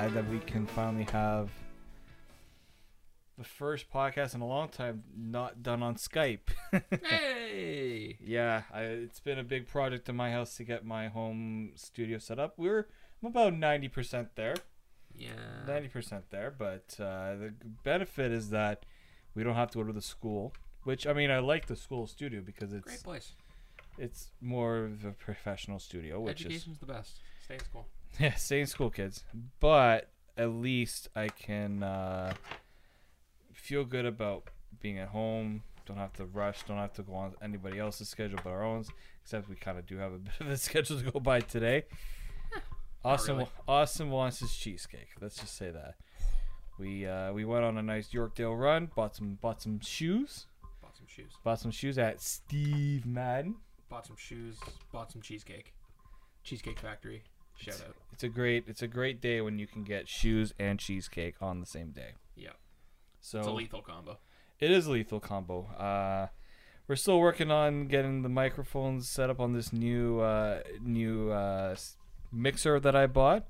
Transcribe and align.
Glad 0.00 0.14
that 0.14 0.30
we 0.30 0.38
can 0.38 0.66
finally 0.66 1.06
have 1.12 1.50
the 3.36 3.44
first 3.44 3.90
podcast 3.92 4.34
in 4.34 4.40
a 4.40 4.46
long 4.46 4.66
time 4.70 5.02
not 5.14 5.62
done 5.62 5.82
on 5.82 5.94
Skype. 5.96 6.48
Hey! 7.02 8.16
yeah, 8.24 8.62
I, 8.72 8.82
it's 8.82 9.20
been 9.20 9.38
a 9.38 9.42
big 9.44 9.66
project 9.66 10.08
in 10.08 10.16
my 10.16 10.30
house 10.30 10.56
to 10.56 10.64
get 10.64 10.86
my 10.86 11.08
home 11.08 11.72
studio 11.74 12.16
set 12.18 12.38
up. 12.38 12.54
We're 12.56 12.86
I'm 13.22 13.28
about 13.28 13.52
ninety 13.52 13.88
percent 13.88 14.28
there, 14.36 14.54
Yeah. 15.14 15.28
ninety 15.66 15.88
percent 15.88 16.30
there, 16.30 16.50
but 16.56 16.96
uh, 16.98 17.34
the 17.36 17.54
benefit 17.84 18.32
is 18.32 18.48
that 18.50 18.86
we 19.34 19.42
don't 19.44 19.56
have 19.56 19.70
to 19.72 19.78
go 19.78 19.84
to 19.84 19.92
the 19.92 20.00
school. 20.00 20.54
Which 20.84 21.06
I 21.06 21.12
mean, 21.12 21.30
I 21.30 21.40
like 21.40 21.66
the 21.66 21.76
school 21.76 22.06
studio 22.06 22.40
because 22.40 22.72
it's 22.72 22.84
Great 22.86 23.02
place. 23.02 23.32
it's 23.98 24.30
more 24.40 24.84
of 24.84 25.04
a 25.04 25.10
professional 25.10 25.78
studio, 25.78 26.20
which 26.20 26.46
is 26.46 26.64
the 26.80 26.86
best. 26.86 27.18
Stay 27.44 27.54
in 27.54 27.60
school. 27.64 27.86
Yeah, 28.18 28.34
stay 28.34 28.60
in 28.60 28.66
school, 28.66 28.90
kids. 28.90 29.24
But 29.60 30.10
at 30.36 30.50
least 30.50 31.08
I 31.16 31.28
can 31.28 31.82
uh, 31.82 32.34
feel 33.52 33.84
good 33.84 34.04
about 34.04 34.44
being 34.80 34.98
at 34.98 35.08
home. 35.08 35.62
Don't 35.86 35.96
have 35.96 36.12
to 36.14 36.24
rush. 36.24 36.62
Don't 36.64 36.76
have 36.76 36.92
to 36.94 37.02
go 37.02 37.14
on 37.14 37.34
anybody 37.42 37.78
else's 37.78 38.08
schedule 38.08 38.38
but 38.42 38.50
our 38.50 38.64
own. 38.64 38.84
Except 39.22 39.48
we 39.48 39.56
kind 39.56 39.78
of 39.78 39.86
do 39.86 39.96
have 39.98 40.12
a 40.12 40.18
bit 40.18 40.32
of 40.40 40.48
a 40.48 40.56
schedule 40.56 40.98
to 40.98 41.10
go 41.10 41.20
by 41.20 41.40
today. 41.40 41.84
Austin, 43.04 43.36
really. 43.36 43.48
Austin 43.66 44.10
wants 44.10 44.40
his 44.40 44.54
cheesecake. 44.54 45.08
Let's 45.20 45.36
just 45.36 45.56
say 45.56 45.70
that. 45.70 45.94
We 46.78 47.06
uh, 47.06 47.32
we 47.32 47.44
went 47.44 47.64
on 47.64 47.78
a 47.78 47.82
nice 47.82 48.08
Yorkdale 48.08 48.58
run. 48.58 48.90
Bought 48.94 49.16
some 49.16 49.38
bought 49.40 49.62
some 49.62 49.80
shoes. 49.80 50.46
Bought 50.82 50.96
some 50.96 51.06
shoes. 51.06 51.32
Bought 51.42 51.60
some 51.60 51.70
shoes 51.70 51.98
at 51.98 52.20
Steve 52.20 53.06
Madden. 53.06 53.56
Bought 53.88 54.06
some 54.06 54.16
shoes. 54.16 54.56
Bought 54.92 55.10
some 55.12 55.22
cheesecake. 55.22 55.72
Cheesecake 56.44 56.78
Factory. 56.78 57.22
Shout 57.60 57.80
out. 57.86 57.96
It's 58.12 58.24
a 58.24 58.28
great 58.28 58.64
it's 58.66 58.82
a 58.82 58.88
great 58.88 59.20
day 59.20 59.40
when 59.40 59.58
you 59.58 59.66
can 59.66 59.84
get 59.84 60.08
shoes 60.08 60.52
and 60.58 60.78
cheesecake 60.78 61.36
on 61.40 61.60
the 61.60 61.66
same 61.66 61.90
day. 61.90 62.12
Yeah. 62.36 62.50
So 63.20 63.38
It's 63.38 63.48
a 63.48 63.52
lethal 63.52 63.82
combo. 63.82 64.18
It 64.58 64.70
is 64.70 64.86
a 64.86 64.90
lethal 64.92 65.20
combo. 65.20 65.66
Uh, 65.78 66.28
we're 66.86 66.96
still 66.96 67.20
working 67.20 67.50
on 67.50 67.86
getting 67.86 68.22
the 68.22 68.28
microphones 68.28 69.08
set 69.08 69.30
up 69.30 69.40
on 69.40 69.52
this 69.52 69.72
new 69.72 70.20
uh, 70.20 70.60
new 70.82 71.30
uh, 71.30 71.76
mixer 72.32 72.80
that 72.80 72.96
I 72.96 73.06
bought. 73.06 73.46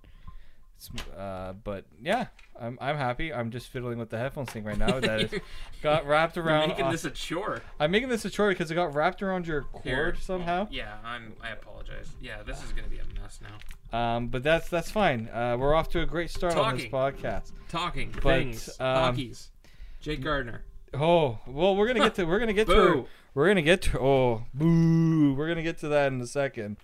Uh, 1.19 1.53
but 1.53 1.85
yeah, 2.01 2.27
I'm 2.59 2.79
I'm 2.81 2.97
happy. 2.97 3.33
I'm 3.33 3.51
just 3.51 3.69
fiddling 3.69 3.99
with 3.99 4.09
the 4.11 4.19
headphones 4.19 4.51
thing 4.51 4.65
right 4.65 4.79
now. 4.79 5.01
That 5.01 5.31
got 5.83 6.07
wrapped 6.07 6.39
around. 6.39 6.69
making 6.69 6.91
this 6.91 7.05
a 7.05 7.11
chore. 7.11 7.61
I'm 7.79 7.91
making 7.91 8.09
this 8.09 8.25
a 8.25 8.31
chore 8.31 8.49
because 8.49 8.71
it 8.71 8.75
got 8.77 8.95
wrapped 8.95 9.23
around 9.23 9.47
your 9.47 9.67
Here. 9.85 9.97
cord 9.97 10.19
somehow. 10.19 10.69
Yeah, 10.71 10.95
I'm. 11.05 11.35
I 11.43 11.51
apologize. 11.51 12.09
Yeah, 12.21 12.43
this 12.43 12.63
is 12.65 12.73
gonna 12.73 12.89
be 12.89 12.99
a 12.99 13.21
mess 13.21 13.41
now. 13.43 13.59
Um, 13.99 14.29
but 14.29 14.43
that's 14.43 14.69
that's 14.69 14.91
fine. 14.91 15.29
Uh, 15.33 15.57
we're 15.59 15.75
off 15.75 15.89
to 15.91 16.01
a 16.01 16.07
great 16.07 16.31
start 16.31 16.57
on 16.57 16.77
this 16.77 16.89
Talking. 16.89 17.21
podcast. 17.23 17.53
Talking 17.69 18.11
But, 18.13 18.23
things. 18.23 18.69
um, 18.81 18.87
Hockeys. 18.97 19.51
Jake 20.01 20.23
Gardiner. 20.23 20.65
Oh 20.95 21.39
well, 21.47 21.77
we're 21.77 21.87
gonna 21.87 22.01
get 22.01 22.15
to 22.17 22.25
we're 22.25 22.39
gonna 22.39 22.53
get 22.53 22.67
to 22.69 23.07
we're 23.35 23.49
gonna 23.49 23.63
get 23.63 23.83
to 23.83 23.99
oh 24.01 24.45
boo 24.55 25.35
we're 25.35 25.47
gonna 25.49 25.63
get 25.63 25.79
to 25.79 25.89
that 25.89 26.13
in 26.13 26.21
a 26.21 26.27
second. 26.27 26.79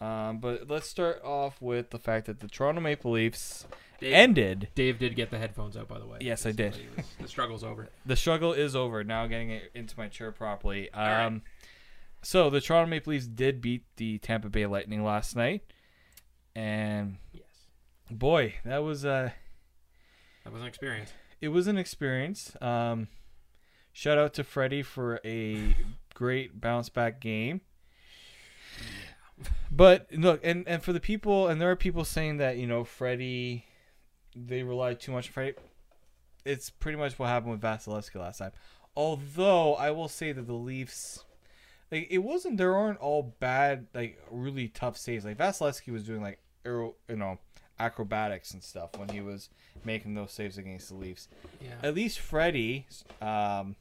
Um, 0.00 0.38
but 0.38 0.68
let's 0.70 0.88
start 0.88 1.20
off 1.22 1.60
with 1.60 1.90
the 1.90 1.98
fact 1.98 2.26
that 2.26 2.40
the 2.40 2.48
Toronto 2.48 2.80
Maple 2.80 3.10
Leafs 3.12 3.66
Dave, 4.00 4.14
ended. 4.14 4.68
Dave 4.74 4.98
did 4.98 5.14
get 5.14 5.30
the 5.30 5.36
headphones 5.38 5.76
out, 5.76 5.88
by 5.88 5.98
the 5.98 6.06
way. 6.06 6.18
Yes, 6.22 6.46
I 6.46 6.52
did. 6.52 6.74
was- 6.96 7.06
the 7.20 7.28
struggle's 7.28 7.62
over. 7.62 7.88
The 8.06 8.16
struggle 8.16 8.52
is 8.54 8.74
over. 8.74 9.04
Now 9.04 9.26
getting 9.26 9.50
it 9.50 9.70
into 9.74 9.94
my 9.98 10.08
chair 10.08 10.32
properly. 10.32 10.90
Um, 10.92 11.04
right. 11.34 11.40
so 12.22 12.48
the 12.48 12.60
Toronto 12.62 12.88
Maple 12.88 13.12
Leafs 13.12 13.26
did 13.26 13.60
beat 13.60 13.84
the 13.96 14.16
Tampa 14.18 14.48
Bay 14.48 14.64
Lightning 14.66 15.04
last 15.04 15.36
night, 15.36 15.62
and 16.56 17.18
Yes. 17.32 17.44
boy, 18.10 18.54
that 18.64 18.78
was 18.78 19.04
a 19.04 19.34
That 20.44 20.52
was 20.54 20.62
an 20.62 20.68
experience. 20.68 21.12
it 21.42 21.48
was 21.48 21.66
an 21.66 21.76
experience. 21.76 22.56
Um, 22.62 23.08
shout 23.92 24.16
out 24.16 24.32
to 24.34 24.44
Freddie 24.44 24.82
for 24.82 25.20
a 25.26 25.76
great 26.14 26.58
bounce 26.58 26.88
back 26.88 27.20
game. 27.20 27.60
But 29.70 30.08
look, 30.12 30.40
and, 30.42 30.66
and 30.68 30.82
for 30.82 30.92
the 30.92 31.00
people, 31.00 31.48
and 31.48 31.60
there 31.60 31.70
are 31.70 31.76
people 31.76 32.04
saying 32.04 32.38
that 32.38 32.56
you 32.56 32.66
know 32.66 32.84
Freddie, 32.84 33.64
they 34.34 34.62
relied 34.62 35.00
too 35.00 35.12
much 35.12 35.28
on 35.28 35.32
Freddie. 35.32 35.54
It's 36.44 36.70
pretty 36.70 36.98
much 36.98 37.18
what 37.18 37.28
happened 37.28 37.52
with 37.52 37.60
Vasilevskiy 37.60 38.16
last 38.16 38.38
time. 38.38 38.52
Although 38.96 39.74
I 39.74 39.90
will 39.92 40.08
say 40.08 40.32
that 40.32 40.46
the 40.46 40.52
Leafs, 40.54 41.24
like 41.92 42.08
it 42.10 42.18
wasn't, 42.18 42.56
there 42.56 42.74
aren't 42.74 42.98
all 42.98 43.34
bad, 43.40 43.86
like 43.94 44.20
really 44.30 44.68
tough 44.68 44.96
saves. 44.96 45.24
Like 45.24 45.38
Vasilevskiy 45.38 45.92
was 45.92 46.02
doing 46.04 46.22
like 46.22 46.40
you 46.64 46.94
know, 47.08 47.38
acrobatics 47.78 48.52
and 48.52 48.62
stuff 48.62 48.90
when 48.98 49.08
he 49.08 49.20
was 49.20 49.48
making 49.84 50.14
those 50.14 50.32
saves 50.32 50.58
against 50.58 50.88
the 50.90 50.94
Leafs 50.94 51.26
Yeah. 51.62 51.70
at 51.82 51.94
least 51.94 52.18
Freddie 52.18 52.86
um, 53.22 53.76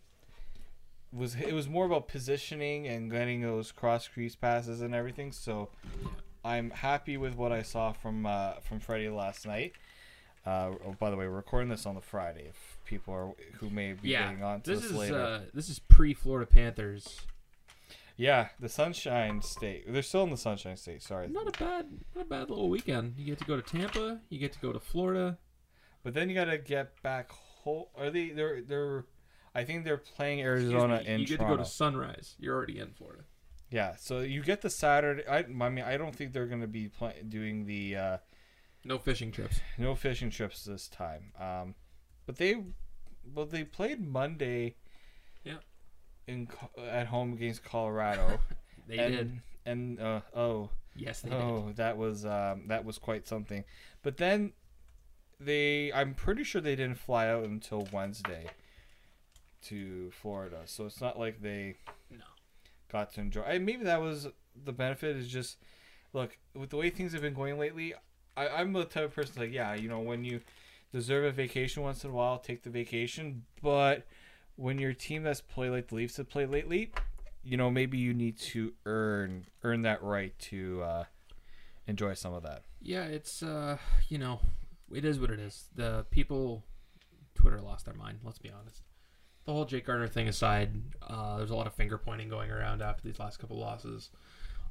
was 1.11 1.35
it 1.35 1.53
was 1.53 1.67
more 1.67 1.85
about 1.85 2.07
positioning 2.07 2.87
and 2.87 3.11
getting 3.11 3.41
those 3.41 3.71
cross 3.71 4.07
crease 4.07 4.35
passes 4.35 4.81
and 4.81 4.93
everything. 4.93 5.31
So 5.31 5.69
I'm 6.43 6.69
happy 6.69 7.17
with 7.17 7.35
what 7.35 7.51
I 7.51 7.61
saw 7.61 7.91
from 7.91 8.25
uh, 8.25 8.53
from 8.61 8.79
Freddie 8.79 9.09
last 9.09 9.45
night. 9.45 9.73
Uh, 10.45 10.71
oh, 10.85 10.95
by 10.99 11.09
the 11.09 11.17
way, 11.17 11.27
we're 11.27 11.35
recording 11.35 11.69
this 11.69 11.85
on 11.85 11.95
the 11.95 12.01
Friday. 12.01 12.45
If 12.47 12.77
people 12.85 13.13
are 13.13 13.31
who 13.59 13.69
may 13.69 13.93
be 13.93 14.09
yeah. 14.09 14.27
getting 14.27 14.43
on 14.43 14.61
to 14.61 14.71
this 14.71 14.81
this, 14.81 14.91
is 14.91 14.97
later, 14.97 15.21
uh, 15.21 15.39
this 15.53 15.69
is 15.69 15.79
pre 15.79 16.13
Florida 16.13 16.49
Panthers. 16.49 17.21
yeah, 18.15 18.49
the 18.59 18.69
Sunshine 18.69 19.41
State. 19.41 19.91
They're 19.91 20.01
still 20.01 20.23
in 20.23 20.29
the 20.29 20.37
Sunshine 20.37 20.77
State. 20.77 21.03
Sorry, 21.03 21.27
Not 21.27 21.47
a 21.47 21.59
bad, 21.63 21.87
not 22.15 22.25
a 22.25 22.29
bad 22.29 22.49
little 22.49 22.69
weekend. 22.69 23.15
You 23.17 23.25
get 23.25 23.39
to 23.39 23.45
go 23.45 23.59
to 23.59 23.61
Tampa. 23.61 24.21
You 24.29 24.39
get 24.39 24.53
to 24.53 24.59
go 24.59 24.71
to 24.71 24.79
Florida. 24.79 25.37
but 26.03 26.13
then 26.13 26.29
you 26.29 26.35
got 26.35 26.45
to 26.45 26.57
get 26.57 27.01
back 27.03 27.31
home. 27.31 27.85
Are 27.97 28.09
they? 28.09 28.29
They're 28.29 28.61
they're. 28.61 29.05
I 29.55 29.63
think 29.63 29.83
they're 29.83 29.97
playing 29.97 30.41
Arizona 30.41 30.99
me, 30.99 31.07
in 31.07 31.19
you 31.21 31.27
get 31.27 31.37
Toronto. 31.37 31.55
to 31.55 31.57
go 31.59 31.63
to 31.63 31.69
Sunrise. 31.69 32.35
You're 32.39 32.55
already 32.55 32.79
in 32.79 32.91
Florida. 32.91 33.23
Yeah, 33.71 33.95
so 33.97 34.19
you 34.19 34.41
get 34.41 34.61
the 34.61 34.69
Saturday. 34.69 35.23
I, 35.27 35.39
I 35.39 35.43
mean, 35.43 35.83
I 35.85 35.97
don't 35.97 36.15
think 36.15 36.33
they're 36.33 36.47
going 36.47 36.61
to 36.61 36.67
be 36.67 36.87
play, 36.87 37.21
doing 37.27 37.65
the 37.65 37.95
uh, 37.95 38.17
No 38.83 38.97
fishing 38.97 39.31
trips. 39.31 39.59
no 39.77 39.93
fishing 39.95 40.29
trips 40.31 40.63
this 40.63 40.87
time. 40.87 41.31
Um, 41.39 41.75
but 42.25 42.37
they, 42.37 42.55
well, 43.33 43.45
they 43.45 43.63
played 43.63 44.01
Monday. 44.05 44.75
Yeah. 45.43 45.57
In 46.27 46.47
at 46.87 47.07
home 47.07 47.33
against 47.33 47.63
Colorado. 47.63 48.39
They 48.87 48.97
and, 48.97 49.15
did. 49.15 49.41
And 49.67 49.99
uh, 49.99 50.21
oh 50.35 50.71
Yes, 50.95 51.21
they 51.21 51.29
did. 51.29 51.39
oh 51.39 51.71
that 51.75 51.95
was 51.95 52.25
um, 52.25 52.63
that 52.69 52.83
was 52.85 52.97
quite 52.97 53.27
something. 53.27 53.63
But 54.01 54.17
then 54.17 54.53
they, 55.39 55.93
I'm 55.93 56.15
pretty 56.15 56.43
sure 56.43 56.59
they 56.59 56.75
didn't 56.75 56.97
fly 56.97 57.27
out 57.27 57.43
until 57.43 57.87
Wednesday 57.93 58.47
to 59.63 60.11
Florida. 60.11 60.61
So 60.65 60.85
it's 60.85 61.01
not 61.01 61.19
like 61.19 61.41
they 61.41 61.77
No. 62.11 62.25
got 62.91 63.13
to 63.13 63.21
enjoy. 63.21 63.41
I, 63.41 63.57
maybe 63.59 63.83
that 63.85 64.01
was 64.01 64.27
the 64.65 64.71
benefit. 64.73 65.15
Is 65.17 65.27
just 65.27 65.57
look 66.13 66.37
with 66.55 66.69
the 66.69 66.77
way 66.77 66.89
things 66.89 67.13
have 67.13 67.21
been 67.21 67.33
going 67.33 67.57
lately. 67.59 67.93
I, 68.37 68.47
I'm 68.47 68.73
the 68.73 68.85
type 68.85 69.05
of 69.05 69.15
person 69.15 69.41
like 69.41 69.51
yeah, 69.51 69.73
you 69.73 69.89
know 69.89 69.99
when 69.99 70.23
you 70.23 70.41
deserve 70.93 71.25
a 71.25 71.31
vacation 71.31 71.83
once 71.83 72.03
in 72.03 72.09
a 72.11 72.13
while, 72.13 72.37
take 72.39 72.63
the 72.63 72.69
vacation. 72.69 73.43
But 73.61 74.07
when 74.55 74.79
your 74.79 74.93
team 74.93 75.23
that's 75.23 75.41
played 75.41 75.69
like 75.71 75.87
the 75.87 75.95
Leafs 75.95 76.17
have 76.17 76.29
played 76.29 76.49
lately, 76.49 76.91
you 77.43 77.57
know 77.57 77.69
maybe 77.69 77.97
you 77.97 78.13
need 78.13 78.37
to 78.39 78.73
earn 78.85 79.45
earn 79.63 79.81
that 79.83 80.01
right 80.03 80.37
to 80.39 80.81
uh, 80.83 81.03
enjoy 81.87 82.13
some 82.13 82.33
of 82.33 82.43
that. 82.43 82.63
Yeah, 82.81 83.03
it's 83.05 83.43
uh, 83.43 83.77
you 84.07 84.17
know, 84.17 84.39
it 84.93 85.03
is 85.05 85.19
what 85.19 85.31
it 85.31 85.39
is. 85.39 85.65
The 85.75 86.05
people, 86.11 86.63
Twitter 87.35 87.59
lost 87.61 87.85
their 87.85 87.93
mind. 87.93 88.19
Let's 88.23 88.39
be 88.39 88.49
honest. 88.49 88.83
The 89.49 89.55
whole 89.55 89.65
Jake 89.65 89.87
Gardiner 89.87 90.07
thing 90.07 90.27
aside, 90.27 90.69
uh, 91.01 91.37
there's 91.37 91.49
a 91.49 91.55
lot 91.55 91.65
of 91.65 91.73
finger 91.73 91.97
pointing 91.97 92.29
going 92.29 92.51
around 92.51 92.83
after 92.83 93.01
these 93.01 93.17
last 93.17 93.39
couple 93.39 93.57
losses. 93.57 94.11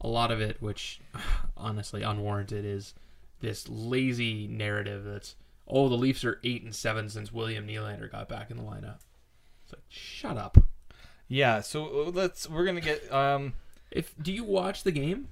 A 0.02 0.06
lot 0.06 0.30
of 0.30 0.40
it, 0.40 0.62
which 0.62 1.00
honestly 1.56 2.04
unwarranted, 2.04 2.64
is 2.64 2.94
this 3.40 3.68
lazy 3.68 4.46
narrative 4.46 5.02
that's 5.02 5.34
oh 5.66 5.88
the 5.88 5.96
Leafs 5.96 6.24
are 6.24 6.38
eight 6.44 6.62
and 6.62 6.72
seven 6.72 7.08
since 7.08 7.32
William 7.32 7.66
Nylander 7.66 8.08
got 8.08 8.28
back 8.28 8.52
in 8.52 8.56
the 8.56 8.62
lineup. 8.62 8.98
It's 9.64 9.72
like 9.72 9.82
shut 9.88 10.36
up. 10.38 10.56
Yeah, 11.26 11.60
so 11.60 11.86
uh, 12.06 12.10
let's 12.14 12.48
we're 12.48 12.64
gonna 12.64 12.80
get 12.80 13.12
um 13.12 13.54
If 13.90 14.14
do 14.22 14.32
you 14.32 14.44
watch 14.44 14.84
the 14.84 14.92
game? 14.92 15.26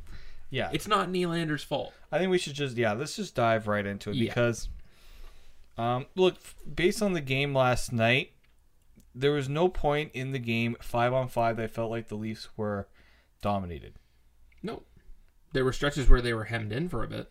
yeah. 0.51 0.71
It's 0.73 0.89
not 0.89 1.09
Nylander's 1.09 1.63
fault. 1.63 1.93
I 2.11 2.19
think 2.19 2.33
we 2.33 2.39
should 2.39 2.55
just 2.55 2.77
yeah, 2.77 2.95
let's 2.95 3.15
just 3.15 3.37
dive 3.37 3.69
right 3.69 3.87
into 3.87 4.11
it 4.11 4.17
Yeah. 4.17 4.31
because 4.31 4.69
um 5.79 6.07
look, 6.17 6.35
based 6.75 7.01
on 7.01 7.13
the 7.13 7.21
game 7.21 7.55
last 7.55 7.93
night, 7.93 8.33
there 9.19 9.33
was 9.33 9.49
no 9.49 9.69
point 9.69 10.11
in 10.15 10.33
the 10.33 10.39
game 10.39 10.77
5 10.81 11.13
on 11.13 11.29
5 11.29 11.57
that 11.57 11.63
I 11.63 11.67
felt 11.69 11.91
like 11.91 12.09
the 12.09 12.15
Leafs 12.17 12.49
were 12.57 12.87
dominated, 13.41 13.95
No, 14.63 14.83
there 15.53 15.65
were 15.65 15.73
stretches 15.73 16.09
where 16.09 16.21
they 16.21 16.35
were 16.35 16.45
hemmed 16.45 16.71
in 16.73 16.89
for 16.89 17.03
a 17.03 17.09
bit. 17.09 17.31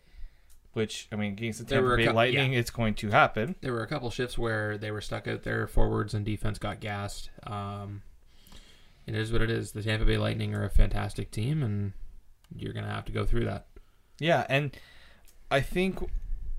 which 0.72 1.08
I 1.12 1.16
mean 1.16 1.32
against 1.32 1.60
the 1.60 1.64
There 1.64 1.80
Tampa 1.80 1.96
Bay 1.96 2.12
Lightning 2.12 2.52
it's 2.52 2.70
going 2.70 2.94
to 2.96 3.10
happen. 3.10 3.54
There 3.60 3.72
were 3.72 3.82
a 3.82 3.86
couple 3.86 4.10
shifts 4.10 4.36
where 4.36 4.76
they 4.76 4.90
were 4.90 5.00
stuck 5.00 5.26
out 5.28 5.42
there, 5.44 5.66
forwards 5.66 6.12
and 6.12 6.24
defense 6.26 6.58
got 6.58 6.80
gassed. 6.80 7.30
Um, 7.44 8.02
it 9.06 9.14
is 9.14 9.30
what 9.32 9.40
it 9.42 9.50
is. 9.50 9.72
The 9.72 9.82
Tampa 9.82 10.04
Bay 10.04 10.18
Lightning 10.18 10.54
are 10.54 10.64
a 10.64 10.70
fantastic 10.70 11.30
team, 11.30 11.62
and 11.62 11.92
you're 12.54 12.72
gonna 12.72 12.92
have 12.92 13.04
to 13.06 13.12
go 13.12 13.24
through 13.24 13.44
that. 13.44 13.68
Yeah, 14.18 14.44
and 14.48 14.76
I 15.50 15.60
think 15.60 16.00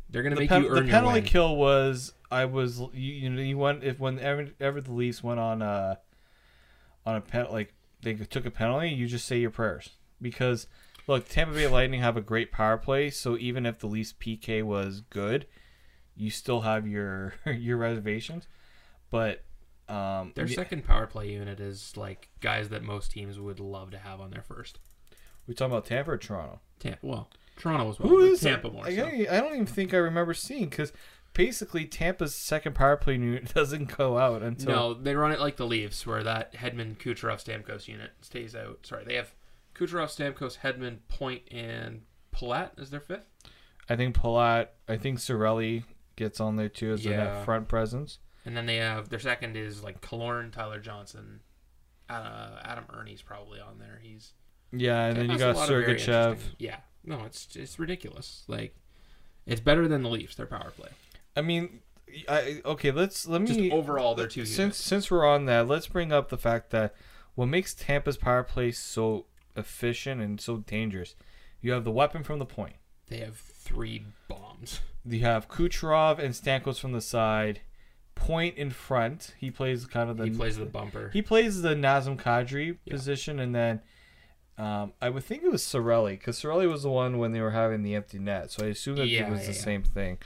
They're 0.09 0.24
gonna 0.24 0.36
the, 0.36 0.42
make 0.42 0.50
pen- 0.50 0.63
you 0.63 0.69
the 0.69 0.75
earn 0.77 0.88
your 0.88 0.92
penalty 0.94 1.21
kill 1.21 1.56
was 1.56 2.13
I 2.31 2.45
was 2.45 2.80
you, 2.94 3.13
you 3.13 3.30
know 3.30 3.42
you 3.42 3.57
went 3.57 3.83
if 3.83 4.00
whenever 4.00 4.48
ever 4.59 4.81
the 4.81 4.94
Leafs 4.94 5.24
went 5.24 5.39
on 5.39 5.62
a 5.62 6.00
on 7.06 7.15
a 7.15 7.21
pen 7.21 7.48
like 7.51 7.74
they 8.01 8.13
took 8.13 8.45
a 8.45 8.51
penalty 8.51 8.89
you 8.89 9.07
just 9.07 9.25
say 9.25 9.39
your 9.39 9.50
prayers. 9.51 9.89
Because 10.21 10.68
look 11.07 11.27
Tampa 11.27 11.54
Bay 11.54 11.68
Lightning 11.68 12.01
have 12.01 12.18
a 12.18 12.21
great 12.21 12.51
power 12.51 12.77
play 12.77 13.09
so 13.09 13.38
even 13.38 13.65
if 13.65 13.80
the 13.80 13.88
Leafs 13.88 14.13
PK 14.13 14.63
was 14.63 15.01
good 15.09 15.45
you 16.15 16.30
still 16.30 16.62
have 16.62 16.88
your 16.88 17.33
your 17.45 17.77
reservations. 17.77 18.48
But 19.09 19.44
um 19.89 20.31
Their 20.36 20.45
the- 20.45 20.54
second 20.54 20.86
power 20.86 21.06
play 21.07 21.31
unit 21.31 21.59
is 21.59 21.95
like 21.98 22.30
guys 22.39 22.69
that 22.69 22.83
most 22.83 23.12
teams 23.12 23.39
would 23.39 23.59
love 23.59 23.92
to 23.92 23.98
have 23.98 24.19
on 24.21 24.31
their 24.31 24.42
first. 24.42 24.80
we 25.48 25.54
talking 25.54 25.71
about 25.71 25.86
Tampa 25.86 26.12
or 26.12 26.18
Toronto? 26.18 26.59
Tampa, 26.80 27.06
well, 27.06 27.30
Toronto 27.57 27.86
was 27.86 28.00
well. 28.00 28.09
Who 28.09 28.19
is 28.21 28.39
Tampa 28.42 28.68
it? 28.68 28.74
more? 28.74 28.86
I, 28.86 28.95
so. 28.95 29.04
don't- 29.09 29.30
I 29.30 29.39
don't 29.42 29.54
even 29.54 29.65
think 29.65 29.94
I 29.94 29.98
remember 29.98 30.33
seeing 30.33 30.69
because 30.69 30.94
basically 31.33 31.86
Tampa's 31.86 32.33
second 32.36 32.75
power 32.75 32.95
play 32.98 33.15
unit 33.15 33.54
doesn't 33.54 33.95
go 33.98 34.18
out 34.18 34.42
until 34.44 34.71
No, 34.71 34.94
they 34.94 35.15
run 35.15 35.31
it 35.31 35.39
like 35.39 35.57
the 35.57 35.65
Leafs, 35.68 36.06
where 36.07 36.24
that 36.24 36.54
Hedman, 36.54 36.98
Kucherov, 36.98 37.44
Stamkos 37.44 37.88
unit 37.88 38.12
stays 38.21 38.56
out. 38.56 38.80
Sorry, 38.86 39.04
they 39.06 39.15
have 39.15 39.33
Kucherov, 39.75 40.07
Stamkos, 40.15 40.59
Hedman, 40.59 41.00
Point, 41.07 41.44
and 41.51 42.01
Palat 42.36 42.71
as 42.80 42.89
their 42.89 43.00
fifth. 43.00 43.27
I 43.89 43.95
think 43.95 44.15
Palat, 44.15 44.68
I 44.88 44.98
think 44.98 45.19
Cirelli 45.19 45.83
gets 46.15 46.39
on 46.39 46.56
there 46.56 46.69
too 46.69 46.94
as 46.94 47.06
a 47.06 47.09
Yeah. 47.09 47.18
net 47.18 47.45
front 47.45 47.68
presence. 47.68 48.19
And 48.45 48.56
then 48.57 48.65
they 48.65 48.77
have 48.77 49.09
their 49.09 49.19
second 49.19 49.56
is 49.57 49.83
like 49.83 50.01
Killorn, 50.01 50.51
Tyler 50.51 50.80
Johnson, 50.80 51.42
uh, 52.09 52.59
Adam 52.63 52.86
Erne's 52.94 53.21
probably 53.21 53.59
on 53.59 53.77
there. 53.80 54.00
He's 54.01 54.33
Yeah, 54.71 55.06
and 55.06 55.18
then 55.18 55.30
you 55.30 55.38
got 55.38 55.56
Sergachev. 55.57 56.38
Yeah, 56.57 56.77
no, 57.07 57.24
it's 57.25 57.56
it's 57.56 57.80
ridiculous. 57.80 58.44
Like 58.48 58.75
it's 59.45 59.62
better 59.62 59.88
than 59.88 60.04
the 60.04 60.09
Leafs. 60.09 60.36
Their 60.36 60.45
power 60.45 60.71
play. 60.75 60.89
I 61.36 61.42
mean, 61.42 61.80
I 62.27 62.62
okay. 62.65 62.92
Let's 62.92 63.27
let 63.27 63.42
me 63.42 63.48
Just 63.48 63.71
overall, 63.71 64.13
they're 64.13 64.27
two 64.27 64.45
since 64.45 64.57
units. 64.59 64.77
since 64.77 65.09
we're 65.09 65.25
on 65.25 65.45
that. 65.45 65.68
Let's 65.68 65.88
bring 65.88 66.12
up 66.12 66.30
the 66.30 66.38
fact 66.38 66.69
that 66.71 66.94
what 67.36 67.45
makes 67.48 67.74
Tampa's 67.74 68.18
power 68.18 68.44
play 68.44 68.71
so 68.71 69.25
efficient 69.56 70.21
and 70.21 70.39
so 70.39 70.57
dangerous. 70.57 71.15
You 71.62 71.71
have 71.71 71.86
the 71.86 71.92
weapon 71.92 72.24
from 72.24 72.39
the 72.39 72.45
point. 72.45 72.75
They 73.07 73.18
have 73.19 73.38
three 73.38 74.06
bombs. 74.27 74.81
You 75.06 75.21
have 75.21 75.48
Kucherov 75.48 76.19
and 76.19 76.33
Stamkos 76.33 76.80
from 76.80 76.92
the 76.92 77.01
side. 77.01 77.62
Point 78.15 78.57
in 78.57 78.71
front. 78.71 79.33
He 79.38 79.51
plays 79.51 79.86
kind 79.86 80.09
of 80.09 80.18
the 80.18 80.25
he 80.25 80.31
plays 80.31 80.57
the 80.57 80.65
bumper. 80.65 81.09
He 81.13 81.21
plays 81.21 81.62
the 81.62 81.75
Nazem 81.75 82.18
Kadri 82.18 82.77
position, 82.89 83.39
and 83.39 83.54
then 83.56 83.81
um, 84.57 84.94
I 85.01 85.09
would 85.09 85.24
think 85.24 85.44
it 85.44 85.51
was 85.51 85.62
Cirelli 85.63 86.12
because 86.12 86.42
Cirelli 86.42 86.69
was 86.69 86.83
the 86.83 86.89
one 86.89 87.18
when 87.19 87.31
they 87.31 87.42
were 87.42 87.51
having 87.51 87.83
the 87.83 87.95
empty 87.95 88.18
net. 88.19 88.51
So 88.51 88.65
I 88.65 88.69
assume 88.69 88.95
that 88.95 89.07
Yeah, 89.07 89.27
it 89.27 89.30
was 89.30 89.42
yeah, 89.42 89.48
the 89.48 89.54
yeah. 89.54 89.62
same 89.62 89.83
thing, 89.83 90.18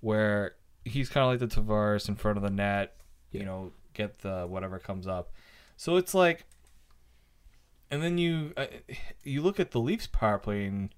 where 0.00 0.54
he's 0.84 1.08
kind 1.08 1.24
of 1.24 1.40
like 1.40 1.50
the 1.50 1.60
Tavares 1.60 2.08
in 2.08 2.16
front 2.16 2.36
of 2.36 2.42
the 2.42 2.50
net. 2.50 2.96
You 3.30 3.44
know, 3.44 3.72
get 3.94 4.20
the 4.20 4.46
whatever 4.46 4.78
comes 4.78 5.06
up. 5.06 5.30
So 5.76 5.96
it's 5.96 6.14
like, 6.14 6.46
and 7.90 8.02
then 8.02 8.18
you 8.18 8.52
uh, 8.56 8.66
you 9.22 9.42
look 9.42 9.60
at 9.60 9.70
the 9.70 9.80
Leafs 9.80 10.06
power 10.06 10.38
play, 10.38 10.66
and, 10.66 10.90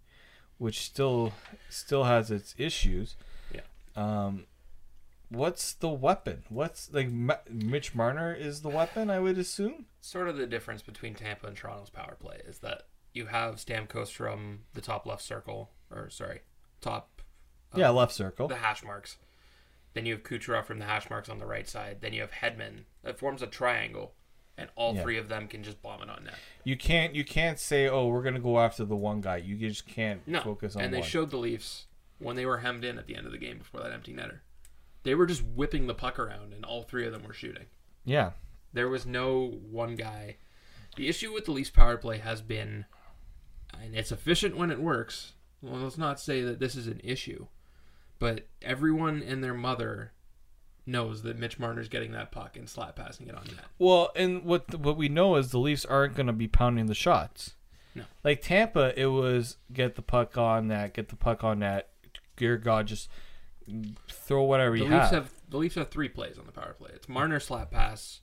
which 0.59 0.81
still 0.81 1.33
still 1.69 2.05
has 2.05 2.31
its 2.31 2.55
issues. 2.59 3.17
Yeah. 3.53 3.61
Um, 3.97 4.45
what's 5.31 5.73
the 5.75 5.89
weapon? 5.89 6.45
What's 6.49 6.93
like 6.93 7.11
Ma- 7.11 7.37
Mitch 7.51 7.95
Marner 7.95 8.33
is 8.35 8.63
the 8.63 8.69
weapon? 8.69 9.11
I 9.11 9.19
would 9.21 9.39
assume. 9.39 9.87
sort 10.01 10.29
of 10.29 10.37
the 10.37 10.47
difference 10.47 10.83
between 10.83 11.15
Tampa 11.15 11.47
and 11.47 11.57
Toronto's 11.57 11.91
power 11.91 12.17
play 12.21 12.41
is 12.47 12.59
that 12.61 12.83
you 13.13 13.27
have 13.27 13.57
Stamkos 13.57 14.11
from 14.11 14.61
the 14.75 14.81
top 14.81 15.07
left 15.07 15.23
circle, 15.23 15.71
or 15.91 16.09
sorry, 16.11 16.41
top 16.81 17.21
Yeah, 17.75 17.89
um, 17.91 17.97
left 17.97 18.13
circle. 18.15 18.49
the 18.49 18.57
hash 18.57 18.83
marks. 18.85 19.17
Then 19.95 20.07
you 20.07 20.15
have 20.15 20.23
Kucherov 20.23 20.65
from 20.67 20.79
the 20.79 20.85
hash 20.85 21.11
marks 21.11 21.29
on 21.29 21.39
the 21.39 21.47
right 21.47 21.69
side. 21.69 21.99
Then 22.01 22.13
you 22.13 22.21
have 22.21 22.31
Hedman. 22.31 22.85
That 23.03 23.19
forms 23.19 23.43
a 23.43 23.47
triangle, 23.47 24.15
and 24.57 24.69
all 24.77 24.95
Yeah. 24.95 25.03
three 25.03 25.19
of 25.19 25.29
them 25.29 25.49
can 25.49 25.63
just 25.65 25.83
bomb 25.83 26.03
it 26.03 26.11
on 26.11 26.25
net. 26.25 26.35
You 26.65 26.77
can't 26.77 27.15
you 27.15 27.25
can't 27.25 27.59
say, 27.59 27.89
"Oh, 27.89 28.07
we're 28.07 28.23
gonna 28.23 28.39
go 28.41 28.61
after 28.61 28.85
the 28.85 28.97
one 28.97 29.21
guy." 29.21 29.39
You 29.39 29.57
just 29.57 29.87
can't 29.87 30.27
No, 30.29 30.41
focus 30.43 30.77
on 30.77 30.81
one. 30.81 30.85
and 30.87 30.95
they 30.95 31.01
one. 31.01 31.09
showed 31.09 31.31
the 31.31 31.39
Leafs 31.39 31.87
when 32.19 32.37
they 32.37 32.47
were 32.47 32.59
hemmed 32.59 32.85
in 32.85 32.99
at 32.99 33.07
the 33.07 33.17
end 33.17 33.27
of 33.27 33.33
the 33.33 33.39
game 33.39 33.59
before 33.59 33.81
that 33.81 33.93
empty 33.93 34.13
netter. 34.15 34.41
They 35.05 35.15
were 35.15 35.27
just 35.27 35.43
whipping 35.45 35.87
the 35.87 35.95
puck 35.95 36.19
around, 36.19 36.53
and 36.53 36.65
all 36.65 36.83
three 36.83 37.07
of 37.07 37.13
them 37.13 37.23
were 37.25 37.33
shooting. 37.33 37.67
yeah, 38.05 38.33
There 38.73 38.89
was 38.89 39.07
no 39.07 39.47
one 39.71 39.95
guy. 39.95 40.37
The 40.97 41.09
issue 41.09 41.33
with 41.33 41.45
the 41.45 41.53
Leafs 41.53 41.71
power 41.71 41.97
play 41.97 42.19
has 42.19 42.43
been, 42.43 42.85
and 43.81 43.95
it's 43.95 44.13
efficient 44.13 44.57
when 44.57 44.71
it 44.71 44.81
works. 44.81 45.33
Well, 45.63 45.81
let's 45.83 45.99
not 45.99 46.21
say 46.21 46.43
that 46.43 46.59
this 46.61 46.75
is 46.77 46.87
an 46.87 47.01
issue, 47.05 47.47
but 48.19 48.47
everyone 48.63 49.23
and 49.23 49.43
their 49.43 49.55
mother 49.55 50.13
knows 50.87 51.23
that 51.23 51.39
Mitch 51.39 51.59
Marner's 51.59 51.89
getting 51.89 52.13
that 52.13 52.33
puck 52.33 52.57
and 52.57 52.69
slap 52.69 52.97
passing 52.97 53.29
it 53.29 53.35
on 53.35 53.45
net. 53.45 53.65
Well, 53.79 54.11
and 54.17 54.45
what 54.45 54.75
what 54.79 54.97
we 54.97 55.09
know 55.09 55.37
is 55.37 55.51
the 55.51 55.59
Leafs 55.59 55.85
aren't 55.85 56.15
going 56.17 56.27
to 56.27 56.33
be 56.33 56.49
pounding 56.49 56.87
the 56.87 56.95
shots. 56.95 57.55
No. 57.95 58.05
Like 58.25 58.43
Tampa, 58.43 58.99
it 59.01 59.07
was 59.07 59.57
get 59.73 59.95
the 59.97 60.03
puck 60.03 60.37
on 60.37 60.69
that, 60.69 60.95
get 60.95 61.09
the 61.09 61.17
puck 61.17 61.45
on 61.45 61.61
that. 61.61 61.89
Dear 62.37 62.57
God, 62.57 62.87
just 62.87 63.09
throw 64.11 64.43
whatever 64.45 64.73
The 64.77 64.85
you 64.85 64.91
Leafs 64.91 65.11
have. 65.11 65.25
have 65.25 65.33
the 65.49 65.57
Leafs 65.59 65.75
have 65.77 65.89
three 65.91 66.09
plays 66.09 66.39
on 66.39 66.47
the 66.47 66.53
power 66.53 66.75
play. 66.75 66.91
It's 66.95 67.09
Marner 67.09 67.41
slap 67.41 67.71
pass, 67.71 68.21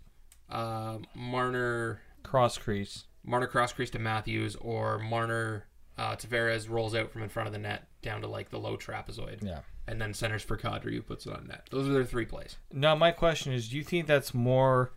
uh, 0.50 0.98
Marner 1.16 2.02
Cross 2.24 2.58
crease. 2.60 3.06
Marner 3.24 3.48
cross 3.48 3.74
crease 3.74 3.90
to 3.92 4.00
Matthews, 4.00 4.56
or 4.58 5.00
Marner 5.00 5.66
uh, 5.98 6.16
Tavares 6.16 6.70
rolls 6.70 6.94
out 6.94 7.12
from 7.12 7.24
in 7.24 7.30
front 7.30 7.48
of 7.48 7.54
the 7.54 7.60
net 7.60 7.88
down 8.04 8.22
to 8.22 8.28
like 8.28 8.50
the 8.52 8.60
low 8.60 8.78
trapezoid, 8.78 9.44
Yeah. 9.44 9.62
and 9.88 10.00
then 10.00 10.14
centers 10.14 10.44
for 10.44 10.58
Kadri 10.58 10.94
who 10.94 11.02
puts 11.02 11.26
it 11.26 11.34
on 11.34 11.48
net. 11.48 11.68
Those 11.72 11.90
are 11.90 11.94
their 11.94 12.04
three 12.04 12.26
plays. 12.26 12.58
Now, 12.72 12.94
my 12.96 13.10
question 13.12 13.52
is: 13.54 13.70
Do 13.70 13.78
you 13.78 13.84
think 13.84 14.06
that's 14.06 14.34
more 14.36 14.92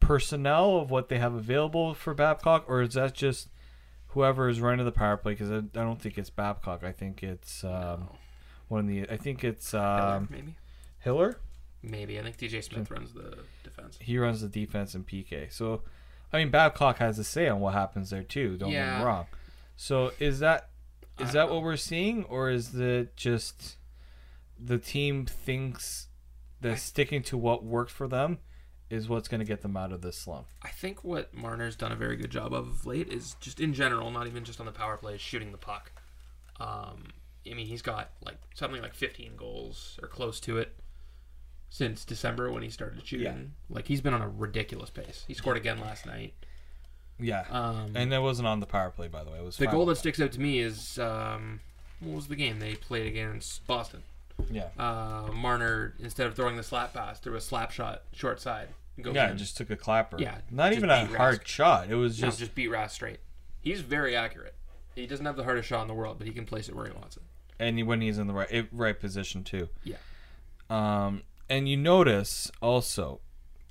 personnel 0.00 0.76
of 0.78 0.90
what 0.90 1.08
they 1.08 1.18
have 1.18 1.32
available 1.34 1.94
for 1.94 2.12
Babcock, 2.12 2.64
or 2.68 2.82
is 2.82 2.94
that 2.94 3.14
just 3.14 3.48
whoever 4.08 4.48
is 4.48 4.60
running 4.60 4.84
the 4.84 4.92
power 4.92 5.16
play? 5.16 5.32
Because 5.32 5.50
I, 5.50 5.56
I 5.56 5.60
don't 5.84 6.00
think 6.00 6.18
it's 6.18 6.30
Babcock. 6.30 6.84
I 6.84 6.92
think 6.92 7.22
it's 7.22 7.64
um, 7.64 8.10
one 8.68 8.80
of 8.80 8.86
the. 8.88 9.08
I 9.10 9.16
think 9.16 9.44
it's 9.44 9.72
Hiller, 9.72 9.84
um, 9.84 10.28
maybe, 10.30 10.56
Hiller. 11.00 11.38
maybe. 11.82 12.18
I 12.18 12.22
think 12.22 12.36
DJ 12.36 12.62
Smith 12.62 12.90
runs 12.90 13.12
the 13.12 13.38
defense. 13.62 13.98
He 14.00 14.18
runs 14.18 14.40
the 14.40 14.48
defense 14.48 14.94
and 14.94 15.06
PK. 15.06 15.52
So, 15.52 15.82
I 16.32 16.38
mean, 16.38 16.50
Babcock 16.50 16.98
has 16.98 17.18
a 17.18 17.24
say 17.24 17.48
on 17.48 17.60
what 17.60 17.74
happens 17.74 18.10
there 18.10 18.22
too. 18.22 18.56
Don't 18.56 18.70
get 18.70 18.98
me 18.98 19.04
wrong. 19.04 19.26
So, 19.76 20.12
is 20.18 20.38
that 20.40 20.70
is 21.18 21.32
that 21.32 21.48
don't 21.48 21.56
what 21.56 21.62
we're 21.62 21.76
seeing, 21.76 22.24
or 22.24 22.50
is 22.50 22.74
it 22.74 23.16
just 23.16 23.76
the 24.58 24.78
team 24.78 25.26
thinks 25.26 26.08
that 26.60 26.78
sticking 26.78 27.22
to 27.22 27.36
what 27.36 27.64
worked 27.64 27.90
for 27.90 28.08
them 28.08 28.38
is 28.90 29.08
what's 29.08 29.28
going 29.28 29.40
to 29.40 29.44
get 29.44 29.62
them 29.62 29.76
out 29.76 29.92
of 29.92 30.00
this 30.00 30.16
slump? 30.16 30.46
I 30.62 30.70
think 30.70 31.04
what 31.04 31.34
Marner's 31.34 31.76
done 31.76 31.92
a 31.92 31.96
very 31.96 32.16
good 32.16 32.30
job 32.30 32.52
of 32.52 32.68
of 32.68 32.86
late 32.86 33.08
is 33.08 33.36
just 33.40 33.60
in 33.60 33.74
general, 33.74 34.10
not 34.10 34.26
even 34.26 34.44
just 34.44 34.60
on 34.60 34.66
the 34.66 34.72
power 34.72 34.96
play, 34.96 35.14
is 35.14 35.20
shooting 35.20 35.52
the 35.52 35.58
puck. 35.58 35.92
Um, 36.60 37.08
I 37.50 37.54
mean, 37.54 37.66
he's 37.66 37.82
got 37.82 38.10
like 38.24 38.36
something 38.54 38.80
like 38.80 38.94
15 38.94 39.36
goals 39.36 39.98
or 40.02 40.08
close 40.08 40.40
to 40.40 40.58
it 40.58 40.72
since 41.68 42.04
December 42.04 42.50
when 42.50 42.62
he 42.62 42.70
started 42.70 43.06
shooting. 43.06 43.52
Like 43.68 43.86
he's 43.88 44.00
been 44.00 44.14
on 44.14 44.22
a 44.22 44.28
ridiculous 44.28 44.90
pace. 44.90 45.24
He 45.26 45.34
scored 45.34 45.56
again 45.56 45.80
last 45.80 46.06
night. 46.06 46.34
Yeah. 47.18 47.44
Um, 47.50 47.92
and 47.94 48.10
that 48.12 48.22
wasn't 48.22 48.48
on 48.48 48.60
the 48.60 48.66
power 48.66 48.90
play, 48.90 49.08
by 49.08 49.24
the 49.24 49.30
way. 49.30 49.38
It 49.38 49.44
was 49.44 49.56
the 49.56 49.66
goal 49.66 49.86
that 49.86 49.96
sticks 49.96 50.20
out 50.20 50.32
to 50.32 50.40
me 50.40 50.58
is 50.58 50.98
um, 50.98 51.60
what 52.00 52.16
was 52.16 52.28
the 52.28 52.36
game 52.36 52.58
they 52.58 52.74
played 52.74 53.06
against 53.06 53.66
Boston? 53.66 54.02
Yeah. 54.50 54.68
Uh, 54.78 55.30
Marner 55.32 55.94
instead 56.00 56.26
of 56.26 56.34
throwing 56.34 56.56
the 56.56 56.62
slap 56.62 56.92
pass, 56.94 57.20
threw 57.20 57.36
a 57.36 57.40
slap 57.40 57.70
shot 57.70 58.02
short 58.12 58.40
side. 58.40 58.68
Yeah, 58.96 59.30
in. 59.30 59.38
just 59.38 59.56
took 59.56 59.70
a 59.70 59.76
clapper. 59.76 60.18
Yeah, 60.20 60.36
Not 60.50 60.72
even 60.72 60.88
a 60.88 61.06
beat 61.06 61.16
hard 61.16 61.40
Rask. 61.40 61.46
shot. 61.46 61.90
It 61.90 61.96
was 61.96 62.20
No, 62.20 62.28
just, 62.28 62.38
just 62.38 62.54
beat 62.54 62.68
Ras 62.68 62.92
straight. 62.92 63.18
He's 63.60 63.80
very 63.80 64.14
accurate. 64.14 64.54
He 64.94 65.06
doesn't 65.06 65.26
have 65.26 65.36
the 65.36 65.42
hardest 65.42 65.68
shot 65.68 65.82
in 65.82 65.88
the 65.88 65.94
world, 65.94 66.18
but 66.18 66.28
he 66.28 66.32
can 66.32 66.44
place 66.46 66.68
it 66.68 66.76
where 66.76 66.86
he 66.86 66.92
wants 66.92 67.16
it. 67.16 67.22
And 67.58 67.86
when 67.86 68.00
he's 68.00 68.18
in 68.18 68.26
the 68.26 68.34
right 68.34 68.68
right 68.72 68.98
position 68.98 69.44
too. 69.44 69.68
Yeah. 69.84 69.96
Um, 70.70 71.22
and 71.48 71.68
you 71.68 71.76
notice 71.76 72.50
also, 72.62 73.20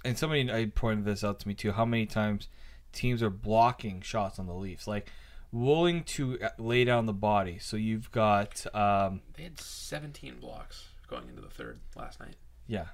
and 0.05 0.17
somebody 0.17 0.51
I 0.51 0.65
pointed 0.65 1.05
this 1.05 1.23
out 1.23 1.39
to 1.41 1.47
me 1.47 1.53
too, 1.53 1.71
how 1.71 1.85
many 1.85 2.05
times 2.05 2.47
teams 2.91 3.23
are 3.23 3.29
blocking 3.29 4.01
shots 4.01 4.37
on 4.39 4.45
the 4.45 4.53
Leafs, 4.53 4.87
like 4.87 5.11
willing 5.51 6.03
to 6.03 6.39
uh, 6.41 6.49
lay 6.57 6.85
down 6.85 7.05
the 7.07 7.13
body. 7.13 7.57
So 7.59 7.77
you've 7.77 8.11
got, 8.11 8.65
um, 8.75 9.21
They 9.35 9.43
had 9.43 9.59
17 9.59 10.35
blocks 10.39 10.89
going 11.07 11.27
into 11.29 11.41
the 11.41 11.49
third 11.49 11.79
last 11.95 12.19
night. 12.19 12.35
yeah, 12.67 12.85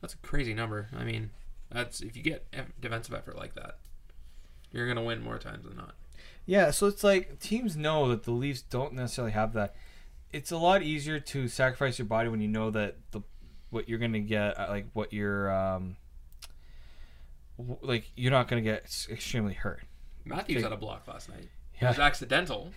That's 0.00 0.14
a 0.14 0.18
crazy 0.18 0.54
number. 0.54 0.88
I 0.96 1.04
mean, 1.04 1.30
that's 1.70 2.00
if 2.00 2.16
you 2.16 2.22
get 2.22 2.46
defensive 2.80 3.14
effort 3.14 3.36
like 3.36 3.54
that, 3.54 3.78
you're 4.72 4.88
gonna 4.88 5.02
win 5.04 5.22
more 5.22 5.38
times 5.38 5.64
than 5.66 5.76
not. 5.76 5.94
yeah. 6.46 6.70
So 6.70 6.86
it's 6.86 7.04
like 7.04 7.38
teams 7.38 7.76
know 7.76 8.08
that 8.08 8.24
the 8.24 8.30
Leafs 8.30 8.62
don't 8.62 8.94
necessarily 8.94 9.32
have 9.32 9.52
that. 9.52 9.74
It's 10.32 10.50
a 10.50 10.56
lot 10.56 10.82
easier 10.82 11.20
to 11.20 11.48
sacrifice 11.48 11.98
your 11.98 12.06
body 12.06 12.28
when 12.28 12.40
you 12.40 12.48
know 12.48 12.70
that 12.70 12.96
the 13.10 13.20
what 13.70 13.88
you're 13.88 13.98
gonna 13.98 14.20
get, 14.20 14.58
uh, 14.58 14.66
like 14.68 14.86
what 14.92 15.12
you're, 15.12 15.50
um, 15.50 15.96
w- 17.58 17.78
like 17.82 18.10
you're 18.16 18.30
not 18.30 18.48
gonna 18.48 18.62
get 18.62 18.84
extremely 19.10 19.54
hurt. 19.54 19.82
Matthews 20.24 20.62
had 20.62 20.72
a 20.72 20.76
block 20.76 21.06
last 21.08 21.28
night. 21.28 21.48
Yeah. 21.80 21.86
It 21.86 21.90
was 21.90 21.98
accidental. 21.98 22.70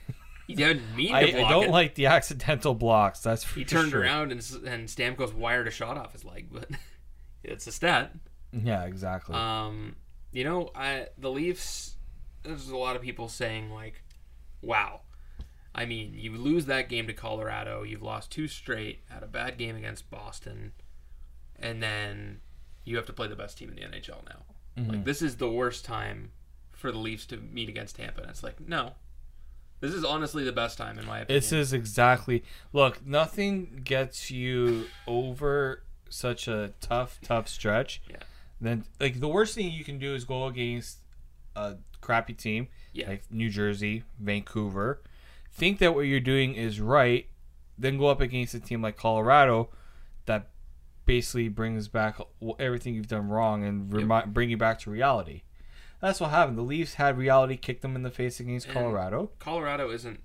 He 0.48 0.56
didn't 0.56 0.96
mean 0.96 1.10
to 1.10 1.16
I, 1.16 1.20
I 1.46 1.50
don't 1.50 1.66
it. 1.66 1.70
like 1.72 1.96
the 1.96 2.06
accidental 2.08 2.74
blocks. 2.76 3.20
That's 3.22 3.44
for 3.44 3.60
He 3.60 3.66
turned 3.66 3.92
sure. 3.92 4.02
around 4.02 4.32
and 4.32 4.40
and 4.68 4.88
Stamkos 4.88 5.34
wired 5.34 5.68
a 5.68 5.72
shot 5.72 5.98
off 5.98 6.14
his 6.14 6.24
leg, 6.24 6.50
but 6.52 6.70
it's 7.44 7.66
a 7.68 7.72
stat. 7.72 8.14
Yeah, 8.52 8.84
exactly. 8.86 9.36
Um, 9.36 9.96
you 10.32 10.44
know, 10.44 10.70
I 10.76 11.08
the 11.18 11.32
Leafs. 11.32 11.96
There's 12.44 12.70
a 12.70 12.78
lot 12.78 12.96
of 12.96 13.02
people 13.02 13.28
saying 13.28 13.72
like, 13.72 14.04
"Wow." 14.62 15.02
I 15.78 15.86
mean, 15.86 16.14
you 16.16 16.32
lose 16.38 16.66
that 16.68 16.88
game 16.88 17.06
to 17.08 17.14
Colorado. 17.14 17.84
You've 17.84 18.02
lost 18.02 18.32
two 18.32 18.48
straight. 18.48 19.02
Had 19.10 19.24
a 19.24 19.28
bad 19.28 19.58
game 19.58 19.76
against 19.76 20.10
Boston, 20.10 20.72
and 21.60 21.84
then 21.84 22.40
you 22.86 22.96
have 22.96 23.06
to 23.08 23.14
play 23.14 23.28
the 23.28 23.36
best 23.36 23.58
team 23.58 23.70
in 23.70 23.76
the 23.76 23.82
NHL 23.82 24.24
now. 24.26 24.44
Mm-hmm. 24.78 24.90
Like 24.92 25.04
this 25.06 25.22
is 25.22 25.36
the 25.38 25.50
worst 25.50 25.84
time 25.86 26.32
for 26.72 26.92
the 26.92 26.98
Leafs 26.98 27.26
to 27.28 27.38
meet 27.38 27.68
against 27.70 27.98
Tampa. 27.98 28.22
And 28.22 28.30
it's 28.30 28.42
like, 28.44 28.60
no, 28.66 28.94
this 29.82 29.94
is 29.94 30.04
honestly 30.06 30.44
the 30.46 30.52
best 30.52 30.78
time 30.78 30.98
in 30.98 31.06
my 31.06 31.20
opinion. 31.20 31.38
this 31.42 31.52
is 31.52 31.74
exactly. 31.74 32.44
Look, 32.72 33.06
nothing 33.06 33.82
gets 33.84 34.32
you 34.32 34.86
over 35.08 35.84
such 36.10 36.48
a 36.48 36.72
tough, 36.80 37.20
tough 37.22 37.48
stretch. 37.50 38.02
Yeah. 38.10 38.18
Then, 38.62 38.86
like 39.00 39.20
the 39.20 39.28
worst 39.28 39.56
thing 39.56 39.72
you 39.72 39.84
can 39.84 40.00
do 40.00 40.16
is 40.16 40.24
go 40.24 40.46
against 40.48 41.00
a 41.56 41.76
crappy 42.02 42.34
team, 42.34 42.68
Yeah. 42.94 43.10
like 43.10 43.24
New 43.30 43.50
Jersey, 43.50 44.04
Vancouver. 44.20 45.02
Think 45.56 45.80
that 45.80 45.96
what 45.96 46.02
you're 46.02 46.20
doing 46.20 46.54
is 46.54 46.80
right, 46.82 47.28
then 47.78 47.98
go 47.98 48.08
up 48.08 48.20
against 48.22 48.54
a 48.54 48.60
team 48.60 48.82
like 48.82 48.98
Colorado, 48.98 49.70
that 50.26 50.50
basically 51.06 51.48
brings 51.48 51.88
back 51.88 52.20
everything 52.60 52.94
you've 52.94 53.08
done 53.08 53.30
wrong 53.30 53.64
and 53.64 53.92
remi- 53.94 54.28
bring 54.28 54.50
you 54.50 54.58
back 54.58 54.80
to 54.80 54.90
reality. 54.92 55.44
That's 56.02 56.20
what 56.20 56.32
happened. 56.32 56.58
The 56.58 56.62
Leafs 56.64 56.96
had 56.96 57.18
reality 57.18 57.56
kick 57.56 57.82
them 57.82 57.96
in 57.96 58.04
the 58.04 58.12
face 58.12 58.40
against 58.40 58.66
And 58.68 58.76
Colorado. 58.76 59.32
Colorado 59.40 59.90
isn't 59.92 60.20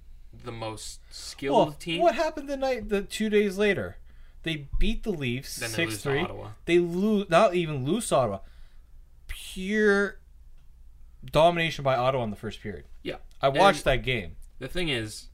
the 0.45 0.53
most 0.53 1.01
skilled 1.11 1.57
Well, 1.57 1.73
team. 1.79 2.03
what 2.03 2.15
happened 2.17 2.49
the 2.49 2.57
night 2.57 2.89
the 2.89 3.03
two 3.03 3.31
days 3.31 3.57
later? 3.57 3.97
They 4.43 4.69
beat 4.79 5.03
the 5.05 5.11
Leafs 5.13 5.51
six 5.51 5.99
three. 5.99 6.27
They 6.65 6.79
lose 6.79 7.29
not 7.31 7.55
even 7.55 7.85
lose 7.85 8.09
to 8.09 8.17
Ottawa. 8.17 8.39
Pure 9.29 10.19
domination 11.25 11.85
by 11.85 11.97
Ottawa 11.97 12.25
in 12.25 12.31
the 12.31 12.37
first 12.37 12.61
period. 12.63 12.85
Yeah. 13.03 13.17
I 13.43 13.49
watched 13.49 13.87
And 13.87 13.99
that 14.01 14.05
game. 14.05 14.37
The 14.61 14.69
thing 14.69 14.89
is, 14.89 15.27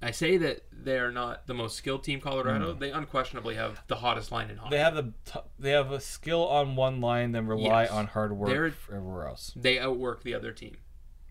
I 0.00 0.10
say 0.12 0.36
that 0.36 0.60
they're 0.70 1.10
not 1.10 1.46
the 1.46 1.54
most 1.54 1.76
skilled 1.76 2.04
team. 2.04 2.20
Colorado, 2.20 2.74
they 2.74 2.90
unquestionably 2.92 3.54
have 3.56 3.82
the 3.88 3.96
hottest 3.96 4.30
line 4.30 4.50
in 4.50 4.58
hockey. 4.58 4.68
Mm. 4.68 4.70
They 4.72 4.78
have 4.78 4.94
the 4.94 5.12
t- 5.24 5.40
they 5.58 5.70
have 5.70 5.90
a 5.90 6.00
skill 6.00 6.46
on 6.46 6.76
one 6.76 7.00
line, 7.00 7.32
then 7.32 7.46
rely 7.46 7.82
Yes. 7.84 7.90
on 7.90 8.06
hard 8.08 8.32
work 8.36 8.50
They're- 8.50 8.74
everywhere 8.94 9.26
else. 9.28 9.52
They 9.56 9.78
outwork 9.78 10.22
the 10.22 10.34
other 10.34 10.52
team. 10.52 10.76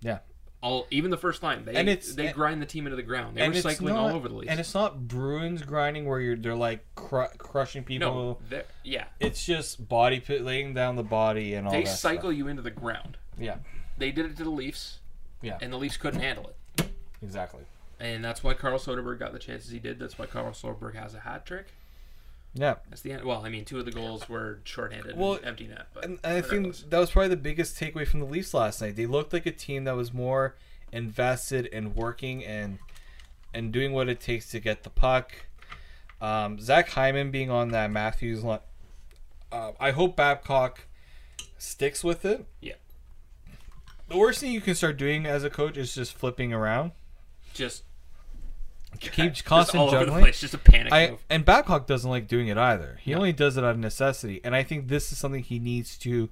Yeah, 0.02 0.20
All 0.62 0.88
even 0.92 1.12
the 1.12 1.18
first 1.18 1.44
line, 1.44 1.66
they 1.66 1.76
And 1.76 1.88
it's- 1.90 2.14
they 2.16 2.28
and- 2.28 2.36
grind 2.36 2.62
the 2.62 2.66
team 2.66 2.88
into 2.88 2.96
the 2.96 3.04
ground. 3.04 3.38
They 3.38 3.48
were 3.48 3.54
cycling 3.54 3.94
not, 3.94 4.10
all 4.10 4.16
over 4.16 4.28
the 4.30 4.34
Leafs. 4.36 4.50
and 4.50 4.60
it's 4.60 4.74
not 4.74 5.08
Bruins 5.08 5.62
grinding 5.62 6.06
where 6.06 6.20
you're 6.22 6.36
they're 6.38 6.56
like 6.56 6.84
cru- 6.96 7.28
crushing 7.38 7.84
people. 7.84 8.40
no, 8.50 8.62
yeah, 8.84 9.06
It's 9.20 9.46
just 9.46 9.88
body 9.88 10.20
pit, 10.22 10.42
laying 10.42 10.74
down 10.74 10.96
the 10.96 11.04
body 11.04 11.54
and 11.54 11.68
all 11.68 11.74
they 11.74 11.86
cycle 11.86 12.30
stuff. 12.32 12.38
you 12.38 12.48
into 12.48 12.62
the 12.64 12.72
ground. 12.72 13.18
Yeah, 13.38 13.58
They 13.98 14.12
did 14.12 14.26
it 14.26 14.38
to 14.38 14.44
the 14.44 14.50
Leafs, 14.50 15.00
yeah, 15.42 15.58
and 15.62 15.72
the 15.72 15.78
Leafs 15.78 15.98
couldn't 15.98 16.22
handle 16.22 16.48
it. 16.48 16.56
Exactly. 17.24 17.62
And 18.00 18.24
that's 18.24 18.44
why 18.44 18.54
Carl 18.54 18.80
Soderberg 18.80 19.20
got 19.20 19.34
the 19.34 19.40
chances 19.40 19.72
he 19.72 19.80
did. 19.80 20.00
That's 20.00 20.20
why 20.20 20.26
Carl 20.26 20.52
Soderberg 20.52 20.96
has 20.96 21.14
a 21.14 21.20
hat 21.20 21.46
trick. 21.46 21.68
Yeah, 22.56 22.76
That's 22.90 23.02
the 23.02 23.14
end. 23.14 23.24
Well, 23.24 23.44
I 23.44 23.50
mean, 23.50 23.66
two 23.66 23.80
of 23.80 23.86
the 23.86 23.92
goals 23.92 24.30
were 24.30 24.60
shorthanded 24.64 25.18
Well, 25.18 25.34
and 25.34 25.46
empty 25.46 25.66
net. 25.66 25.88
But 25.94 26.06
And 26.06 26.20
I 26.24 26.42
think 26.42 26.90
that 26.90 27.00
was 27.00 27.10
probably 27.10 27.30
the 27.30 27.38
biggest 27.38 27.80
takeaway 27.80 28.08
from 28.08 28.20
the 28.20 28.28
Leafs 28.28 28.54
last 28.54 28.80
night. 28.80 28.96
They 28.96 29.08
looked 29.08 29.34
like 29.34 29.48
a 29.48 29.52
team 29.52 29.86
that 29.86 29.96
was 29.96 30.14
more 30.14 30.56
invested 30.92 31.66
in 31.66 31.96
working 31.96 32.46
and 32.46 32.78
and 33.56 33.72
doing 33.72 33.92
what 33.92 34.08
it 34.08 34.20
takes 34.20 34.52
to 34.52 34.60
get 34.60 34.84
the 34.84 34.92
puck. 34.92 35.34
Um, 36.22 36.60
Zach 36.60 36.90
Hyman 36.90 37.32
being 37.32 37.50
on 37.50 37.70
that 37.70 37.90
Matthews 37.90 38.44
line. 38.44 38.60
Uh, 39.52 39.72
I 39.80 39.92
hope 39.92 40.16
Babcock 40.16 40.88
sticks 41.58 42.04
with 42.04 42.24
it. 42.24 42.46
Yeah. 42.62 42.74
The 44.10 44.18
worst 44.18 44.40
thing 44.42 44.52
you 44.52 44.62
can 44.62 44.76
start 44.76 44.98
doing 44.98 45.26
as 45.26 45.44
a 45.44 45.50
coach 45.50 45.76
is 45.76 45.96
just 45.96 46.14
flipping 46.14 46.54
around. 46.54 46.92
Just 47.54 47.84
Keep 49.00 49.14
just 49.34 49.46
constant 49.46 49.80
all 49.82 49.88
over 49.88 49.98
the 50.00 50.06
juggling. 50.06 50.24
place, 50.24 50.40
just 50.40 50.54
a 50.54 50.58
panic 50.60 50.94
I 50.94 51.10
move. 51.12 51.26
and 51.30 51.44
Babcock 51.44 51.88
doesn't 51.88 52.10
like 52.10 52.28
doing 52.28 52.48
it 52.48 52.58
either. 52.58 53.00
He 53.02 53.12
No. 53.12 53.18
only 53.18 53.34
does 53.34 53.58
it 53.58 53.64
out 53.64 53.72
of 53.72 53.80
necessity, 53.80 54.40
and 54.44 54.56
I 54.56 54.62
think 54.64 54.88
this 54.88 55.12
is 55.12 55.18
something 55.18 55.42
he 55.44 55.58
needs 55.60 55.98
to 56.00 56.30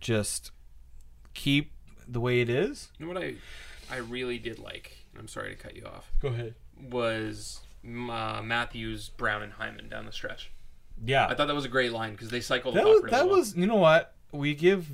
just 0.00 0.50
keep 1.34 1.70
the 2.08 2.18
way 2.20 2.40
it 2.40 2.48
is. 2.50 2.88
You 2.98 3.06
know 3.06 3.12
what 3.12 3.22
I, 3.22 3.34
I 3.90 3.98
really 3.98 4.38
did 4.38 4.58
like. 4.58 4.96
and 5.12 5.20
I'm 5.20 5.28
sorry 5.28 5.50
to 5.50 5.56
cut 5.56 5.76
you 5.76 5.84
off. 5.84 6.10
Go 6.20 6.28
ahead. 6.28 6.54
Was 6.90 7.60
uh, 7.84 8.40
Matthews, 8.42 9.08
Brown, 9.10 9.42
and 9.42 9.52
Hyman 9.52 9.88
down 9.88 10.04
the 10.06 10.12
stretch. 10.12 10.50
Yeah, 11.04 11.26
I 11.28 11.34
thought 11.34 11.46
that 11.46 11.54
was 11.54 11.64
a 11.64 11.68
great 11.68 11.92
line 11.92 12.12
because 12.12 12.28
they 12.30 12.40
cycled 12.40 12.74
that 12.74 12.84
was 12.84 12.98
really 12.98 13.10
that 13.12 13.26
well. 13.26 13.36
was. 13.38 13.56
You 13.56 13.66
know 13.66 13.76
what? 13.76 14.14
We 14.32 14.54
give 14.54 14.88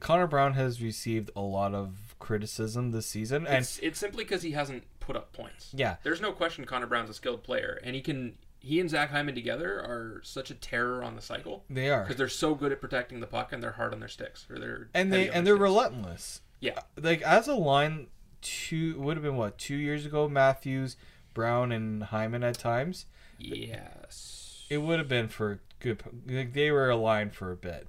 Connor 0.00 0.26
Brown 0.26 0.54
has 0.54 0.80
received 0.82 1.30
a 1.36 1.40
lot 1.40 1.74
of 1.74 2.14
criticism 2.18 2.90
this 2.92 3.06
season, 3.06 3.46
and 3.46 3.58
It's, 3.58 3.78
it's 3.80 3.98
simply 3.98 4.24
because 4.24 4.42
he 4.42 4.52
hasn't 4.52 4.84
put 5.06 5.16
up 5.16 5.32
points. 5.32 5.70
yeah, 5.74 5.96
There's 6.02 6.20
no 6.20 6.32
question 6.32 6.64
Connor 6.64 6.86
Brown's 6.86 7.08
a 7.10 7.14
skilled 7.14 7.42
player, 7.42 7.80
and 7.84 7.94
he 7.94 8.00
can. 8.02 8.34
He 8.58 8.80
and 8.80 8.90
Zach 8.90 9.10
Hyman 9.10 9.34
together 9.36 9.74
are 9.78 10.20
such 10.24 10.50
a 10.50 10.54
terror 10.54 11.02
on 11.04 11.14
the 11.14 11.22
cycle 11.22 11.64
they 11.70 11.88
are, 11.88 12.02
because 12.02 12.16
they're 12.16 12.28
so 12.28 12.54
good 12.56 12.72
at 12.72 12.80
protecting 12.80 13.20
the 13.20 13.26
puck 13.28 13.52
and 13.52 13.62
they're 13.62 13.72
hard 13.72 13.92
on 13.94 14.00
their 14.00 14.08
sticks 14.08 14.44
or 14.50 14.58
they're 14.58 14.88
and 14.92 15.12
they 15.12 15.28
and 15.28 15.46
they're 15.46 15.54
sticks. 15.54 15.62
relentless. 15.62 16.40
Yeah, 16.58 16.80
Like 17.00 17.22
as 17.22 17.46
a 17.46 17.54
line, 17.54 18.08
two 18.42 18.98
would 18.98 19.16
have 19.16 19.22
been 19.22 19.36
what 19.36 19.56
two 19.58 19.76
years 19.76 20.04
ago. 20.04 20.28
Matthews, 20.28 20.96
Brown, 21.32 21.70
and 21.70 22.02
Hyman 22.04 22.42
at 22.42 22.58
times. 22.58 23.06
yes. 23.38 24.64
It 24.68 24.78
would 24.78 24.98
have 24.98 25.08
been 25.08 25.28
for 25.28 25.60
good. 25.78 26.02
Like 26.26 26.52
they 26.52 26.70
were 26.72 26.90
a 26.90 26.96
line 26.96 27.30
for 27.30 27.52
a 27.52 27.56
bit. 27.56 27.86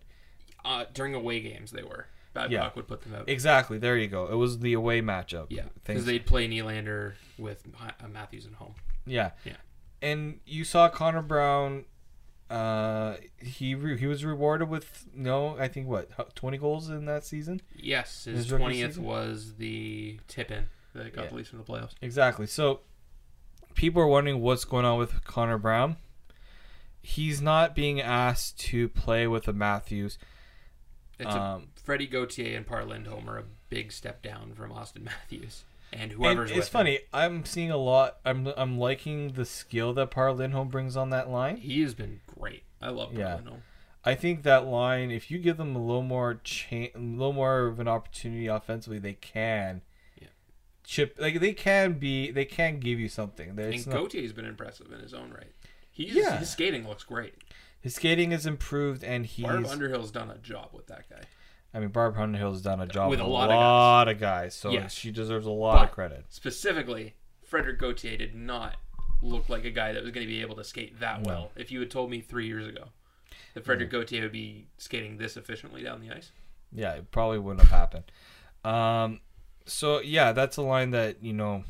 Uh, 0.63 0.85
during 0.93 1.15
away 1.15 1.39
games, 1.39 1.71
they 1.71 1.81
were. 1.83 2.07
Babcock 2.37 2.51
Yeah. 2.51 2.69
would 2.75 2.87
put 2.87 3.01
them 3.01 3.13
out. 3.15 3.27
Exactly. 3.29 3.77
There 3.77 3.97
you 3.97 4.07
go. 4.07 4.27
It 4.27 4.35
was 4.35 4.59
the 4.59 4.73
away 4.73 5.01
matchup. 5.01 5.47
Yeah, 5.49 5.63
because 5.85 6.05
they'd 6.05 6.25
play 6.25 6.47
Nylander 6.47 7.13
with 7.37 7.63
uh, 7.81 8.07
Matthews 8.07 8.45
at 8.45 8.53
home. 8.53 8.75
Yeah. 9.05 9.31
Yeah. 9.45 9.53
And 10.01 10.39
you 10.45 10.63
saw 10.63 10.89
Connor 10.89 11.21
Brown. 11.21 11.85
Uh, 12.49 13.17
he 13.39 13.75
re- 13.75 13.97
he 13.97 14.07
was 14.07 14.23
rewarded 14.23 14.69
with 14.69 15.05
no, 15.13 15.57
I 15.59 15.67
think 15.67 15.87
what 15.87 16.09
twenty 16.35 16.57
goals 16.57 16.89
in 16.89 17.03
that 17.05 17.25
season. 17.25 17.59
Yes, 17.75 18.23
his 18.23 18.47
twentieth 18.47 18.97
was 18.97 19.55
the 19.55 20.19
tip 20.29 20.49
in 20.51 20.67
that 20.93 21.13
got 21.13 21.23
Yeah. 21.23 21.29
the 21.29 21.35
Leafs 21.35 21.51
in 21.51 21.57
the 21.57 21.65
playoffs. 21.65 21.91
Exactly. 22.01 22.47
So 22.47 22.79
people 23.73 24.01
are 24.01 24.07
wondering 24.07 24.39
what's 24.39 24.63
going 24.63 24.85
on 24.85 24.97
with 24.97 25.25
Connor 25.25 25.57
Brown. 25.57 25.97
He's 27.01 27.41
not 27.41 27.75
being 27.75 27.99
asked 28.01 28.59
to 28.61 28.87
play 28.89 29.27
with 29.27 29.43
the 29.45 29.53
Matthews. 29.53 30.17
It's 31.19 31.27
Um, 31.33 31.67
a 31.76 31.76
Freddie 31.87 32.05
Gauthier 32.07 32.57
and 32.57 32.67
Par 32.67 32.83
Lindholm 32.83 33.29
are 33.29 33.37
a 33.37 33.43
big 33.69 33.93
step 33.93 34.21
down 34.21 34.51
from 34.53 34.73
Austin 34.73 35.03
Matthews 35.05 35.63
and 35.93 36.01
And 36.01 36.11
whoever's 36.11 36.49
it's 36.51 36.57
with 36.57 36.67
him. 36.67 36.71
funny. 36.71 36.99
I'm 37.13 37.45
seeing 37.45 37.71
a 37.71 37.77
lot. 37.77 38.17
I'm 38.25 38.47
I'm 38.57 38.77
liking 38.77 39.31
the 39.31 39.45
skill 39.45 39.93
that 39.93 40.11
Par 40.11 40.33
Lindholm 40.33 40.67
brings 40.67 40.97
on 40.97 41.11
that 41.11 41.29
line. 41.29 41.55
He 41.55 41.81
has 41.83 41.93
been 41.93 42.19
great. 42.37 42.63
I 42.81 42.89
love 42.89 43.11
Par 43.13 43.19
Yeah. 43.21 43.35
Lindholm. 43.35 43.61
I 44.03 44.15
think 44.15 44.43
that 44.43 44.65
line, 44.65 45.11
if 45.11 45.31
you 45.31 45.37
give 45.39 45.55
them 45.55 45.77
a 45.77 45.79
little 45.83 46.03
more 46.03 46.41
cha- 46.43 46.91
a 46.93 46.99
little 46.99 47.31
more 47.33 47.67
of 47.67 47.79
an 47.79 47.87
opportunity 47.87 48.47
offensively, 48.47 48.99
they 48.99 49.13
can 49.13 49.81
Yeah. 50.21 50.27
chip 50.83 51.15
like 51.17 51.39
they 51.39 51.53
can 51.53 51.93
be 51.93 52.31
they 52.31 52.43
can 52.45 52.81
give 52.81 52.99
you 52.99 53.07
something. 53.07 53.49
And 53.51 53.57
There's 53.57 53.87
not, 53.87 53.95
Gauthier's 53.95 54.33
been 54.33 54.43
impressive 54.45 54.91
in 54.91 54.99
his 54.99 55.13
own 55.13 55.31
right. 55.31 55.53
He's, 55.89 56.13
Yeah. 56.15 56.37
His 56.39 56.49
skating 56.49 56.85
looks 56.85 57.05
great. 57.05 57.35
his 57.79 57.95
skating 57.95 58.33
is 58.33 58.45
improved 58.45 59.05
and 59.05 59.25
he's 59.25 59.45
Barb 59.45 59.65
Underhill's 59.67 60.11
done 60.11 60.29
a 60.29 60.37
job 60.37 60.71
with 60.73 60.87
that 60.87 61.09
guy. 61.09 61.21
I 61.73 61.79
mean 61.79 61.89
Barb 61.89 62.15
Underhill's 62.15 62.61
done 62.61 62.79
a 62.81 62.87
job 62.87 63.09
With 63.09 63.19
a 63.19 63.25
lot 63.27 63.49
lot, 63.49 64.07
of 64.07 64.15
of, 64.15 64.19
guys. 64.21 64.55
so 64.55 64.69
Yes. 64.71 64.93
she 64.93 65.11
deserves 65.11 65.45
a 65.45 65.51
lot 65.51 65.83
of 65.83 65.91
credit. 65.91 66.25
Specifically, 66.29 67.15
Frederik 67.43 67.79
Gauthier 67.79 68.17
did 68.17 68.33
not 68.35 68.77
look 69.21 69.49
like 69.49 69.65
a 69.65 69.71
guy 69.71 69.93
that 69.93 70.01
was 70.03 70.11
going 70.11 70.25
to 70.25 70.31
be 70.31 70.41
able 70.41 70.55
to 70.55 70.63
skate 70.63 70.99
that 70.99 71.21
No. 71.23 71.29
well. 71.29 71.51
If 71.55 71.71
you 71.71 71.79
had 71.79 71.89
told 71.91 72.09
me 72.09 72.21
three 72.21 72.47
years 72.47 72.67
ago 72.67 72.85
that 73.53 73.65
Frederik 73.65 73.89
Gauthier 73.91 74.21
would 74.23 74.31
be 74.31 74.67
skating 74.77 75.17
this 75.17 75.35
efficiently 75.37 75.83
down 75.83 76.01
the 76.01 76.11
ice, 76.11 76.31
Yeah, 76.71 76.93
it 76.93 77.11
probably 77.11 77.39
wouldn't 77.39 77.67
have 77.67 77.71
happened. 77.71 78.11
Um, 78.63 79.21
so 79.65 79.99
yeah, 79.99 80.31
that's 80.33 80.57
a 80.57 80.61
line 80.61 80.91
that 80.91 81.21
you 81.23 81.33
know. 81.33 81.63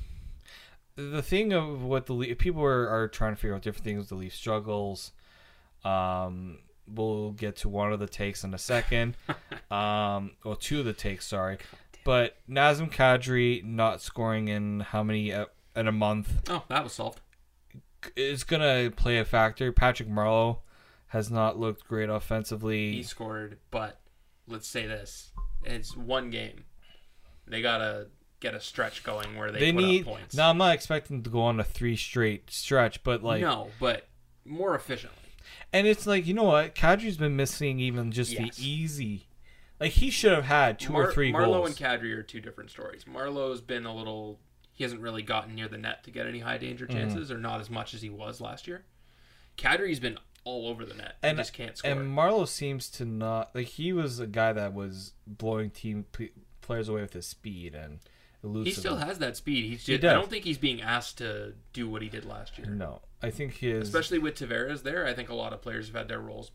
The 0.95 1.21
thing 1.21 1.53
of 1.53 1.83
what 1.83 2.07
the 2.07 2.13
Le- 2.13 2.33
people 2.35 2.63
are, 2.63 2.89
are 2.89 3.07
trying 3.07 3.33
to 3.35 3.39
figure 3.39 3.53
out 3.55 3.61
different 3.61 3.83
things. 3.85 4.09
The 4.09 4.15
Leaf 4.15 4.33
struggles. 4.33 5.11
Um, 5.85 6.59
we'll 6.87 7.31
get 7.31 7.57
to 7.57 7.69
one 7.69 7.93
of 7.93 7.99
the 7.99 8.07
takes 8.07 8.43
in 8.43 8.53
a 8.53 8.57
second. 8.57 9.15
um, 9.71 10.31
well, 10.43 10.55
two 10.59 10.79
of 10.79 10.85
the 10.85 10.93
takes, 10.93 11.27
sorry. 11.27 11.57
But 12.03 12.37
Nazem 12.49 12.91
Kadri 12.91 13.63
not 13.63 14.01
scoring 14.01 14.47
in 14.47 14.79
how 14.79 15.03
many 15.03 15.33
uh, 15.33 15.45
in 15.75 15.87
a 15.87 15.91
month 15.91 16.49
oh, 16.49 16.63
that 16.69 16.83
was 16.83 16.93
solved. 16.93 17.19
is 18.15 18.43
gonna 18.43 18.91
play 18.95 19.19
a 19.19 19.25
factor. 19.25 19.71
Patrick 19.71 20.09
Marleau 20.09 20.59
has 21.07 21.29
not 21.29 21.59
looked 21.59 21.87
great 21.87 22.09
offensively. 22.09 22.93
He 22.93 23.03
scored, 23.03 23.57
but 23.71 23.99
let's 24.47 24.67
say 24.67 24.87
this: 24.87 25.31
it's 25.63 25.97
one 25.97 26.29
game. 26.29 26.63
They 27.45 27.61
gotta 27.61 28.07
get 28.39 28.53
a 28.53 28.61
stretch 28.61 29.03
going 29.03 29.35
where 29.35 29.51
they, 29.51 29.59
they 29.59 29.73
put 29.73 29.83
need. 29.83 30.01
up 30.01 30.07
points. 30.07 30.35
Now 30.35 30.49
I'm 30.49 30.57
not 30.57 30.73
expecting 30.73 31.23
to 31.23 31.29
go 31.29 31.41
on 31.41 31.59
a 31.59 31.63
three 31.63 31.95
straight 31.95 32.49
stretch, 32.51 33.03
but 33.03 33.23
like 33.23 33.41
no, 33.41 33.69
but 33.79 34.07
more 34.45 34.75
efficiently. 34.75 35.26
And 35.73 35.85
it's 35.87 36.07
like, 36.07 36.25
you 36.27 36.33
know 36.33 36.43
what? 36.45 36.75
Kadri's 36.75 37.17
been 37.17 37.35
missing 37.35 37.79
even 37.79 38.11
just 38.11 38.31
Yes. 38.31 38.57
the 38.57 38.67
easy. 38.67 39.27
Like 39.79 39.91
he 39.91 40.09
should 40.09 40.31
have 40.31 40.45
had 40.45 40.79
two 40.79 40.93
or 40.93 41.11
three 41.11 41.31
Marleau 41.31 41.45
goals. 41.63 41.67
and 41.69 41.77
Kadri 41.77 42.11
are 42.13 42.23
two 42.23 42.41
different 42.41 42.69
stories. 42.71 43.03
Marleau's 43.05 43.61
been 43.61 43.85
a 43.85 43.93
little. 43.95 44.39
He 44.73 44.83
hasn't 44.83 45.01
really 45.01 45.21
gotten 45.23 45.55
near 45.55 45.67
the 45.67 45.77
net 45.77 46.03
to 46.05 46.11
get 46.11 46.25
any 46.27 46.39
high 46.39 46.57
danger 46.57 46.85
Mm-hmm. 46.87 46.97
chances, 46.97 47.31
or 47.31 47.37
not 47.37 47.59
as 47.61 47.69
much 47.69 47.93
as 47.93 48.01
he 48.01 48.09
was 48.09 48.39
last 48.41 48.67
year. 48.67 48.85
Kadri's 49.57 49.99
been 49.99 50.17
all 50.43 50.67
over 50.67 50.85
the 50.85 50.93
net. 50.93 51.15
He 51.21 51.27
and 51.27 51.37
just 51.37 51.53
can't 51.53 51.77
score. 51.77 51.91
and 51.91 52.15
Marleau 52.15 52.47
seems 52.47 52.89
to 52.91 53.05
not 53.05 53.53
like 53.55 53.67
he 53.67 53.91
was 53.93 54.19
a 54.19 54.27
guy 54.27 54.53
that 54.53 54.73
was 54.73 55.13
blowing 55.25 55.69
team 55.71 56.05
p- 56.11 56.31
players 56.61 56.89
away 56.89 57.01
with 57.01 57.13
his 57.13 57.25
speed 57.27 57.75
and 57.75 57.99
elusive. 58.43 58.73
he 58.73 58.79
still 58.79 58.97
has 58.97 59.17
that 59.19 59.35
speed. 59.37 59.65
He's 59.65 59.85
He 59.85 59.97
just. 59.97 60.05
I 60.05 60.13
don't 60.13 60.29
think 60.29 60.43
he's 60.45 60.57
being 60.59 60.81
asked 60.81 61.17
to 61.19 61.53
do 61.73 61.89
what 61.89 62.01
he 62.01 62.09
did 62.09 62.23
last 62.25 62.57
year. 62.57 62.67
No, 62.69 63.01
I 63.21 63.29
think 63.31 63.55
his 63.55 63.87
Especially 63.87 64.19
with 64.19 64.35
Tavares 64.35 64.83
there, 64.83 65.05
I 65.07 65.13
think 65.13 65.29
a 65.29 65.33
lot 65.35 65.53
of 65.53 65.61
players 65.61 65.87
have 65.87 65.95
had 65.95 66.07
their 66.07 66.19
roles 66.19 66.51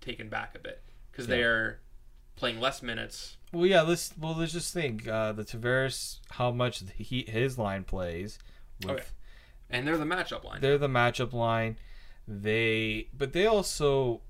taken 0.00 0.28
back 0.28 0.54
a 0.54 0.58
bit 0.58 0.82
because 1.10 1.26
Yeah. 1.28 1.36
they're 1.36 1.80
playing 2.34 2.60
less 2.60 2.82
minutes. 2.82 3.36
Well, 3.52 3.66
yeah. 3.66 3.82
Let's 3.82 4.12
well, 4.18 4.34
let's 4.34 4.52
just 4.52 4.74
think 4.74 5.06
uh, 5.08 5.32
the 5.32 5.44
Tavares 5.44 6.18
how 6.30 6.50
much 6.50 6.82
he 6.96 7.22
his 7.28 7.56
line 7.58 7.84
plays. 7.84 8.38
With, 8.82 8.90
Okay. 8.90 9.04
And 9.70 9.86
they're 9.86 9.96
the 9.98 10.04
matchup 10.04 10.44
line. 10.44 10.60
They're 10.60 10.78
the 10.78 10.88
matchup 10.88 11.32
line. 11.32 11.78
They 12.28 13.08
but 13.16 13.32
they 13.32 13.46
also 13.46 14.20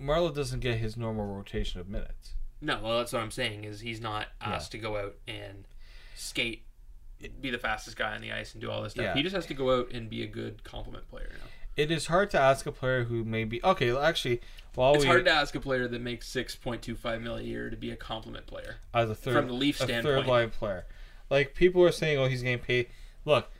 Marleau 0.00 0.34
doesn't 0.34 0.60
get 0.60 0.78
his 0.78 0.96
normal 0.96 1.26
rotation 1.26 1.80
of 1.80 1.88
minutes. 1.88 2.34
No, 2.60 2.80
well, 2.82 2.98
that's 2.98 3.12
what 3.12 3.22
I'm 3.22 3.30
saying. 3.30 3.64
Is 3.64 3.80
he's 3.80 4.00
not 4.00 4.28
asked 4.40 4.72
to 4.72 4.78
go 4.78 4.96
out 4.96 5.16
and 5.26 5.66
skate, 6.14 6.64
be 7.40 7.50
the 7.50 7.58
fastest 7.58 7.96
guy 7.96 8.14
on 8.14 8.20
the 8.20 8.32
ice, 8.32 8.52
and 8.52 8.60
do 8.60 8.70
all 8.70 8.82
this 8.82 8.92
stuff. 8.92 9.04
Yeah. 9.04 9.14
He 9.14 9.22
just 9.22 9.34
has 9.34 9.46
to 9.46 9.54
go 9.54 9.78
out 9.78 9.90
and 9.92 10.08
be 10.10 10.22
a 10.22 10.26
good 10.26 10.64
complement 10.64 11.08
player 11.08 11.30
now. 11.32 11.48
It 11.76 11.90
is 11.90 12.06
hard 12.06 12.30
to 12.32 12.40
ask 12.40 12.66
a 12.66 12.72
player 12.72 13.04
who 13.04 13.24
maybe 13.24 13.62
okay. 13.64 13.96
Actually, 13.96 14.40
while 14.74 14.94
It's 14.94 15.04
we 15.04 15.08
hard 15.08 15.24
to 15.24 15.30
ask 15.32 15.54
a 15.54 15.60
player 15.60 15.88
that 15.88 16.00
makes 16.02 16.28
six 16.28 16.54
point 16.54 16.82
two 16.82 16.94
five 16.94 17.22
million 17.22 17.46
a 17.46 17.48
year 17.48 17.70
to 17.70 17.76
be 17.76 17.90
a 17.90 17.96
complement 17.96 18.46
player. 18.46 18.76
as 18.92 19.08
a 19.08 19.14
third 19.14 19.34
from 19.34 19.46
the 19.46 19.54
Leaf 19.54 19.80
a 19.80 19.84
standpoint. 19.84 20.04
third 20.04 20.26
line 20.26 20.50
player, 20.50 20.84
like 21.30 21.54
people 21.54 21.82
are 21.82 21.92
saying, 21.92 22.18
oh, 22.18 22.26
he's 22.26 22.42
getting 22.42 22.58
paid. 22.58 22.88
Look, 23.24 23.50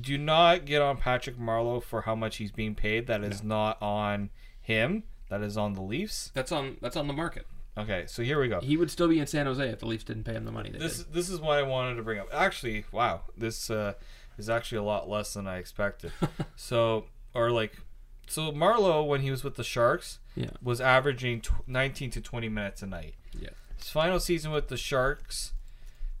do 0.00 0.16
not 0.16 0.64
get 0.64 0.80
on 0.80 0.96
Patrick 0.96 1.38
Marleau 1.38 1.82
for 1.82 2.02
how 2.02 2.14
much 2.14 2.36
he's 2.38 2.52
being 2.52 2.74
paid. 2.74 3.06
That 3.06 3.22
is 3.22 3.42
not 3.42 3.76
on 3.82 4.30
him. 4.62 5.02
That 5.28 5.42
is 5.42 5.58
on 5.58 5.74
the 5.74 5.82
Leafs. 5.82 6.30
That's 6.32 6.52
on 6.52 6.78
that's 6.80 6.96
on 6.96 7.06
the 7.06 7.12
market. 7.12 7.46
Okay, 7.78 8.04
so 8.06 8.22
here 8.22 8.40
we 8.40 8.48
go. 8.48 8.60
He 8.60 8.76
would 8.76 8.90
still 8.90 9.08
be 9.08 9.20
in 9.20 9.26
San 9.26 9.46
Jose 9.46 9.66
if 9.68 9.78
the 9.78 9.86
Leafs 9.86 10.04
didn't 10.04 10.24
pay 10.24 10.32
him 10.32 10.44
the 10.44 10.50
money 10.52 10.70
This 10.70 10.98
did. 11.04 11.12
this 11.12 11.30
is 11.30 11.40
what 11.40 11.58
I 11.58 11.62
wanted 11.62 11.94
to 11.96 12.02
bring 12.02 12.18
up. 12.18 12.28
Actually, 12.32 12.84
wow, 12.92 13.20
this 13.36 13.70
uh, 13.70 13.94
is 14.36 14.50
actually 14.50 14.78
a 14.78 14.82
lot 14.82 15.08
less 15.08 15.32
than 15.34 15.46
I 15.46 15.58
expected. 15.58 16.10
so, 16.56 17.04
or 17.34 17.50
like, 17.50 17.78
so 18.26 18.50
Marleau 18.52 19.06
when 19.06 19.20
he 19.20 19.30
was 19.30 19.44
with 19.44 19.54
the 19.56 19.64
Sharks 19.64 20.18
Yeah. 20.34 20.50
was 20.62 20.80
averaging 20.80 21.40
tw- 21.42 21.66
19 21.68 22.10
to 22.10 22.20
20 22.20 22.48
minutes 22.48 22.82
a 22.82 22.86
night. 22.86 23.14
Yeah. 23.38 23.50
His 23.78 23.88
final 23.90 24.18
season 24.18 24.50
with 24.50 24.68
the 24.68 24.76
Sharks, 24.76 25.52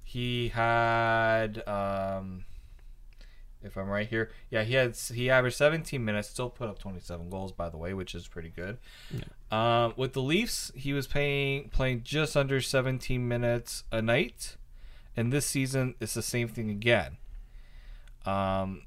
he 0.04 0.48
had, 0.48 1.66
um, 1.68 2.44
if 3.62 3.76
I'm 3.76 3.88
right 3.88 4.08
here, 4.08 4.30
yeah, 4.50 4.62
he 4.62 4.74
had 4.74 4.96
he 4.96 5.30
averaged 5.30 5.56
17 5.56 6.04
minutes, 6.04 6.28
still 6.28 6.50
put 6.50 6.68
up 6.68 6.78
27 6.78 7.28
goals 7.30 7.52
by 7.52 7.68
the 7.68 7.76
way, 7.76 7.92
which 7.94 8.14
is 8.14 8.28
pretty 8.28 8.50
good. 8.50 8.78
Um, 9.50 9.94
with 9.96 10.12
the 10.12 10.22
Leafs, 10.22 10.70
he 10.74 10.92
was 10.92 11.06
playing 11.06 11.70
playing 11.70 12.02
just 12.04 12.36
under 12.36 12.60
17 12.60 13.26
minutes 13.26 13.84
a 13.90 14.00
night, 14.02 14.56
and 15.16 15.32
this 15.32 15.46
season 15.46 15.94
it's 16.00 16.14
the 16.14 16.22
same 16.22 16.48
thing 16.48 16.70
again. 16.70 17.16
Um, 18.26 18.82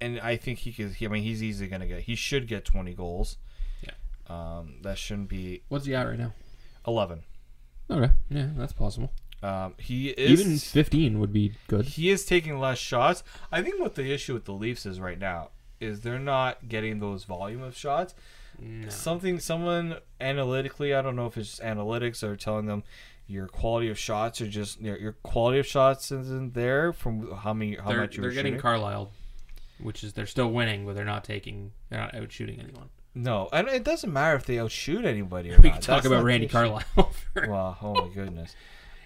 and 0.00 0.20
I 0.20 0.36
think 0.36 0.60
he 0.60 0.72
could. 0.72 0.92
He, 0.94 1.06
I 1.06 1.08
mean, 1.08 1.22
he's 1.22 1.42
easily 1.42 1.68
gonna 1.68 1.86
get. 1.86 2.02
He 2.02 2.14
should 2.14 2.48
get 2.48 2.64
20 2.64 2.94
goals. 2.94 3.36
Yeah. 3.82 3.90
Um, 4.28 4.76
that 4.82 4.98
shouldn't 4.98 5.28
be 5.28 5.62
What's 5.68 5.86
he 5.86 5.94
at 5.94 6.06
right 6.06 6.18
now? 6.18 6.32
11. 6.86 7.22
Okay. 7.90 8.12
Yeah, 8.30 8.48
that's 8.56 8.72
possible. 8.72 9.12
Um, 9.42 9.74
he 9.78 10.08
is 10.08 10.40
Even 10.40 10.58
15 10.58 11.20
would 11.20 11.32
be 11.32 11.52
good. 11.68 11.84
he 11.86 12.10
is 12.10 12.24
taking 12.24 12.58
less 12.58 12.78
shots. 12.78 13.22
I 13.52 13.62
think 13.62 13.80
what 13.80 13.94
the 13.94 14.12
issue 14.12 14.34
with 14.34 14.44
the 14.46 14.52
Leafs 14.52 14.84
is 14.84 14.98
right 14.98 15.18
now 15.18 15.50
is 15.80 16.00
they're 16.00 16.18
not 16.18 16.68
getting 16.68 16.98
those 16.98 17.22
volume 17.24 17.62
of 17.62 17.76
shots. 17.76 18.14
No. 18.60 18.88
Something 18.88 19.38
someone 19.38 19.98
analytically, 20.20 20.92
I 20.92 21.02
don't 21.02 21.14
know 21.14 21.26
if 21.26 21.36
it's 21.36 21.50
just 21.50 21.62
analytics 21.62 22.22
or 22.24 22.34
telling 22.36 22.66
them 22.66 22.82
your 23.28 23.46
quality 23.46 23.88
of 23.90 23.98
shots 23.98 24.40
are 24.40 24.48
just 24.48 24.80
your, 24.80 24.96
your 24.96 25.12
quality 25.22 25.58
of 25.60 25.66
shots 25.66 26.10
isn't 26.10 26.54
there 26.54 26.92
from 26.92 27.30
how 27.36 27.52
many 27.54 27.76
how 27.76 27.90
They're, 27.90 28.00
much 28.00 28.16
you're 28.16 28.22
they're 28.24 28.32
getting 28.32 28.52
shooting. 28.54 28.60
Carlyle, 28.62 29.12
which 29.80 30.02
is 30.02 30.14
they're 30.14 30.26
still 30.26 30.50
winning, 30.50 30.84
but 30.84 30.96
they're 30.96 31.04
not 31.04 31.22
taking, 31.24 31.70
they're 31.90 32.00
not 32.00 32.14
out 32.16 32.32
shooting 32.32 32.58
anyone. 32.58 32.88
no, 33.14 33.48
and 33.52 33.68
it 33.68 33.84
doesn't 33.84 34.12
matter 34.12 34.34
if 34.34 34.46
they 34.46 34.58
outshoot 34.58 35.04
anybody 35.04 35.52
or 35.52 35.58
We 35.62 35.68
not. 35.68 35.74
can 35.74 35.82
talk 35.82 35.96
That's 36.02 36.06
about 36.06 36.24
Randy. 36.24 36.48
Carlyle. 36.48 36.80
for- 37.34 37.48
Well, 37.48 37.76
oh 37.80 37.94
my 37.94 38.12
goodness. 38.12 38.56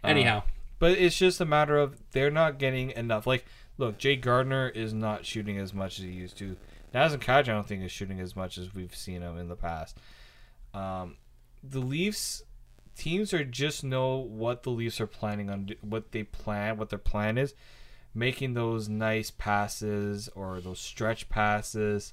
Anyhow, 0.04 0.42
But 0.78 0.92
it's 0.92 1.16
just 1.16 1.40
a 1.40 1.44
matter 1.44 1.78
of 1.78 1.96
they're 2.12 2.30
not 2.30 2.58
getting 2.58 2.90
enough. 2.90 3.26
Like, 3.26 3.46
look, 3.78 3.98
Jay 3.98 4.16
Gardiner 4.16 4.68
is 4.68 4.92
not 4.92 5.24
shooting 5.24 5.58
as 5.58 5.72
much 5.72 5.98
as 5.98 6.04
he 6.04 6.10
used 6.10 6.36
to. 6.38 6.56
Nazem 6.94 7.18
Kadri, 7.18 7.38
I 7.38 7.52
don't 7.52 7.66
think, 7.66 7.82
is 7.82 7.92
shooting 7.92 8.20
as 8.20 8.36
much 8.36 8.58
as 8.58 8.74
we've 8.74 8.94
seen 8.94 9.22
him 9.22 9.38
in 9.38 9.48
the 9.48 9.56
past. 9.56 9.98
Um, 10.74 11.16
the 11.62 11.80
Leafs 11.80 12.42
teams 12.96 13.32
are 13.32 13.44
just 13.44 13.84
know 13.84 14.16
what 14.16 14.62
the 14.62 14.70
Leafs 14.70 15.00
are 15.00 15.06
planning 15.06 15.50
on, 15.50 15.70
what 15.80 16.12
they 16.12 16.24
plan, 16.24 16.76
what 16.76 16.90
their 16.90 16.98
plan 16.98 17.38
is, 17.38 17.54
making 18.14 18.54
those 18.54 18.88
nice 18.88 19.30
passes 19.30 20.28
or 20.34 20.60
those 20.60 20.80
stretch 20.80 21.28
passes. 21.28 22.12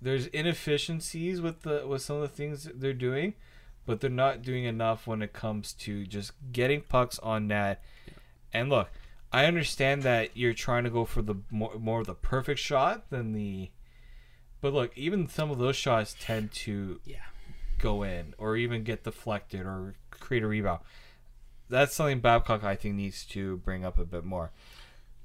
There's 0.00 0.26
inefficiencies 0.28 1.40
with 1.40 1.62
the 1.62 1.86
with 1.86 2.02
some 2.02 2.16
of 2.16 2.22
the 2.22 2.28
things 2.28 2.68
they're 2.74 2.92
doing, 2.92 3.34
but 3.86 4.00
they're 4.00 4.10
not 4.10 4.42
doing 4.42 4.64
enough 4.64 5.06
when 5.06 5.22
it 5.22 5.32
comes 5.32 5.72
to 5.72 6.06
just 6.06 6.32
getting 6.52 6.80
pucks 6.80 7.18
on 7.18 7.48
net. 7.48 7.82
And 8.52 8.68
look, 8.68 8.90
I 9.32 9.46
understand 9.46 10.02
that 10.04 10.36
you're 10.36 10.54
trying 10.54 10.84
to 10.84 10.90
go 10.90 11.04
for 11.04 11.20
the 11.20 11.34
more, 11.50 11.74
more 11.78 12.00
of 12.00 12.06
the 12.06 12.14
perfect 12.14 12.60
shot 12.60 13.10
than 13.10 13.32
the. 13.32 13.70
But 14.60 14.72
look, 14.72 14.96
even 14.96 15.28
some 15.28 15.50
of 15.50 15.58
those 15.58 15.76
shots 15.76 16.14
tend 16.18 16.52
to 16.52 17.00
yeah. 17.04 17.16
go 17.78 18.02
in 18.02 18.34
or 18.38 18.56
even 18.56 18.84
get 18.84 19.04
deflected 19.04 19.62
or 19.62 19.94
create 20.10 20.42
a 20.42 20.46
rebound. 20.46 20.80
That's 21.68 21.94
something 21.94 22.20
Babcock 22.20 22.64
I 22.64 22.76
think 22.76 22.94
needs 22.94 23.24
to 23.26 23.58
bring 23.58 23.84
up 23.84 23.98
a 23.98 24.04
bit 24.04 24.24
more. 24.24 24.52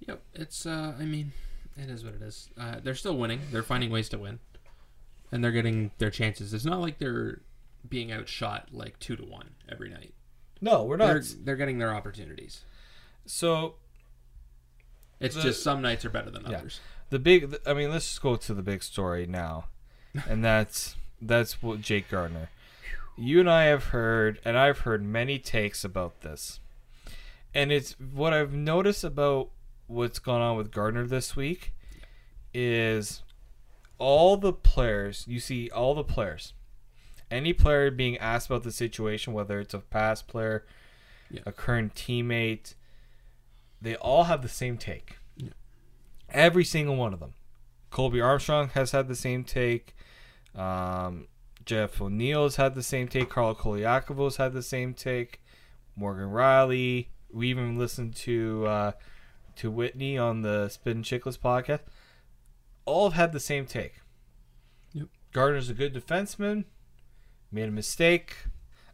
Yep. 0.08 0.22
It's, 0.34 0.66
uh, 0.66 0.94
I 1.00 1.04
mean, 1.04 1.32
it 1.78 1.90
is 1.90 2.04
what 2.04 2.16
it 2.16 2.22
is. 2.22 2.50
Uh, 2.60 2.78
they're 2.84 2.96
still 2.96 3.18
winning. 3.18 3.42
They're 3.52 3.64
finding 3.64 3.92
ways 3.92 4.10
to 4.10 4.18
win. 4.18 4.40
And 5.32 5.44
they're 5.44 5.52
getting 5.52 5.92
their 6.00 6.10
chances. 6.10 6.54
It's 6.54 6.66
not 6.66 6.82
like 6.82 6.98
they're 6.98 7.42
being 7.88 8.12
outshot 8.12 8.70
like 8.72 9.00
two 9.00 9.16
to 9.16 9.24
one 9.24 9.52
every 9.70 9.90
night. 9.90 10.14
No, 10.62 10.84
we're 10.84 10.98
They're, 10.98 11.22
they're 11.22 11.56
getting 11.56 11.78
their 11.80 11.94
opportunities. 11.94 12.62
So 13.26 13.76
It's 15.20 15.36
The- 15.36 15.42
just 15.42 15.64
some 15.64 15.82
nights 15.82 16.06
are 16.06 16.10
better 16.10 16.30
than 16.32 16.44
Yeah. 16.50 16.58
others. 16.60 16.80
the 17.10 17.20
big, 17.20 17.56
I 17.66 17.74
mean, 17.74 17.90
let's 17.90 18.08
just 18.08 18.22
go 18.22 18.36
to 18.36 18.54
the 18.54 18.62
big 18.62 18.84
story 18.84 19.26
now, 19.26 19.68
and 20.28 20.44
that's 20.44 20.96
That's 21.22 21.62
what 21.62 21.82
Jake 21.82 22.10
Gardiner. 22.10 22.50
You 23.18 23.42
and 23.42 23.50
I 23.50 23.66
have 23.66 23.86
heard, 23.86 24.40
and 24.46 24.58
I've 24.58 24.80
heard 24.80 25.04
many 25.04 25.38
takes 25.40 25.84
about 25.84 26.22
this. 26.22 26.62
And 27.54 27.72
it's 27.74 27.94
what 28.00 28.32
I've 28.32 28.54
noticed 28.54 29.04
about 29.04 29.50
what's 29.88 30.20
gone 30.20 30.40
on 30.40 30.56
with 30.56 30.72
Gardiner 30.72 31.06
this 31.06 31.36
week 31.36 31.74
is 32.54 33.24
all 33.98 34.38
the 34.38 34.54
players, 34.54 35.26
you 35.28 35.40
see 35.42 35.70
all 35.72 35.94
the 35.94 36.04
players, 36.06 36.54
any 37.32 37.54
player 37.54 37.92
being 37.92 38.18
asked 38.18 38.48
about 38.48 38.64
the 38.64 38.72
situation, 38.72 39.34
whether 39.34 39.60
it's 39.60 39.74
a 39.74 39.80
past 39.80 40.28
player, 40.28 40.66
Yeah. 41.30 41.42
a 41.46 41.52
current 41.52 41.94
teammate, 41.96 42.74
they 43.82 43.96
all 43.96 44.26
have 44.26 44.42
the 44.42 44.50
same 44.50 44.78
take. 44.78 45.18
Every 46.30 46.64
single 46.64 46.96
one 46.96 47.14
of 47.14 47.20
them. 47.20 47.34
Colby 47.90 48.22
Armstrong 48.22 48.70
has 48.70 48.92
had 48.92 49.08
the 49.08 49.16
same 49.16 49.44
take. 49.44 49.96
Um, 50.54 51.28
Jeff 51.66 52.00
O'Neill 52.02 52.44
has 52.44 52.56
had 52.58 52.76
the 52.76 52.84
same 52.84 53.08
take. 53.08 53.30
Carl 53.30 53.56
Colaiacovo's 53.56 54.38
had 54.38 54.54
the 54.54 54.62
same 54.62 54.94
take. 54.94 55.42
Morgan 55.96 56.30
Rielly. 56.30 57.08
We 57.32 57.50
even 57.50 57.78
listened 57.78 58.16
to 58.18 58.66
uh, 58.68 58.92
to 59.58 59.70
Whitney 59.72 60.18
on 60.18 60.42
the 60.42 60.70
Spittin' 60.70 61.04
Chiclets 61.04 61.38
podcast. 61.38 61.82
All 62.86 63.10
have 63.10 63.14
had 63.20 63.32
the 63.34 63.40
same 63.40 63.66
take. 63.66 63.96
Yep. 64.94 65.08
Gardiner's 65.34 65.70
a 65.70 65.74
good 65.74 65.94
defenseman. 65.94 66.66
Made 67.52 67.68
a 67.68 67.72
mistake. 67.72 68.36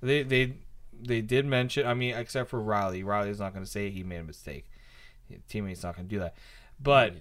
They 0.01 0.23
they 0.23 0.57
they 0.93 1.21
did 1.21 1.45
mention. 1.45 1.85
I 1.85 1.93
mean, 1.93 2.15
except 2.15 2.49
for 2.49 2.59
Rielly. 2.59 3.03
Rielly 3.03 3.25
Rielly's 3.25 3.39
not 3.39 3.53
going 3.53 3.65
to 3.65 3.69
say 3.69 3.89
he 3.89 4.03
made 4.03 4.19
a 4.19 4.23
mistake. 4.23 4.65
His 5.29 5.39
teammate's 5.49 5.83
not 5.83 5.95
going 5.95 6.07
to 6.07 6.13
do 6.15 6.19
that. 6.19 6.35
But 6.81 7.13
yeah. 7.15 7.19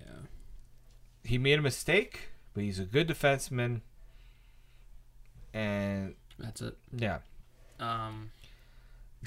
he 1.24 1.38
made 1.38 1.58
a 1.58 1.62
mistake. 1.62 2.30
But 2.52 2.62
he's 2.64 2.78
a 2.78 2.84
good 2.84 3.08
defenseman. 3.08 3.80
And 5.52 6.14
That's 6.38 6.60
it. 6.62 6.76
yeah, 6.96 7.18
Um, 7.78 8.30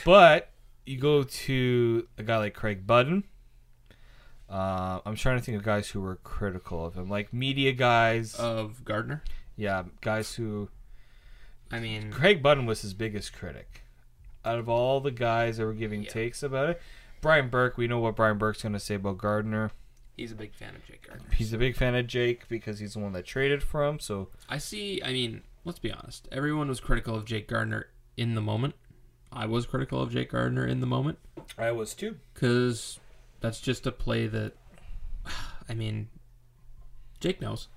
but 0.05 0.49
you 0.85 0.97
go 0.97 1.23
to 1.23 2.07
a 2.17 2.23
guy 2.23 2.37
like 2.37 2.53
Craig 2.53 2.85
Button. 2.85 3.23
Uh, 4.49 4.99
I'm 5.05 5.15
trying 5.15 5.37
to 5.39 5.43
think 5.43 5.57
of 5.57 5.63
guys 5.63 5.89
who 5.89 6.01
were 6.01 6.17
critical 6.17 6.85
of 6.85 6.95
him, 6.95 7.09
like 7.09 7.33
media 7.33 7.73
guys. 7.73 8.35
of 8.35 8.83
Gardiner. 8.85 9.23
yeah, 9.57 9.83
guys 10.01 10.35
who 10.35 10.69
I 11.71 11.79
mean, 11.79 12.11
Craig 12.11 12.41
Button 12.41 12.65
was 12.65 12.81
his 12.81 12.93
biggest 12.93 13.33
critic. 13.33 13.83
Out 14.45 14.59
of 14.59 14.69
all 14.69 15.01
the 15.01 15.11
guys 15.11 15.57
that 15.57 15.65
were 15.65 15.73
giving 15.73 16.03
Yeah. 16.03 16.09
takes 16.09 16.41
about 16.43 16.69
it, 16.69 16.81
Brian 17.21 17.49
Burke, 17.49 17.77
we 17.77 17.87
know 17.87 17.99
what 17.99 18.15
Brian 18.15 18.37
Burke's 18.37 18.61
going 18.61 18.73
to 18.73 18.79
say 18.79 18.95
about 18.95 19.17
Gardiner. 19.17 19.71
he's 20.15 20.31
a 20.31 20.35
big 20.35 20.53
fan 20.55 20.75
of 20.75 20.85
Jake 20.85 21.05
Gardiner. 21.07 21.29
He's 21.35 21.51
a 21.53 21.57
big 21.57 21.75
fan 21.75 21.93
of 21.95 22.07
Jake 22.07 22.47
because 22.47 22.79
he's 22.79 22.93
the 22.93 22.99
one 22.99 23.11
that 23.13 23.25
traded 23.25 23.61
for 23.61 23.83
him. 23.85 23.99
So 23.99 24.29
I 24.49 24.57
see. 24.57 25.01
I 25.03 25.11
mean, 25.11 25.43
let's 25.65 25.79
be 25.79 25.91
honest. 25.91 26.27
Everyone 26.31 26.69
was 26.69 26.79
critical 26.79 27.15
of 27.15 27.25
Jake 27.25 27.47
Gardiner 27.47 27.87
in 28.15 28.33
the 28.35 28.41
moment. 28.41 28.73
I 29.31 29.45
was 29.45 29.65
critical 29.65 30.01
of 30.01 30.11
Jake 30.13 30.31
Gardiner 30.31 30.65
in 30.65 30.79
the 30.79 30.87
moment 30.87 31.19
I 31.57 31.71
was 31.71 31.93
too. 31.93 32.15
because 32.33 32.99
that's 33.41 33.59
just 33.59 33.85
a 33.85 33.91
play 33.91 34.25
that. 34.27 34.53
I 35.69 35.73
mean, 35.73 36.07
Jake 37.19 37.41
knows. 37.41 37.67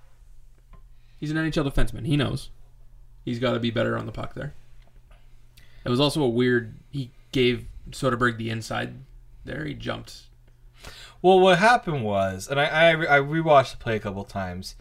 He's 1.18 1.30
an 1.30 1.36
NHL 1.36 1.68
defenseman. 1.70 2.06
He 2.06 2.16
knows. 2.16 2.50
He's 3.24 3.38
got 3.38 3.52
to 3.52 3.60
be 3.60 3.70
better 3.70 3.96
on 3.98 4.06
the 4.06 4.12
puck 4.12 4.34
there. 4.34 4.54
It 5.84 5.88
was 5.88 6.00
also 6.00 6.22
a 6.22 6.28
weird. 6.28 6.74
He 6.90 7.10
gave 7.32 7.66
Soderberg 7.90 8.36
the 8.36 8.50
inside 8.50 8.94
there. 9.44 9.64
He 9.64 9.74
jumped. 9.74 10.22
Well, 11.22 11.38
what 11.40 11.58
happened 11.58 12.04
was, 12.04 12.48
and 12.48 12.58
I 12.60 12.64
I, 12.64 12.90
I 12.92 13.20
rewatched 13.20 13.72
the 13.72 13.76
play 13.76 13.96
a 13.96 14.00
couple 14.00 14.24
times, 14.24 14.74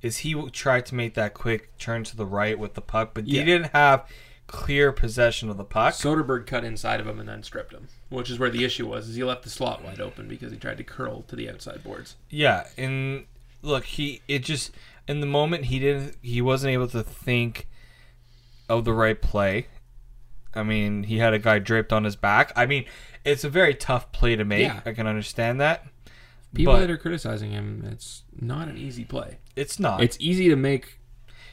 is 0.00 0.18
he 0.18 0.34
tried 0.50 0.86
to 0.86 0.94
make 0.94 1.14
that 1.14 1.34
quick 1.34 1.76
turn 1.78 2.04
to 2.04 2.16
the 2.16 2.26
right 2.26 2.58
with 2.58 2.74
the 2.74 2.80
puck, 2.80 3.10
but 3.14 3.26
Yeah. 3.26 3.40
he 3.40 3.46
didn't 3.46 3.72
have 3.72 4.06
clear 4.46 4.92
possession 4.92 5.48
of 5.48 5.56
the 5.56 5.64
puck. 5.64 5.94
Soderberg 5.94 6.46
cut 6.46 6.64
inside 6.64 7.00
of 7.00 7.06
him 7.06 7.18
and 7.20 7.28
then 7.28 7.42
stripped 7.42 7.72
him, 7.72 7.88
which 8.10 8.28
is 8.30 8.38
where 8.38 8.50
the 8.50 8.64
issue 8.64 8.86
was. 8.86 9.08
Is 9.08 9.16
he 9.16 9.24
left 9.24 9.42
the 9.44 9.50
slot 9.50 9.82
wide 9.84 10.00
open 10.00 10.28
because 10.28 10.50
he 10.52 10.58
tried 10.58 10.78
to 10.78 10.84
curl 10.84 11.22
to 11.28 11.36
the 11.36 11.48
outside 11.48 11.82
boards. 11.84 12.16
Yeah, 12.30 12.66
and 12.76 13.24
look, 13.62 13.84
he 13.84 14.20
it 14.28 14.40
just 14.40 14.70
in 15.08 15.20
the 15.20 15.26
moment 15.26 15.66
he 15.66 15.78
didn't 15.78 16.16
he 16.22 16.40
wasn't 16.42 16.72
able 16.72 16.88
to 16.88 17.02
think 17.02 17.66
of 18.78 18.84
the 18.84 18.92
right 18.92 19.20
play. 19.20 19.66
I 20.54 20.62
mean, 20.62 21.04
he 21.04 21.18
had 21.18 21.32
a 21.32 21.38
guy 21.38 21.58
draped 21.58 21.92
on 21.92 22.04
his 22.04 22.16
back. 22.16 22.52
I 22.56 22.66
mean, 22.66 22.84
it's 23.24 23.44
a 23.44 23.48
very 23.48 23.74
tough 23.74 24.12
play 24.12 24.36
to 24.36 24.44
make. 24.44 24.62
Yeah. 24.62 24.80
I 24.84 24.92
can 24.92 25.06
understand 25.06 25.60
that. 25.60 25.86
People 26.54 26.76
that 26.78 26.90
are 26.90 26.98
criticizing 26.98 27.50
him, 27.52 27.82
it's 27.90 28.24
not 28.38 28.68
an 28.68 28.76
easy 28.76 29.04
play. 29.04 29.38
it's 29.56 29.80
not. 29.80 30.02
It's 30.02 30.18
easy 30.20 30.50
to 30.50 30.56
make 30.56 30.98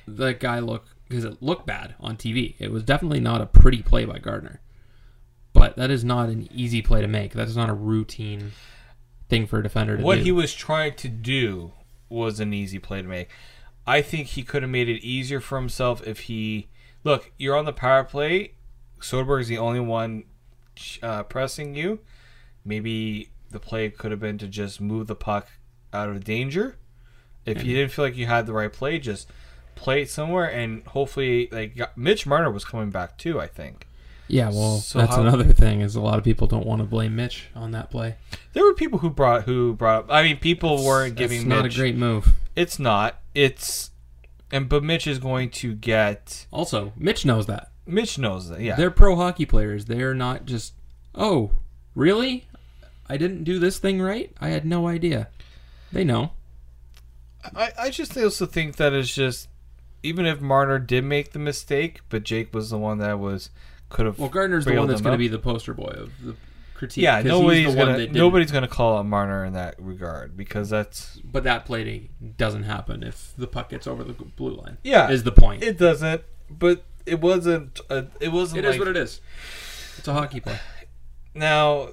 the 0.06 0.34
guy 0.34 0.60
look 0.60 0.88
because 1.08 1.24
it 1.24 1.42
looked 1.42 1.66
bad 1.66 1.96
on 2.02 2.18
TV. 2.18 2.56
It 2.60 2.72
was 2.72 2.84
definitely 2.84 3.22
not 3.22 3.40
a 3.40 3.46
pretty 3.46 3.82
play 3.82 4.04
by 4.04 4.20
Gardiner, 4.20 4.60
but 5.54 5.78
that 5.78 5.90
is 5.90 6.04
not 6.04 6.28
an 6.28 6.50
easy 6.54 6.82
play 6.82 7.00
to 7.00 7.08
make. 7.08 7.32
That 7.34 7.48
is 7.48 7.56
not 7.56 7.70
a 7.70 7.74
routine 7.74 8.52
thing 9.30 9.48
for 9.48 9.60
a 9.60 9.64
defender 9.64 9.96
to 9.96 10.04
what 10.04 10.16
do. 10.16 10.20
What 10.20 10.26
he 10.26 10.32
was 10.34 10.54
trying 10.54 10.96
to 10.96 11.08
do 11.08 11.72
was 12.10 12.42
an 12.42 12.54
easy 12.54 12.80
play 12.80 13.02
to 13.02 13.08
make. 13.08 13.30
I 13.88 14.02
think 14.02 14.28
he 14.28 14.44
could 14.44 14.64
have 14.64 14.72
made 14.72 14.90
it 14.90 15.02
easier 15.02 15.40
for 15.40 15.58
himself 15.58 16.06
if 16.06 16.22
he 16.22 16.68
look. 17.04 17.32
You're 17.38 17.56
on 17.56 17.66
the 17.66 17.74
power 17.74 18.04
play. 18.04 18.54
Soderberg 19.00 19.42
is 19.42 19.48
the 19.48 19.58
only 19.58 19.80
one 19.80 20.24
uh, 21.02 21.24
pressing 21.24 21.76
you. 21.76 22.00
Maybe 22.66 23.30
the 23.52 23.60
play 23.60 23.90
could 23.90 24.12
have 24.12 24.20
been 24.20 24.38
to 24.40 24.48
just 24.48 24.80
move 24.82 25.08
the 25.08 25.16
puck 25.16 25.48
out 25.94 26.10
of 26.10 26.24
danger. 26.24 26.78
If 27.46 27.64
you 27.64 27.76
didn't 27.76 27.92
feel 27.92 28.06
like 28.06 28.16
you 28.18 28.28
had 28.28 28.46
the 28.46 28.54
right 28.54 28.72
play, 28.72 29.00
just 29.00 29.28
play 29.76 30.02
it 30.04 30.10
somewhere, 30.10 30.46
and 30.52 30.86
hopefully, 30.88 31.48
like 31.52 31.80
Mitch 31.98 32.28
Marner 32.28 32.52
was 32.52 32.64
coming 32.66 32.92
back 32.92 33.18
too. 33.18 33.40
I 33.40 33.48
think 33.48 33.88
yeah, 34.28 34.50
well, 34.50 34.78
So 34.78 35.00
that's 35.00 35.16
how- 35.16 35.22
another 35.22 35.46
thing 35.54 35.82
is 35.82 35.96
a 35.96 36.02
lot 36.02 36.20
of 36.20 36.24
people 36.24 36.46
don't 36.46 36.68
want 36.68 36.82
to 36.82 36.86
blame 36.86 37.16
Mitch 37.16 37.48
on 37.56 37.72
that 37.72 37.90
play. 37.90 38.16
there 38.54 38.64
were 38.64 38.76
people 38.76 39.00
who 39.00 39.10
brought 39.10 39.44
who 39.46 39.74
brought 39.74 40.04
up. 40.04 40.12
I 40.12 40.22
mean, 40.22 40.38
people 40.38 40.84
weren't 40.86 41.16
That's 41.18 41.32
giving 41.32 41.48
not 41.48 41.64
Mitch. 41.64 41.76
a 41.76 41.80
great 41.80 41.96
move. 41.96 42.36
It's 42.56 42.78
not. 42.78 43.20
It's 43.34 43.90
and 44.52 44.70
but 44.70 44.84
Mitch 44.84 45.08
is 45.08 45.20
going 45.20 45.50
to 45.52 45.74
get. 45.76 46.46
Also, 46.52 46.94
Mitch 46.96 47.26
knows 47.26 47.46
that. 47.48 47.72
Mitch 47.86 48.18
knows 48.18 48.50
that. 48.50 48.62
Yeah. 48.62 48.76
They're 48.76 48.92
pro 48.92 49.16
hockey 49.16 49.46
players. 49.46 49.86
They're 49.86 50.14
not 50.14 50.46
just, 50.46 50.74
oh, 51.16 51.52
really? 51.96 52.48
I 53.08 53.18
didn't 53.18 53.44
do 53.44 53.58
this 53.58 53.80
thing 53.80 54.02
right? 54.02 54.32
I 54.40 54.50
had 54.50 54.66
no 54.66 54.88
idea. 54.88 55.30
They 55.92 56.04
know. 56.04 56.32
I 57.56 57.72
I 57.80 57.90
just 57.90 58.16
also 58.18 58.46
think 58.46 58.76
that 58.76 58.94
it's 58.94 59.14
just 59.14 59.48
even 60.04 60.26
if 60.26 60.40
Marner 60.40 60.78
did 60.80 61.04
make 61.04 61.32
the 61.32 61.40
mistake, 61.40 62.02
but 62.10 62.24
Jake 62.24 62.54
was 62.54 62.70
the 62.70 62.78
one 62.78 63.00
that 63.00 63.20
was 63.20 63.50
could 63.90 64.06
have. 64.06 64.20
Well, 64.20 64.30
Gardiner's 64.30 64.66
the 64.66 64.78
one 64.78 64.88
that's 64.88 65.02
going 65.02 65.14
to 65.14 65.18
be 65.18 65.28
the 65.28 65.40
poster 65.40 65.74
boy 65.74 65.94
of 65.98 66.12
the 66.24 66.36
critique. 66.80 67.04
Yeah, 67.04 67.22
nobody's 67.22 67.76
gonna 67.76 68.08
nobody's 68.08 68.52
gonna 68.52 68.68
call 68.68 68.98
out 68.98 69.06
Marner 69.06 69.44
in 69.44 69.54
that 69.54 69.76
regard 69.78 70.38
because 70.38 70.70
that's 70.70 71.18
But 71.18 71.44
that 71.44 71.66
plating 71.66 72.10
doesn't 72.38 72.64
happen 72.64 73.04
if 73.04 73.34
the 73.38 73.48
puck 73.48 73.70
gets 73.70 73.86
over 73.86 74.04
the 74.04 74.14
blue 74.14 74.56
line. 74.56 74.78
Yeah, 74.82 75.12
is 75.12 75.24
the 75.24 75.32
point. 75.32 75.62
it 75.62 75.78
doesn't. 75.78 76.24
But 76.50 76.84
it 77.06 77.20
wasn't. 77.20 77.80
A, 77.90 78.08
it 78.20 78.30
wasn't. 78.30 78.60
it 78.60 78.66
is 78.66 78.72
like, 78.72 78.80
what 78.80 78.88
it 78.88 78.98
is. 78.98 79.20
It's 79.98 80.08
a 80.08 80.14
hockey 80.14 80.40
play. 80.40 80.58
Now, 81.36 81.90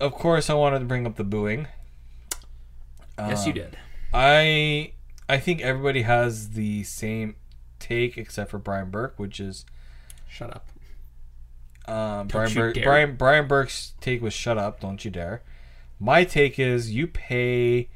of 0.00 0.12
course, 0.12 0.48
I 0.48 0.54
wanted 0.54 0.80
to 0.80 0.86
bring 0.86 1.06
up 1.06 1.16
the 1.16 1.24
booing. 1.24 1.68
yes, 3.18 3.46
you 3.46 3.52
Um, 3.52 3.58
did. 3.58 3.78
I 4.12 4.92
I 5.28 5.38
think 5.38 5.60
everybody 5.60 6.02
has 6.02 6.50
the 6.50 6.82
same 6.84 7.36
take 7.78 8.16
except 8.16 8.50
for 8.50 8.58
Brian 8.58 8.90
Burke, 8.90 9.18
which 9.18 9.38
is 9.38 9.66
Shut 10.28 10.54
up. 10.54 10.69
Um, 11.86 12.28
Brian 12.28 12.52
dare. 12.52 12.72
Brian 12.72 13.16
Brian 13.16 13.46
Burke's 13.48 13.94
take 14.00 14.22
was 14.22 14.34
"Shut 14.34 14.58
up, 14.58 14.80
don't 14.80 15.04
you 15.04 15.10
dare." 15.10 15.42
My 15.98 16.24
take 16.24 16.58
is 16.58 16.92
you 16.92 17.06
pay 17.06 17.88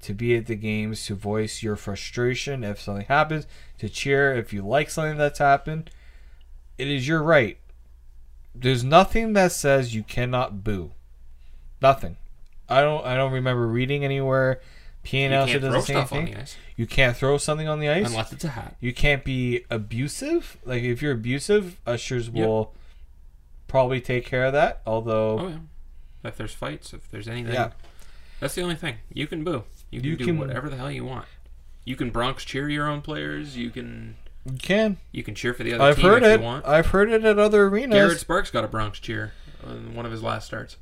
to 0.00 0.14
be 0.14 0.36
at 0.36 0.46
the 0.46 0.54
games 0.54 1.04
to 1.06 1.14
voice 1.14 1.62
your 1.62 1.74
frustration 1.76 2.62
if 2.62 2.80
something 2.80 3.06
happens, 3.06 3.46
to 3.78 3.88
cheer 3.88 4.32
if 4.34 4.52
you 4.52 4.62
like 4.62 4.90
something 4.90 5.18
that's 5.18 5.40
happened. 5.40 5.90
It 6.76 6.88
is 6.88 7.08
your 7.08 7.22
right. 7.22 7.58
There's 8.54 8.84
nothing 8.84 9.32
that 9.32 9.52
says 9.52 9.94
you 9.94 10.02
cannot 10.04 10.62
boo. 10.62 10.92
Nothing. 11.80 12.16
I 12.68 12.80
don't. 12.82 13.04
I 13.04 13.16
don't 13.16 13.32
remember 13.32 13.66
reading 13.66 14.04
anywhere. 14.04 14.60
PA 15.04 15.16
You 15.16 15.28
can't 15.28 15.50
throw 15.50 15.70
the 15.70 15.80
same 15.80 15.96
stuff 15.96 16.12
on 16.12 16.24
thing. 16.26 16.34
the 16.34 16.40
ice 16.40 16.56
You 16.76 16.86
can't 16.86 17.16
throw 17.16 17.38
something 17.38 17.68
on 17.68 17.80
the 17.80 17.88
ice. 17.88 18.08
unless 18.08 18.32
it's 18.32 18.44
a 18.44 18.48
hat. 18.48 18.76
You 18.80 18.92
can't 18.92 19.24
be 19.24 19.64
abusive. 19.70 20.58
Like 20.64 20.82
if 20.82 21.00
you're 21.00 21.12
abusive, 21.12 21.80
ushers 21.86 22.28
will 22.30 22.72
probably 23.68 24.00
take 24.00 24.24
care 24.26 24.44
of 24.44 24.52
that. 24.54 24.80
Although 24.86 25.38
Oh 25.38 25.48
yeah. 25.48 25.58
If 26.24 26.36
there's 26.36 26.52
fights, 26.54 26.92
if 26.92 27.08
there's 27.10 27.28
anything, 27.28 27.54
Yeah. 27.54 27.70
that's 28.40 28.54
the 28.56 28.62
only 28.62 28.74
thing. 28.74 28.96
You 29.12 29.26
can 29.28 29.44
boo. 29.44 29.64
You 29.90 30.00
can 30.00 30.10
You 30.10 30.16
do 30.16 30.24
can- 30.26 30.38
whatever 30.38 30.68
the 30.68 30.76
hell 30.76 30.90
you 30.90 31.04
want. 31.04 31.26
You 31.84 31.96
can 31.96 32.10
Bronx 32.10 32.44
cheer 32.44 32.68
your 32.68 32.86
own 32.88 33.00
players. 33.02 33.56
You 33.56 33.70
can 33.70 34.16
you 34.44 34.58
can. 34.58 34.96
you 35.12 35.22
can 35.22 35.34
cheer 35.34 35.54
for 35.54 35.62
the 35.62 35.74
other 35.74 35.84
I've 35.84 35.96
team 35.96 36.04
heard 36.06 36.22
if 36.22 36.28
it. 36.28 36.40
you 36.40 36.44
want. 36.46 36.66
I've 36.66 36.86
heard 36.88 37.10
it 37.10 37.24
at 37.24 37.38
other 37.38 37.66
arenas. 37.66 37.94
Garret 37.94 38.18
Sparks 38.20 38.50
got 38.50 38.64
a 38.64 38.68
Bronx 38.68 38.98
cheer 38.98 39.32
in 39.66 39.94
one 39.94 40.04
of 40.06 40.12
his 40.12 40.22
last 40.22 40.46
starts 40.46 40.76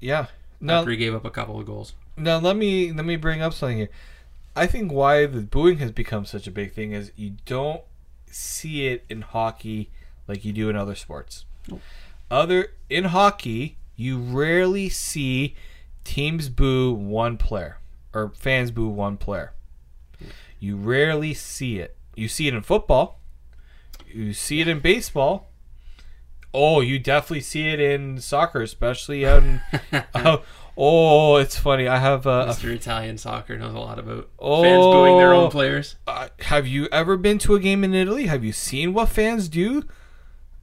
yeah. 0.00 0.26
Now, 0.60 0.80
after 0.80 0.90
he 0.92 0.96
gave 0.96 1.14
up 1.14 1.24
a 1.24 1.30
couple 1.30 1.58
of 1.58 1.66
goals. 1.66 1.94
now 2.16 2.38
let 2.38 2.56
me 2.56 2.92
let 2.92 3.04
me 3.04 3.16
bring 3.16 3.40
up 3.40 3.52
something 3.54 3.78
here. 3.78 3.88
I 4.54 4.66
think 4.66 4.92
why 4.92 5.24
the 5.26 5.40
booing 5.40 5.78
has 5.78 5.90
become 5.92 6.24
such 6.26 6.46
a 6.46 6.50
big 6.50 6.72
thing 6.74 6.92
is 6.92 7.12
you 7.16 7.34
don't 7.46 7.82
see 8.26 8.88
it 8.88 9.04
in 9.08 9.22
hockey 9.22 9.90
like 10.28 10.44
you 10.44 10.52
do 10.52 10.68
in 10.68 10.76
other 10.76 10.94
sports. 10.94 11.44
Other 12.32 12.68
in 12.88 13.04
hockey, 13.04 13.76
you 13.94 14.18
rarely 14.18 14.88
see 14.88 15.54
teams 16.02 16.48
boo 16.48 16.92
one 16.94 17.36
player 17.36 17.76
or 18.14 18.32
fans 18.34 18.70
boo 18.70 18.88
one 18.88 19.18
player. 19.18 19.52
You 20.58 20.76
rarely 20.76 21.34
see 21.34 21.78
it. 21.78 21.96
You 22.16 22.28
see 22.28 22.48
it 22.48 22.54
in 22.54 22.62
football. 22.62 23.20
You 24.06 24.32
see 24.32 24.60
it 24.60 24.68
in 24.68 24.80
baseball. 24.80 25.50
Oh, 26.54 26.80
you 26.80 26.98
definitely 26.98 27.40
see 27.40 27.68
it 27.68 27.80
in 27.80 28.18
soccer, 28.20 28.62
especially 28.62 29.24
in. 29.24 29.60
uh, 30.14 30.38
oh, 30.76 31.36
it's 31.36 31.58
funny. 31.58 31.88
I 31.88 31.98
have 31.98 32.24
a, 32.26 32.42
a 32.42 32.46
Mr. 32.48 32.72
Italian 32.74 33.18
soccer 33.18 33.58
knows 33.58 33.74
a 33.74 33.78
lot 33.78 33.98
about 33.98 34.28
fans 34.40 34.84
booing 34.84 35.18
their 35.18 35.32
Oh. 35.34 35.44
own 35.44 35.50
players. 35.50 35.96
uh, 36.06 36.28
have 36.40 36.66
you 36.66 36.88
ever 36.92 37.16
been 37.16 37.38
to 37.38 37.54
a 37.54 37.60
game 37.60 37.84
in 37.84 37.94
Italy? 37.94 38.26
Have 38.26 38.42
you 38.44 38.52
seen 38.52 38.92
what 38.94 39.08
fans 39.08 39.48
do? 39.48 39.82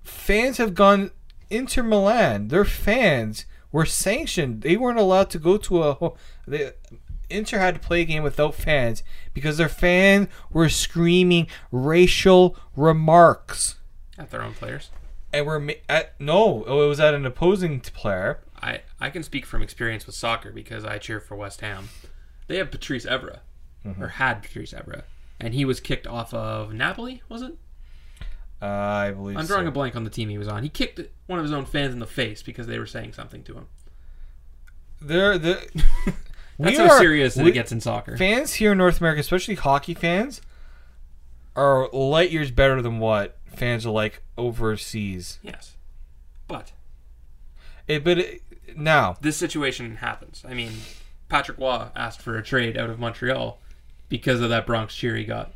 Fans 0.03 0.57
have 0.57 0.73
gone 0.75 1.11
Inter 1.49 1.83
Milan. 1.83 2.47
Their 2.49 2.65
fans 2.65 3.45
were 3.71 3.85
sanctioned. 3.85 4.61
They 4.61 4.77
weren't 4.77 4.99
allowed 4.99 5.29
to 5.31 5.39
go 5.39 5.57
to 5.57 5.83
a. 5.83 6.11
They, 6.47 6.71
Inter 7.29 7.59
had 7.59 7.75
to 7.75 7.79
play 7.79 8.01
a 8.01 8.05
game 8.05 8.23
without 8.23 8.55
fans 8.55 9.03
because 9.35 9.57
their 9.57 9.69
fans 9.69 10.29
were 10.51 10.67
screaming 10.69 11.45
racial 11.71 12.57
remarks 12.75 13.75
At 14.17 14.31
their 14.31 14.41
own 14.41 14.53
players. 14.55 14.89
and 15.31 15.45
were 15.45 15.63
at 15.87 16.19
no. 16.19 16.63
It 16.63 16.87
was 16.87 16.99
at 16.99 17.13
an 17.13 17.25
opposing 17.27 17.81
player. 17.81 18.39
I, 18.61 18.81
I 18.99 19.09
can 19.11 19.21
speak 19.23 19.45
from 19.45 19.61
experience 19.61 20.05
with 20.07 20.15
soccer 20.15 20.51
because 20.51 20.83
I 20.83 20.97
cheer 20.97 21.19
for 21.19 21.35
West 21.35 21.61
Ham. 21.61 21.89
They 22.47 22.57
have 22.57 22.71
Patrice 22.71 23.05
Evra, 23.05 23.39
Mm-hmm. 23.85 24.03
or 24.03 24.07
had 24.09 24.41
Patrice 24.43 24.73
Evra, 24.73 25.03
and 25.39 25.53
he 25.53 25.63
was 25.63 25.79
kicked 25.79 26.05
off 26.07 26.33
of 26.33 26.73
Napoli, 26.73 27.21
was 27.29 27.41
it? 27.43 27.53
Uh, 28.61 28.65
I 28.65 29.11
believe. 29.11 29.37
I'm 29.37 29.45
drawing 29.45 29.65
so. 29.65 29.69
a 29.69 29.71
blank 29.71 29.95
on 29.95 30.03
the 30.03 30.09
team 30.09 30.29
he 30.29 30.37
was 30.37 30.47
on. 30.47 30.63
He 30.63 30.69
kicked 30.69 30.99
one 31.27 31.39
of 31.39 31.43
his 31.45 31.53
own 31.53 31.65
fans 31.65 31.93
in 31.93 31.99
the 31.99 32.05
face 32.07 32.43
because 32.43 32.67
they 32.67 32.77
were 32.79 32.85
saying 32.85 33.13
something 33.13 33.43
to 33.43 33.53
him. 33.53 33.67
They're 35.01 35.37
the. 35.37 35.65
That's 36.59 36.77
how 36.77 36.89
are- 36.89 36.99
serious 36.99 37.35
that 37.35 37.43
we- 37.45 37.51
it 37.51 37.53
gets 37.53 37.71
in 37.71 37.79
soccer. 37.79 38.17
fans 38.17 38.55
here 38.55 38.73
in 38.73 38.77
North 38.77 38.99
America, 38.99 39.21
especially 39.21 39.55
hockey 39.55 39.93
fans, 39.93 40.41
are 41.55 41.87
light 41.93 42.31
years 42.31 42.51
better 42.51 42.81
than 42.81 42.99
what 42.99 43.37
fans 43.55 43.85
are 43.85 43.91
like 43.91 44.21
overseas. 44.37 45.39
yes, 45.41 45.75
but 46.47 46.71
It, 47.87 48.03
but 48.03 48.17
it, 48.19 48.41
now, 48.75 49.15
this 49.21 49.37
situation 49.37 49.97
happens. 49.97 50.43
I 50.47 50.53
mean, 50.53 50.71
Patrick 51.29 51.57
Roy 51.57 51.87
asked 51.95 52.21
for 52.21 52.37
a 52.37 52.43
trade 52.43 52.77
out 52.77 52.89
of 52.89 52.99
Montreal 52.99 53.57
because 54.09 54.41
of 54.41 54.49
that 54.49 54.65
Bronx 54.65 54.93
cheer 54.95 55.15
he 55.15 55.23
got. 55.23 55.53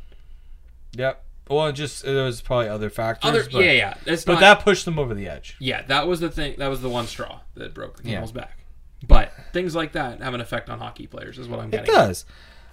yep. 0.96 1.23
Well, 1.48 1.66
it 1.66 1.72
just 1.74 2.04
uh, 2.06 2.12
there 2.12 2.24
was 2.24 2.40
probably 2.40 2.68
other 2.68 2.88
factors. 2.90 3.28
Other, 3.28 3.44
but, 3.44 3.64
yeah, 3.64 3.72
yeah, 3.72 3.94
it's 4.06 4.24
But 4.24 4.34
not, 4.34 4.40
that 4.40 4.60
pushed 4.60 4.84
them 4.86 4.98
over 4.98 5.12
the 5.14 5.28
edge. 5.28 5.56
Yeah, 5.58 5.82
that 5.82 6.06
was 6.06 6.20
the 6.20 6.30
thing. 6.30 6.54
That 6.58 6.68
was 6.68 6.80
the 6.80 6.88
one 6.88 7.06
straw 7.06 7.40
that 7.54 7.74
broke 7.74 7.98
the 8.02 8.08
Yeah. 8.08 8.14
camel's 8.16 8.32
back. 8.32 8.58
But 9.06 9.32
things 9.52 9.74
like 9.74 9.92
that 9.92 10.22
have 10.22 10.32
an 10.32 10.40
effect 10.40 10.70
on 10.70 10.78
hockey 10.78 11.06
players, 11.06 11.38
is 11.38 11.46
what 11.48 11.60
I'm 11.60 11.68
getting. 11.70 11.90
at. 11.90 11.94
does. 11.94 12.24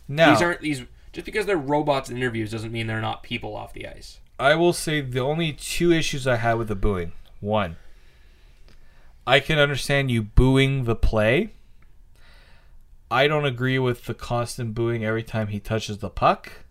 Now, 0.07 0.31
These 0.33 0.41
aren't 0.41 0.61
these 0.61 0.83
just 1.11 1.25
because 1.25 1.45
they're 1.45 1.57
robots 1.57 2.09
in 2.09 2.15
interviews 2.17 2.51
doesn't 2.51 2.71
mean 2.71 2.87
they're 2.87 3.01
not 3.01 3.23
people 3.23 3.55
off 3.55 3.73
the 3.73 3.87
ice. 3.87 4.19
I 4.39 4.55
will 4.55 4.71
say 4.73 5.01
the 5.01 5.19
only 5.19 5.51
two 5.51 5.91
issues 5.91 6.25
I 6.25 6.37
had 6.37 6.53
with 6.53 6.69
the 6.69 6.75
booing. 6.75 7.11
One, 7.41 7.75
I 9.27 9.39
can 9.41 9.59
understand 9.59 10.09
you 10.09 10.21
booing 10.23 10.85
the 10.85 10.95
play. 10.95 11.49
I 13.09 13.27
don't 13.27 13.45
agree 13.45 13.77
with 13.77 14.05
the 14.05 14.13
constant 14.13 14.73
booing 14.73 15.03
every 15.03 15.23
time 15.23 15.47
he 15.47 15.59
touches 15.59 15.97
the 15.97 16.09
puck. 16.09 16.63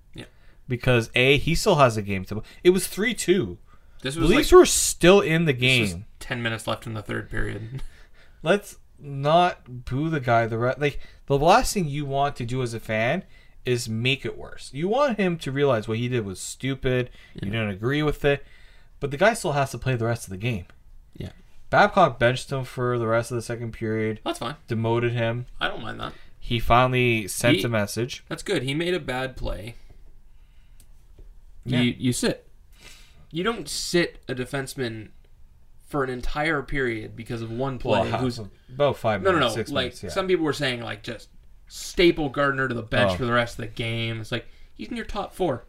Yeah. 0.71 0.77
Because 0.77 1.11
A, 1.15 1.37
he 1.39 1.55
still 1.55 1.77
has 1.77 1.97
a 1.97 2.03
game 2.03 2.25
to 2.27 2.37
play. 2.37 2.45
It 2.65 2.71
was 2.71 2.87
3 2.87 3.15
2. 3.15 3.59
This 4.03 4.15
The 4.15 4.21
was 4.23 4.31
Leafs 4.31 4.53
like 4.53 4.59
were 4.61 4.67
still 4.67 5.21
in 5.21 5.45
the 5.45 5.53
game. 5.53 6.07
ten 6.21 6.43
minutes 6.43 6.67
left 6.67 6.87
in 6.87 6.95
the 6.95 7.03
third 7.03 7.31
period. 7.31 7.83
Let's 8.43 8.77
not 8.99 9.85
boo 9.85 10.09
the 10.09 10.21
guy. 10.21 10.47
The 10.47 10.57
re- 10.59 10.75
like 10.79 11.01
the 11.27 11.39
last 11.39 11.75
thing 11.75 11.87
you 11.87 12.07
want 12.07 12.37
to 12.37 12.47
do 12.47 12.63
as 12.63 12.73
a 12.73 12.81
fan 12.81 13.25
is 13.67 13.89
make 13.91 14.25
it 14.25 14.39
worse. 14.39 14.71
You 14.73 14.89
want 14.89 15.19
him 15.19 15.37
to 15.39 15.53
realize 15.53 15.87
what 15.87 15.99
he 15.99 16.09
did 16.09 16.25
was 16.25 16.41
stupid. 16.41 17.11
You 17.43 17.51
don't 17.51 17.69
agree 17.69 18.03
with 18.03 18.25
it, 18.25 18.43
but 19.01 19.11
the 19.11 19.19
guy 19.19 19.35
still 19.35 19.53
has 19.53 19.71
to 19.73 19.79
play 19.79 19.97
the 19.97 20.07
rest 20.07 20.25
of 20.25 20.31
the 20.31 20.39
game. 20.39 20.65
Yeah. 21.15 21.31
Babcock 21.69 22.19
benched 22.19 22.51
him 22.51 22.65
for 22.65 22.99
the 22.99 23.07
rest 23.07 23.31
of 23.31 23.35
the 23.37 23.43
second 23.43 23.73
period, 23.73 24.21
That's 24.25 24.39
fine. 24.39 24.57
demoted 24.67 25.13
him. 25.13 25.45
I 25.61 25.69
don't 25.69 25.83
mind 25.83 26.01
that. 26.01 26.15
He 26.39 26.59
finally 26.59 27.29
sent 27.29 27.59
He- 27.59 27.63
a 27.65 27.69
message. 27.69 28.25
That's 28.29 28.43
good. 28.43 28.63
He 28.63 28.73
made 28.75 28.95
a 28.95 28.99
bad 29.01 29.37
play. 29.37 29.75
Yeah. 31.71 31.81
You 31.81 31.95
you 31.99 32.13
sit. 32.13 32.47
You 33.31 33.45
don't 33.45 33.69
sit 33.69 34.23
a 34.29 34.35
defenseman 34.35 35.11
for 35.87 36.03
an 36.05 36.11
entire 36.11 36.63
period 36.63 37.17
because 37.17 37.43
of 37.43 37.51
one 37.51 37.79
play. 37.79 38.01
Well, 38.11 38.19
who's 38.21 38.41
about 38.73 38.97
five 38.97 39.23
no 39.23 39.33
no 39.33 39.39
no. 39.41 39.49
six 39.49 39.71
Like 39.71 39.85
minutes. 39.87 40.03
Yeah. 40.05 40.11
some 40.11 40.27
people 40.29 40.45
were 40.45 40.53
saying, 40.53 40.83
like 40.83 41.03
just 41.03 41.29
staple 41.69 42.29
Gardiner 42.29 42.69
to 42.69 42.75
the 42.75 42.83
bench 42.83 43.13
Oh. 43.13 43.17
for 43.17 43.25
the 43.25 43.33
rest 43.33 43.59
of 43.59 43.65
the 43.65 43.71
game. 43.71 44.21
It's 44.21 44.33
like 44.33 44.47
he's 44.75 44.89
in 44.89 44.97
your 44.97 45.05
top 45.07 45.35
four. 45.35 45.65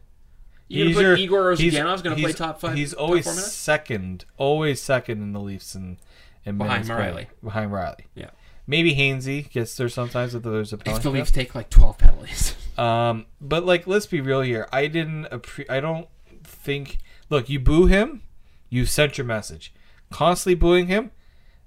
You 0.67 0.85
He's 0.85 0.95
gonna 0.95 1.07
your- 1.09 1.15
put 1.17 1.21
Igor 1.21 1.55
he's- 1.55 1.73
gonna 2.01 2.15
play 2.15 2.31
top 2.31 2.61
five. 2.61 2.75
He's 2.77 2.93
always 2.93 3.25
minutes? 3.25 3.51
second, 3.51 4.25
always 4.37 4.81
second 4.81 5.21
in 5.21 5.33
the 5.33 5.39
Leafs 5.41 5.75
and 5.75 5.97
in 6.45 6.57
Behind. 6.57 6.85
Rielly. 6.85 7.27
Behind 7.43 7.71
Rielly. 7.71 8.05
Yeah. 8.15 8.29
Maybe 8.67 8.95
Hainsey 8.95 9.49
gets 9.49 9.75
there 9.75 9.89
sometimes 9.89 10.35
if 10.35 10.43
there's 10.43 10.71
a 10.71 10.75
If 10.77 10.83
penalty. 10.83 11.03
the. 11.03 11.09
Leafs 11.09 11.31
take 11.31 11.55
like 11.55 11.69
twelve 11.69 11.97
penalties. 11.97 12.55
Um, 12.77 13.25
but 13.41 13.65
like, 13.65 13.85
let's 13.85 14.05
be 14.07 14.21
real 14.21 14.41
here. 14.41 14.67
I 14.71 14.87
didn't. 14.87 15.25
Appre- 15.25 15.69
I 15.69 15.81
don't 15.81 16.07
think. 16.43 16.97
Look, 17.29 17.49
you 17.49 17.59
boo 17.59 17.85
him, 17.85 18.23
you 18.69 18.85
sent 18.85 19.17
your 19.17 19.25
message. 19.27 19.73
Constantly 20.09 20.55
booing 20.55 20.87
him, 20.87 21.11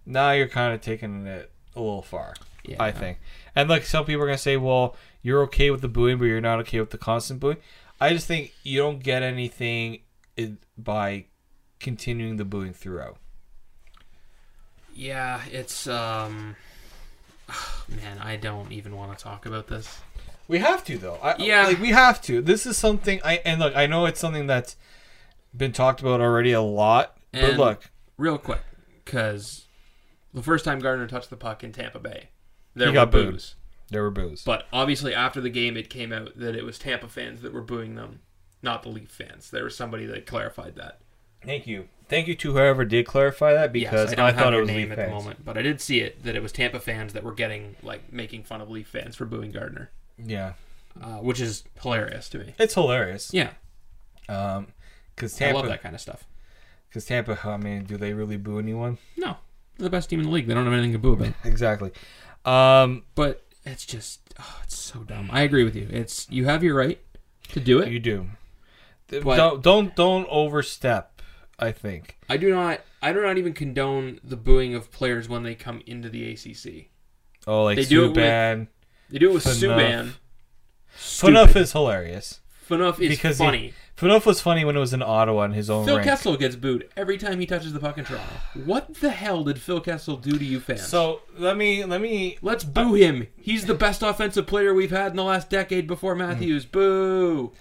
now 0.06 0.32
you're 0.32 0.48
kind 0.48 0.74
of 0.74 0.80
taking 0.80 1.26
it 1.26 1.52
a 1.76 1.78
little 1.78 2.02
far. 2.02 2.34
Yeah. 2.64 2.82
I 2.82 2.90
think. 2.90 3.18
And 3.54 3.68
like 3.68 3.84
some 3.84 4.06
people 4.06 4.22
are 4.22 4.26
gonna 4.26 4.38
say, 4.38 4.56
well, 4.56 4.96
you're 5.22 5.42
okay 5.42 5.70
with 5.70 5.82
the 5.82 5.88
booing, 5.88 6.18
but 6.18 6.24
you're 6.24 6.40
not 6.40 6.58
okay 6.60 6.80
with 6.80 6.90
the 6.90 6.98
constant 6.98 7.38
booing. 7.38 7.58
I 8.00 8.12
just 8.14 8.26
think 8.26 8.52
you 8.64 8.78
don't 8.80 9.00
get 9.00 9.22
anything 9.22 10.00
by 10.76 11.26
continuing 11.80 12.36
the 12.36 12.44
booing 12.46 12.72
throughout. 12.72 13.18
Yeah, 14.94 15.42
it's 15.52 15.86
um. 15.86 16.56
Man, 17.88 18.18
I 18.18 18.36
don't 18.36 18.72
even 18.72 18.96
want 18.96 19.16
to 19.16 19.22
talk 19.22 19.46
about 19.46 19.66
this. 19.68 20.00
We 20.48 20.58
have 20.58 20.84
to 20.84 20.98
though. 20.98 21.18
I, 21.22 21.36
Yeah. 21.38 21.66
like 21.66 21.80
we 21.80 21.90
have 21.90 22.20
to. 22.22 22.40
This 22.42 22.66
is 22.66 22.76
something. 22.76 23.20
I 23.24 23.40
and 23.44 23.60
look, 23.60 23.74
I 23.76 23.86
know 23.86 24.06
it's 24.06 24.20
something 24.20 24.46
that's 24.46 24.76
been 25.56 25.72
talked 25.72 26.00
about 26.00 26.20
already 26.20 26.52
a 26.52 26.60
lot. 26.60 27.16
but 27.32 27.42
And- 27.44 27.58
look, 27.58 27.90
Real 28.16 28.38
quick, 28.38 28.60
because 29.04 29.66
the 30.32 30.42
first 30.42 30.64
time 30.64 30.78
Gardiner 30.78 31.08
touched 31.08 31.30
the 31.30 31.36
puck 31.36 31.64
in 31.64 31.72
Tampa 31.72 31.98
Bay, 31.98 32.28
there 32.74 32.92
He 32.92 32.96
were 32.98 33.06
boos. 33.06 33.56
there 33.90 34.02
were 34.02 34.10
boos. 34.10 34.44
But 34.44 34.66
obviously, 34.72 35.14
after 35.14 35.40
the 35.40 35.50
game, 35.50 35.76
it 35.76 35.90
came 35.90 36.12
out 36.12 36.38
that 36.38 36.54
it 36.54 36.64
was 36.64 36.78
Tampa 36.78 37.08
fans 37.08 37.40
that 37.42 37.52
were 37.52 37.60
booing 37.62 37.94
them, 37.96 38.20
not 38.62 38.82
the 38.84 38.88
Leaf 38.90 39.10
fans. 39.10 39.50
There 39.50 39.64
was 39.64 39.76
somebody 39.76 40.06
that 40.06 40.26
clarified 40.26 40.76
that. 40.76 41.00
Thank 41.44 41.66
you. 41.66 41.88
Thank 42.08 42.28
you 42.28 42.34
to 42.36 42.52
whoever 42.52 42.84
did 42.84 43.06
clarify 43.06 43.54
that 43.54 43.72
because 43.72 44.10
yes, 44.10 44.12
I 44.12 44.14
don't 44.14 44.26
I, 44.26 44.32
have 44.32 44.40
thought 44.40 44.54
it 44.54 44.60
was 44.60 44.68
name 44.68 44.90
Leaf 44.90 44.90
at 44.92 44.96
fans. 44.98 45.10
the 45.10 45.14
moment, 45.14 45.44
but 45.44 45.56
I 45.56 45.62
did 45.62 45.80
see 45.80 46.00
it 46.00 46.22
that 46.24 46.36
it 46.36 46.42
was 46.42 46.52
Tampa 46.52 46.78
fans 46.80 47.12
that 47.14 47.24
were 47.24 47.32
getting 47.32 47.76
like 47.82 48.12
making 48.12 48.42
fun 48.44 48.60
of 48.60 48.68
Leaf 48.70 48.88
fans 48.88 49.16
for 49.16 49.24
booing 49.24 49.52
Gardiner, 49.52 49.90
Yeah, 50.22 50.52
uh, 51.02 51.16
which 51.18 51.40
is 51.40 51.64
hilarious 51.80 52.28
to 52.30 52.38
me. 52.40 52.54
it's 52.58 52.74
hilarious. 52.74 53.32
Yeah, 53.32 53.50
Um, 54.28 54.68
because 55.14 55.40
I 55.40 55.46
love 55.46 55.54
Tampa, 55.62 55.68
that 55.68 55.82
kind 55.82 55.94
of 55.94 56.00
stuff. 56.00 56.24
because 56.88 57.06
Tampa. 57.06 57.38
I 57.44 57.56
mean, 57.56 57.84
do 57.84 57.96
they 57.96 58.12
really 58.12 58.36
boo 58.36 58.58
anyone? 58.58 58.98
No, 59.16 59.36
they're 59.78 59.84
the 59.84 59.90
best 59.90 60.10
team 60.10 60.20
in 60.20 60.26
the 60.26 60.32
league. 60.32 60.46
They 60.46 60.54
don't 60.54 60.64
have 60.64 60.72
anything 60.74 60.92
to 60.92 60.98
boo 60.98 61.14
about. 61.14 61.32
Exactly. 61.44 61.90
Um, 62.44 63.04
But 63.14 63.44
it's 63.64 63.86
just, 63.86 64.20
oh, 64.38 64.60
it's 64.62 64.76
so 64.76 65.00
dumb. 65.04 65.30
I 65.32 65.40
agree 65.40 65.64
with 65.64 65.74
you. 65.74 65.88
It's 65.90 66.26
you 66.30 66.44
have 66.44 66.62
your 66.62 66.74
right 66.76 67.00
to 67.48 67.60
do 67.60 67.78
it. 67.80 67.90
you 67.90 67.98
do. 67.98 68.26
But- 69.08 69.36
don't 69.36 69.62
don't 69.62 69.96
don't 69.96 70.26
overstep. 70.28 71.13
I 71.64 71.72
think. 71.72 72.16
I 72.28 72.36
do 72.36 72.50
not. 72.50 72.80
I 73.02 73.12
do 73.12 73.22
not 73.22 73.38
even 73.38 73.52
condone 73.52 74.20
the 74.22 74.36
booing 74.36 74.74
of 74.74 74.90
players 74.90 75.28
when 75.28 75.42
they 75.42 75.54
come 75.54 75.82
into 75.86 76.08
the 76.08 76.30
ACC. 76.32 76.86
Oh, 77.46 77.64
like 77.64 77.76
They 77.76 77.84
do 77.84 78.04
it 78.04 78.08
with 78.08 78.16
Subban. 78.16 78.68
They 79.10 79.18
do 79.18 79.30
it 79.30 79.34
with. 79.34 79.44
Subban. 79.44 80.12
Stupid. 80.96 81.56
is 81.56 81.72
hilarious. 81.72 82.40
Phaneuf 82.68 83.00
is 83.00 83.08
because 83.08 83.38
he- 83.38 83.44
funny. 83.44 83.74
Phaneuf 83.96 84.26
was 84.26 84.40
funny 84.40 84.64
when 84.64 84.74
it 84.76 84.80
was 84.80 84.92
in 84.92 85.02
Ottawa 85.02 85.44
in 85.44 85.52
his 85.52 85.70
own 85.70 85.84
Phil 85.84 85.96
rink. 85.98 86.08
Kessel 86.08 86.36
gets 86.36 86.56
booed 86.56 86.88
every 86.96 87.16
time 87.16 87.38
he 87.38 87.46
touches 87.46 87.72
the 87.72 87.78
puck 87.78 87.96
in 87.96 88.04
Toronto. 88.04 88.26
What 88.64 88.92
the 88.94 89.10
hell 89.10 89.44
did 89.44 89.60
Phil 89.60 89.80
Kessel 89.80 90.16
do 90.16 90.36
to 90.36 90.44
you 90.44 90.58
fans? 90.58 90.84
So 90.88 91.20
let 91.38 91.56
me 91.56 91.84
let 91.84 92.00
me 92.00 92.38
let's 92.42 92.64
boo 92.64 92.94
him. 92.94 93.28
He's 93.36 93.66
the 93.66 93.74
best 93.74 94.02
offensive 94.02 94.48
player 94.48 94.74
we've 94.74 94.90
had 94.90 95.12
in 95.12 95.16
the 95.16 95.22
last 95.22 95.48
decade 95.48 95.86
before 95.86 96.16
Matthews. 96.16 96.64
Boo. 96.66 97.52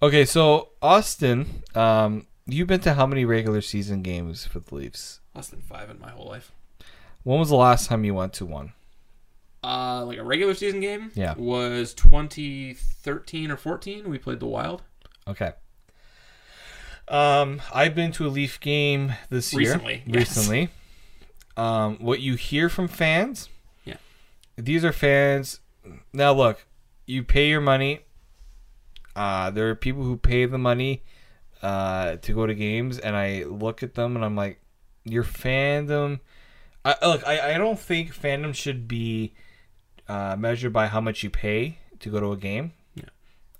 Okay, 0.00 0.24
so 0.24 0.70
Austin, 0.80 1.62
um, 1.74 2.26
you've 2.46 2.68
been 2.68 2.80
to 2.80 2.94
how 2.94 3.06
many 3.06 3.24
regular 3.24 3.60
season 3.60 4.02
games 4.02 4.46
for 4.46 4.60
the 4.60 4.74
Leafs? 4.74 5.20
Less 5.34 5.48
than 5.48 5.60
five 5.60 5.90
in 5.90 5.98
my 6.00 6.10
whole 6.10 6.26
life. 6.28 6.52
When 7.22 7.38
was 7.38 7.48
the 7.50 7.56
last 7.56 7.88
time 7.88 8.04
you 8.04 8.14
went 8.14 8.32
to 8.34 8.46
one? 8.46 8.72
Uh, 9.64 10.04
like 10.04 10.18
a 10.18 10.24
regular 10.24 10.54
season 10.54 10.80
game. 10.80 11.12
Yeah. 11.14 11.34
Was 11.36 11.94
2013 11.94 13.50
or 13.50 13.56
14. 13.56 14.10
We 14.10 14.18
played 14.18 14.40
the 14.40 14.46
Wild. 14.46 14.82
Okay. 15.28 15.52
Um, 17.08 17.60
I've 17.72 17.94
been 17.94 18.10
to 18.12 18.26
a 18.26 18.28
Leaf 18.28 18.58
game 18.60 19.12
this 19.30 19.54
Recently, 19.54 19.94
year. 19.94 20.02
yes. 20.06 20.36
Recently. 20.36 20.68
Um, 21.56 21.98
what 21.98 22.20
you 22.20 22.34
hear 22.36 22.68
from 22.68 22.88
fans? 22.88 23.48
Yeah. 23.84 23.96
These 24.56 24.84
are 24.84 24.92
fans. 24.92 25.60
Now 26.12 26.32
look, 26.32 26.64
you 27.06 27.22
pay 27.22 27.48
your 27.48 27.60
money. 27.60 28.00
Uh, 29.14 29.50
there 29.50 29.68
are 29.68 29.74
people 29.74 30.04
who 30.04 30.16
pay 30.16 30.46
the 30.46 30.58
money 30.58 31.02
uh, 31.62 32.16
to 32.16 32.32
go 32.34 32.46
to 32.46 32.54
games, 32.54 32.98
and 32.98 33.16
I 33.16 33.44
look 33.44 33.82
at 33.82 33.94
them 33.94 34.16
and 34.16 34.24
I'm 34.24 34.36
like, 34.36 34.60
your 35.04 35.24
fandom. 35.24 36.20
I, 36.84 36.96
look, 37.02 37.26
I, 37.26 37.54
I 37.54 37.58
don't 37.58 37.78
think 37.78 38.14
fandom 38.14 38.54
should 38.54 38.88
be 38.88 39.34
uh, 40.08 40.36
measured 40.38 40.72
by 40.72 40.88
how 40.88 41.00
much 41.00 41.22
you 41.22 41.30
pay 41.30 41.78
to 42.00 42.10
go 42.10 42.20
to 42.20 42.32
a 42.32 42.36
game. 42.36 42.72
Yeah. 42.94 43.04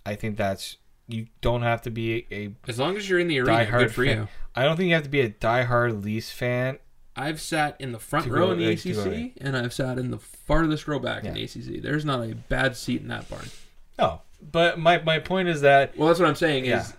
I 0.04 0.16
think 0.16 0.36
that's 0.36 0.76
you 1.08 1.26
don't 1.40 1.62
have 1.62 1.82
to 1.82 1.90
be 1.90 2.26
a, 2.30 2.50
As 2.68 2.78
long 2.78 2.96
as 2.96 3.08
you're 3.08 3.18
in 3.18 3.28
the 3.28 3.40
arena, 3.40 3.66
good 3.70 3.92
for 3.92 4.04
fan. 4.04 4.16
you. 4.16 4.28
I 4.54 4.64
don't 4.64 4.76
think 4.76 4.88
you 4.88 4.94
have 4.94 5.04
to 5.04 5.08
be 5.10 5.20
a 5.20 5.30
diehard 5.30 6.02
Leafs 6.04 6.30
fan. 6.30 6.78
I've 7.14 7.40
sat 7.40 7.76
in 7.78 7.92
the 7.92 7.98
front 7.98 8.26
row 8.26 8.52
in 8.52 8.58
the 8.58 8.70
ACC, 8.72 9.32
and 9.40 9.56
I've 9.56 9.74
sat 9.74 9.98
in 9.98 10.10
the 10.10 10.18
farthest 10.18 10.88
row 10.88 10.98
back 10.98 11.24
in 11.24 11.34
the 11.34 11.42
ACC. 11.44 11.82
There's 11.82 12.04
not 12.06 12.20
a 12.20 12.34
bad 12.34 12.76
seat 12.76 13.02
in 13.02 13.08
that 13.08 13.28
barn. 13.28 13.46
No, 13.98 14.22
but 14.50 14.78
my 14.78 15.02
my 15.02 15.18
point 15.18 15.48
is 15.48 15.60
that 15.60 15.96
Well, 15.96 16.08
that's 16.08 16.18
what 16.18 16.28
I'm 16.28 16.34
saying. 16.34 16.64
Yeah. 16.64 16.80
Is 16.80 16.94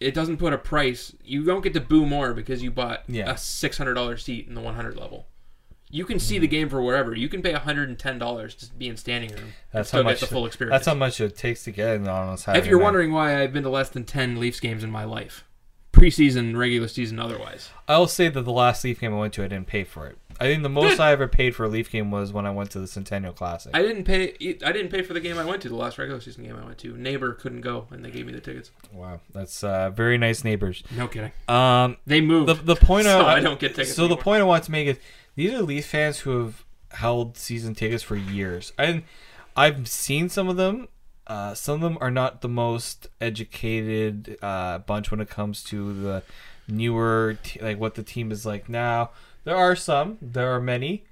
it 0.00 0.12
doesn't 0.14 0.36
put 0.36 0.52
a 0.52 0.58
price. 0.58 1.14
You 1.24 1.44
don't 1.44 1.62
get 1.62 1.72
to 1.74 1.80
boo 1.80 2.04
more 2.06 2.34
because 2.34 2.62
you 2.62 2.70
bought 2.70 3.04
Yeah. 3.08 3.30
a 3.30 3.36
six 3.38 3.78
hundred 3.78 3.94
dollar 3.94 4.16
seat 4.16 4.46
in 4.48 4.54
the 4.54 4.60
one 4.60 4.74
hundred 4.74 4.96
level. 4.96 5.26
You 5.88 6.04
can 6.04 6.16
Mm-hmm. 6.16 6.26
see 6.26 6.38
the 6.40 6.48
game 6.48 6.68
for 6.68 6.82
wherever. 6.82 7.14
You 7.14 7.28
can 7.28 7.42
pay 7.42 7.52
hundred 7.52 7.88
and 7.88 7.98
ten 7.98 8.18
dollars 8.18 8.54
to 8.56 8.66
be 8.74 8.88
in 8.88 8.96
standing 8.96 9.30
room. 9.30 9.52
that's 9.72 9.90
how 9.92 10.02
much 10.02 10.20
get 10.20 10.28
the 10.28 10.34
full 10.34 10.44
experience. 10.46 10.72
That's 10.74 10.86
how 10.86 10.94
much 10.94 11.20
it 11.20 11.36
takes 11.36 11.64
to 11.64 11.70
get 11.70 11.94
in 11.96 12.08
on 12.08 12.36
a 12.46 12.52
if 12.56 12.66
you're 12.66 12.78
wondering 12.80 13.12
why 13.12 13.40
I've 13.42 13.52
been 13.52 13.62
to 13.62 13.70
less 13.70 13.88
than 13.88 14.04
ten 14.04 14.38
Leafs 14.40 14.58
games 14.60 14.82
in 14.84 14.90
my 14.90 15.04
life, 15.04 15.44
preseason, 15.92 16.56
regular 16.56 16.88
season, 16.88 17.18
otherwise. 17.18 17.70
I 17.88 17.98
will 17.98 18.08
say 18.08 18.28
that 18.28 18.42
the 18.42 18.52
last 18.52 18.84
Leaf 18.84 19.00
game 19.00 19.14
I 19.14 19.18
went 19.18 19.32
to, 19.34 19.44
I 19.44 19.48
didn't 19.48 19.68
pay 19.68 19.84
for 19.84 20.06
it. 20.08 20.18
I 20.40 20.44
think 20.44 20.62
the 20.62 20.68
most 20.68 21.00
I 21.00 21.12
ever 21.12 21.26
paid 21.28 21.54
for 21.54 21.64
a 21.64 21.68
Leaf 21.68 21.90
game 21.90 22.10
was 22.10 22.32
when 22.32 22.46
I 22.46 22.50
went 22.50 22.70
to 22.72 22.80
the 22.80 22.86
Centennial 22.86 23.32
Classic. 23.32 23.70
I 23.74 23.82
didn't 23.82 24.04
pay. 24.04 24.34
I 24.64 24.72
didn't 24.72 24.88
pay 24.90 25.02
for 25.02 25.14
the 25.14 25.20
game 25.20 25.38
I 25.38 25.44
went 25.44 25.62
to. 25.62 25.68
The 25.68 25.76
last 25.76 25.98
regular 25.98 26.20
season 26.20 26.44
game 26.44 26.56
I 26.60 26.64
went 26.64 26.78
to. 26.78 26.96
Neighbor 26.96 27.32
couldn't 27.34 27.62
go, 27.62 27.86
and 27.90 28.04
they 28.04 28.10
gave 28.10 28.26
me 28.26 28.32
the 28.32 28.40
tickets. 28.40 28.70
wow, 28.92 29.20
that's 29.32 29.64
uh, 29.64 29.90
very 29.90 30.18
nice 30.18 30.44
neighbors. 30.44 30.82
No 30.96 31.08
kidding. 31.08 31.32
Um, 31.48 31.96
They 32.06 32.20
moved. 32.20 32.48
the 32.48 32.54
the 32.54 32.76
point 32.76 33.04
so 33.06 33.20
I, 33.20 33.36
I 33.36 33.40
don't 33.40 33.58
get 33.60 33.74
tickets. 33.74 33.94
So 33.94 34.08
the 34.08 34.16
point 34.16 34.40
I 34.40 34.44
want 34.44 34.64
to 34.64 34.70
make 34.72 34.86
is 34.88 34.98
these 35.36 35.52
are 35.52 35.62
Leaf 35.62 35.86
fans 35.86 36.18
who 36.20 36.42
have 36.42 36.64
held 36.92 37.36
season 37.36 37.74
tickets 37.74 38.02
for 38.02 38.16
years, 38.16 38.72
and 38.78 39.02
I've 39.56 39.88
seen 39.88 40.28
some 40.28 40.48
of 40.48 40.56
them. 40.56 40.88
Uh, 41.26 41.54
some 41.54 41.74
of 41.74 41.80
them 41.80 41.98
are 42.00 42.10
not 42.10 42.40
the 42.40 42.48
most 42.48 43.08
educated 43.20 44.38
uh, 44.42 44.78
bunch 44.78 45.10
when 45.10 45.20
it 45.20 45.28
comes 45.28 45.62
to 45.64 45.92
the 46.00 46.22
newer, 46.68 47.36
t- 47.42 47.60
like 47.60 47.78
what 47.80 47.94
the 47.94 48.02
team 48.02 48.30
is 48.30 48.44
like 48.46 48.68
now. 48.68 49.10
There 49.46 49.56
are 49.56 49.76
some. 49.76 50.18
There 50.20 50.50
are 50.50 50.60
many. 50.60 51.04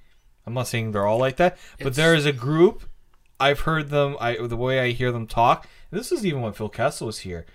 I'm 0.45 0.55
not 0.55 0.67
saying 0.67 0.91
they're 0.91 1.07
all 1.07 1.19
like 1.19 1.37
that, 1.37 1.57
but 1.79 1.87
It's- 1.87 1.97
there 1.97 2.15
is 2.17 2.27
a 2.27 2.33
group. 2.33 2.83
I've 3.39 3.61
heard 3.61 3.91
them. 3.91 4.17
I 4.21 4.37
the 4.37 4.57
way 4.57 4.81
I 4.81 4.91
hear 4.91 5.13
them 5.13 5.29
talk. 5.29 5.69
This 5.93 6.11
is 6.11 6.27
even 6.27 6.41
when 6.43 6.53
Phil 6.53 6.69
Kessel 6.69 7.07
was 7.07 7.21
here. 7.21 7.47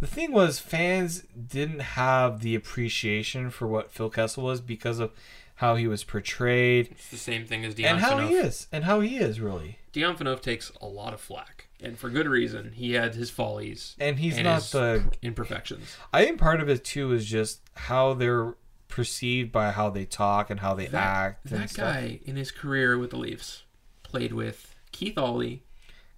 The 0.00 0.06
thing 0.06 0.30
was, 0.32 0.60
fans 0.60 1.22
didn't 1.32 1.80
have 1.80 2.40
the 2.40 2.54
appreciation 2.54 3.50
for 3.50 3.66
what 3.66 3.90
Phil 3.90 4.10
Kessel 4.10 4.44
was 4.44 4.60
because 4.60 5.00
of 5.00 5.10
how 5.56 5.74
he 5.74 5.86
was 5.88 6.04
portrayed 6.04 6.88
It's 6.92 7.08
the 7.08 7.16
same 7.16 7.44
thing 7.44 7.64
as 7.64 7.74
Dion 7.74 7.94
and 7.94 8.00
how 8.00 8.18
he 8.18 8.34
is, 8.34 8.68
and 8.72 8.84
how 8.84 9.00
he 9.00 9.18
is 9.18 9.40
really. 9.40 9.78
Dion 9.92 10.16
Phaneuf 10.16 10.40
takes 10.40 10.70
a 10.80 10.86
lot 10.86 11.12
of 11.14 11.20
flack, 11.20 11.66
and 11.80 11.98
for 11.98 12.08
good 12.10 12.26
reason. 12.28 12.72
He 12.76 12.92
had 12.92 13.14
his 13.16 13.30
follies 13.30 13.94
And 13.98 14.18
he's 14.20 14.36
and 14.36 14.44
not 14.44 14.62
his 14.62 14.70
the. 14.70 15.04
imperfections. 15.20 15.96
I 16.12 16.24
think 16.24 16.38
part 16.40 16.60
of 16.60 16.68
it 16.68 16.84
too 16.84 17.12
is 17.12 17.26
just 17.26 17.60
how 17.74 18.14
they're 18.14 18.54
perceived 18.92 19.50
by 19.50 19.70
how 19.70 19.88
they 19.88 20.04
talk 20.04 20.50
and 20.50 20.60
how 20.60 20.74
they 20.74 20.86
That, 20.86 21.02
act. 21.02 21.50
and 21.50 21.60
that 21.62 21.72
guy 21.72 22.20
in 22.26 22.36
his 22.36 22.50
career 22.50 22.98
with 22.98 23.08
the 23.10 23.16
Leafs 23.16 23.62
played 24.02 24.34
with 24.34 24.74
Keith 24.92 25.16
Aulie, 25.16 25.60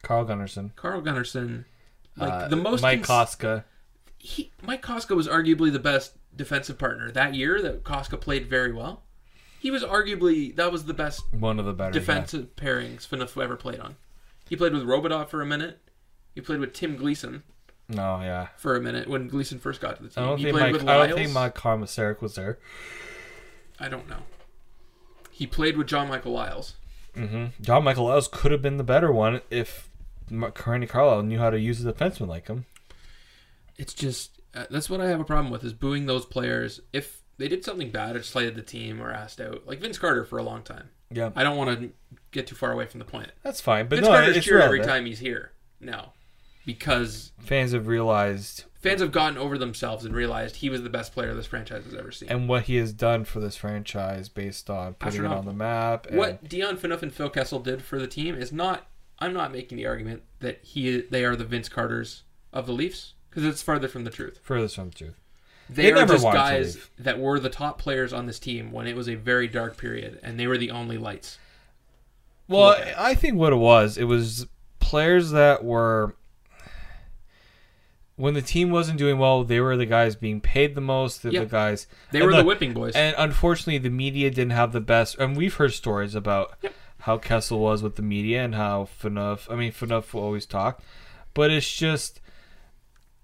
Carl 0.02 0.24
Gunnarsson, 0.26 0.74
Carl 0.74 1.00
Gunnarsson, 1.00 1.66
like 2.16 2.32
uh, 2.32 2.48
the 2.48 2.56
most. 2.56 2.82
Mike 2.82 3.04
cons- 3.04 3.36
Kostka. 3.36 3.64
he, 4.18 4.50
Mike 4.60 4.82
Kostka 4.82 5.14
was 5.14 5.28
arguably 5.28 5.72
the 5.72 5.78
best 5.78 6.16
defensive 6.34 6.76
partner 6.76 7.12
that 7.12 7.34
year. 7.34 7.62
That 7.62 7.84
Kostka 7.84 8.20
played 8.20 8.48
very 8.50 8.72
well. 8.72 9.04
He 9.60 9.70
was 9.70 9.84
arguably 9.84 10.54
that 10.56 10.72
was 10.72 10.84
the 10.86 10.94
best 10.94 11.22
One 11.32 11.60
of 11.60 11.64
the 11.66 11.72
better 11.72 11.92
defensive 11.92 12.56
pairings 12.56 13.06
Phaneuf 13.08 13.40
ever 13.40 13.56
played 13.56 13.78
on. 13.78 13.94
He 14.48 14.56
played 14.56 14.72
with 14.72 14.82
Robotov 14.82 15.28
for 15.28 15.40
a 15.40 15.46
minute. 15.46 15.78
He 16.34 16.40
played 16.40 16.58
with 16.58 16.72
Tim 16.74 16.96
Gleason. 16.96 17.44
No, 17.88 18.20
yeah. 18.22 18.48
for 18.56 18.76
a 18.76 18.80
minute 18.80 19.08
when 19.08 19.28
Gleason 19.28 19.58
first 19.58 19.80
got 19.80 19.96
to 19.96 20.02
the 20.04 20.08
I 20.08 20.12
team. 20.14 20.24
don't 20.24 20.38
he 20.38 20.44
think 20.44 20.56
played 20.56 20.72
Mike. 20.72 20.80
with 20.80 20.88
I 20.88 20.96
Liles. 20.96 21.08
don't 21.08 21.18
think 21.18 21.32
Mike 21.32 21.54
Komisarek 21.54 22.20
was 22.22 22.34
there. 22.34 22.58
I 23.78 23.88
don't 23.88 24.08
know. 24.08 24.22
He 25.30 25.46
played 25.46 25.76
with 25.76 25.86
John 25.88 26.08
Michael 26.08 26.32
Liles. 26.32 26.74
hmm 27.14 27.46
John 27.60 27.84
Michael 27.84 28.04
Liles 28.06 28.28
could 28.30 28.52
have 28.52 28.62
been 28.62 28.76
the 28.78 28.84
better 28.84 29.12
one 29.12 29.40
if 29.50 29.90
Randy 30.30 30.86
Carlyle 30.86 31.22
knew 31.22 31.38
how 31.38 31.50
to 31.50 31.58
use 31.60 31.84
a 31.84 31.92
defenseman 31.92 32.28
like 32.28 32.46
him. 32.48 32.64
It's 33.76 33.92
just 33.92 34.40
uh, 34.54 34.64
that's 34.70 34.88
what 34.88 35.00
I 35.00 35.08
have 35.08 35.20
a 35.20 35.24
problem 35.24 35.50
with 35.50 35.64
is 35.64 35.72
booing 35.72 36.06
those 36.06 36.24
players 36.24 36.80
if 36.92 37.22
they 37.36 37.48
did 37.48 37.64
something 37.64 37.90
bad 37.90 38.14
or 38.16 38.22
slighted 38.22 38.54
the 38.54 38.62
team 38.62 39.02
or 39.02 39.10
asked 39.10 39.40
out. 39.40 39.66
Like 39.66 39.80
Vince 39.80 39.98
Carter 39.98 40.24
for 40.24 40.38
a 40.38 40.42
long 40.44 40.62
time. 40.62 40.90
Yeah, 41.10 41.30
I 41.36 41.42
don't 41.42 41.56
want 41.56 41.78
to 41.80 41.90
get 42.30 42.46
too 42.46 42.54
far 42.54 42.72
away 42.72 42.86
from 42.86 42.98
the 43.00 43.04
point. 43.04 43.30
that's 43.42 43.60
fine. 43.60 43.88
But 43.88 43.96
Vince 43.96 44.06
no, 44.08 44.14
Carter's 44.14 44.36
it's 44.38 44.46
cheered 44.46 44.62
every 44.62 44.80
time 44.80 45.04
he's 45.04 45.18
here 45.18 45.52
now 45.80 46.12
because 46.64 47.32
Fans 47.40 47.72
have 47.72 47.86
realized 47.86 48.64
fans 48.80 49.00
have 49.00 49.12
gotten 49.12 49.38
over 49.38 49.56
themselves 49.56 50.04
and 50.04 50.14
realized 50.14 50.56
he 50.56 50.68
was 50.68 50.82
the 50.82 50.90
best 50.90 51.12
player 51.12 51.34
this 51.34 51.46
franchise 51.46 51.84
has 51.84 51.94
ever 51.94 52.12
seen. 52.12 52.28
and 52.28 52.48
what 52.48 52.64
he 52.64 52.76
has 52.76 52.92
done 52.92 53.24
for 53.24 53.40
this 53.40 53.56
franchise 53.56 54.28
based 54.28 54.68
on 54.68 54.94
putting 54.94 55.24
it 55.24 55.30
on 55.32 55.46
the 55.46 55.52
map. 55.52 56.06
And 56.06 56.18
what 56.18 56.46
Dion 56.48 56.76
Phaneuf 56.76 57.02
and 57.02 57.12
Phil 57.12 57.30
Kessel 57.30 57.60
did 57.60 57.82
for 57.82 57.98
the 57.98 58.06
team 58.06 58.34
is 58.34 58.52
not. 58.52 58.86
I'm 59.18 59.32
not 59.32 59.52
making 59.52 59.78
the 59.78 59.86
argument 59.86 60.22
that 60.40 60.60
he 60.62 61.00
they 61.02 61.24
are 61.24 61.36
the 61.36 61.44
Vince 61.44 61.68
Carters 61.68 62.24
of 62.52 62.66
the 62.66 62.72
Leafs 62.72 63.14
because 63.30 63.44
it's 63.44 63.62
farther 63.62 63.88
from 63.88 64.04
the 64.04 64.10
truth. 64.10 64.40
furthest 64.42 64.76
from 64.76 64.90
the 64.90 64.94
truth. 64.94 65.20
They, 65.70 65.84
They 65.84 65.92
are 65.92 66.06
just 66.06 66.24
guys 66.24 66.90
that 66.98 67.18
were 67.18 67.40
the 67.40 67.48
top 67.48 67.78
players 67.78 68.12
on 68.12 68.26
this 68.26 68.38
team 68.38 68.70
when 68.70 68.86
it 68.86 68.94
was 68.94 69.08
a 69.08 69.14
very 69.14 69.48
dark 69.48 69.78
period, 69.78 70.20
and 70.22 70.38
they 70.38 70.46
were 70.46 70.58
the 70.58 70.70
only 70.70 70.98
lights. 70.98 71.38
Well. 72.48 72.76
I 72.98 73.14
think 73.14 73.36
what 73.36 73.52
it 73.54 73.56
was, 73.56 73.96
it 73.96 74.04
was 74.04 74.46
players 74.78 75.30
that 75.30 75.64
were 75.64 76.16
when 78.16 78.34
the 78.34 78.42
team 78.42 78.70
wasn't 78.70 78.98
doing 78.98 79.18
well, 79.18 79.44
they 79.44 79.60
were 79.60 79.76
the 79.76 79.86
guys 79.86 80.14
being 80.14 80.40
paid 80.40 80.74
the 80.74 80.80
most. 80.80 81.24
Yeah. 81.24 81.40
the 81.40 81.46
guys. 81.46 81.86
They 82.12 82.22
were 82.22 82.30
the 82.30 82.38
look, 82.38 82.46
whipping 82.46 82.72
boys. 82.72 82.94
And 82.94 83.14
unfortunately, 83.18 83.78
the 83.78 83.90
media 83.90 84.30
didn't 84.30 84.52
have 84.52 84.72
the 84.72 84.80
best. 84.80 85.18
And 85.18 85.36
we've 85.36 85.54
heard 85.54 85.72
stories 85.72 86.14
about 86.14 86.56
how 87.00 87.18
Kessel 87.18 87.58
was 87.58 87.82
with 87.82 87.96
the 87.96 88.02
media 88.02 88.44
and 88.44 88.54
how 88.54 88.88
Phaneuf. 89.00 89.50
I 89.50 89.56
mean, 89.56 89.72
Phaneuf 89.72 90.12
will 90.14 90.22
always 90.22 90.46
talk, 90.46 90.82
but 91.34 91.50
it's 91.50 91.74
just 91.74 92.20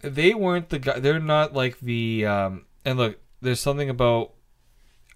they 0.00 0.35
weren't 0.35 0.70
the 0.70 0.79
guy. 0.79 0.98
They're 0.98 1.20
not 1.20 1.55
like 1.55 1.79
the. 1.81 2.26
Um, 2.26 2.66
and 2.85 2.98
look, 2.98 3.18
there's 3.40 3.61
something 3.61 3.90
about. 3.90 4.33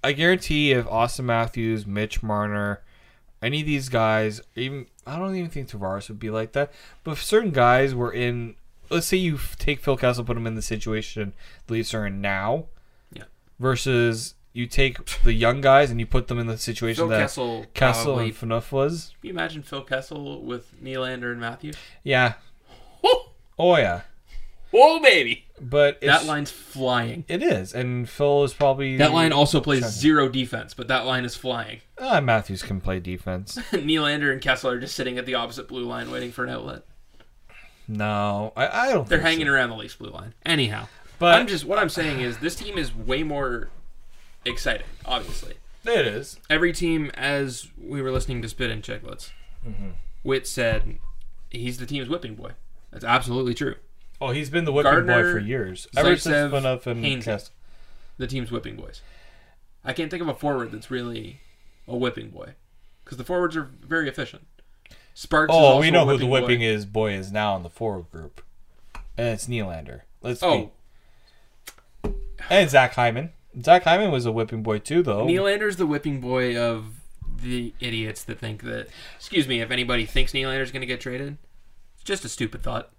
I 0.03 0.13
guarantee 0.13 0.73
if 0.73 0.85
Auston 0.85 1.25
Matthews, 1.25 1.87
Mitch 1.87 2.23
Marner, 2.23 2.83
any 3.43 3.61
of 3.61 3.67
these 3.67 3.89
guys, 3.89 4.41
even 4.55 4.87
I 5.07 5.19
don't 5.19 5.35
even 5.35 5.51
think 5.51 5.69
Tavares 5.69 6.09
would 6.09 6.19
be 6.19 6.31
like 6.31 6.53
that. 6.53 6.73
But 7.03 7.13
if 7.13 7.23
certain 7.23 7.51
guys 7.51 7.95
were 7.95 8.13
in, 8.13 8.57
let's 8.91 9.07
say 9.07 9.17
you 9.17 9.39
take 9.59 9.81
Phil 9.81 9.97
Kessel, 9.97 10.25
put 10.25 10.37
him 10.37 10.47
in 10.47 10.55
the 10.55 10.63
situation 10.63 11.33
the 11.67 11.75
Leafs 11.75 11.95
are 11.95 12.07
in 12.07 12.21
now, 12.21 12.67
Yeah. 13.13 13.25
versus 13.59 14.35
you 14.53 14.67
take 14.67 15.05
the 15.23 15.33
young 15.33 15.61
guys 15.61 15.91
and 15.91 15.99
you 15.99 16.07
put 16.07 16.29
them 16.29 16.39
in 16.39 16.47
the 16.47 16.57
situation 16.59 17.01
Phil 17.03 17.09
that 17.09 17.21
Kessel, 17.21 17.67
Kessel 17.75 18.05
probably, 18.15 18.25
and 18.27 18.35
Phaneuf 18.37 18.71
was. 18.73 19.13
Can 19.21 19.29
you 19.29 19.33
imagine 19.35 19.63
Phil 19.63 19.83
Kessel 19.83 20.43
with 20.43 20.73
Nylander 20.83 21.33
and 21.33 21.41
Matthews? 21.41 21.77
Yeah. 22.03 22.35
Oh, 23.07 23.31
Oh 23.59 23.77
yeah. 23.77 24.01
oh 24.73 24.99
baby! 25.01 25.45
But 25.61 25.99
it's, 26.01 26.07
That 26.07 26.25
line's 26.25 26.51
flying. 26.51 27.25
it 27.29 27.43
is, 27.43 27.73
and 27.75 28.09
Phil 28.09 28.43
is 28.45 28.55
probably 28.55 28.97
That 28.97 29.13
line 29.13 29.33
also 29.33 29.61
plays 29.61 29.81
Checking. 29.81 29.93
zero 29.93 30.29
defense, 30.29 30.73
but 30.75 30.89
that 30.89 31.05
line 31.07 31.25
is 31.25 31.37
flying. 31.37 31.81
Ah, 32.01 32.21
Matthews 32.21 32.63
can 32.63 32.81
play 32.81 32.99
defense. 33.01 33.57
Nylander 33.73 34.33
and 34.33 34.41
Kessel 34.41 34.71
are 34.71 34.81
just 34.81 34.97
sitting 34.97 35.19
at 35.19 35.27
the 35.27 35.35
opposite 35.35 35.69
blue 35.69 35.85
line 35.85 36.11
waiting 36.11 36.33
for 36.33 36.45
an 36.45 36.51
outlet. 36.51 36.83
No, 37.87 38.53
I, 38.57 38.89
I 38.89 38.93
don't. 38.93 39.09
They're 39.09 39.21
hanging 39.21 39.47
so. 39.47 39.53
around 39.53 39.71
the 39.71 39.77
Leafs 39.77 39.95
blue 39.97 40.11
line. 40.11 40.35
Anyhow, 40.45 40.87
But 41.19 41.35
I'm 41.39 41.47
just 41.47 41.65
what 41.65 41.79
I'm 41.79 41.89
saying 41.89 42.21
is 42.21 42.39
this 42.39 42.57
team 42.57 42.79
is 42.79 42.95
way 42.95 43.23
more 43.23 43.69
exciting. 44.45 44.87
Obviously, 45.05 45.55
it 45.85 46.07
is. 46.07 46.39
every 46.49 46.73
team, 46.73 47.11
as 47.15 47.69
we 47.81 48.01
were 48.01 48.11
listening 48.11 48.41
to 48.43 48.49
Spittin' 48.49 48.83
Chiclets, 48.83 49.31
Mm-hmm. 49.67 49.91
Whit 50.23 50.47
said 50.47 50.99
he's 51.51 51.79
the 51.79 51.87
team's 51.87 52.09
whipping 52.09 52.35
boy. 52.35 52.53
That's 52.91 53.05
absolutely 53.05 53.55
true. 53.55 53.77
Oh, 54.21 54.31
he's 54.31 54.51
been 54.51 54.65
the 54.65 54.73
whipping 54.73 55.07
boy 55.07 55.23
for 55.23 55.39
years. 55.39 55.87
Ever 55.97 56.17
since 56.17 56.53
Phaneuf 56.53 56.87
and 56.87 57.05
Hainsey. 57.05 57.25
Kessel. 57.25 57.53
The 58.19 58.27
team's 58.27 58.51
whipping 58.51 58.77
boys. 58.77 59.01
I 59.85 59.93
can't 59.93 60.11
think 60.11 60.23
of 60.23 60.29
a 60.29 60.35
forward 60.35 60.71
that's 60.73 60.91
really 60.91 61.41
a 61.89 61.97
whipping 61.97 62.31
boy 62.31 62.55
because 63.05 63.19
the 63.19 63.25
forwards 63.25 63.57
are 63.57 63.71
very 63.83 64.09
efficient. 64.09 64.47
Sparks. 65.15 65.53
is 65.53 65.57
Oh, 65.57 65.63
also 65.65 65.81
we 65.81 65.89
a 65.89 65.91
know 65.93 66.05
who 66.07 66.19
the 66.19 66.27
whipping 66.27 66.31
whipping 66.49 66.59
boy. 66.61 66.65
is 66.67 66.87
boy 66.87 67.13
is 67.15 67.33
now 67.33 67.57
in 67.57 67.63
the 67.63 67.71
forward 67.71 68.11
group, 68.11 68.43
and 69.17 69.29
it's 69.29 69.47
Nylander. 69.47 70.01
Let's 70.23 70.43
Oh, 70.43 70.73
be 72.03 72.11
And 72.51 72.69
Zach 72.69 72.95
Hyman. 72.95 73.33
Zach 73.63 73.85
Hyman 73.85 74.11
was 74.11 74.27
a 74.27 74.33
whipping 74.33 74.63
boy 74.63 74.79
too, 74.81 75.03
though. 75.03 75.27
Nylander's 75.27 75.77
the 75.77 75.87
whipping 75.87 76.21
boy 76.21 76.57
of 76.61 76.87
the 77.43 77.73
idiots 77.81 78.25
that 78.25 78.39
think 78.39 78.63
that. 78.63 78.89
Excuse 79.17 79.47
me, 79.47 79.61
if 79.61 79.71
anybody 79.71 80.05
thinks 80.07 80.33
Nylander's 80.33 80.73
going 80.73 80.81
to 80.81 80.87
get 80.87 81.01
traded, 81.01 81.39
it's 81.95 82.05
just 82.05 82.25
a 82.25 82.29
stupid 82.29 82.63
thought. 82.63 82.91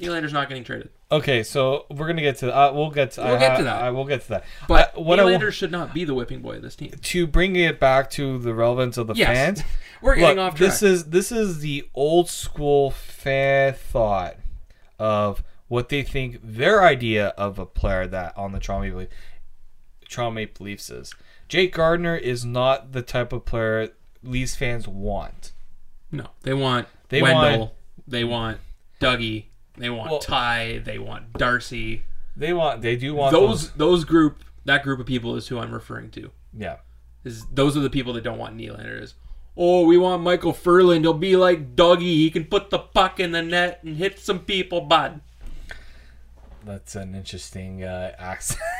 Nylander's 0.00 0.32
not 0.32 0.48
getting 0.48 0.62
traded. 0.64 0.90
Okay, 1.10 1.42
so 1.42 1.86
we're 1.90 2.06
gonna 2.06 2.22
get 2.22 2.36
to. 2.38 2.54
Uh, 2.56 2.72
we'll 2.72 2.90
get 2.90 3.12
to. 3.12 3.22
We'll 3.22 3.34
I 3.36 3.38
get 3.38 3.56
to 3.58 3.64
that. 3.64 3.82
I, 3.82 3.90
we'll 3.90 4.04
get 4.04 4.22
to 4.22 4.28
that. 4.28 4.44
But 4.68 4.92
I- 4.96 5.00
what 5.00 5.18
I 5.18 5.50
should 5.50 5.72
not 5.72 5.92
be 5.94 6.04
the 6.04 6.14
whipping 6.14 6.40
boy 6.40 6.56
of 6.56 6.62
this 6.62 6.76
team. 6.76 6.92
to 7.00 7.26
bring 7.26 7.56
it 7.56 7.80
back 7.80 8.10
to 8.12 8.38
the 8.38 8.54
relevance 8.54 8.96
of 8.96 9.06
the 9.08 9.14
Yes. 9.14 9.28
fans. 9.28 9.62
We're 10.02 10.14
getting 10.14 10.36
Look, 10.36 10.52
off 10.52 10.54
track. 10.56 10.70
this 10.70 10.82
is 10.82 11.04
this 11.06 11.32
is 11.32 11.58
the 11.60 11.88
old 11.94 12.28
school 12.30 12.90
fan 12.92 13.72
thought 13.74 14.36
of 14.98 15.42
what 15.66 15.88
they 15.88 16.02
think 16.02 16.38
their 16.42 16.82
idea 16.84 17.28
of 17.36 17.58
a 17.58 17.66
player 17.66 18.06
that 18.06 18.36
on 18.38 18.52
the 18.52 18.60
Toronto 18.60 18.84
Maple, 18.86 18.98
Leaf, 19.00 19.08
Toronto 20.08 20.34
Maple 20.34 20.64
Leafs 20.66 20.90
is. 20.90 21.14
Jake 21.48 21.72
Gardiner 21.74 22.14
is 22.16 22.44
not 22.44 22.92
the 22.92 23.02
type 23.02 23.32
of 23.32 23.44
player 23.44 23.88
Leafs 24.22 24.54
fans 24.54 24.86
want. 24.86 25.52
no, 26.12 26.26
they 26.42 26.54
want 26.54 26.86
They 27.08 27.22
Wendel. 27.22 27.58
want- 27.58 27.72
they 28.06 28.24
want 28.24 28.58
Dougie. 29.00 29.46
They 29.78 29.90
want 29.90 30.10
Well- 30.10 30.20
Ty. 30.20 30.78
They 30.84 30.98
want 30.98 31.32
Darcy. 31.34 32.02
They 32.36 32.52
want. 32.52 32.82
They 32.82 32.96
do 32.96 33.14
want 33.14 33.32
Those 33.32 33.70
those 33.72 34.04
group 34.04 34.44
that 34.64 34.82
group 34.82 35.00
of 35.00 35.06
people 35.06 35.34
is 35.36 35.48
who 35.48 35.58
I'm 35.58 35.72
referring 35.72 36.10
to. 36.12 36.30
Yeah. 36.56 36.76
Is 37.24 37.46
those 37.46 37.76
are 37.76 37.80
the 37.80 37.90
people 37.90 38.12
that 38.14 38.22
don't 38.24 38.38
want 38.38 38.56
Nylander. 38.56 39.02
Is 39.02 39.14
oh 39.56 39.84
we 39.84 39.98
want 39.98 40.22
Micheal 40.22 40.54
Ferland. 40.54 41.04
He'll 41.04 41.14
be 41.14 41.36
like 41.36 41.74
Dougie. 41.74 42.00
He 42.02 42.30
can 42.30 42.44
put 42.44 42.70
the 42.70 42.78
puck 42.78 43.18
in 43.18 43.32
the 43.32 43.42
net 43.42 43.80
and 43.82 43.96
hit 43.96 44.18
some 44.18 44.40
people, 44.40 44.80
bud. 44.82 45.20
That's 46.64 46.94
an 46.96 47.14
interesting 47.14 47.84
uh, 47.84 48.12
accent. 48.18 48.60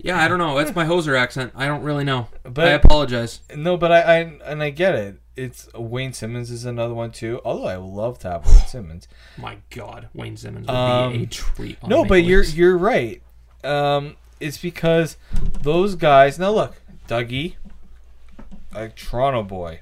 Yeah, 0.00 0.20
I 0.20 0.26
don't 0.26 0.38
know. 0.38 0.58
That's 0.58 0.74
my 0.74 0.84
hoser 0.84 1.16
accent. 1.16 1.52
I 1.54 1.68
don't 1.68 1.84
really 1.84 2.02
know. 2.02 2.26
But- 2.42 2.66
I 2.66 2.70
apologize. 2.70 3.38
no, 3.54 3.76
but 3.76 3.92
I, 3.92 4.00
I 4.00 4.16
and 4.44 4.60
I 4.60 4.70
get 4.70 4.96
it. 4.96 5.20
It's 5.36 5.68
Wayne 5.74 6.12
Simmonds 6.12 6.50
is 6.50 6.64
another 6.64 6.92
one 6.94 7.10
too. 7.10 7.40
Although 7.44 7.66
I 7.68 7.76
love 7.76 8.18
to 8.20 8.30
have 8.30 8.46
Wayne 8.46 8.66
Simmonds. 8.66 9.08
My 9.38 9.58
God, 9.70 10.08
Wayne 10.14 10.36
Simmonds 10.36 10.68
would 10.68 10.74
Um, 10.74 11.12
be 11.12 11.22
a 11.22 11.26
treat. 11.26 11.78
on 11.82 11.88
No, 11.88 12.04
but 12.04 12.24
you're 12.24 12.42
you're 12.44 12.76
right. 12.76 13.22
Um, 13.64 14.16
it's 14.40 14.58
because 14.58 15.16
those 15.62 15.94
guys. 15.94 16.38
Now 16.38 16.50
look, 16.50 16.82
Dougie, 17.08 17.54
a 18.74 18.88
Toronto 18.90 19.42
boy. 19.42 19.80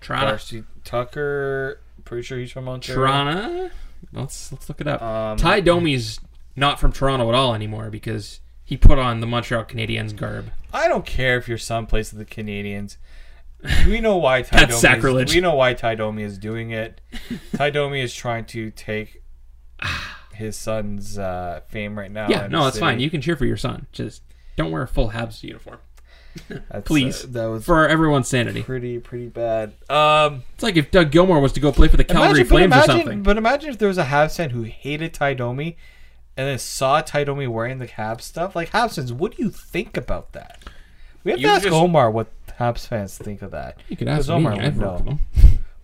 Toronto. 0.00 0.26
Darcy 0.28 0.64
Tucker. 0.84 1.80
Pretty 2.04 2.22
sure 2.22 2.38
he's 2.38 2.52
from 2.52 2.68
Ontario. 2.68 3.00
Toronto. 3.00 3.70
Let's 4.12 4.52
let's 4.52 4.68
look 4.68 4.80
it 4.82 4.86
up. 4.86 5.00
Um, 5.00 5.38
Ty 5.38 5.60
Domi's 5.60 6.20
not 6.56 6.78
from 6.78 6.92
Toronto 6.92 7.26
at 7.30 7.34
all 7.34 7.54
anymore 7.54 7.88
because 7.88 8.40
he 8.64 8.76
put 8.76 8.98
on 8.98 9.20
the 9.20 9.26
Montreal 9.26 9.64
Canadiens 9.64 10.14
garb. 10.14 10.50
I 10.74 10.88
don't 10.88 11.06
care 11.06 11.38
if 11.38 11.48
your 11.48 11.58
son 11.58 11.86
plays 11.86 12.12
with 12.12 12.26
the 12.28 12.42
Canadiens. 12.42 12.96
We 13.86 14.00
know 14.00 14.16
why 14.16 14.42
Ty 14.42 14.58
That's 14.60 14.70
Domi 14.72 14.80
sacrilege. 14.80 15.28
Is, 15.30 15.34
we 15.36 15.40
know 15.40 15.54
why 15.54 15.74
Ty 15.74 15.94
Domi 15.96 16.22
is 16.22 16.36
doing 16.38 16.70
it. 16.70 17.00
Ty 17.56 17.70
Domi 17.70 18.00
is 18.00 18.14
trying 18.14 18.44
to 18.46 18.70
take 18.70 19.22
his 20.34 20.56
son's 20.56 21.18
uh, 21.18 21.60
fame 21.68 21.98
right 21.98 22.10
now. 22.10 22.28
yeah, 22.28 22.46
no, 22.46 22.64
that's 22.64 22.78
fine. 22.78 23.00
You 23.00 23.10
can 23.10 23.20
cheer 23.20 23.36
for 23.36 23.46
your 23.46 23.56
son. 23.56 23.86
Just 23.92 24.22
don't 24.56 24.70
wear 24.70 24.82
a 24.82 24.88
full 24.88 25.10
Habs 25.10 25.42
uniform 25.42 25.78
That's, 26.48 26.86
please. 26.86 27.24
uh, 27.24 27.28
that 27.30 27.44
was 27.46 27.64
for 27.64 27.88
everyone's 27.88 28.28
sanity. 28.28 28.62
pretty 28.62 28.98
pretty 28.98 29.28
bad. 29.28 29.72
Um, 29.88 30.42
It's 30.54 30.62
like 30.62 30.76
if 30.76 30.90
Doug 30.90 31.10
Gilmour 31.10 31.40
was 31.40 31.52
to 31.52 31.60
go 31.60 31.72
play 31.72 31.88
for 31.88 31.96
the 31.96 32.04
Calgary 32.04 32.40
imagine, 32.40 32.46
Flames 32.46 32.72
imagine, 32.72 32.90
or 32.90 32.98
something. 32.98 33.22
But 33.22 33.36
imagine 33.36 33.70
if 33.70 33.78
there 33.78 33.88
was 33.88 33.98
a 33.98 34.04
Habs 34.04 34.36
fan 34.36 34.50
who 34.50 34.62
hated 34.64 35.14
Ty 35.14 35.34
Domi 35.34 35.76
and 36.36 36.48
then 36.48 36.58
saw 36.58 37.00
Ty 37.00 37.24
Domi 37.24 37.46
wearing 37.46 37.78
the 37.78 37.86
Habs 37.86 38.22
stuff. 38.22 38.54
Like 38.56 38.70
Habs 38.72 38.96
fans, 38.96 39.12
what 39.12 39.36
do 39.36 39.42
you 39.42 39.50
think 39.50 39.96
about 39.96 40.32
that? 40.32 40.62
We 41.22 41.30
have 41.30 41.40
You 41.40 41.46
to 41.46 41.52
ask 41.52 41.62
just- 41.64 41.74
Omar 41.74 42.10
what 42.10 42.26
Habs 42.58 42.86
fans 42.86 43.18
think 43.18 43.42
of 43.42 43.50
that. 43.52 43.78
you 43.88 43.96
could 43.96 44.08
ask 44.08 44.28
me. 44.28 44.34
Omar 44.34 44.52
I've 44.52 44.76
would 44.76 44.86
worked 44.86 45.04
know. 45.06 45.18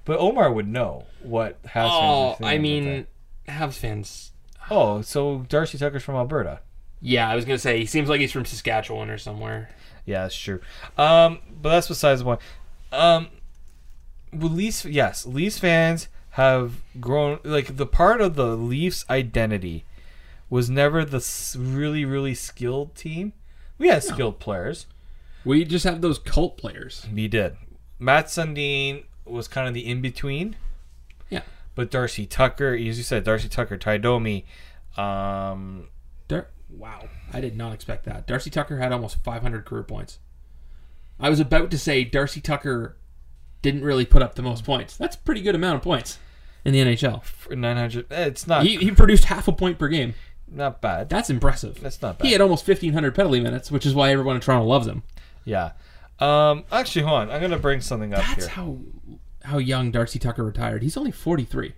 But 0.05 0.19
Omar 0.19 0.53
would 0.53 0.69
know 0.69 1.05
what 1.23 1.63
Habs 1.63 1.73
fans. 1.73 1.93
Oh, 1.93 2.29
would 2.29 2.39
think 2.39 2.51
I 2.51 2.59
mean, 2.59 3.07
Habs 3.49 3.75
fans. 3.75 4.33
oh, 4.71 5.03
so 5.03 5.45
Darcy 5.49 5.79
Tucker's 5.79 6.03
from 6.03 6.15
Alberta. 6.17 6.61
Yeah, 7.01 7.29
I 7.29 7.35
was 7.37 7.45
gonna 7.45 7.59
say 7.59 7.79
he 7.79 7.87
seems 7.87 8.09
like 8.09 8.21
he's 8.21 8.33
from 8.33 8.45
Saskatchewan 8.45 9.11
or 9.11 9.19
somewhere. 9.19 9.71
Yeah, 10.05 10.23
that's 10.23 10.37
true. 10.37 10.61
Um, 10.99 11.39
but 11.61 11.71
that's 11.71 11.89
besides 11.89 12.21
the 12.21 12.25
point. 12.25 12.41
Um, 12.93 13.29
with 14.33 14.53
Leafs, 14.53 14.85
yes, 14.85 15.27
Leafs 15.27 15.59
fans 15.59 16.09
have 16.31 16.75
grown. 17.01 17.39
Like 17.45 17.77
the 17.77 17.87
part 17.87 18.21
of 18.21 18.37
the 18.37 18.57
Leafs 18.57 19.05
identity 19.09 19.85
was 20.49 20.69
never 20.69 21.05
the 21.05 21.25
really, 21.59 22.05
really 22.05 22.35
skilled 22.35 22.95
team. 22.95 23.33
We 23.79 23.89
had 23.89 24.03
skilled 24.03 24.39
players. 24.41 24.87
We 25.45 25.65
just 25.65 25.85
have 25.85 26.01
those 26.01 26.19
cult 26.19 26.57
players. 26.59 27.07
We 27.13 27.29
did. 27.29 27.57
Mats 27.99 28.37
Sundin 28.37 29.05
was 29.25 29.49
kind 29.49 29.69
of 29.69 29.75
the 29.75 29.87
in 29.87 30.01
between. 30.01 30.57
Yeah. 31.31 31.43
But 31.75 31.91
Darcy 31.91 32.27
Tucker, 32.27 32.75
as 32.75 32.99
you 32.99 33.05
said, 33.05 33.25
Darcy 33.25 33.49
Tucker, 33.49 33.77
Ty 33.77 33.99
Domi, 33.99 34.45
um, 34.97 35.89
Dar- 36.29 36.49
wow, 36.69 37.09
I 37.33 37.41
did 37.41 37.57
not 37.57 37.73
expect 37.73 38.05
that. 38.05 38.27
Darcy 38.27 38.51
Tucker 38.51 38.79
had 38.79 38.93
almost 38.93 39.23
500 39.23 39.65
career 39.65 39.83
points. 39.83 40.19
I 41.19 41.29
was 41.31 41.41
about 41.41 41.71
to 41.71 41.79
say 41.79 42.05
Darcy 42.05 42.41
Tucker 42.41 42.97
didn't 43.63 43.85
really 43.85 44.07
put 44.07 44.23
up 44.23 44.35
the 44.35 44.43
most 44.43 44.65
points. 44.65 44.97
That's 44.97 45.17
a 45.17 45.19
pretty 45.21 45.43
good 45.43 45.55
amount 45.55 45.77
of 45.77 45.83
points 45.83 46.19
in 46.65 46.73
the 46.73 46.81
NHL. 46.81 47.23
for 47.25 47.55
900. 47.55 48.07
eh, 48.11 48.25
It's 48.27 48.47
not 48.47 48.65
He, 48.65 48.77
he 48.77 48.91
produced 48.91 49.25
half 49.27 49.47
a 49.49 49.53
point 49.53 49.79
per 49.79 49.89
game. 49.89 50.15
not 50.49 50.81
bad. 50.81 51.09
That's 51.11 51.29
impressive. 51.31 51.81
That's 51.81 52.01
not 52.01 52.19
bad. 52.19 52.27
He 52.27 52.33
had 52.33 52.41
almost 52.41 52.67
1,500 52.67 53.15
penalty 53.15 53.41
minutes, 53.41 53.71
which 53.71 53.85
is 53.87 53.95
why 53.95 54.11
everyone 54.11 54.37
in 54.37 54.41
Toronto 54.43 54.67
loves 54.67 54.87
him. 54.87 55.03
Yeah. 55.45 55.73
Um. 56.19 56.65
Actually, 56.71 57.03
hold 57.07 57.21
on. 57.23 57.31
I'm 57.31 57.41
gonna 57.41 57.59
bring 57.59 57.81
something 57.81 58.13
up 58.15 58.21
That's 58.21 58.47
here. 58.47 58.49
how 58.49 58.79
how 59.43 59.59
young 59.59 59.91
Darcy 59.91 60.19
Tucker 60.19 60.45
retired. 60.45 60.83
He's 60.83 60.97
only 60.97 61.11
43. 61.11 61.73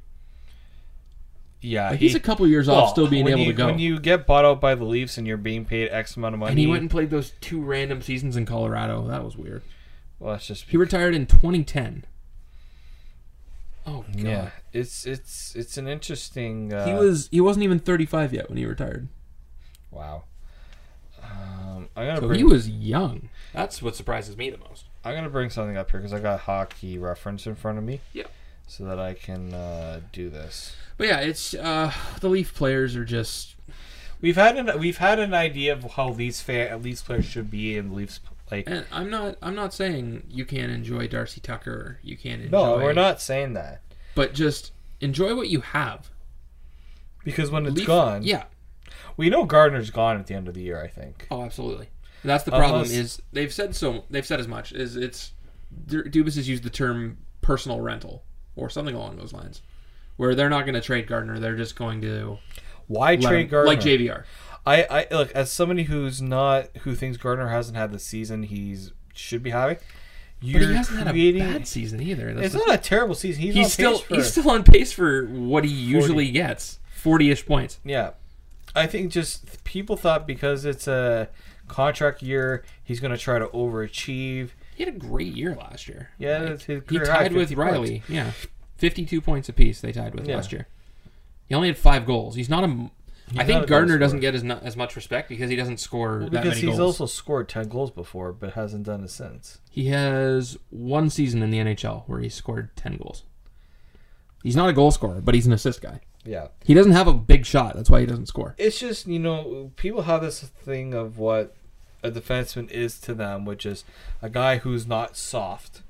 Yeah. 1.61 1.91
Like, 1.91 2.01
he's 2.01 2.17
a 2.17 2.21
couple 2.21 2.45
years 2.49 2.69
off 2.69 2.91
still 2.91 3.07
being 3.07 3.29
able 3.29 3.39
you, 3.41 3.47
to 3.47 3.53
go. 3.53 3.67
When 3.67 3.79
you 3.79 4.01
get 4.01 4.27
bought 4.27 4.45
out 4.45 4.61
by 4.61 4.75
the 4.75 4.85
Leafs 4.85 5.17
and 5.17 5.29
you're 5.29 5.37
being 5.37 5.65
paid 5.65 5.91
X 5.91 6.17
amount 6.17 6.35
of 6.35 6.41
money, 6.41 6.51
and 6.51 6.59
he 6.59 6.67
went 6.67 6.81
and 6.81 6.91
played 6.91 7.11
those 7.11 7.31
two 7.41 7.63
random 7.63 8.03
seasons 8.03 8.37
in 8.37 8.47
Colorado. 8.47 9.07
That 9.07 9.25
was 9.25 9.37
weird. 9.37 9.63
well, 10.19 10.33
that's 10.33 10.49
just 10.49 10.65
He 10.65 10.77
retired 10.77 11.15
in 11.15 11.27
2010. 11.27 12.05
Oh 13.87 14.05
god. 14.13 14.17
yeah. 14.17 14.51
It's 14.73 15.07
it's 15.07 15.55
it's 15.55 15.77
an 15.77 15.87
interesting. 15.87 16.73
Uh, 16.73 16.85
He 16.87 16.93
was 16.95 17.29
he 17.31 17.41
wasn't 17.41 17.63
even 17.65 17.79
35 17.79 18.33
yet 18.33 18.49
when 18.49 18.59
he 18.59 18.67
retired. 18.67 19.09
wow. 19.93 20.25
Um, 21.23 21.89
I'm 21.97 22.07
gonna 22.07 22.21
So 22.21 22.27
bring 22.27 22.39
he 22.39 22.45
was 22.45 22.69
young. 22.69 23.29
That's 23.53 23.83
what 23.83 23.97
surprises 23.97 24.37
me 24.37 24.51
the 24.51 24.59
most. 24.59 24.85
I'm 25.05 25.15
gonna 25.15 25.29
bring 25.31 25.51
something 25.51 25.77
up 25.77 25.91
here 25.91 26.01
because 26.01 26.13
I 26.13 26.21
got 26.21 26.41
hockey 26.41 26.99
reference 26.99 27.47
in 27.47 27.55
front 27.55 27.79
of 27.79 27.85
me. 27.85 28.01
Yeah. 28.13 28.25
So 28.67 28.85
that 28.85 28.99
I 28.99 29.15
can 29.15 29.53
uh, 29.53 30.01
do 30.13 30.31
this. 30.31 30.75
But 30.97 31.09
yeah, 31.09 31.21
it's 31.21 31.53
uh 31.55 31.93
the 32.21 32.29
Leaf 32.29 32.55
players 32.55 32.97
are 32.97 33.05
just 33.05 33.55
We've 34.21 34.37
had 34.37 34.57
an 34.57 34.79
we've 34.79 34.99
had 34.99 35.19
an 35.19 35.35
idea 35.35 35.73
of 35.73 35.83
how 35.93 36.11
Leafs 36.11 36.41
fan 36.41 36.81
Leafs 36.83 37.03
players 37.03 37.25
should 37.27 37.51
be 37.51 37.77
and 37.77 37.93
Leafs 37.93 38.21
like. 38.51 38.69
and 38.71 38.87
I'm 38.93 39.11
not 39.11 39.37
I'm 39.43 39.55
not 39.57 39.75
saying 39.75 40.23
you 40.31 40.45
can't 40.45 40.71
enjoy 40.71 41.09
Darcy 41.09 41.41
Tucker, 41.41 41.99
you 42.03 42.17
can't 42.17 42.41
enjoy 42.43 42.57
No, 42.57 42.77
we're 42.77 42.93
not 42.93 43.21
saying 43.21 43.55
that 43.55 43.81
but 44.15 44.33
just 44.35 44.71
enjoy 45.01 45.35
what 45.35 45.49
you 45.49 45.61
have. 45.63 46.11
because 47.25 47.51
when 47.51 47.67
it's 47.67 47.77
Leaf- 47.77 47.87
gone, 47.87 48.23
Yeah. 48.23 48.45
we 49.17 49.29
know 49.31 49.45
Gardiner's 49.45 49.91
gone 49.91 50.19
at 50.19 50.27
the 50.27 50.35
end 50.35 50.49
of 50.49 50.55
the 50.55 50.63
year. 50.63 50.81
I 50.83 50.87
think. 50.89 51.27
Oh, 51.31 51.43
absolutely. 51.43 51.89
That's 52.25 52.45
the 52.45 52.51
problem. 52.53 52.83
Unless- 52.83 52.91
Is 52.93 53.23
they've 53.33 53.53
said 53.53 53.75
so. 53.75 54.05
They've 54.11 54.27
said 54.27 54.41
as 54.41 54.49
much. 54.49 54.73
Is 54.73 54.97
it's 54.97 55.33
Du- 55.87 56.05
Dubas 56.05 56.37
has 56.37 56.49
used 56.49 56.63
the 56.63 56.71
term 56.71 57.19
personal 57.41 57.81
rental 57.81 58.23
or 58.57 58.69
something 58.71 58.95
along 58.95 59.17
those 59.17 59.33
lines, 59.33 59.63
where 60.17 60.35
they're 60.35 60.51
not 60.51 60.63
going 60.67 60.75
to 60.75 60.81
trade 60.81 61.07
Gardiner. 61.07 61.39
They're 61.39 61.57
just 61.57 61.75
going 61.77 62.01
to 62.03 62.39
Why 62.87 63.17
trade 63.17 63.43
him- 63.43 63.49
Gardiner? 63.49 63.75
like 63.77 63.81
JVR. 63.85 64.25
I, 64.65 64.83
I 64.85 65.07
look 65.11 65.33
as 65.33 65.51
somebody 65.51 65.85
who's 65.85 66.23
not 66.23 66.69
who 66.83 66.95
thinks 66.95 67.17
Gardiner 67.17 67.49
hasn't 67.49 67.77
had 67.77 67.91
the 67.93 67.99
season 67.99 68.45
he's 68.45 68.93
should 69.15 69.43
be 69.43 69.51
having. 69.51 69.79
You're 70.41 70.61
But 70.61 70.69
he 70.71 70.75
hasn't 70.75 70.99
had 70.99 71.17
a 71.17 71.39
bad 71.39 71.67
season 71.69 72.01
either. 72.03 72.33
That's 72.35 72.55
it's 72.55 72.67
not 72.67 72.75
a 72.75 72.79
terrible 72.79 73.15
season. 73.15 73.43
He's, 73.43 73.55
he's 73.55 73.73
still 73.73 73.99
for, 73.99 74.15
he's 74.17 74.31
still 74.31 74.51
on 74.51 74.63
pace 74.65 74.93
for 74.93 75.25
what 75.27 75.65
he 75.65 75.71
usually 75.71 76.31
gets, 76.31 76.79
forty-ish 76.95 77.47
points. 77.47 77.79
yeah. 77.85 78.11
I 78.75 78.87
think 78.87 79.13
just 79.13 79.63
people 79.65 79.97
thought 79.97 80.27
because 80.27 80.65
it's 80.65 80.87
a 80.89 81.29
contract 81.73 82.23
year, 82.23 82.65
he's 82.85 83.01
going 83.01 83.11
to 83.13 83.19
try 83.19 83.39
to 83.39 83.47
overachieve. 83.49 84.51
He 84.75 84.85
had 84.85 84.95
a 84.95 84.99
great 84.99 85.35
year 85.35 85.55
last 85.55 85.89
year. 85.89 86.11
Yeah, 86.19 86.39
Like, 86.39 86.63
his 86.63 86.83
he 86.89 86.99
tied 87.01 87.33
with 87.33 87.49
50 87.51 87.55
points. 87.57 87.79
Rielly. 87.91 88.03
Yeah, 88.09 88.31
fifty-two 88.77 89.21
points 89.21 89.49
apiece. 89.49 89.81
They 89.81 89.93
tied 89.93 90.15
with 90.15 90.27
Yeah. 90.29 90.37
last 90.37 90.53
year. 90.53 90.67
He 91.47 91.55
only 91.55 91.69
had 91.69 91.77
five 91.79 92.07
goals. 92.07 92.35
He's 92.37 92.49
not 92.49 92.65
a. 92.65 92.67
I 92.67 92.69
not 92.69 93.45
a 93.45 93.47
think 93.47 93.67
Gardiner 93.67 93.99
doesn't 93.99 94.21
get 94.21 94.35
as, 94.35 94.43
as 94.45 94.77
much 94.77 94.95
respect 94.97 95.29
because 95.29 95.49
he 95.49 95.57
doesn't 95.57 95.79
score 95.79 96.21
that 96.31 96.43
Because 96.43 96.59
he's 96.59 96.77
goals. 96.77 96.81
also 96.81 97.07
scored 97.07 97.49
ten 97.49 97.69
goals 97.69 97.91
before, 97.91 98.33
but 98.33 98.55
hasn't 98.55 98.85
done 98.85 99.05
it 99.05 99.11
since. 99.11 99.59
He 99.71 99.87
has 99.89 100.59
one 100.71 101.09
season 101.09 101.43
in 101.43 101.51
the 101.51 101.59
NHL 101.59 102.05
where 102.09 102.21
he 102.21 102.29
scored 102.29 102.75
10 102.77 102.97
goals. 102.99 103.23
He's 104.43 104.57
not 104.57 104.69
a 104.69 104.73
goal 104.73 104.91
scorer, 104.91 105.21
but 105.23 105.35
he's 105.35 105.47
an 105.47 105.53
assist 105.53 105.81
guy. 105.81 106.01
Yeah. 106.25 106.49
He 106.65 106.75
doesn't 106.75 106.93
have 106.93 107.07
a 107.09 107.15
big 107.15 107.47
shot. 107.47 107.75
That's 107.77 107.89
why 107.89 108.01
he 108.01 108.07
doesn't 108.07 108.27
score. 108.27 108.55
It's 108.59 108.79
just 108.79 109.07
you 109.07 109.19
know 109.19 109.71
people 109.77 110.03
have 110.03 110.21
this 110.21 110.41
thing 110.41 110.93
of 110.95 111.17
what 111.19 111.55
a 112.03 112.11
defenseman 112.11 112.71
is 112.71 112.99
to 113.01 113.15
them, 113.15 113.45
which 113.45 113.65
is 113.67 113.85
a 114.21 114.29
guy 114.29 114.59
who's 114.59 114.87
not 114.87 115.17
soft. 115.17 115.83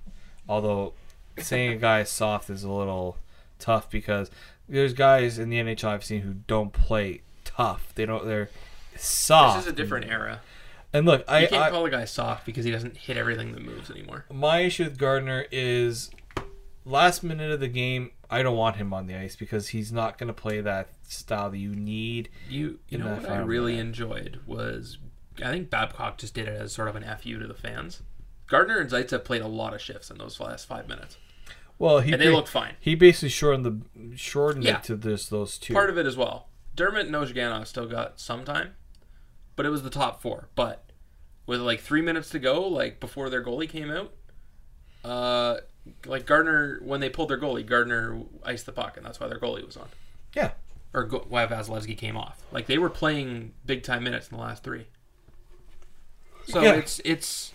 Although 0.48 0.92
saying 1.38 1.72
a 1.72 1.76
guy 1.76 2.00
is 2.00 2.10
soft 2.10 2.50
is 2.50 2.64
a 2.64 2.70
little 2.70 3.16
tough 3.58 3.88
because 3.90 4.30
there's 4.68 4.92
guys 4.92 5.38
in 5.38 5.48
the 5.50 5.58
NHL 5.58 5.88
I've 5.88 6.04
seen 6.04 6.22
who 6.22 6.34
don't 6.46 6.72
play 6.72 7.22
tough. 7.44 7.94
They 7.94 8.06
don't. 8.06 8.24
They're 8.26 8.50
soft. 8.96 9.58
This 9.58 9.66
is 9.66 9.72
a 9.72 9.76
different 9.76 10.06
era. 10.06 10.40
and 10.92 11.06
look, 11.06 11.24
I, 11.28 11.42
You 11.42 11.48
can't 11.48 11.62
I 11.62 11.70
call 11.70 11.86
a 11.86 11.90
guy 11.90 12.04
soft 12.04 12.44
because 12.44 12.64
he 12.64 12.70
doesn't 12.70 12.96
hit 12.96 13.16
everything 13.16 13.52
that 13.52 13.62
moves 13.62 13.90
anymore. 13.90 14.24
my 14.30 14.60
issue 14.60 14.84
with 14.84 14.98
Gardiner 14.98 15.46
is 15.50 16.10
last 16.84 17.22
minute 17.22 17.50
of 17.50 17.60
the 17.60 17.68
game. 17.68 18.10
I 18.28 18.42
don't 18.42 18.56
want 18.56 18.76
him 18.76 18.94
on 18.94 19.06
the 19.06 19.14
ice 19.14 19.36
because 19.36 19.68
he's 19.68 19.92
not 19.92 20.16
going 20.16 20.28
to 20.28 20.32
play 20.32 20.60
that 20.62 20.88
style 21.06 21.50
that 21.50 21.58
you 21.58 21.74
need. 21.74 22.30
You 22.48 22.78
you 22.88 22.98
know 22.98 23.14
what 23.14 23.28
I 23.28 23.38
really 23.38 23.78
enjoyed 23.78 24.40
was 24.46 24.96
I 25.39 25.51
think 25.51 25.70
Babcock 25.70 26.18
just 26.18 26.35
did 26.35 26.49
it 26.49 26.61
as 26.61 26.72
sort 26.72 26.89
of 26.89 26.97
an 26.97 27.05
fu 27.22 27.39
to 27.39 27.47
the 27.47 27.55
fans. 27.55 28.03
Gardiner 28.47 28.78
and 28.78 28.91
Zaitsev 28.91 29.24
played 29.24 29.43
a 29.43 29.47
lot 29.49 29.72
of 29.74 29.80
shifts 29.80 30.11
in 30.11 30.18
those 30.18 30.39
last 30.41 30.66
five 30.66 30.89
minutes, 30.89 31.16
Well, 31.78 32.01
he 32.01 32.12
and 32.12 32.20
they 32.20 32.26
ba- 32.28 32.35
looked 32.37 32.49
fine. 32.49 32.74
He 32.80 32.95
basically 32.95 33.30
shortened 33.30 33.64
the 33.64 34.16
shortened 34.16 34.64
Yeah. 34.64 34.78
it 34.78 34.85
to 34.85 34.97
this 34.97 35.28
those 35.28 35.57
two. 35.59 35.72
Part 35.72 35.89
of 35.91 35.97
it 35.97 36.05
as 36.07 36.16
well. 36.16 36.49
Dermott 36.74 37.07
and 37.07 37.14
Ozhiganov 37.14 37.66
still 37.66 37.87
got 37.87 38.18
some 38.20 38.45
time, 38.45 38.74
but 39.57 39.64
it 39.66 39.70
was 39.70 39.83
the 39.83 39.91
top 39.91 40.20
four. 40.20 40.49
But 40.55 40.85
with 41.47 41.61
like 41.61 41.80
three 41.80 42.03
minutes 42.03 42.28
to 42.30 42.39
go, 42.39 42.66
like 42.66 43.01
before 43.01 43.30
their 43.30 43.43
goalie 43.45 43.68
came 43.68 43.91
out, 43.91 44.12
uh, 45.05 45.59
like 46.07 46.26
Gardiner 46.26 46.78
when 46.83 47.01
they 47.01 47.09
pulled 47.09 47.30
their 47.30 47.39
goalie, 47.41 47.66
Gardiner 47.66 48.20
iced 48.45 48.66
the 48.66 48.72
puck, 48.72 48.97
and 48.97 49.05
that's 49.07 49.18
why 49.20 49.28
their 49.28 49.41
goalie 49.41 49.64
was 49.66 49.76
on. 49.76 49.89
Yeah. 50.35 50.53
Or 50.95 51.05
go- 51.05 51.24
why 51.28 51.47
Vasilevskiy 51.47 51.97
came 51.97 52.16
off. 52.16 52.43
Like 52.53 52.66
they 52.66 52.78
were 52.78 52.91
playing 52.91 53.55
big 53.64 53.83
time 53.83 54.05
minutes 54.05 54.28
in 54.30 54.37
the 54.37 54.43
last 54.43 54.62
three. 54.62 54.87
So 56.47 56.61
Yeah. 56.62 56.74
it's 56.74 57.01
it's 57.05 57.53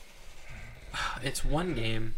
it's 1.23 1.43
one 1.45 1.73
game. 1.73 2.15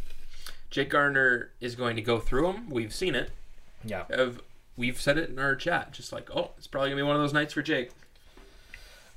Jake 0.70 0.89
Gardiner 0.91 1.51
is 1.59 1.76
going 1.76 1.95
to 1.95 2.01
go 2.01 2.20
through 2.20 2.43
them. 2.43 2.70
We've 2.70 2.93
seen 2.93 3.15
it. 3.15 3.32
Yeah. 3.84 4.03
Of 4.09 4.41
we've 4.78 4.99
said 4.99 5.17
it 5.17 5.30
in 5.30 5.39
our 5.39 5.55
chat, 5.55 5.91
just 5.93 6.11
like, 6.13 6.30
oh, 6.36 6.51
it's 6.57 6.67
probably 6.67 6.89
gonna 6.89 7.01
be 7.01 7.07
one 7.07 7.15
of 7.15 7.22
those 7.22 7.34
nights 7.34 7.53
for 7.53 7.61
Jake, 7.61 7.89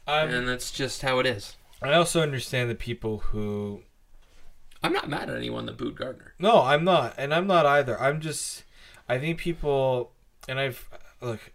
Um, 0.07 0.31
and 0.31 0.49
that's 0.49 0.71
just 0.71 1.03
how 1.03 1.19
it 1.19 1.27
is. 1.27 1.57
I 1.83 1.93
also 1.95 2.21
understand 2.23 2.71
the 2.71 2.75
people 2.75 3.19
who. 3.19 3.83
I'm 4.85 4.93
not 4.93 5.09
mad 5.09 5.31
at 5.31 5.37
anyone 5.37 5.67
that 5.67 5.77
booed 5.77 5.97
Gardiner. 5.97 6.35
No, 6.39 6.63
I'm 6.63 6.83
not, 6.85 7.15
and 7.17 7.33
I'm 7.35 7.47
not 7.47 7.67
either. 7.67 8.01
I'm 8.01 8.21
just. 8.21 8.65
I 9.09 9.19
think 9.19 9.39
people, 9.39 10.13
and 10.49 10.59
I've 10.59 10.89
look, 11.21 11.53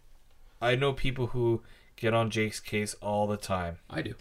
I 0.62 0.76
know 0.76 0.94
people 0.94 1.28
who 1.28 1.64
get 1.96 2.14
on 2.14 2.30
Jake's 2.30 2.60
case 2.60 2.94
all 3.02 3.26
the 3.28 3.38
time. 3.38 3.80
I 3.90 4.02
do. 4.02 4.16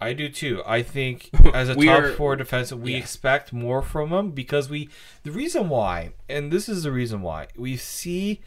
I 0.00 0.12
do 0.12 0.28
too. 0.28 0.62
I 0.64 0.82
think 0.82 1.30
as 1.54 1.68
a 1.68 1.74
top 1.74 1.84
are- 2.02 2.12
four 2.12 2.36
defensive, 2.36 2.80
we 2.80 2.92
yeah. 2.92 2.98
expect 2.98 3.52
more 3.52 3.82
from 3.82 4.10
him 4.12 4.30
because 4.30 4.70
we. 4.70 4.88
The 5.24 5.32
reason 5.32 5.68
why, 5.68 6.12
and 6.28 6.50
this 6.52 6.68
is 6.68 6.84
the 6.84 6.92
reason 6.92 7.20
why, 7.22 7.48
we 7.56 7.76
see 7.76 8.40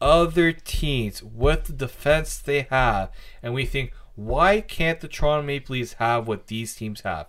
other 0.00 0.52
teams 0.52 1.22
with 1.22 1.64
the 1.64 1.72
defense 1.72 2.38
they 2.38 2.62
have, 2.70 3.10
and 3.42 3.54
we 3.54 3.64
think, 3.66 3.92
why 4.14 4.60
can't 4.60 5.00
the 5.00 5.08
Toronto 5.08 5.46
Maple 5.46 5.72
Leafs 5.74 5.94
have 5.94 6.28
what 6.28 6.46
these 6.48 6.74
teams 6.76 7.00
have? 7.02 7.26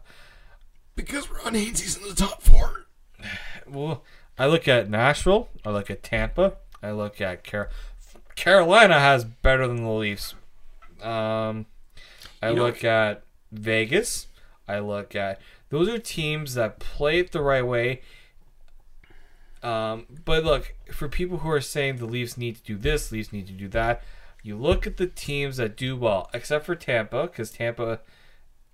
Because 0.95 1.29
Ron 1.31 1.53
Hainsey's 1.53 1.97
in 1.97 2.07
the 2.07 2.15
top 2.15 2.41
four. 2.41 2.85
Well, 3.67 4.03
I 4.39 4.47
look 4.47 4.67
at 4.67 4.89
Nashville. 4.89 5.49
I 5.63 5.69
look 5.69 5.91
at 5.91 6.01
Tampa. 6.01 6.53
I 6.81 6.89
look 6.89 7.21
at 7.21 7.43
Car- 7.43 7.69
Carolina 8.35 8.99
has 8.99 9.23
better 9.25 9.67
than 9.67 9.83
the 9.83 9.91
Leafs. 9.91 10.33
Um, 11.03 11.67
I 12.41 12.49
You 12.49 12.55
know- 12.55 12.63
look 12.63 12.83
at 12.83 13.21
Vegas. 13.51 14.27
I 14.67 14.79
look 14.79 15.15
at 15.15 15.41
those 15.69 15.87
are 15.87 15.97
teams 15.97 16.53
that 16.55 16.79
play 16.79 17.19
it 17.19 17.31
the 17.31 17.41
right 17.41 17.65
way. 17.65 18.01
Um, 19.61 20.05
but 20.25 20.43
look, 20.43 20.75
for 20.91 21.09
people 21.09 21.39
who 21.39 21.49
are 21.49 21.61
saying 21.61 21.97
the 21.97 22.05
Leafs 22.05 22.37
need 22.37 22.55
to 22.57 22.63
do 22.63 22.77
this, 22.77 23.11
Leafs 23.11 23.33
need 23.33 23.47
to 23.47 23.53
do 23.53 23.67
that, 23.69 24.03
you 24.41 24.55
look 24.55 24.87
at 24.87 24.97
the 24.97 25.07
teams 25.07 25.57
that 25.57 25.75
do 25.75 25.97
well, 25.97 26.29
except 26.33 26.65
for 26.65 26.75
Tampa, 26.75 27.23
because 27.23 27.51
Tampa, 27.51 27.99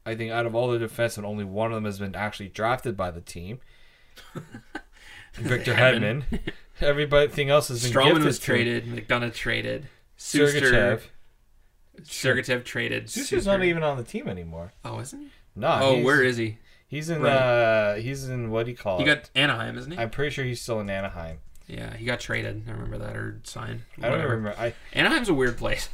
I 0.05 0.15
think 0.15 0.31
out 0.31 0.45
of 0.45 0.53
all 0.53 0.69
the 0.69 0.77
defensemen, 0.77 1.23
only 1.23 1.43
one 1.43 1.71
of 1.71 1.75
them 1.75 1.85
has 1.85 1.97
been 1.97 2.15
actually 2.15 2.49
drafted 2.49 2.95
by 2.95 3.09
the 3.09 3.21
team. 3.21 3.59
Victor 5.33 5.73
Hedman. 5.73 6.23
Hedman. 6.29 6.53
Everything 6.81 7.49
else 7.49 7.69
has 7.69 7.83
been 7.83 7.93
Stralman 7.93 8.05
gifted 8.05 8.25
was 8.25 8.39
traded. 8.39 8.85
McDonagh 8.85 9.33
traded. 9.33 9.87
Sergachev. 10.17 11.01
Sergachev 12.03 12.63
traded. 12.63 13.09
Sustr's 13.09 13.45
not 13.45 13.63
even 13.63 13.83
on 13.83 13.97
the 13.97 14.03
team 14.03 14.27
anymore. 14.27 14.71
Oh, 14.83 14.99
isn't 14.99 15.19
he? 15.19 15.27
No. 15.55 15.79
oh, 15.81 16.01
where 16.03 16.21
is 16.23 16.37
he? 16.37 16.57
He's 16.87 17.09
in. 17.09 17.25
Uh, 17.25 17.95
he's 17.95 18.27
in 18.29 18.51
what 18.51 18.65
do 18.65 18.71
you 18.71 18.77
call 18.77 18.97
He 18.97 19.03
it? 19.03 19.07
He 19.07 19.15
got 19.15 19.29
Anaheim, 19.35 19.77
isn't 19.77 19.91
he? 19.91 19.97
I'm 19.97 20.09
pretty 20.09 20.31
sure 20.31 20.45
he's 20.45 20.61
still 20.61 20.79
in 20.79 20.89
Anaheim. 20.89 21.39
yeah, 21.67 21.95
he 21.95 22.05
got 22.05 22.19
traded. 22.19 22.63
I 22.67 22.71
remember 22.71 22.97
that 22.99 23.15
or 23.15 23.39
signed. 23.43 23.81
I 24.01 24.09
don't 24.09 24.21
remember. 24.21 24.53
I 24.59 24.73
Anaheim's 24.93 25.29
a 25.29 25.33
weird 25.33 25.57
place. 25.57 25.89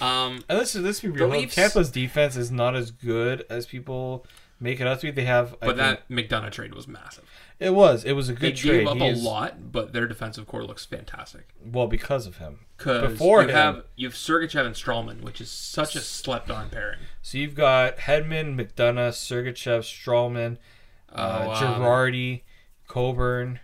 Um, 0.00 0.44
and 0.48 0.58
let's 0.58 0.74
let's 0.74 1.00
be 1.00 1.08
real. 1.08 1.28
Leafs- 1.28 1.54
Tampa's 1.56 1.90
defense 1.90 2.36
is 2.36 2.50
not 2.50 2.74
as 2.76 2.90
good 2.90 3.44
as 3.50 3.66
people 3.66 4.24
make 4.60 4.80
it 4.80 4.86
out 4.86 5.00
to 5.00 5.06
be. 5.08 5.10
They 5.10 5.24
have, 5.24 5.54
I 5.60 5.66
but 5.66 5.76
think- 5.76 5.78
that 5.78 6.08
McDonagh 6.08 6.52
trade 6.52 6.74
was 6.74 6.86
massive. 6.88 7.24
It 7.60 7.74
was 7.74 8.04
it 8.04 8.12
was 8.12 8.28
a 8.30 8.32
They 8.32 8.40
good 8.52 8.56
trade. 8.56 8.78
gave 8.80 8.86
up 8.88 8.96
He 8.96 9.06
a 9.06 9.10
is- 9.12 9.22
lot, 9.22 9.70
but 9.70 9.92
their 9.92 10.06
defensive 10.08 10.46
core 10.46 10.64
looks 10.64 10.86
fantastic. 10.86 11.48
Well, 11.64 11.86
because 11.86 12.26
of 12.26 12.38
him. 12.38 12.60
Because 12.78 13.12
Before 13.12 13.42
you 13.42 13.48
him. 13.48 13.54
have 13.54 13.84
you 13.96 14.08
have 14.08 14.14
Sergachev 14.14 14.64
and 14.64 14.74
Stralman, 14.74 15.20
which 15.20 15.40
is 15.42 15.50
such 15.50 15.94
a 15.94 16.00
slept-on 16.00 16.70
pairing. 16.70 17.00
So 17.20 17.36
you've 17.36 17.54
got 17.54 17.98
Hedman, 17.98 18.56
McDonagh, 18.56 19.10
Sergachev, 19.12 19.80
Stralman, 19.82 20.56
uh, 21.12 21.44
Oh, 21.46 21.50
um, 21.52 21.82
Girardi, 21.82 22.40
Coburn. 22.88 23.60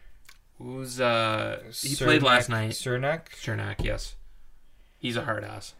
Who's 0.58 1.00
uh 1.00 1.62
he 1.82 1.96
played 1.96 2.22
last 2.22 2.48
night. 2.50 2.72
Cernak, 2.72 3.28
Chernak, 3.30 3.82
yes. 3.82 4.14
He's 4.98 5.16
a 5.16 5.24
hard 5.24 5.42
ass. 5.44 5.72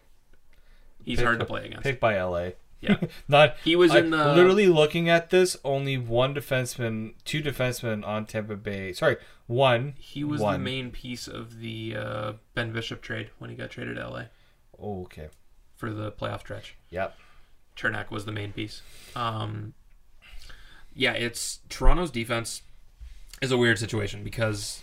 He's 1.04 1.18
Pick- 1.18 1.26
hard 1.26 1.38
to 1.40 1.44
play 1.44 1.66
against. 1.66 1.82
picked 1.82 2.00
by 2.00 2.16
LA. 2.20 2.50
Yeah. 2.80 2.96
Not 3.28 3.56
He 3.64 3.74
was 3.76 3.90
I- 3.92 3.98
in 4.00 4.10
the 4.10 4.34
literally 4.34 4.66
looking 4.68 5.08
at 5.08 5.30
this. 5.30 5.56
Only 5.64 5.96
one 5.98 6.34
defenseman, 6.34 7.14
two 7.24 7.42
defensemen 7.42 8.06
on 8.06 8.26
Tampa 8.26 8.56
Bay. 8.56 8.92
Sorry, 8.92 9.16
one. 9.46 9.94
He 9.98 10.24
was 10.24 10.40
one. 10.40 10.52
the 10.54 10.58
main 10.58 10.90
piece 10.90 11.26
of 11.28 11.58
the 11.60 11.96
uh, 11.96 12.32
Ben 12.54 12.72
Bishop 12.72 13.00
trade 13.02 13.30
when 13.38 13.50
he 13.50 13.56
got 13.56 13.70
traded 13.70 13.96
to 13.96 14.08
LA 14.08 14.22
Oh, 14.78 15.02
okay. 15.04 15.28
for 15.74 15.90
the 15.90 16.12
playoff 16.12 16.40
stretch. 16.40 16.76
Yep. 16.90 17.16
Chernak 17.76 18.10
was 18.10 18.24
the 18.26 18.32
main 18.32 18.52
piece. 18.52 18.82
Um, 19.14 19.74
yeah, 20.94 21.12
it's 21.12 21.60
Toronto's 21.68 22.10
defense 22.10 22.62
is 23.42 23.50
a 23.52 23.56
weird 23.58 23.78
situation 23.78 24.22
because 24.24 24.82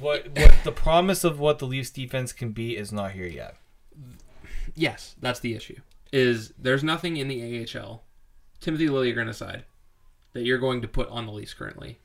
What 0.00 0.28
what 0.36 0.54
the 0.64 0.72
promise 0.72 1.22
of 1.24 1.38
what 1.38 1.58
the 1.60 1.66
Leafs 1.66 1.90
defense 1.90 2.32
can 2.32 2.50
be 2.52 2.76
is 2.76 2.92
not 2.92 3.12
here 3.12 3.26
yet. 3.26 3.56
yes, 4.74 5.14
that's 5.20 5.40
the 5.40 5.54
issue. 5.54 5.80
Is 6.12 6.52
there's 6.58 6.84
nothing 6.84 7.16
in 7.16 7.28
the 7.28 7.66
AHL, 7.66 8.02
Timothy 8.60 8.86
Liljegren 8.86 9.28
aside, 9.28 9.64
that 10.34 10.44
you're 10.44 10.58
going 10.58 10.82
to 10.82 10.88
put 10.88 11.08
on 11.08 11.26
the 11.26 11.32
Leafs 11.32 11.54
currently. 11.54 11.98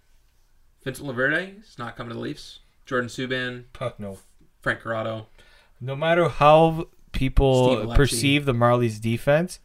Vincent 0.83 1.07
LoVerde 1.07 1.61
is 1.61 1.77
not 1.77 1.97
coming 1.97 2.09
to 2.09 2.15
the 2.15 2.21
Leafs. 2.21 2.59
Jordan 2.85 3.09
Subban, 3.09 3.65
no. 3.99 4.17
Frank 4.61 4.79
Corrado. 4.79 5.27
No 5.81 5.95
matter 5.95 6.29
how 6.29 6.87
people 7.11 7.93
perceive 7.95 8.45
the 8.45 8.53
Marlies 8.53 9.01
defense, 9.01 9.59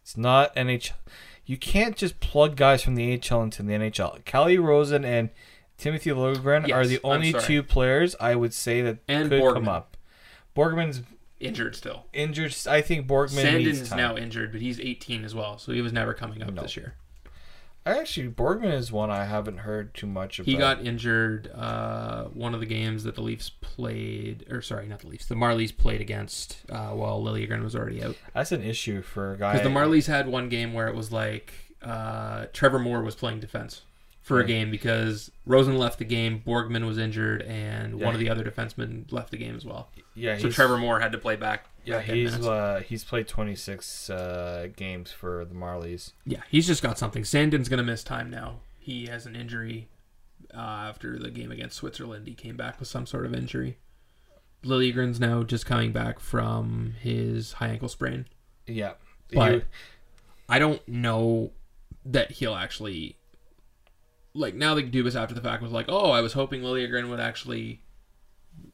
it's 0.00 0.16
not 0.16 0.54
NHL. 0.54 0.92
You 1.44 1.56
can't 1.56 1.96
just 1.96 2.20
plug 2.20 2.56
guys 2.56 2.82
from 2.82 2.94
the 2.94 3.12
AHL 3.12 3.42
into 3.42 3.62
the 3.62 3.72
NHL. 3.72 4.24
Calle 4.24 4.56
Rosen 4.58 5.04
and 5.04 5.30
Timothy 5.78 6.10
Liljegren 6.10 6.72
are 6.72 6.86
the 6.86 7.00
only 7.02 7.32
two 7.32 7.62
players 7.62 8.14
I 8.20 8.34
would 8.34 8.52
say 8.52 8.82
that 8.82 8.98
And 9.08 9.30
could 9.30 9.54
come 9.54 9.68
up. 9.68 9.96
Borgman's 10.54 11.02
Injured 11.40 11.76
still. 11.76 12.06
injured. 12.12 12.54
I 12.68 12.80
think 12.80 13.06
Borgman 13.06 13.44
Sandin 13.44 13.66
is 13.66 13.94
now 13.94 14.16
injured, 14.16 14.50
but 14.52 14.60
he's 14.60 14.80
18 14.80 15.24
as 15.24 15.34
well, 15.34 15.56
so 15.58 15.72
he 15.72 15.80
was 15.80 15.92
never 15.92 16.12
coming 16.14 16.42
up 16.42 16.52
No. 16.52 16.62
this 16.62 16.76
year. 16.76 16.94
Actually, 17.86 18.28
Borgman 18.28 18.74
is 18.74 18.92
one 18.92 19.10
I 19.10 19.24
haven't 19.24 19.58
heard 19.58 19.94
too 19.94 20.06
much 20.06 20.38
about. 20.40 20.46
He 20.50 20.56
got 20.56 20.84
injured 20.84 21.50
uh, 21.54 22.24
one 22.24 22.52
of 22.52 22.60
the 22.60 22.66
games 22.66 23.04
that 23.04 23.14
the 23.14 23.22
Leafs 23.22 23.48
played, 23.48 24.44
or 24.50 24.60
sorry, 24.60 24.86
not 24.86 24.98
the 25.00 25.06
Leafs, 25.06 25.26
the 25.26 25.34
Marlies 25.36 25.74
played 25.74 26.00
against 26.02 26.58
uh, 26.70 26.88
while 26.88 27.22
Liljegren 27.22 27.62
was 27.62 27.74
already 27.74 28.02
out. 28.02 28.16
That's 28.34 28.52
an 28.52 28.62
issue 28.62 29.00
for 29.00 29.32
a 29.34 29.38
guy. 29.38 29.52
Because 29.52 29.66
the 29.66 29.72
Marlies 29.72 30.06
had 30.06 30.28
one 30.28 30.48
game 30.50 30.74
where 30.74 30.88
it 30.88 30.94
was 30.94 31.12
like 31.12 31.54
uh, 31.80 32.46
Trevor 32.52 32.78
Moore 32.78 33.02
was 33.02 33.14
playing 33.14 33.40
defense 33.40 33.82
for 34.28 34.40
a 34.40 34.44
game 34.46 34.70
because 34.70 35.30
Rosen 35.46 35.76
left 35.78 35.98
the 35.98 36.04
game, 36.04 36.42
Borgman 36.46 36.86
was 36.86 36.98
injured, 36.98 37.42
and 37.42 37.98
Yeah. 37.98 38.04
one 38.06 38.14
of 38.14 38.20
the 38.20 38.30
other 38.30 38.44
defensemen 38.44 39.10
left 39.10 39.30
the 39.30 39.36
game 39.38 39.56
as 39.56 39.64
well. 39.64 39.90
yeah, 40.14 40.38
So 40.38 40.50
Trevor 40.50 40.78
Moore 40.78 41.00
had 41.00 41.12
to 41.12 41.18
play 41.18 41.34
back. 41.36 41.66
Yeah, 41.84 41.96
back 41.98 42.04
he's 42.06 42.46
uh, 42.46 42.82
he's 42.86 43.02
played 43.04 43.26
26 43.28 44.10
uh, 44.10 44.68
games 44.76 45.10
for 45.10 45.44
the 45.44 45.54
Marlies. 45.54 46.12
Yeah, 46.26 46.42
he's 46.50 46.66
just 46.66 46.82
got 46.82 46.98
something. 46.98 47.24
Sandin's 47.24 47.68
gonna 47.68 47.82
miss 47.82 48.04
time 48.04 48.30
now. 48.30 48.60
He 48.78 49.06
has 49.06 49.26
an 49.26 49.34
injury 49.34 49.88
uh, 50.54 50.58
after 50.58 51.18
the 51.18 51.30
game 51.30 51.50
against 51.50 51.76
Switzerland. 51.76 52.26
He 52.26 52.34
came 52.34 52.56
back 52.56 52.78
with 52.78 52.88
some 52.88 53.06
sort 53.06 53.26
of 53.26 53.34
injury. 53.34 53.78
Liljegren's 54.64 55.20
now 55.20 55.42
just 55.44 55.66
coming 55.66 55.92
back 55.92 56.18
from 56.20 56.94
his 57.00 57.52
high 57.54 57.68
ankle 57.68 57.88
sprain. 57.88 58.26
Yeah. 58.66 58.94
But 59.32 59.52
You- 59.52 59.62
I 60.48 60.58
don't 60.58 60.86
know 60.88 61.52
that 62.04 62.32
he'll 62.32 62.54
actually 62.54 63.17
like 64.38 64.54
now 64.54 64.74
that 64.74 64.90
Dubas 64.90 65.14
after 65.20 65.34
the 65.34 65.40
fact 65.40 65.62
was 65.62 65.72
like, 65.72 65.86
oh, 65.88 66.10
I 66.10 66.20
was 66.20 66.32
hoping 66.32 66.62
Liljegren 66.62 67.10
would 67.10 67.20
actually 67.20 67.82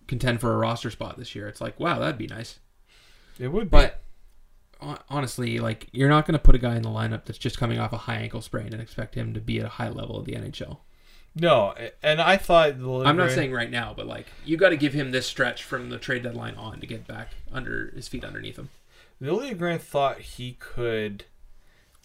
contend 0.06 0.40
for 0.40 0.52
a 0.52 0.56
roster 0.56 0.90
spot 0.90 1.18
this 1.18 1.34
year. 1.34 1.48
It's 1.48 1.60
like, 1.60 1.80
wow, 1.80 1.98
that'd 1.98 2.18
be 2.18 2.26
nice. 2.26 2.58
it 3.38 3.48
would 3.48 3.70
be. 3.70 3.76
But 3.76 4.00
honestly, 5.08 5.58
like 5.58 5.88
you're 5.92 6.08
not 6.08 6.26
going 6.26 6.34
to 6.34 6.38
put 6.38 6.54
a 6.54 6.58
guy 6.58 6.76
in 6.76 6.82
the 6.82 6.90
lineup 6.90 7.24
that's 7.24 7.38
just 7.38 7.58
coming 7.58 7.78
off 7.78 7.92
a 7.92 7.98
high 7.98 8.16
ankle 8.16 8.42
sprain 8.42 8.72
and 8.72 8.82
expect 8.82 9.14
him 9.14 9.32
to 9.34 9.40
be 9.40 9.58
at 9.58 9.66
a 9.66 9.70
high 9.70 9.88
level 9.88 10.18
of 10.18 10.26
the 10.26 10.32
NHL. 10.32 10.78
no, 11.34 11.74
and 12.02 12.20
I 12.20 12.36
thought 12.36 12.78
the 12.78 13.02
I'm 13.04 13.16
not 13.16 13.30
saying 13.30 13.52
right 13.52 13.70
now, 13.70 13.94
but 13.96 14.06
like 14.06 14.26
you 14.44 14.56
got 14.56 14.70
to 14.70 14.76
give 14.76 14.92
him 14.92 15.10
this 15.10 15.26
stretch 15.26 15.62
from 15.64 15.90
the 15.90 15.98
trade 15.98 16.22
deadline 16.22 16.54
on 16.56 16.80
to 16.80 16.86
get 16.86 17.06
back 17.06 17.30
under 17.50 17.90
his 17.94 18.08
feet 18.08 18.24
underneath 18.24 18.56
him. 18.56 18.68
Liljegren 19.22 19.80
thought 19.80 20.20
he 20.20 20.56
could 20.58 21.24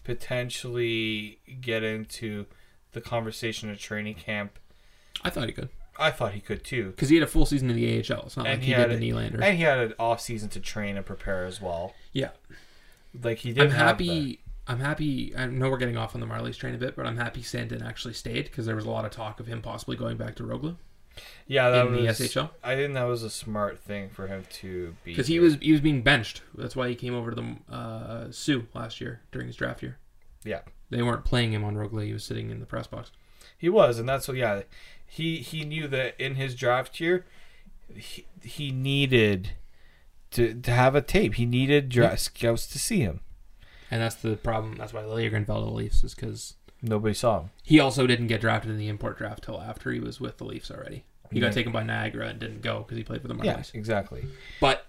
potentially 0.04 1.38
get 1.60 1.82
into 1.82 2.46
the 2.92 3.00
conversation 3.00 3.70
at 3.70 3.78
training 3.78 4.14
camp. 4.14 4.58
I 5.22 5.30
thought 5.30 5.46
he 5.46 5.52
could 5.52 5.68
I 5.98 6.10
thought 6.10 6.32
he 6.32 6.40
could 6.40 6.64
too. 6.64 6.90
because 6.90 7.08
he 7.10 7.16
had 7.16 7.24
a 7.24 7.26
full 7.26 7.44
season 7.46 7.68
in 7.70 7.76
the 7.76 7.86
AHL. 7.98 8.24
It's 8.26 8.36
not 8.36 8.46
like 8.46 8.60
he, 8.62 8.72
had 8.72 8.88
did 8.88 9.02
a- 9.02 9.04
in 9.06 9.14
Nylander. 9.14 9.42
and 9.42 9.56
he 9.56 9.62
had 9.64 9.78
an 9.78 9.94
off 9.98 10.20
season 10.20 10.48
to 10.50 10.60
train 10.60 10.96
and 10.96 11.04
prepare 11.04 11.44
as 11.44 11.60
well. 11.60 11.94
yeah, 12.12 12.30
Like 13.22 13.38
he 13.38 13.52
did. 13.52 13.64
I'm 13.64 13.70
happy. 13.70 14.40
I'm 14.66 14.78
happy. 14.78 15.34
I 15.36 15.46
know 15.46 15.68
we're 15.68 15.78
getting 15.78 15.96
off 15.96 16.14
on 16.14 16.20
the 16.20 16.26
Marlies 16.28 16.56
train 16.56 16.74
a 16.74 16.78
bit, 16.78 16.94
but 16.96 17.04
I'm 17.04 17.16
happy 17.16 17.40
Sandin 17.42 17.84
actually 17.84 18.14
stayed 18.14 18.44
because 18.44 18.66
there 18.66 18.76
was 18.76 18.84
a 18.84 18.90
lot 18.90 19.04
of 19.04 19.10
talk 19.10 19.40
of 19.40 19.46
him 19.46 19.60
possibly 19.62 19.96
going 19.96 20.16
back 20.16 20.36
to 20.36 20.42
Rögle 20.44 20.76
Yeah, 21.48 21.70
that 21.70 21.86
in 21.88 21.92
was 22.06 22.18
the 22.18 22.24
SHL 22.24 22.50
I 22.62 22.76
think 22.76 22.94
that 22.94 23.02
was 23.02 23.22
a 23.24 23.30
smart 23.30 23.80
thing 23.80 24.10
for 24.10 24.28
him 24.28 24.44
to 24.60 24.94
be. 25.04 25.10
because 25.12 25.26
he 25.26 25.40
was 25.40 25.56
he 25.60 25.72
was 25.72 25.80
being 25.80 26.02
benched. 26.02 26.42
That's 26.54 26.76
why 26.76 26.88
he 26.88 26.94
came 26.94 27.14
over 27.14 27.30
to 27.30 27.36
the 27.36 27.74
uh, 27.74 28.30
Soo 28.30 28.68
last 28.74 29.00
year 29.00 29.20
during 29.32 29.48
his 29.48 29.56
draft 29.56 29.82
year. 29.82 29.98
Yeah, 30.44 30.60
They 30.90 31.02
weren't 31.02 31.24
playing 31.24 31.52
him 31.52 31.64
on 31.64 31.76
Rögle. 31.76 32.04
He 32.04 32.12
was 32.12 32.24
sitting 32.24 32.50
in 32.50 32.60
the 32.60 32.66
press 32.66 32.86
box. 32.86 33.10
he 33.56 33.68
was, 33.68 33.98
and 33.98 34.08
that's 34.08 34.26
what. 34.28 34.36
Yeah, 34.36 34.62
he 35.06 35.36
he 35.38 35.64
knew 35.64 35.86
that 35.88 36.14
in 36.20 36.34
his 36.34 36.54
draft 36.54 37.00
year, 37.00 37.24
he, 37.94 38.26
he 38.42 38.70
needed 38.72 39.50
to 40.32 40.54
to 40.54 40.70
have 40.70 40.94
a 40.94 41.02
tape. 41.02 41.34
He 41.34 41.46
needed 41.46 41.88
dra- 41.88 42.16
scouts 42.16 42.66
to 42.68 42.78
see 42.78 43.00
him. 43.00 43.20
And 43.90 44.00
that's 44.02 44.14
the 44.14 44.36
problem. 44.36 44.76
That's 44.76 44.92
why 44.92 45.02
Liljegren 45.02 45.46
fell 45.46 45.60
to 45.60 45.64
the 45.66 45.72
Leafs 45.72 46.04
is 46.04 46.14
because 46.14 46.54
Nobody 46.82 47.12
saw 47.12 47.40
him. 47.40 47.50
he 47.64 47.78
also 47.80 48.06
didn't 48.06 48.28
get 48.28 48.40
drafted 48.40 48.70
in 48.70 48.78
the 48.78 48.88
import 48.88 49.18
draft 49.18 49.44
till 49.44 49.60
after 49.60 49.90
he 49.92 50.00
was 50.00 50.18
with 50.20 50.38
the 50.38 50.44
Leafs 50.44 50.70
already. 50.70 51.04
He 51.30 51.38
Yeah. 51.38 51.46
got 51.48 51.52
taken 51.54 51.72
by 51.72 51.82
Niagara 51.82 52.28
and 52.28 52.38
didn't 52.40 52.62
go 52.62 52.78
because 52.80 52.96
he 52.96 53.04
played 53.04 53.20
for 53.22 53.28
the 53.28 53.34
Marlies. 53.34 53.44
Yeah, 53.44 53.62
exactly. 53.74 54.24
But 54.60 54.86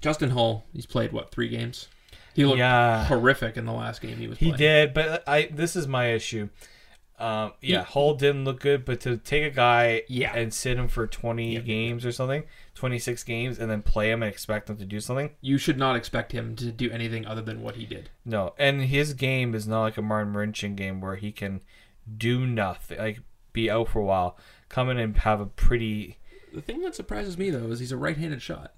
Justin 0.00 0.30
Holl, 0.30 0.64
he's 0.72 0.86
played 0.86 1.12
what 1.12 1.30
three 1.30 1.48
games? 1.48 1.88
He 2.34 2.44
looked 2.44 2.58
Yeah. 2.58 3.04
horrific 3.06 3.56
in 3.56 3.66
the 3.66 3.72
last 3.72 4.00
game 4.00 4.16
he 4.16 4.26
was 4.28 4.38
Playing. 4.38 4.54
He 4.54 4.58
did, 4.58 4.94
but 4.94 5.22
I 5.28 5.48
this 5.52 5.74
is 5.76 5.86
my 5.88 6.12
issue. 6.12 6.48
Um, 7.18 7.52
yeah, 7.60 7.84
Holl 7.84 8.14
didn't 8.14 8.44
look 8.46 8.60
good, 8.60 8.86
but 8.86 9.00
to 9.00 9.18
take 9.18 9.44
a 9.44 9.54
guy 9.54 10.04
Yeah. 10.08 10.32
and 10.34 10.54
sit 10.54 10.78
him 10.78 10.88
for 10.88 11.06
twenty 11.06 11.52
Yeah. 11.54 11.60
games 11.60 12.06
or 12.06 12.12
something, 12.12 12.44
twenty 12.74 12.98
six 12.98 13.22
games, 13.24 13.58
and 13.58 13.70
then 13.70 13.82
play 13.82 14.10
him 14.10 14.22
and 14.22 14.32
expect 14.32 14.70
him 14.70 14.78
to 14.78 14.86
do 14.86 15.00
something, 15.00 15.30
You 15.42 15.58
should 15.58 15.76
not 15.76 15.96
expect 15.96 16.32
him 16.32 16.56
to 16.56 16.72
do 16.72 16.90
anything 16.90 17.26
other 17.26 17.42
than 17.42 17.60
what 17.60 17.76
he 17.76 17.84
did. 17.84 18.08
no. 18.24 18.54
And 18.58 18.82
his 18.84 19.12
game 19.12 19.54
is 19.54 19.68
not 19.68 19.82
like 19.82 19.98
a 19.98 20.02
Martin 20.02 20.32
Marincin 20.32 20.76
game 20.76 21.02
where 21.02 21.16
he 21.16 21.30
can 21.30 21.60
do 22.16 22.46
nothing, 22.46 22.96
like 22.98 23.20
be 23.52 23.68
out 23.70 23.88
for 23.90 23.98
a 23.98 24.04
while, 24.04 24.38
come 24.70 24.88
in 24.88 24.98
and 24.98 25.18
have 25.18 25.40
a 25.40 25.46
pretty 25.46 26.16
The 26.54 26.62
thing 26.62 26.80
that 26.82 26.94
surprises 26.94 27.36
me 27.36 27.50
though 27.50 27.66
is 27.70 27.80
he's 27.80 27.92
a 27.92 27.96
right-handed 27.98 28.40
shot. 28.40 28.72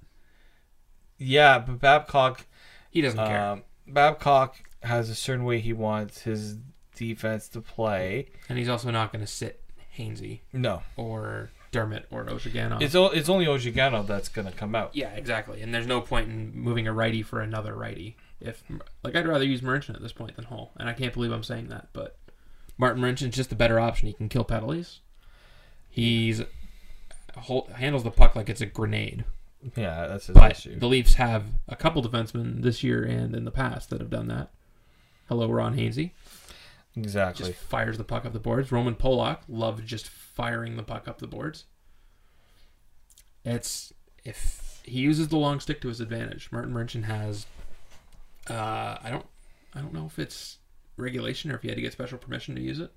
yeah. 1.19 1.59
But 1.61 1.79
Babcock, 1.79 2.47
He 2.93 3.01
doesn't 3.01 3.19
care. 3.19 3.41
um, 3.45 3.63
Babcock 3.89 4.57
has 4.85 5.11
a 5.11 5.15
certain 5.17 5.45
way 5.45 5.59
he 5.59 5.73
wants 5.73 6.23
his 6.23 6.59
defense 6.95 7.49
to 7.49 7.61
play. 7.61 8.29
And 8.49 8.59
he's 8.59 8.69
also 8.69 8.91
not 8.93 9.13
going 9.13 9.25
to 9.25 9.31
sit 9.31 9.61
Hainsey 9.99 10.41
No, 10.53 10.83
or 10.97 11.51
Dermott 11.73 12.07
or 12.11 12.25
Ozhiganov. 12.27 12.81
it's 12.83 12.95
o- 12.95 13.11
it's 13.11 13.29
only 13.29 13.47
Ozhiganov 13.47 14.07
that's 14.07 14.29
gonna 14.29 14.53
come 14.53 14.75
out. 14.75 14.95
yeah, 14.95 15.11
exactly. 15.15 15.61
And 15.63 15.75
there's 15.75 15.87
no 15.87 16.01
point 16.01 16.29
in 16.29 16.53
moving 16.55 16.87
a 16.87 16.93
righty 16.93 17.23
for 17.23 17.41
another 17.41 17.75
righty. 17.75 18.17
If 18.41 18.63
like 19.03 19.15
I'd 19.17 19.27
rather 19.27 19.45
use 19.45 19.61
Marincin 19.63 19.95
at 19.95 20.03
this 20.03 20.13
point 20.13 20.37
than 20.37 20.45
Holl, 20.47 20.73
and 20.79 20.89
I 20.89 20.93
can't 20.95 21.13
believe 21.15 21.31
I'm 21.33 21.43
saying 21.43 21.69
that, 21.69 21.89
but 21.93 22.19
Martin 22.79 23.03
Marincin's 23.03 23.37
just 23.37 23.53
a 23.53 23.55
better 23.55 23.79
option. 23.81 24.07
He 24.09 24.13
can 24.15 24.29
kill 24.29 24.45
penalties. 24.45 25.01
He's 25.91 26.43
hol- 27.37 27.69
handles 27.75 28.03
the 28.05 28.11
puck 28.11 28.35
like 28.35 28.49
it's 28.49 28.61
a 28.63 28.67
grenade. 28.67 29.25
Yeah, 29.77 30.07
that's 30.09 30.27
his 30.27 30.35
But 30.35 30.53
issue. 30.53 30.79
the 30.79 30.89
Leafs 30.89 31.15
have 31.15 31.45
a 31.69 31.77
couple 31.77 32.03
defensemen 32.03 32.63
this 32.63 32.83
year 32.83 33.05
and 33.05 33.35
in 33.37 33.45
the 33.45 33.51
past 33.51 33.91
that 33.91 34.01
have 34.01 34.11
done 34.11 34.29
that. 34.29 34.51
Hello, 35.29 35.49
Ron 35.51 35.77
Hainsey. 35.77 36.11
Exactly. 36.97 37.47
Just 37.49 37.59
fires 37.59 37.97
the 37.97 38.05
puck 38.05 38.25
up 38.27 38.33
the 38.33 38.41
boards. 38.41 38.71
Roman 38.73 38.95
Polak 38.95 39.39
loved 39.49 39.87
just 39.87 40.09
firing 40.09 40.77
the 40.77 40.83
puck 40.83 41.07
up 41.09 41.19
the 41.19 41.27
boards. 41.27 41.65
It's 43.45 43.93
if 44.25 44.81
he 44.85 45.01
uses 45.01 45.29
the 45.29 45.37
long 45.39 45.61
stick 45.61 45.81
to 45.83 45.89
his 45.89 46.01
advantage. 46.01 46.49
Martin 46.53 46.73
Marincin 46.75 47.05
has. 47.05 47.47
Uh, 48.49 48.99
I 49.03 49.09
don't. 49.11 49.27
I 49.75 49.81
don't 49.81 49.95
know 49.95 50.07
if 50.07 50.19
it's 50.19 50.59
regulation 50.97 51.51
or 51.51 51.55
if 51.57 51.63
he 51.63 51.69
had 51.69 51.77
to 51.77 51.83
get 51.83 51.93
special 51.93 52.19
permission 52.19 52.55
to 52.57 52.61
use 52.61 52.79
it. 52.79 52.93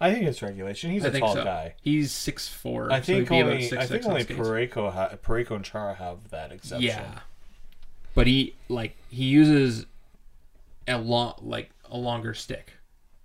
I 0.00 0.12
think 0.12 0.26
it's 0.26 0.42
regulation. 0.42 0.90
He's 0.90 1.04
I 1.04 1.08
a 1.08 1.18
tall 1.20 1.34
so. 1.34 1.44
guy. 1.44 1.74
He's 1.82 2.10
six 2.10 2.48
four. 2.48 2.90
I 2.90 3.00
think 3.00 3.28
so 3.28 3.34
he'd 3.34 3.38
be 3.38 3.40
about 3.40 3.52
only 3.52 3.62
six, 3.68 3.82
I 3.84 3.86
think 3.86 4.06
only. 4.06 4.24
Parayko 4.24 4.92
ha- 4.92 5.10
Parayko 5.24 5.52
and 5.56 5.64
Chara 5.64 5.94
have 5.94 6.30
that 6.30 6.50
exception. 6.50 6.88
Yeah, 6.88 7.20
but 8.14 8.26
he 8.26 8.54
like 8.68 8.96
he 9.10 9.24
uses 9.24 9.86
a 10.88 10.98
long 10.98 11.34
like 11.40 11.70
a 11.90 11.96
longer 11.96 12.34
stick 12.34 12.72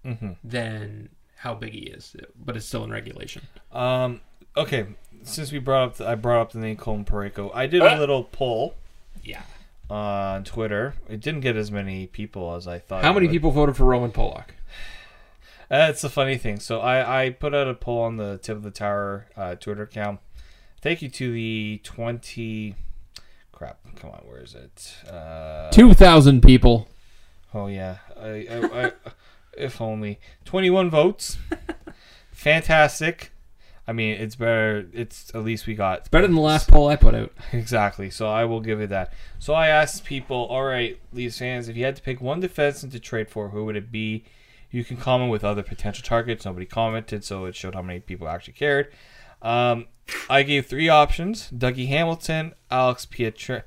hmm 0.04 0.34
than 0.44 1.10
how 1.38 1.56
big 1.56 1.74
he 1.74 1.80
is, 1.80 2.16
but 2.44 2.56
it's 2.56 2.66
still 2.66 2.84
in 2.84 2.92
regulation. 2.92 3.42
Um. 3.72 4.22
Okay. 4.56 4.86
Since 5.24 5.52
we 5.52 5.60
brought 5.60 5.84
up, 5.90 5.96
the, 5.98 6.08
I 6.08 6.16
brought 6.16 6.42
up 6.42 6.52
the 6.52 6.60
name 6.60 6.78
Colin 6.78 7.04
Parayko. 7.06 7.52
I 7.54 7.66
did 7.68 7.82
a 7.82 8.00
little 8.00 8.24
poll 8.24 8.76
Yeah. 9.24 9.42
on 9.90 10.44
Twitter. 10.44 10.94
It 11.10 11.20
didn't 11.22 11.42
get 11.42 11.56
as 11.58 11.72
many 11.72 12.08
people 12.08 12.56
as 12.56 12.68
I 12.68 12.80
thought. 12.80 13.04
How 13.04 13.12
many 13.14 13.26
would. 13.28 13.34
people 13.34 13.52
voted 13.52 13.76
for 13.76 13.84
Roman 13.86 14.12
Polak? 14.12 14.46
That's 15.70 16.02
the 16.02 16.10
funny 16.10 16.38
thing. 16.38 16.60
So 16.60 16.80
I 16.80 17.24
I 17.26 17.30
put 17.32 17.54
out 17.54 17.68
a 17.68 17.74
poll 17.74 18.02
on 18.04 18.18
the 18.18 18.38
Tip 18.38 18.58
of 18.58 18.64
the 18.64 18.72
Tower 18.72 19.28
uh, 19.36 19.56
Twitter 19.56 19.84
account. 19.84 20.20
Thank 20.82 21.02
you 21.02 21.10
to 21.10 21.32
the 21.32 21.82
twenty. 21.84 22.76
Crap! 23.52 23.80
Come 23.96 24.12
on, 24.12 24.22
where 24.26 24.42
is 24.42 24.56
it? 24.56 24.96
Uh, 25.12 25.70
Two 25.72 25.94
thousand 25.94 26.42
people. 26.42 26.88
Oh 27.54 27.68
yeah, 27.68 27.98
I, 28.20 28.28
I, 28.50 28.86
I, 28.86 28.92
if 29.58 29.82
only 29.82 30.20
twenty-one 30.46 30.90
votes. 30.90 31.38
Fantastic. 32.32 33.32
I 33.90 33.94
mean, 33.94 34.20
it's 34.20 34.36
better. 34.36 34.86
It's 34.94 35.34
at 35.34 35.44
least 35.44 35.66
we 35.66 35.74
got 35.74 36.00
It's 36.00 36.10
Better 36.10 36.28
than 36.28 36.36
the 36.36 36.42
last 36.42 36.68
poll 36.70 36.90
I 36.90 36.98
put 36.98 37.16
out. 37.16 37.32
exactly. 37.54 38.10
So 38.10 38.28
I 38.30 38.44
will 38.44 38.60
give 38.60 38.82
it 38.82 38.90
that. 38.90 39.14
So 39.40 39.54
I 39.54 39.70
asked 39.70 40.04
people, 40.04 40.46
all 40.50 40.66
right, 40.66 41.00
Leafs 41.14 41.40
fans, 41.40 41.70
if 41.70 41.78
you 41.78 41.86
had 41.86 41.96
to 41.96 42.02
pick 42.02 42.20
one 42.20 42.42
defenseman 42.42 42.92
to 42.92 43.00
trade 43.00 43.30
for, 43.30 43.50
who 43.50 43.64
would 43.66 43.78
it 43.78 43.90
be? 43.92 44.26
You 44.72 44.84
can 44.84 44.98
comment 44.98 45.32
with 45.32 45.44
other 45.44 45.64
potential 45.64 46.04
targets. 46.06 46.46
Nobody 46.46 46.66
commented, 46.66 47.24
so 47.24 47.46
it 47.46 47.56
showed 47.56 47.74
how 47.76 47.82
many 47.82 48.00
people 48.00 48.28
actually 48.28 48.54
cared. 48.54 48.92
Um, 49.42 49.88
I 50.30 50.44
gave 50.44 50.66
three 50.66 50.90
options: 50.90 51.50
Dougie 51.52 51.88
Hamilton, 51.88 52.54
Alex 52.70 53.06
Pietra, 53.06 53.64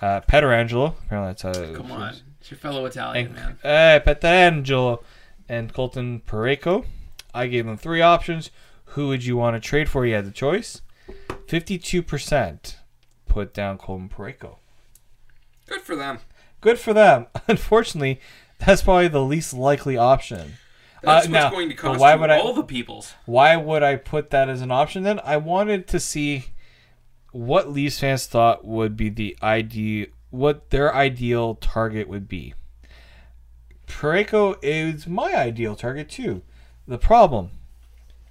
uh, 0.00 0.20
Pietrangelo. 0.22 0.94
Apparently, 1.06 1.30
that's 1.30 1.42
how. 1.42 1.74
Come 1.74 1.92
on, 1.92 2.14
it's 2.40 2.50
your 2.50 2.58
fellow 2.58 2.84
Italian 2.84 3.26
and 3.26 3.34
man. 3.34 3.58
uh, 3.64 4.00
Pietrangelo 4.04 5.02
and 5.48 5.72
Colton 5.72 6.20
Parayko. 6.26 6.84
I 7.34 7.46
gave 7.46 7.64
them 7.66 7.76
three 7.78 8.02
options. 8.02 8.50
Who 8.86 9.08
would 9.08 9.24
you 9.24 9.36
want 9.36 9.54
to 9.56 9.60
trade 9.66 9.88
for? 9.88 10.04
You 10.04 10.14
had 10.14 10.26
the 10.26 10.30
choice. 10.32 10.82
Fifty-two 11.46 12.02
percent 12.02 12.78
put 13.26 13.54
down 13.54 13.78
Colton 13.78 14.08
Parayko. 14.10 14.56
Good 15.66 15.80
for 15.80 15.96
them. 15.96 16.18
Good 16.60 16.78
for 16.78 16.92
them. 16.92 17.26
Unfortunately, 17.48 18.20
that's 18.66 18.82
probably 18.82 19.08
the 19.08 19.22
least 19.22 19.52
likely 19.54 19.96
option. 19.96 20.54
That's 21.02 21.26
Uh, 21.26 21.28
what's 21.28 21.28
now, 21.28 21.50
going 21.50 21.68
to 21.68 21.74
cost 21.74 21.98
why 22.00 22.14
would 22.14 22.30
I- 22.30 22.38
all 22.38 22.54
the 22.54 22.62
peoples. 22.62 23.14
Why 23.26 23.56
would 23.56 23.82
I 23.82 23.96
put 23.96 24.30
that 24.30 24.48
as 24.48 24.60
an 24.60 24.70
option 24.70 25.02
then? 25.02 25.20
I 25.24 25.36
wanted 25.36 25.88
to 25.88 25.98
see 26.00 26.46
what 27.32 27.70
Leafs 27.70 27.98
fans 28.00 28.26
thought 28.26 28.64
would 28.64 28.96
be 28.96 29.08
the 29.08 29.36
ideal, 29.42 30.06
what 30.30 30.70
their 30.70 30.94
ideal 30.94 31.54
target 31.56 32.08
would 32.08 32.28
be. 32.28 32.54
Parayko 33.86 34.56
is 34.62 35.06
my 35.06 35.34
ideal 35.34 35.76
target 35.76 36.08
too. 36.08 36.42
The 36.86 36.98
problem, 36.98 37.50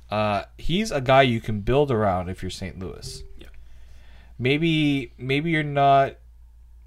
uh, 0.10 0.44
he's 0.58 0.92
a 0.92 1.02
guy 1.02 1.22
you 1.24 1.40
can 1.42 1.62
build 1.62 1.92
around 1.92 2.30
if 2.30 2.42
you're 2.42 2.50
St. 2.50 2.80
Louis. 2.80 3.24
Yeah. 3.38 3.48
Maybe 4.40 5.14
maybe 5.18 5.52
you're 5.52 5.64
not 5.64 6.16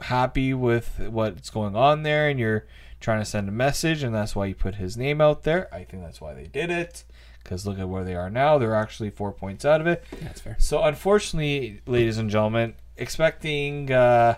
happy 0.00 0.52
with 0.54 0.98
what's 1.08 1.50
going 1.50 1.76
on 1.76 2.02
there, 2.02 2.28
and 2.28 2.38
you're 2.38 2.66
trying 3.04 3.20
to 3.20 3.24
send 3.24 3.48
a 3.48 3.52
message, 3.52 4.02
and 4.02 4.14
that's 4.14 4.34
why 4.34 4.48
he 4.48 4.54
put 4.54 4.76
his 4.76 4.96
name 4.96 5.20
out 5.20 5.42
there. 5.44 5.68
I 5.72 5.84
think 5.84 6.02
that's 6.02 6.20
why 6.20 6.32
they 6.34 6.46
did 6.46 6.70
it. 6.70 7.04
Because 7.42 7.66
look 7.66 7.78
at 7.78 7.88
where 7.88 8.04
they 8.04 8.14
are 8.14 8.30
now; 8.30 8.56
they're 8.58 8.74
actually 8.74 9.10
four 9.10 9.30
points 9.30 9.64
out 9.66 9.80
of 9.82 9.86
it. 9.86 10.02
That's 10.22 10.40
fair. 10.40 10.56
So, 10.58 10.82
unfortunately, 10.82 11.82
ladies 11.86 12.16
and 12.16 12.30
gentlemen, 12.30 12.74
expecting 12.96 13.92
uh, 13.92 14.36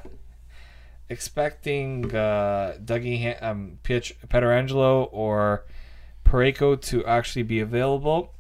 expecting 1.08 2.14
uh, 2.14 2.76
Dougie 2.84 3.22
Han- 3.22 3.48
um, 3.48 3.78
Pietr- 3.84 4.16
Pietrangelo 4.28 5.08
or 5.12 5.64
Parayko 6.24 6.80
to 6.82 7.04
actually 7.06 7.44
be 7.44 7.60
available. 7.60 8.32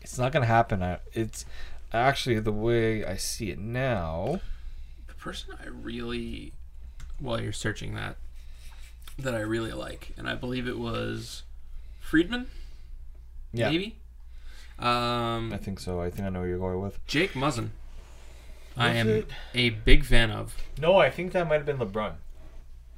It's 0.00 0.18
not 0.18 0.32
going 0.32 0.42
to 0.42 0.48
happen. 0.48 0.82
I- 0.82 0.98
It's 1.12 1.44
actually 1.92 2.40
the 2.40 2.50
way 2.52 3.04
I 3.04 3.16
see 3.16 3.50
it 3.50 3.58
now. 3.60 4.40
The 5.06 5.14
person 5.14 5.54
I 5.62 5.68
really, 5.68 6.52
while 7.20 7.40
you're 7.40 7.52
searching 7.52 7.94
that, 7.94 8.16
that 9.18 9.34
I 9.34 9.40
really 9.40 9.72
like, 9.72 10.12
and 10.16 10.28
I 10.28 10.34
believe 10.34 10.66
it 10.66 10.78
was 10.78 11.42
Friedman, 12.00 12.46
Yeah, 13.52 13.70
maybe. 13.70 13.96
Um, 14.78 15.52
I 15.52 15.58
think 15.58 15.78
so. 15.78 16.00
I 16.00 16.10
think 16.10 16.26
I 16.26 16.30
know 16.30 16.40
where 16.40 16.48
you're 16.48 16.58
going 16.58 16.80
with. 16.80 17.04
Jake 17.06 17.32
Muzzin. 17.34 17.68
I 18.76 18.88
am 18.90 19.08
it? 19.08 19.28
a 19.54 19.70
big 19.70 20.04
fan 20.04 20.30
of. 20.30 20.56
No, 20.80 20.96
I 20.96 21.10
think 21.10 21.32
that 21.32 21.46
might 21.46 21.56
have 21.56 21.66
been 21.66 21.78
LeBrun. 21.78 22.14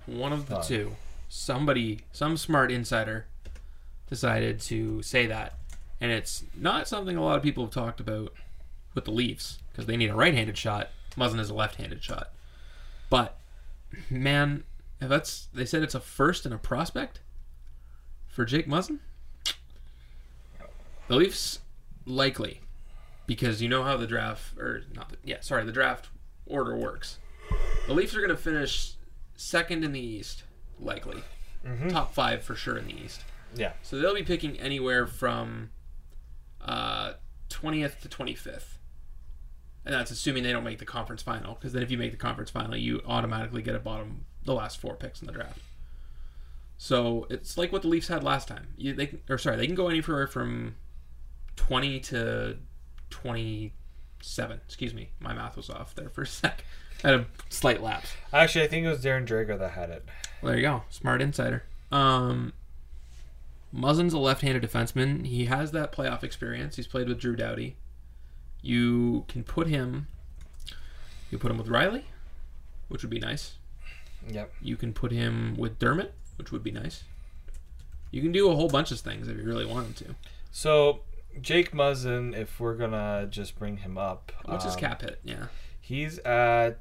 One 0.07 0.33
of 0.33 0.47
the 0.49 0.57
Thought. 0.57 0.65
two. 0.65 0.97
Somebody, 1.29 2.01
some 2.13 2.37
smart 2.37 2.71
insider, 2.71 3.27
decided 4.09 4.61
to 4.61 5.03
say 5.03 5.27
that, 5.27 5.55
and 6.01 6.13
it's 6.13 6.45
not 6.55 6.87
something 6.87 7.17
a 7.17 7.25
lot 7.25 7.37
of 7.37 7.43
people 7.43 7.65
have 7.65 7.73
talked 7.75 7.99
about 7.99 8.33
with 8.95 9.05
the 9.05 9.11
Leafs 9.11 9.59
because 9.73 9.87
they 9.87 9.97
need 9.97 10.11
a 10.11 10.15
right-handed 10.15 10.57
shot. 10.57 10.91
Muzzin 11.17 11.41
is 11.41 11.51
a 11.51 11.55
left-handed 11.55 12.03
shot, 12.05 12.31
but 13.11 13.37
man, 14.09 14.63
if 15.01 15.09
that's 15.09 15.49
they 15.53 15.65
said 15.65 15.83
it's 15.83 15.95
a 15.95 16.01
first 16.01 16.45
and 16.45 16.55
a 16.55 16.59
prospect 16.59 17.21
for 18.27 18.45
Jake 18.45 18.69
Muzzin. 18.69 18.99
The 21.09 21.17
Leafs 21.17 21.61
likely 22.07 22.61
because 23.27 23.63
you 23.63 23.69
know 23.69 23.83
how 23.83 23.97
the 23.97 24.07
draft 24.07 24.59
or 24.59 24.83
not 24.95 25.11
the, 25.11 25.17
yeah 25.25 25.41
sorry 25.41 25.65
the 25.65 25.73
draft 25.73 26.09
order 26.47 26.77
works. 26.77 27.19
The 27.87 27.95
Leafs 27.95 28.15
are 28.15 28.21
going 28.21 28.31
to 28.31 28.37
finish 28.37 28.95
second 29.37 29.85
in 29.85 29.93
the 29.93 30.01
East 30.01 30.45
likely, 30.81 31.23
top 31.91 32.15
five 32.15 32.43
for 32.43 32.55
sure 32.55 32.77
in 32.77 32.87
the 32.87 32.95
East. 32.95 33.23
Yeah. 33.55 33.73
So 33.83 33.99
they'll 33.99 34.15
be 34.15 34.23
picking 34.23 34.59
anywhere 34.59 35.07
from 35.07 35.71
uh, 36.61 37.15
20th 37.51 38.01
to 38.01 38.09
25th. 38.09 38.79
And 39.85 39.95
that's 39.95 40.11
assuming 40.11 40.43
they 40.43 40.53
don't 40.53 40.65
make 40.65 40.79
the 40.79 40.87
conference 40.87 41.23
final, 41.23 41.55
because 41.55 41.73
then 41.73 41.83
if 41.83 41.91
you 41.91 41.99
make 41.99 42.11
the 42.11 42.17
conference 42.17 42.51
final, 42.51 42.77
you 42.77 43.03
automatically 43.07 43.61
get 43.61 43.75
a 43.75 43.79
bottom 43.79 44.25
the 44.45 44.55
last 44.55 44.81
four 44.81 44.95
picks 44.95 45.21
in 45.21 45.27
the 45.27 45.33
draft. 45.33 45.59
So 46.77 47.27
it's 47.31 47.57
like 47.57 47.73
what 47.73 47.83
the 47.83 47.89
Leafs 47.89 48.09
had 48.09 48.25
last 48.25 48.49
time. 48.49 48.69
You, 48.77 48.95
they 48.95 49.15
or 49.29 49.39
sorry, 49.39 49.57
they 49.57 49.67
can 49.67 49.75
go 49.75 49.89
anywhere 49.89 50.27
from 50.27 50.75
20 51.57 52.01
to 52.01 52.57
27. 53.11 54.61
Excuse 54.67 54.95
me, 54.95 55.11
my 55.21 55.33
math 55.33 55.57
was 55.57 55.71
off 55.71 55.95
there 55.95 56.09
for 56.09 56.23
a 56.23 56.27
sec. 56.27 56.65
I 57.03 57.09
had 57.09 57.21
a 57.21 57.27
slight 57.49 57.83
lapse. 57.83 58.13
Actually, 58.33 58.65
I 58.65 58.69
think 58.69 58.87
it 58.87 58.89
was 58.89 59.03
Darren 59.03 59.27
Dreger 59.27 59.59
that 59.59 59.73
had 59.73 59.91
it. 59.91 60.05
Well, 60.41 60.53
there 60.53 60.57
you 60.57 60.63
go. 60.67 60.83
Smart 60.91 61.21
insider. 61.21 61.65
Um, 61.93 62.53
Muzzin's 63.75 64.15
a 64.15 64.19
left-handed 64.19 64.63
defenseman. 64.63 65.27
He 65.27 65.47
has 65.47 65.73
that 65.73 65.93
playoff 65.93 66.23
experience. 66.23 66.77
He's 66.77 66.87
played 66.87 67.09
with 67.09 67.21
Drew 67.21 67.37
Doughty. 67.37 67.77
You 68.63 69.25
can 69.29 69.45
put 69.45 69.67
him. 69.67 70.07
You 71.31 71.39
put 71.39 71.51
him 71.51 71.59
with 71.59 71.69
Rielly, 71.69 72.05
which 72.89 73.03
would 73.03 73.11
be 73.11 73.19
nice. 73.19 73.55
Yep. 74.29 74.53
You 74.63 74.77
can 74.77 74.93
put 74.93 75.13
him 75.13 75.57
with 75.57 75.79
Dermott, 75.79 76.15
which 76.37 76.51
would 76.53 76.63
be 76.63 76.71
nice. 76.71 77.05
You 78.11 78.23
can 78.23 78.33
do 78.33 78.51
a 78.51 78.55
whole 78.55 78.69
bunch 78.69 78.91
of 78.91 79.01
things 79.01 79.29
if 79.29 79.37
you 79.37 79.43
really 79.45 79.67
wanted 79.67 79.97
to. 79.97 80.15
So 80.53 81.01
Jake 81.41 81.73
Muzzin, 81.73 82.37
if 82.37 82.61
we're 82.61 82.77
gonna 82.77 83.27
just 83.29 83.59
bring 83.59 83.79
him 83.79 83.99
up, 83.99 84.31
What's 84.45 84.65
his 84.65 84.75
um, 84.75 84.81
cap 84.81 85.03
hit? 85.03 85.19
Yeah. 85.25 85.47
He's 85.81 86.19
at 86.21 86.79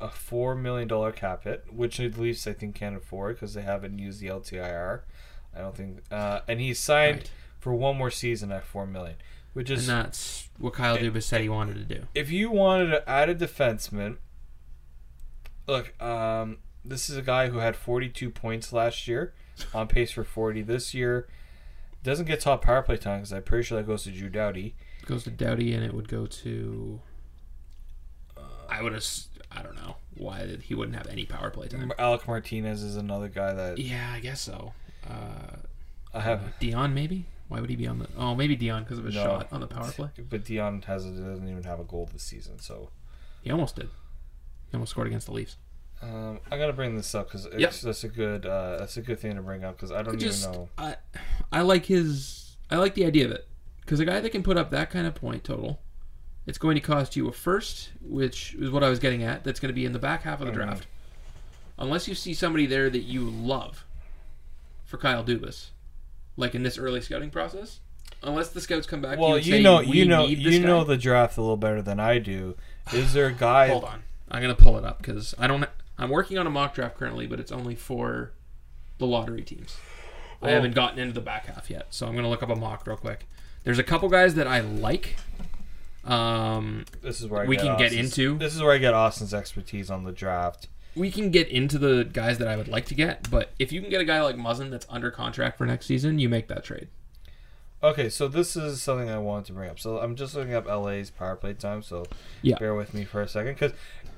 a 0.00 0.08
four 0.08 0.54
million 0.54 0.88
dollar 0.88 1.12
cap 1.12 1.44
hit, 1.44 1.64
which 1.72 1.98
the 1.98 2.08
Leafs 2.08 2.46
I 2.46 2.52
think 2.52 2.74
can't 2.74 2.96
afford 2.96 3.36
because 3.36 3.54
they 3.54 3.62
haven't 3.62 3.98
used 3.98 4.20
the 4.20 4.28
LTIR. 4.28 5.00
I 5.54 5.58
don't 5.60 5.76
think, 5.76 5.98
uh, 6.10 6.40
and 6.48 6.60
he's 6.60 6.78
signed 6.78 7.16
Right. 7.18 7.30
for 7.58 7.74
one 7.74 7.96
more 7.98 8.10
season 8.10 8.50
at 8.52 8.64
four 8.64 8.86
million, 8.86 9.16
which 9.52 9.68
And 9.68 9.80
is 9.80 9.86
that's 9.86 10.48
what 10.58 10.72
Kyle 10.74 10.96
Dubas 10.96 11.24
said 11.24 11.42
he 11.42 11.48
wanted 11.50 11.74
to 11.86 11.94
do. 11.96 12.06
if 12.14 12.30
you 12.30 12.50
wanted 12.50 12.86
to 12.90 13.08
add 13.10 13.28
a 13.28 13.34
defenseman. 13.34 14.16
Look, 15.66 16.00
um, 16.02 16.58
this 16.84 17.08
is 17.08 17.16
a 17.16 17.22
guy 17.22 17.48
who 17.48 17.58
had 17.58 17.76
forty 17.76 18.08
two 18.08 18.30
points 18.30 18.72
last 18.72 19.06
year, 19.06 19.32
on 19.74 19.86
pace 19.88 20.10
for 20.10 20.24
forty 20.24 20.62
this 20.62 20.94
year. 20.94 21.28
Doesn't 22.02 22.26
get 22.26 22.40
top 22.40 22.62
power 22.62 22.82
play 22.82 22.96
time 22.96 23.18
because 23.20 23.32
I'm 23.32 23.42
pretty 23.44 23.62
sure 23.64 23.78
that 23.78 23.86
goes 23.86 24.02
to 24.04 24.10
Drew 24.10 24.28
Doughty. 24.28 24.74
It 25.00 25.06
goes 25.06 25.22
to 25.24 25.30
Doughty, 25.30 25.72
and 25.72 25.84
it 25.84 25.94
would 25.94 26.08
go 26.08 26.26
to. 26.26 27.00
I 28.68 28.82
would 28.82 28.92
have. 28.92 29.04
I 29.52 29.62
don't 29.62 29.76
know 29.76 29.96
why 30.16 30.56
he 30.62 30.74
wouldn't 30.74 30.96
have 30.96 31.06
any 31.06 31.26
power 31.26 31.50
play 31.50 31.68
time. 31.68 31.92
Alec 31.98 32.26
Martinez 32.26 32.82
is 32.82 32.96
another 32.96 33.28
guy 33.28 33.52
that 33.52 33.78
Yeah, 33.78 34.10
I 34.14 34.20
guess 34.20 34.40
so. 34.40 34.72
Uh, 35.08 35.56
I 36.14 36.20
have. 36.20 36.58
Dion, 36.58 36.94
maybe. 36.94 37.26
Why 37.48 37.60
would 37.60 37.68
he 37.68 37.76
be 37.76 37.86
on 37.86 37.98
the? 37.98 38.08
Oh, 38.16 38.34
maybe 38.34 38.56
Dion 38.56 38.82
because 38.82 38.98
of 38.98 39.04
his 39.04 39.14
No. 39.14 39.24
shot 39.24 39.48
on 39.52 39.60
the 39.60 39.66
power 39.66 39.90
play. 39.92 40.08
But 40.30 40.44
Dion 40.44 40.82
has 40.86 41.04
doesn't 41.04 41.48
even 41.48 41.64
have 41.64 41.80
a 41.80 41.84
goal 41.84 42.08
this 42.12 42.22
season, 42.22 42.58
so 42.60 42.88
He 43.42 43.50
almost 43.50 43.76
did. 43.76 43.90
Almost 44.72 44.90
scored 44.90 45.06
against 45.06 45.26
the 45.26 45.32
Leafs. 45.32 45.56
um, 46.02 46.40
I'm 46.50 46.58
gonna 46.58 46.72
bring 46.72 46.96
this 46.96 47.14
up 47.14 47.26
because 47.28 47.46
Yep. 47.56 47.72
that's 47.74 48.04
a 48.04 48.08
good 48.08 48.46
uh, 48.46 48.78
that's 48.78 48.96
a 48.96 49.02
good 49.02 49.18
thing 49.20 49.36
to 49.36 49.42
bring 49.42 49.64
up 49.64 49.76
because 49.76 49.92
I 49.92 50.02
don't 50.02 50.18
Just, 50.18 50.42
even 50.48 50.52
know. 50.60 50.68
I, 50.78 50.96
I 51.52 51.60
like 51.62 51.86
his. 51.86 52.56
I 52.70 52.76
like 52.76 52.94
the 52.94 53.04
idea 53.04 53.26
of 53.26 53.32
it 53.32 53.46
because 53.82 54.00
a 54.00 54.04
guy 54.04 54.18
that 54.20 54.30
can 54.30 54.42
put 54.42 54.56
up 54.56 54.70
that 54.70 54.90
kind 54.90 55.06
of 55.06 55.14
point 55.14 55.44
total, 55.44 55.80
it's 56.46 56.58
going 56.58 56.74
to 56.74 56.80
cost 56.80 57.14
you 57.16 57.28
a 57.28 57.32
first, 57.32 57.90
which 58.00 58.54
is 58.54 58.70
what 58.70 58.82
I 58.82 58.88
was 58.88 58.98
getting 58.98 59.22
at. 59.22 59.44
That's 59.44 59.60
going 59.60 59.68
to 59.68 59.74
be 59.74 59.84
in 59.84 59.92
the 59.92 59.98
back 59.98 60.22
half 60.22 60.40
of 60.40 60.46
the 60.46 60.52
Mhm. 60.52 60.56
draft, 60.56 60.86
unless 61.78 62.08
you 62.08 62.14
see 62.14 62.32
somebody 62.34 62.66
there 62.66 62.88
that 62.90 63.02
you 63.02 63.28
love. 63.28 63.84
For 64.86 64.98
Kyle 64.98 65.24
Dubas, 65.24 65.68
like 66.36 66.54
in 66.54 66.62
this 66.62 66.76
early 66.76 67.00
scouting 67.00 67.30
process, 67.30 67.80
unless 68.22 68.50
the 68.50 68.60
scouts 68.60 68.86
come 68.86 69.00
back. 69.00 69.16
you, 69.16 69.22
Well, 69.22 69.34
and 69.36 69.46
you 69.46 69.52
say, 69.54 69.62
know, 69.62 69.78
"We 69.80 69.98
you 69.98 70.04
know, 70.04 70.26
you 70.26 70.60
know 70.60 70.84
the 70.84 70.98
draft 70.98 71.38
a 71.38 71.40
little 71.40 71.56
better 71.56 71.80
than 71.80 71.98
I 71.98 72.18
do. 72.18 72.56
Is 72.92 73.14
there 73.14 73.28
a 73.28 73.32
guy? 73.32 73.68
Hold 73.68 73.84
on, 73.84 74.02
I'm 74.32 74.40
gonna 74.42 74.54
pull 74.56 74.76
it 74.78 74.84
up 74.84 74.98
because 74.98 75.34
I 75.38 75.46
don't. 75.46 75.64
I'm 75.98 76.10
working 76.10 76.38
on 76.38 76.46
a 76.46 76.50
mock 76.50 76.74
draft 76.74 76.96
currently, 76.96 77.26
but 77.28 77.38
it's 77.38 77.52
only 77.52 77.76
for 77.76 78.32
the 78.98 79.06
lottery 79.06 79.42
teams. 79.42 79.76
I 80.40 80.46
Oh. 80.50 80.54
haven't 80.54 80.74
gotten 80.74 80.98
into 80.98 81.12
the 81.14 81.20
back 81.20 81.46
half 81.46 81.70
yet, 81.70 81.86
so 81.90 82.06
I'm 82.08 82.16
gonna 82.16 82.30
look 82.30 82.42
up 82.42 82.48
a 82.50 82.56
mock 82.56 82.84
real 82.86 82.96
quick. 82.96 83.26
There's 83.62 83.78
a 83.78 83.84
couple 83.84 84.08
guys 84.08 84.34
that 84.34 84.48
I 84.48 84.58
like. 84.60 85.16
Um, 86.04 86.84
This 87.00 87.20
is 87.20 87.28
where 87.28 87.42
I 87.42 87.46
we 87.46 87.56
get 87.56 87.64
can 87.64 87.78
get 87.78 87.92
into- 87.92 88.36
This 88.38 88.56
is 88.56 88.62
where 88.62 88.72
I 88.72 88.78
get 88.78 88.92
Austin's 88.94 89.32
expertise 89.32 89.88
on 89.90 90.02
the 90.04 90.10
draft. 90.12 90.66
we 90.96 91.10
can 91.10 91.30
get 91.30 91.48
into 91.48 91.78
the 91.78 92.04
guys 92.04 92.36
that 92.38 92.48
I 92.48 92.56
would 92.56 92.68
like 92.68 92.84
to 92.86 92.94
get, 92.94 93.30
but 93.30 93.52
if 93.58 93.70
you 93.72 93.80
can 93.80 93.88
get 93.88 94.00
a 94.00 94.04
guy 94.04 94.20
like 94.20 94.36
Muzzin 94.36 94.70
that's 94.70 94.84
under 94.90 95.10
contract 95.10 95.56
for 95.58 95.64
next 95.64 95.86
season, 95.86 96.18
you 96.18 96.28
make 96.28 96.48
that 96.48 96.64
trade. 96.64 96.88
Okay, 97.82 98.08
so 98.10 98.28
this 98.28 98.56
is 98.56 98.82
something 98.82 99.08
I 99.08 99.16
wanted 99.18 99.46
to 99.46 99.52
bring 99.54 99.70
up. 99.70 99.78
So 99.78 99.98
I'm 100.00 100.16
just 100.16 100.34
looking 100.34 100.54
up 100.54 100.66
LA's 100.66 101.10
power 101.10 101.34
play 101.34 101.54
time. 101.54 101.82
So 101.82 102.04
Yeah. 102.42 102.58
bear 102.58 102.74
with 102.74 102.92
me 102.94 103.04
for 103.04 103.22
a 103.22 103.28
second, 103.28 103.54
because 103.54 103.72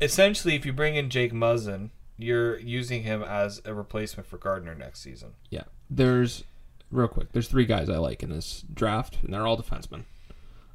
essentially, 0.05 0.55
if 0.55 0.65
you 0.65 0.73
bring 0.73 0.95
in 0.97 1.11
Jake 1.11 1.33
Muzzin, 1.33 1.91
you're 2.17 2.59
using 2.61 3.03
him 3.03 3.23
as 3.23 3.61
a 3.65 3.75
replacement 3.75 4.29
for 4.29 4.39
Gardiner 4.39 4.75
next 4.75 5.01
season. 5.01 5.33
Yeah. 5.51 5.65
There's 5.91 6.45
real 6.91 7.09
quick. 7.09 7.33
There's 7.33 7.49
three 7.49 7.67
guys 7.67 7.89
I 7.91 7.97
like 7.97 8.23
in 8.23 8.31
this 8.31 8.65
draft, 8.73 9.19
and 9.23 9.33
they're 9.33 9.47
all 9.47 9.61
defensemen. 9.61 10.05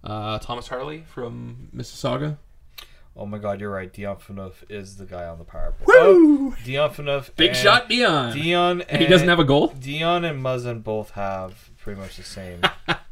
Uh, 0.04 0.40
Thomas 0.40 0.68
Harley 0.68 1.04
from 1.08 1.70
Mississauga. 1.76 2.38
Oh 3.16 3.26
my 3.26 3.38
God, 3.38 3.60
you're 3.60 3.72
right. 3.72 3.92
Dion 3.92 4.16
Phaneuf 4.16 4.64
is 4.70 4.96
the 4.96 5.06
guy 5.06 5.26
on 5.26 5.40
the 5.40 5.44
power 5.44 5.74
play. 5.78 5.94
Oh, 5.98 6.56
Dion 6.64 6.90
Phaneuf. 6.92 7.36
Big 7.36 7.50
and 7.50 7.58
shot, 7.58 7.90
Dion. 7.90 8.34
Dion. 8.34 8.82
and 8.84 9.02
he 9.02 9.08
doesn't 9.08 9.28
have 9.28 9.40
a 9.40 9.44
goal. 9.44 9.68
Dion 9.68 10.24
and 10.24 10.42
Muzzin 10.42 10.84
both 10.84 11.12
have 11.12 11.70
pretty 11.78 12.00
much 12.00 12.16
the 12.16 12.24
same. 12.24 12.62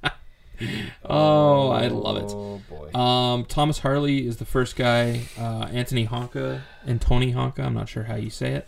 Oh, 1.06 1.70
I 1.70 1.88
love 1.88 2.18
it. 2.18 2.32
Oh 2.34 2.62
boy. 2.70 3.00
Um, 3.00 3.46
Thomas 3.46 3.80
Harley 3.80 4.28
is 4.28 4.38
the 4.38 4.46
first 4.46 4.76
guy. 4.76 5.22
Uh, 5.38 5.68
Anthony 5.72 6.08
Honka 6.08 6.62
and 6.86 7.00
Tony 7.00 7.34
Honka. 7.34 7.60
I'm 7.60 7.74
not 7.74 7.90
sure 7.90 8.04
how 8.04 8.16
you 8.16 8.30
say 8.30 8.54
it. 8.54 8.68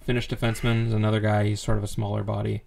Finnish 0.00 0.28
defenseman 0.28 0.86
is 0.86 0.92
another 0.92 1.20
guy. 1.20 1.44
He's 1.44 1.60
sort 1.60 1.78
of 1.78 1.84
a 1.84 1.88
smaller 1.88 2.22
body. 2.22 2.62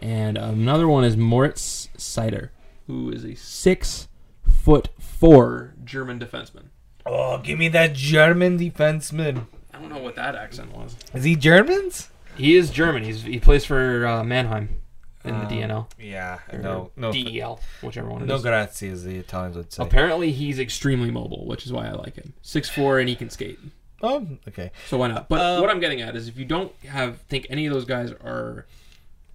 And 0.00 0.38
another 0.38 0.86
one 0.86 1.04
is 1.04 1.16
Moritz 1.16 1.88
Seider, 1.96 2.50
who 2.86 3.10
is 3.10 3.24
a 3.24 3.34
six 3.34 4.08
foot 4.48 4.88
four 4.98 5.74
German 5.84 6.18
defenseman. 6.18 6.66
Oh, 7.04 7.38
give 7.38 7.58
me 7.58 7.68
that 7.68 7.94
German 7.94 8.58
defenseman. 8.58 9.46
I 9.72 9.78
don't 9.78 9.90
know 9.90 9.98
what 9.98 10.16
that 10.16 10.34
accent 10.34 10.76
was. 10.76 10.96
Is 11.14 11.24
he 11.24 11.36
Germans? 11.36 12.10
He 12.36 12.56
is 12.56 12.70
German. 12.70 13.02
He's 13.04 13.22
he 13.22 13.40
plays 13.40 13.64
for 13.64 14.06
uh, 14.06 14.22
Mannheim 14.24 14.80
in 15.24 15.38
the 15.38 15.44
Um, 15.46 15.48
DNL. 15.50 15.86
Yeah. 15.98 16.38
or 16.52 16.58
No. 16.58 16.90
No. 16.96 17.12
DEL, 17.12 17.60
whichever 17.82 18.08
one 18.08 18.22
it 18.22 18.24
is. 18.24 18.28
No 18.28 18.38
grazie, 18.38 18.88
as 18.88 19.04
the 19.04 19.16
Italians 19.16 19.56
would 19.56 19.72
say. 19.72 19.82
Apparently, 19.82 20.32
he's 20.32 20.58
extremely 20.58 21.10
mobile, 21.10 21.46
which 21.46 21.66
is 21.66 21.72
why 21.72 21.86
I 21.88 21.92
like 21.92 22.16
him. 22.16 22.34
Six 22.42 22.68
four, 22.68 22.98
and 22.98 23.08
he 23.08 23.16
can 23.16 23.30
skate. 23.30 23.58
Oh, 24.00 24.26
okay. 24.46 24.70
So 24.88 24.96
why 24.98 25.08
not? 25.08 25.28
But 25.28 25.40
Um, 25.40 25.60
what 25.60 25.70
I'm 25.70 25.80
getting 25.80 26.00
at 26.00 26.14
is, 26.14 26.28
if 26.28 26.36
you 26.38 26.44
don't 26.44 26.72
have 26.84 27.20
think 27.22 27.46
any 27.50 27.66
of 27.66 27.72
those 27.74 27.84
guys 27.84 28.12
are 28.12 28.66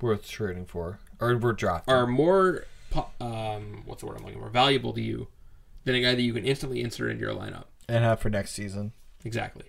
Worth 0.02 0.30
trading 0.30 0.66
for, 0.66 1.00
or 1.22 1.38
we're 1.38 1.54
drafting. 1.54 1.94
are 1.94 2.06
more 2.08 2.66
um 3.22 3.84
what's 3.86 4.02
the 4.02 4.06
word 4.08 4.18
I'm 4.20 4.26
looking 4.26 4.40
for 4.42 4.50
valuable 4.50 4.94
to 4.94 5.02
you 5.02 5.28
than 5.86 5.96
a 5.96 6.02
guy 6.02 6.14
that 6.14 6.22
you 6.22 6.34
can 6.34 6.46
instantly 6.46 6.82
insert 6.82 7.10
into 7.12 7.22
your 7.24 7.34
lineup, 7.34 7.66
and 7.88 8.04
have 8.04 8.20
for 8.20 8.30
next 8.30 8.52
season. 8.52 8.92
Exactly. 9.26 9.66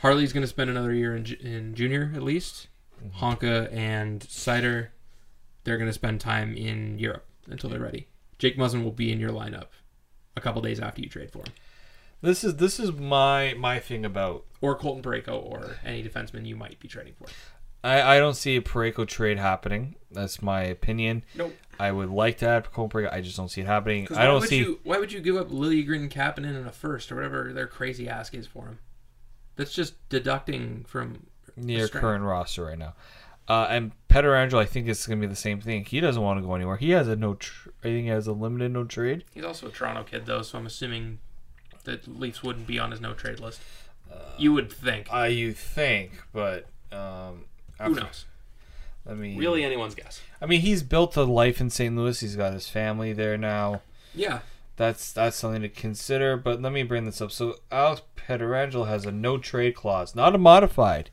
Harley's 0.00 0.32
going 0.32 0.42
to 0.42 0.46
spend 0.48 0.68
another 0.70 0.92
year 0.92 1.14
in, 1.16 1.26
in 1.40 1.74
junior 1.74 2.12
at 2.14 2.22
least. 2.22 2.68
Mm-hmm. 3.04 3.24
Honka 3.24 3.72
and 3.72 4.20
Seider, 4.20 4.88
they're 5.64 5.78
going 5.78 5.88
to 5.88 5.94
spend 5.94 6.20
time 6.20 6.56
in 6.56 6.98
Europe 6.98 7.26
until 7.48 7.70
they're 7.70 7.80
ready. 7.80 8.08
Jake 8.38 8.56
Muzzin 8.56 8.84
will 8.84 8.92
be 8.92 9.12
in 9.12 9.20
your 9.20 9.30
lineup 9.30 9.68
a 10.36 10.40
couple 10.40 10.62
days 10.62 10.80
after 10.80 11.00
you 11.00 11.08
trade 11.08 11.30
for 11.30 11.38
him. 11.38 11.52
This 12.20 12.42
is 12.42 12.56
this 12.56 12.80
is 12.80 12.92
my 12.92 13.54
my 13.58 13.78
thing 13.78 14.04
about 14.04 14.44
Or 14.60 14.74
Colton 14.76 15.02
Parayko 15.02 15.44
or 15.44 15.76
any 15.84 16.02
defenseman 16.02 16.46
you 16.46 16.56
might 16.56 16.80
be 16.80 16.88
trading 16.88 17.12
for. 17.18 17.26
I, 17.82 18.16
I 18.16 18.18
don't 18.18 18.34
see 18.34 18.56
a 18.56 18.62
Parayko 18.62 19.06
trade 19.06 19.38
happening. 19.38 19.96
That's 20.10 20.40
my 20.40 20.62
opinion. 20.62 21.22
Nope. 21.34 21.54
I 21.78 21.92
would 21.92 22.08
like 22.08 22.38
to 22.38 22.48
add 22.48 22.72
Colton 22.72 22.98
Parayko. 22.98 23.12
I 23.12 23.20
just 23.20 23.36
don't 23.36 23.50
see 23.50 23.60
it 23.60 23.66
happening. 23.66 24.08
I 24.16 24.24
don't 24.24 24.40
see. 24.42 24.60
You, 24.60 24.80
why 24.84 24.98
would 24.98 25.12
you 25.12 25.20
give 25.20 25.36
up 25.36 25.50
Liljegren, 25.50 26.10
Kapanen, 26.10 26.56
and 26.56 26.66
a 26.66 26.72
first 26.72 27.12
or 27.12 27.16
whatever 27.16 27.52
their 27.52 27.66
crazy 27.66 28.08
ask 28.08 28.34
is 28.34 28.46
for 28.46 28.64
him? 28.66 28.78
That's 29.56 29.74
just 29.74 30.08
deducting 30.08 30.84
from 30.88 31.26
near 31.56 31.88
current 31.88 32.24
roster 32.24 32.64
right 32.64 32.78
now. 32.78 32.94
Uh, 33.48 33.66
and 33.68 33.92
Pietrangelo, 34.08 34.58
I 34.58 34.64
think 34.64 34.88
it's 34.88 35.06
going 35.06 35.20
to 35.20 35.26
be 35.26 35.30
the 35.30 35.36
same 35.36 35.60
thing. 35.60 35.84
He 35.84 36.00
doesn't 36.00 36.22
want 36.22 36.40
to 36.40 36.46
go 36.46 36.54
anywhere. 36.54 36.76
He 36.78 36.90
has 36.90 37.08
a 37.08 37.16
no. 37.16 37.34
Tr- 37.34 37.70
I 37.80 37.88
think 37.88 38.02
he 38.04 38.08
has 38.08 38.26
a 38.26 38.32
limited 38.32 38.72
no 38.72 38.84
trade. 38.84 39.24
He's 39.34 39.44
also 39.44 39.68
a 39.68 39.70
Toronto 39.70 40.02
kid, 40.02 40.24
though, 40.26 40.42
so 40.42 40.58
I'm 40.58 40.66
assuming 40.66 41.18
that 41.84 42.08
Leafs 42.08 42.42
wouldn't 42.42 42.66
be 42.66 42.78
on 42.78 42.90
his 42.90 43.00
no 43.00 43.12
trade 43.12 43.40
list. 43.40 43.60
you 44.38 44.52
would 44.54 44.72
think. 44.72 45.08
Uh, 45.12 45.24
you 45.24 45.52
think, 45.52 46.12
but 46.32 46.66
um, 46.92 47.44
Who 47.78 47.84
after- 47.90 48.00
knows? 48.00 48.24
I 49.06 49.12
mean, 49.12 49.36
Really, 49.36 49.62
anyone's 49.62 49.94
guess. 49.94 50.22
I 50.40 50.46
mean, 50.46 50.62
he's 50.62 50.82
built 50.82 51.14
a 51.18 51.24
life 51.24 51.60
in 51.60 51.68
St. 51.68 51.94
Louis. 51.94 52.18
He's 52.20 52.36
got 52.36 52.54
his 52.54 52.70
family 52.70 53.12
there 53.12 53.36
now. 53.36 53.82
Yeah. 54.14 54.38
That's 54.76 55.12
that's 55.12 55.36
something 55.36 55.60
to 55.60 55.68
consider. 55.68 56.38
But 56.38 56.62
let 56.62 56.72
me 56.72 56.82
bring 56.84 57.04
this 57.04 57.20
up. 57.20 57.30
So 57.30 57.56
Alex 57.70 58.00
Pietrangelo 58.16 58.88
has 58.88 59.04
a 59.04 59.12
no 59.12 59.36
trade 59.36 59.74
clause, 59.76 60.14
not 60.16 60.34
a 60.34 60.38
modified. 60.38 61.10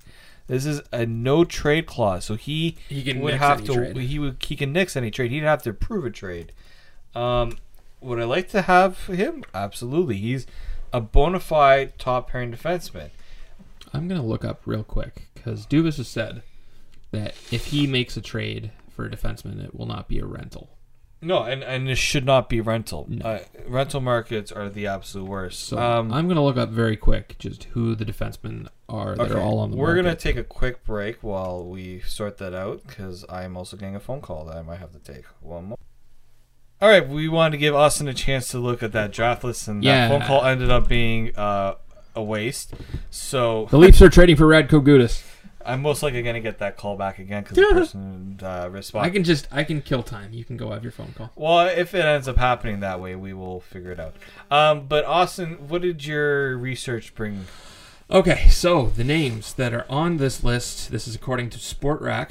This 0.47 0.65
is 0.65 0.81
a 0.91 1.05
no 1.05 1.43
trade 1.45 1.85
clause. 1.85 2.25
So 2.25 2.35
he 2.35 2.77
He 2.89 3.03
can 3.03 3.19
would 3.21 3.35
have 3.35 3.63
to 3.65 3.73
trade. 3.73 3.97
he 3.97 4.19
would 4.19 4.43
he 4.43 4.55
can 4.55 4.73
nix 4.73 4.95
any 4.95 5.11
trade. 5.11 5.31
He'd 5.31 5.43
have 5.43 5.63
to 5.63 5.69
approve 5.71 6.05
a 6.05 6.09
trade. 6.11 6.51
Um, 7.15 7.57
would 8.01 8.19
I 8.19 8.23
like 8.25 8.49
to 8.49 8.63
have 8.63 9.05
him? 9.07 9.43
Absolutely. 9.53 10.17
He's 10.17 10.45
a 10.91 10.99
bona 11.01 11.39
fide 11.39 11.97
top 11.99 12.29
pairing 12.29 12.51
defenseman. 12.51 13.09
I'm 13.93 14.07
gonna 14.07 14.25
look 14.25 14.43
up 14.45 14.61
real 14.65 14.83
quick 14.83 15.27
because 15.33 15.65
Dubas 15.65 15.97
has 15.97 16.07
said 16.07 16.41
that 17.11 17.33
if 17.51 17.67
he 17.67 17.87
makes 17.87 18.15
a 18.17 18.21
trade 18.21 18.71
for 18.89 19.05
a 19.05 19.09
defenseman, 19.09 19.63
it 19.63 19.75
will 19.75 19.85
not 19.85 20.07
be 20.07 20.19
a 20.19 20.25
rental. 20.25 20.69
No, 21.23 21.43
and 21.43 21.63
and 21.63 21.87
this 21.87 21.99
should 21.99 22.25
not 22.25 22.49
be 22.49 22.61
rental. 22.61 23.05
No. 23.07 23.23
Uh, 23.23 23.39
rental 23.67 24.01
markets 24.01 24.51
are 24.51 24.69
the 24.69 24.87
absolute 24.87 25.27
worst. 25.27 25.59
So 25.67 25.77
um, 25.77 26.11
I'm 26.11 26.27
gonna 26.27 26.43
look 26.43 26.57
up 26.57 26.69
very 26.69 26.97
quick 26.97 27.35
just 27.37 27.65
who 27.65 27.93
the 27.93 28.05
defensemen 28.05 28.67
are 28.89 29.15
that 29.15 29.23
Okay, 29.25 29.33
are 29.35 29.39
all 29.39 29.59
on 29.59 29.69
the 29.71 29.77
We're 29.77 29.95
gonna 29.95 30.15
take 30.15 30.35
a 30.35 30.43
quick 30.43 30.83
break 30.83 31.21
while 31.21 31.63
we 31.63 31.99
sort 32.01 32.37
that 32.39 32.55
out 32.55 32.81
because 32.87 33.23
I'm 33.29 33.55
also 33.55 33.77
getting 33.77 33.95
a 33.95 33.99
phone 33.99 34.21
call 34.21 34.45
that 34.45 34.57
I 34.57 34.63
might 34.63 34.79
have 34.79 34.91
to 34.93 34.99
take. 35.13 35.25
One 35.41 35.65
more. 35.65 35.77
All 36.81 36.89
right, 36.89 37.07
we 37.07 37.27
wanted 37.27 37.51
to 37.51 37.57
give 37.59 37.75
Austin 37.75 38.07
a 38.07 38.13
chance 38.15 38.47
to 38.47 38.57
look 38.57 38.81
at 38.81 38.91
that 38.93 39.11
draft 39.11 39.43
list, 39.43 39.67
and 39.67 39.83
Yeah. 39.83 40.07
that 40.07 40.19
phone 40.19 40.27
call 40.27 40.43
ended 40.43 40.71
up 40.71 40.87
being 40.87 41.35
uh, 41.37 41.75
a 42.15 42.23
waste. 42.23 42.73
So 43.11 43.67
The 43.69 43.77
Leafs 43.77 44.01
are 44.01 44.09
trading 44.09 44.35
for 44.37 44.47
Radko 44.47 44.83
Gudas. 44.83 45.21
I'm 45.65 45.81
most 45.81 46.03
likely 46.03 46.21
gonna 46.21 46.39
get 46.39 46.59
that 46.59 46.77
call 46.77 46.97
back 46.97 47.19
again 47.19 47.43
because 47.43 47.57
the 47.57 47.63
person 47.73 48.39
uh, 48.41 48.69
responded. 48.71 49.09
I 49.09 49.11
can 49.11 49.23
just 49.23 49.47
I 49.51 49.63
can 49.63 49.81
kill 49.81 50.03
time. 50.03 50.33
You 50.33 50.43
can 50.43 50.57
go 50.57 50.71
have 50.71 50.83
your 50.83 50.91
phone 50.91 51.13
call. 51.17 51.31
Well, 51.35 51.67
if 51.67 51.93
it 51.93 52.03
ends 52.03 52.27
up 52.27 52.37
happening 52.37 52.79
that 52.81 52.99
way, 52.99 53.15
we 53.15 53.33
will 53.33 53.59
figure 53.61 53.91
it 53.91 53.99
out. 53.99 54.15
Um, 54.49 54.87
but 54.87 55.05
Austin, 55.05 55.67
what 55.67 55.81
did 55.81 56.05
your 56.05 56.57
research 56.57 57.15
bring? 57.15 57.45
Okay, 58.09 58.49
so 58.49 58.87
the 58.87 59.03
names 59.03 59.53
that 59.53 59.73
are 59.73 59.85
on 59.89 60.17
this 60.17 60.43
list. 60.43 60.91
This 60.91 61.07
is 61.07 61.15
according 61.15 61.49
to 61.51 61.57
Spotrac. 61.57 62.29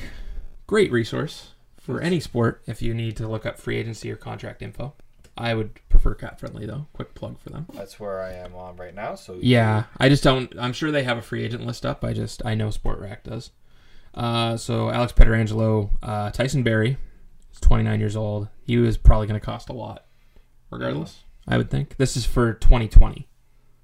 Great 0.66 0.92
resource 0.92 1.50
for 1.78 2.00
any 2.00 2.20
sport 2.20 2.62
if 2.66 2.82
you 2.82 2.94
need 2.94 3.16
to 3.16 3.26
look 3.26 3.46
up 3.46 3.58
free 3.58 3.76
agency 3.76 4.10
or 4.10 4.16
contract 4.16 4.62
info. 4.62 4.94
I 5.36 5.54
would 5.54 5.80
prefer 5.88 6.14
CapFriendly 6.14 6.66
though. 6.66 6.86
Quick 6.92 7.14
plug 7.14 7.38
for 7.38 7.50
them. 7.50 7.66
That's 7.72 7.98
where 7.98 8.20
I 8.20 8.32
am 8.32 8.54
on 8.54 8.76
right 8.76 8.94
now. 8.94 9.14
So 9.14 9.38
Yeah, 9.40 9.84
I 9.98 10.08
just 10.08 10.22
don't. 10.22 10.52
I'm 10.58 10.72
sure 10.72 10.90
they 10.90 11.04
have 11.04 11.18
a 11.18 11.22
free 11.22 11.42
agent 11.44 11.66
list 11.66 11.86
up. 11.86 12.04
I 12.04 12.12
just 12.12 12.44
I 12.44 12.54
know 12.54 12.68
Spotrac 12.68 13.22
does. 13.24 13.50
Uh, 14.14 14.56
so 14.56 14.90
Alex 14.90 15.12
Pietrangelo, 15.12 15.90
uh, 16.02 16.30
Tyson 16.30 16.62
Barrie, 16.62 16.96
is 17.52 17.60
29 17.60 18.00
years 18.00 18.16
old. 18.16 18.48
He 18.64 18.76
was 18.76 18.96
probably 18.96 19.28
going 19.28 19.38
to 19.38 19.44
cost 19.44 19.68
a 19.68 19.72
lot, 19.72 20.06
regardless. 20.70 21.20
I 21.46 21.56
would 21.56 21.70
think 21.70 21.96
this 21.96 22.16
is 22.16 22.26
for 22.26 22.52
2020 22.54 23.28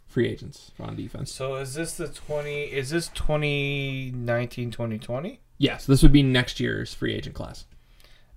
free 0.07 0.29
agents 0.29 0.73
on 0.81 0.97
defense. 0.97 1.33
So 1.33 1.57
is 1.57 1.75
this 1.75 1.97
the 1.97 2.09
20 2.09 2.65
is 2.65 2.91
this 2.91 3.09
2019 3.09 4.71
2020? 4.71 5.41
Yes, 5.59 5.87
this 5.87 6.03
would 6.03 6.13
be 6.13 6.23
next 6.23 6.61
year's 6.61 6.93
free 6.93 7.15
agent 7.15 7.35
class. 7.35 7.65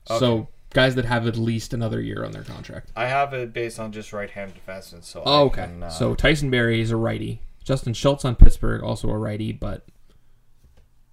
Okay. 0.09 0.19
So 0.19 0.47
guys 0.71 0.95
that 0.95 1.05
have 1.05 1.25
at 1.27 1.35
least 1.37 1.73
another 1.73 1.99
year 2.01 2.23
on 2.23 2.31
their 2.31 2.43
contract. 2.43 2.91
I 2.95 3.07
have 3.07 3.33
it 3.33 3.53
based 3.53 3.79
on 3.79 3.91
just 3.91 4.13
right-handed 4.13 4.55
defensemen. 4.65 5.03
So 5.03 5.23
Oh, 5.25 5.45
okay. 5.45 5.63
can, 5.65 5.83
uh, 5.83 5.89
So 5.89 6.13
Tyson 6.15 6.49
Barrie 6.51 6.81
is 6.81 6.91
a 6.91 6.95
righty. 6.97 7.41
Justin 7.63 7.93
Schultz 7.93 8.23
on 8.25 8.35
Pittsburgh, 8.35 8.81
also 8.83 9.09
a 9.09 9.17
righty, 9.17 9.51
but 9.51 9.85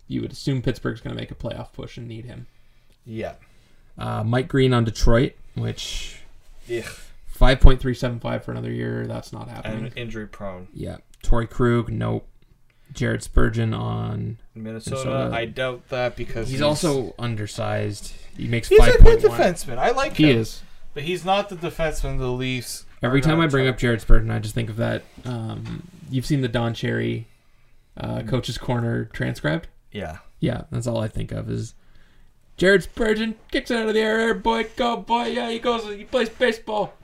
you 0.07 0.21
would 0.23 0.33
assume 0.33 0.63
Pittsburgh's 0.63 1.01
going 1.01 1.15
to 1.17 1.21
make 1.21 1.31
a 1.31 1.35
playoff 1.35 1.73
push 1.73 1.97
and 1.97 2.07
need 2.09 2.25
him. 2.27 2.47
yeah. 3.05 3.35
Uh, 3.99 4.23
Mike 4.23 4.47
Green 4.49 4.75
on 4.75 4.85
Detroit, 4.85 5.33
which 5.55 6.21
Yeah. 6.69 6.87
5.375 7.39 8.45
for 8.45 8.51
another 8.51 8.71
year. 8.71 9.07
That's 9.07 9.33
not 9.33 9.49
happening. 9.49 9.87
And 9.87 9.97
injury 9.97 10.27
prone. 10.27 10.69
yeah. 10.75 10.99
Torey 11.23 11.49
Krug, 11.49 11.91
nope. 11.91 12.27
Jared 12.93 13.23
Spurgeon 13.23 13.75
on. 13.75 14.39
Minnesota, 14.55 14.97
Minnesota. 15.05 15.37
I 15.37 15.45
doubt 15.45 15.89
that 15.91 16.17
because 16.17 16.49
He's, 16.49 16.63
also 16.63 17.15
undersized. 17.19 18.15
He 18.37 18.49
makes 18.49 18.69
he's 18.69 18.79
a 18.81 19.03
good 19.03 19.21
defenseman. 19.21 19.79
I 19.79 19.91
like 19.91 20.15
He 20.17 20.31
him. 20.31 20.39
is. 20.39 20.63
But 20.95 21.03
he's 21.03 21.25
not 21.25 21.49
the 21.51 21.57
defenseman 21.57 22.19
the 22.19 22.29
Leafs. 22.31 22.87
Every 23.03 23.21
time 23.21 23.41
I 23.41 23.47
bring 23.49 23.69
up 23.69 23.77
Jared 23.77 24.01
Spurgeon, 24.01 24.31
I 24.31 24.39
just 24.39 24.55
think 24.55 24.71
of 24.71 24.77
that. 24.77 25.03
Um, 25.27 25.83
you've 26.11 26.25
seen 26.25 26.41
the 26.41 26.49
Don 26.49 26.73
Cherry 26.73 27.27
uh, 27.99 28.21
Mm. 28.21 28.29
coach's 28.29 28.57
corner 28.59 29.05
transcribed. 29.07 29.69
Yeah. 29.93 30.19
Yeah, 30.41 30.63
that's 30.71 30.87
all 30.87 31.01
I 31.01 31.09
think 31.09 31.33
of 31.33 31.51
is 31.51 31.75
Jared 32.57 32.83
Spurgeon 32.85 33.35
kicks 33.51 33.71
it 33.71 33.77
out 33.77 33.89
of 33.89 33.95
the 33.95 34.01
air, 34.01 34.33
boy, 34.35 34.67
go 34.77 34.97
boy, 34.97 35.27
yeah, 35.27 35.51
he 35.51 35.59
goes, 35.59 35.85
he 35.95 36.05
plays 36.05 36.29
baseball. 36.31 36.95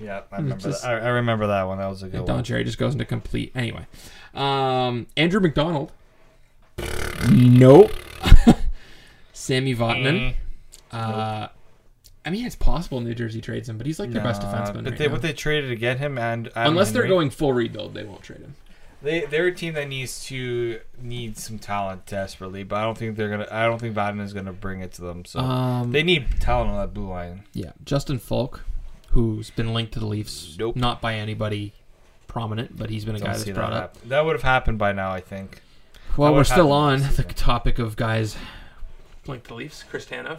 Yeah, 0.00 0.22
I 0.32 0.36
remember 0.36 0.62
just- 0.70 0.82
that. 0.82 1.02
I, 1.02 1.06
I 1.06 1.08
remember 1.08 1.46
that 1.48 1.64
one. 1.64 1.78
That 1.78 1.86
was 1.88 2.02
a 2.02 2.08
good 2.08 2.24
Don 2.26 2.36
one. 2.36 2.44
Cherry 2.44 2.64
just 2.64 2.78
goes 2.78 2.92
into 2.94 3.04
complete. 3.04 3.52
Anyway, 3.54 3.86
um, 4.34 5.06
Andrew 5.16 5.40
MacDonald. 5.40 5.92
Nope. 7.30 7.92
Sami 9.32 9.74
Vatanen. 9.74 10.34
Mm. 10.34 10.34
Uh, 10.92 11.48
I 12.24 12.30
mean, 12.30 12.46
it's 12.46 12.54
possible 12.56 13.00
New 13.00 13.14
Jersey 13.14 13.40
trades 13.40 13.68
him, 13.68 13.78
but 13.78 13.86
he's 13.86 13.98
like 13.98 14.10
their 14.10 14.22
best 14.22 14.42
Nah, 14.42 14.52
defenseman. 14.52 14.74
But 14.84 14.84
right 14.90 14.98
they, 14.98 15.06
now. 15.06 15.12
what 15.12 15.22
they 15.22 15.32
traded 15.32 15.70
to 15.70 15.76
get 15.76 15.98
him 15.98 16.18
and 16.18 16.48
Adam 16.54 16.72
Unless 16.72 16.92
they're 16.92 17.02
Henrique, 17.02 17.16
going 17.16 17.30
full 17.30 17.52
rebuild, 17.52 17.94
they 17.94 18.04
won't 18.04 18.22
trade 18.22 18.40
him. 18.40 18.54
they 19.02 19.24
they're 19.26 19.48
a 19.48 19.54
team 19.54 19.74
that 19.74 19.88
needs 19.88 20.24
to 20.26 20.80
need 21.00 21.36
some 21.38 21.58
talent 21.58 22.06
desperately. 22.06 22.62
But 22.62 22.76
I 22.76 22.82
don't 22.82 22.96
think 22.96 23.16
they're 23.16 23.30
gonna. 23.30 23.48
I 23.50 23.64
don't 23.66 23.80
think 23.80 23.94
Biden 23.96 24.20
is 24.20 24.32
gonna 24.32 24.52
bring 24.52 24.80
it 24.80 24.92
to 24.94 25.02
them. 25.02 25.24
So 25.24 25.40
Um, 25.40 25.90
they 25.92 26.02
need 26.04 26.26
talent 26.40 26.70
on 26.70 26.76
that 26.78 26.94
blue 26.94 27.08
line. 27.08 27.42
Yeah, 27.54 27.72
Justin 27.84 28.18
Falk, 28.20 28.62
who's 29.10 29.50
been 29.50 29.74
linked 29.74 29.92
to 29.94 29.98
the 30.00 30.06
Leafs, 30.06 30.56
Nope. 30.58 30.76
not 30.76 31.00
by 31.00 31.14
anybody 31.14 31.72
prominent, 32.32 32.76
but 32.78 32.88
he's 32.90 33.04
been 33.04 33.14
a 33.16 33.20
guy 33.20 33.26
that's 33.32 33.44
that 33.44 33.54
brought 33.54 33.72
up. 33.72 33.94
happen. 33.96 34.08
That 34.08 34.24
would 34.24 34.32
have 34.34 34.42
happened 34.42 34.78
by 34.78 34.92
now, 34.92 35.10
I 35.12 35.20
think. 35.20 35.60
Well, 36.16 36.34
we're 36.34 36.44
still 36.44 36.72
on 36.72 37.00
the 37.16 37.22
topic 37.24 37.78
of 37.78 37.96
guys 37.96 38.36
linked 39.26 39.44
to 39.44 39.48
the 39.50 39.54
Leafs. 39.54 39.82
Chris 39.82 40.06
Tanev. 40.06 40.38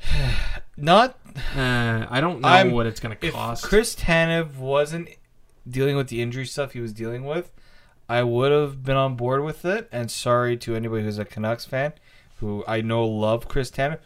Not 0.76 1.18
Uh, 1.56 2.06
I 2.10 2.20
don't 2.20 2.40
know 2.40 2.48
I'm- 2.48 2.70
what 2.72 2.86
it's 2.86 3.00
going 3.00 3.16
to 3.16 3.26
if 3.26 3.32
cost. 3.34 3.64
Chris 3.64 3.94
Tanev 3.94 4.56
wasn't 4.56 5.08
dealing 5.68 5.96
with 5.96 6.08
the 6.08 6.20
injury 6.22 6.46
stuff 6.46 6.72
he 6.72 6.80
was 6.80 6.92
dealing 6.92 7.24
with, 7.24 7.52
I 8.08 8.22
would 8.22 8.50
have 8.52 8.82
been 8.82 8.96
on 8.96 9.16
board 9.16 9.44
with 9.44 9.64
it. 9.64 9.88
And 9.92 10.10
sorry 10.10 10.56
to 10.58 10.74
anybody 10.74 11.02
who's 11.04 11.18
a 11.18 11.24
Canucks 11.24 11.64
fan, 11.66 11.92
who 12.40 12.64
I 12.66 12.80
know 12.80 13.06
love 13.06 13.48
Chris 13.48 13.70
Tanev. 13.70 13.98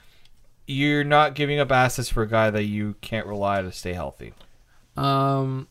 You're 0.66 1.04
not 1.04 1.34
giving 1.34 1.58
up 1.60 1.70
assets 1.72 2.08
for 2.08 2.22
a 2.22 2.28
guy 2.28 2.50
that 2.50 2.64
you 2.64 2.94
can't 3.00 3.26
rely 3.26 3.62
to 3.62 3.70
stay 3.72 3.92
healthy. 3.92 4.32
um, 4.96 5.68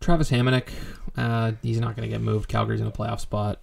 Travis 0.00 0.30
Hamonic, 0.30 0.68
uh, 1.16 1.52
he's 1.62 1.78
not 1.80 1.96
going 1.96 2.08
to 2.08 2.12
get 2.12 2.20
moved. 2.20 2.48
Calgary's 2.48 2.80
in 2.80 2.86
a 2.86 2.92
playoff 2.92 3.20
spot. 3.20 3.60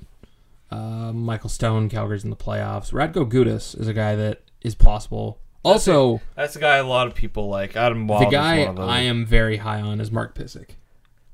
Uh, 0.69 1.11
Michael 1.13 1.49
Stone, 1.49 1.89
Calgary's 1.89 2.23
in 2.23 2.29
the 2.29 2.35
playoffs. 2.35 2.91
Radko 2.91 3.29
Gudas 3.29 3.79
is 3.79 3.87
a 3.87 3.93
guy 3.93 4.15
that 4.15 4.41
is 4.61 4.75
possible. 4.75 5.39
Also, 5.63 6.21
That's 6.35 6.55
a 6.55 6.59
guy 6.59 6.77
a 6.77 6.85
lot 6.85 7.07
of 7.07 7.15
people 7.15 7.47
like. 7.49 7.75
Adam 7.75 8.05
the 8.07 8.13
Wild 8.13 8.27
is 8.27 8.31
guy 8.31 8.59
one 8.59 8.67
of 8.69 8.75
those. 8.77 8.89
I 8.89 8.99
am 8.99 9.25
very 9.25 9.57
high 9.57 9.81
on 9.81 9.99
is 9.99 10.11
Mark 10.11 10.35
Pysyk. 10.35 10.69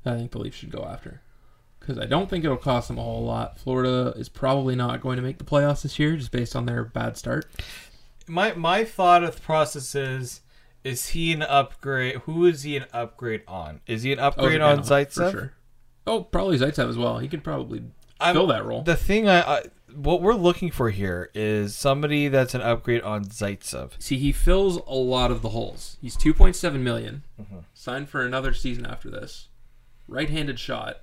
I 0.06 0.16
think 0.16 0.32
the 0.32 0.38
Leafs 0.38 0.56
should 0.56 0.70
go 0.70 0.84
after 0.84 1.20
because 1.78 1.98
I 1.98 2.06
don't 2.06 2.28
think 2.30 2.44
it'll 2.44 2.56
cost 2.56 2.88
them 2.88 2.98
a 2.98 3.02
whole 3.02 3.24
lot. 3.24 3.58
Florida 3.58 4.14
is 4.16 4.28
probably 4.28 4.74
not 4.74 5.00
going 5.00 5.16
to 5.16 5.22
make 5.22 5.38
the 5.38 5.44
playoffs 5.44 5.82
this 5.82 5.98
year 5.98 6.16
just 6.16 6.30
based 6.32 6.56
on 6.56 6.66
their 6.66 6.84
bad 6.84 7.16
start. 7.16 7.46
my 8.26 8.52
my 8.54 8.84
thought 8.84 9.22
of 9.22 9.36
the 9.36 9.40
process 9.42 9.94
is 9.94 10.40
Is 10.84 11.08
he 11.08 11.32
an 11.32 11.42
upgrade? 11.42 12.16
Who 12.26 12.44
is 12.46 12.62
he 12.62 12.76
an 12.76 12.84
upgrade 12.92 13.42
on? 13.48 13.80
Is 13.86 14.02
he 14.02 14.12
an 14.12 14.18
upgrade 14.20 14.60
Oh, 14.60 14.68
on 14.68 14.80
Zaitsev? 14.80 15.14
for 15.14 15.30
sure. 15.30 15.52
Oh, 16.06 16.22
probably 16.22 16.58
Zaitsev 16.58 16.88
as 16.90 16.98
well. 16.98 17.18
He 17.18 17.26
could 17.28 17.42
probably 17.42 17.82
I'm- 18.20 18.34
fill 18.34 18.46
that 18.48 18.64
role. 18.64 18.82
The 18.82 18.94
thing 18.96 19.26
I, 19.28 19.40
I 19.40 19.62
what 19.94 20.20
we're 20.20 20.34
looking 20.34 20.70
for 20.72 20.90
here 20.90 21.30
is 21.34 21.74
somebody 21.76 22.28
that's 22.28 22.54
an 22.54 22.60
upgrade 22.60 23.00
on 23.02 23.24
Zaitsev. 23.26 23.92
See, 24.00 24.18
he 24.18 24.32
fills 24.32 24.76
a 24.86 24.94
lot 24.94 25.30
of 25.30 25.40
the 25.40 25.50
holes. 25.50 25.96
He's 26.00 26.16
2.7 26.16 26.80
million, 26.80 27.22
Mm-hmm. 27.40 27.58
signed 27.72 28.08
for 28.08 28.22
another 28.26 28.52
season 28.52 28.84
after 28.84 29.08
this. 29.08 29.48
Right-handed 30.08 30.58
shot. 30.58 30.98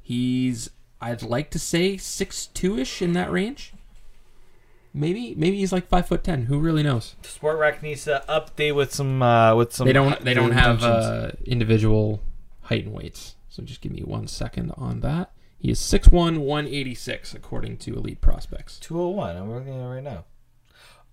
He's 0.00 0.70
I'd 1.00 1.22
like 1.22 1.50
to 1.50 1.58
say 1.58 1.96
six 1.96 2.46
two 2.46 2.78
ish 2.78 3.02
in 3.02 3.12
that 3.14 3.30
range. 3.32 3.72
Maybe 4.94 5.34
maybe 5.36 5.56
he's 5.56 5.72
like 5.72 5.88
five 5.88 6.06
foot 6.06 6.22
ten. 6.22 6.46
Who 6.46 6.58
really 6.58 6.82
knows? 6.82 7.16
Spotrac 7.22 7.82
needs 7.82 8.04
to 8.04 8.22
update 8.28 8.74
with 8.74 8.92
some 8.92 9.22
uh, 9.22 9.54
with 9.54 9.72
some. 9.72 9.86
They 9.86 9.92
don't 9.92 10.22
they 10.22 10.34
don't 10.34 10.52
have 10.52 10.82
uh, 10.82 11.30
individual 11.46 12.20
height 12.62 12.84
and 12.84 12.92
weights. 12.94 13.36
So 13.48 13.62
just 13.62 13.80
give 13.80 13.92
me 13.92 14.00
one 14.02 14.26
second 14.26 14.72
on 14.76 15.00
that. 15.00 15.30
He 15.58 15.70
is 15.70 15.78
6'1", 15.78 16.38
186 16.38 17.34
according 17.34 17.76
to 17.78 17.94
Elite 17.94 18.20
Prospects. 18.20 18.78
201. 18.80 19.36
I'm 19.36 19.50
looking 19.54 19.74
at 19.74 19.80
it 19.80 19.86
right 19.88 20.02
now. 20.02 20.24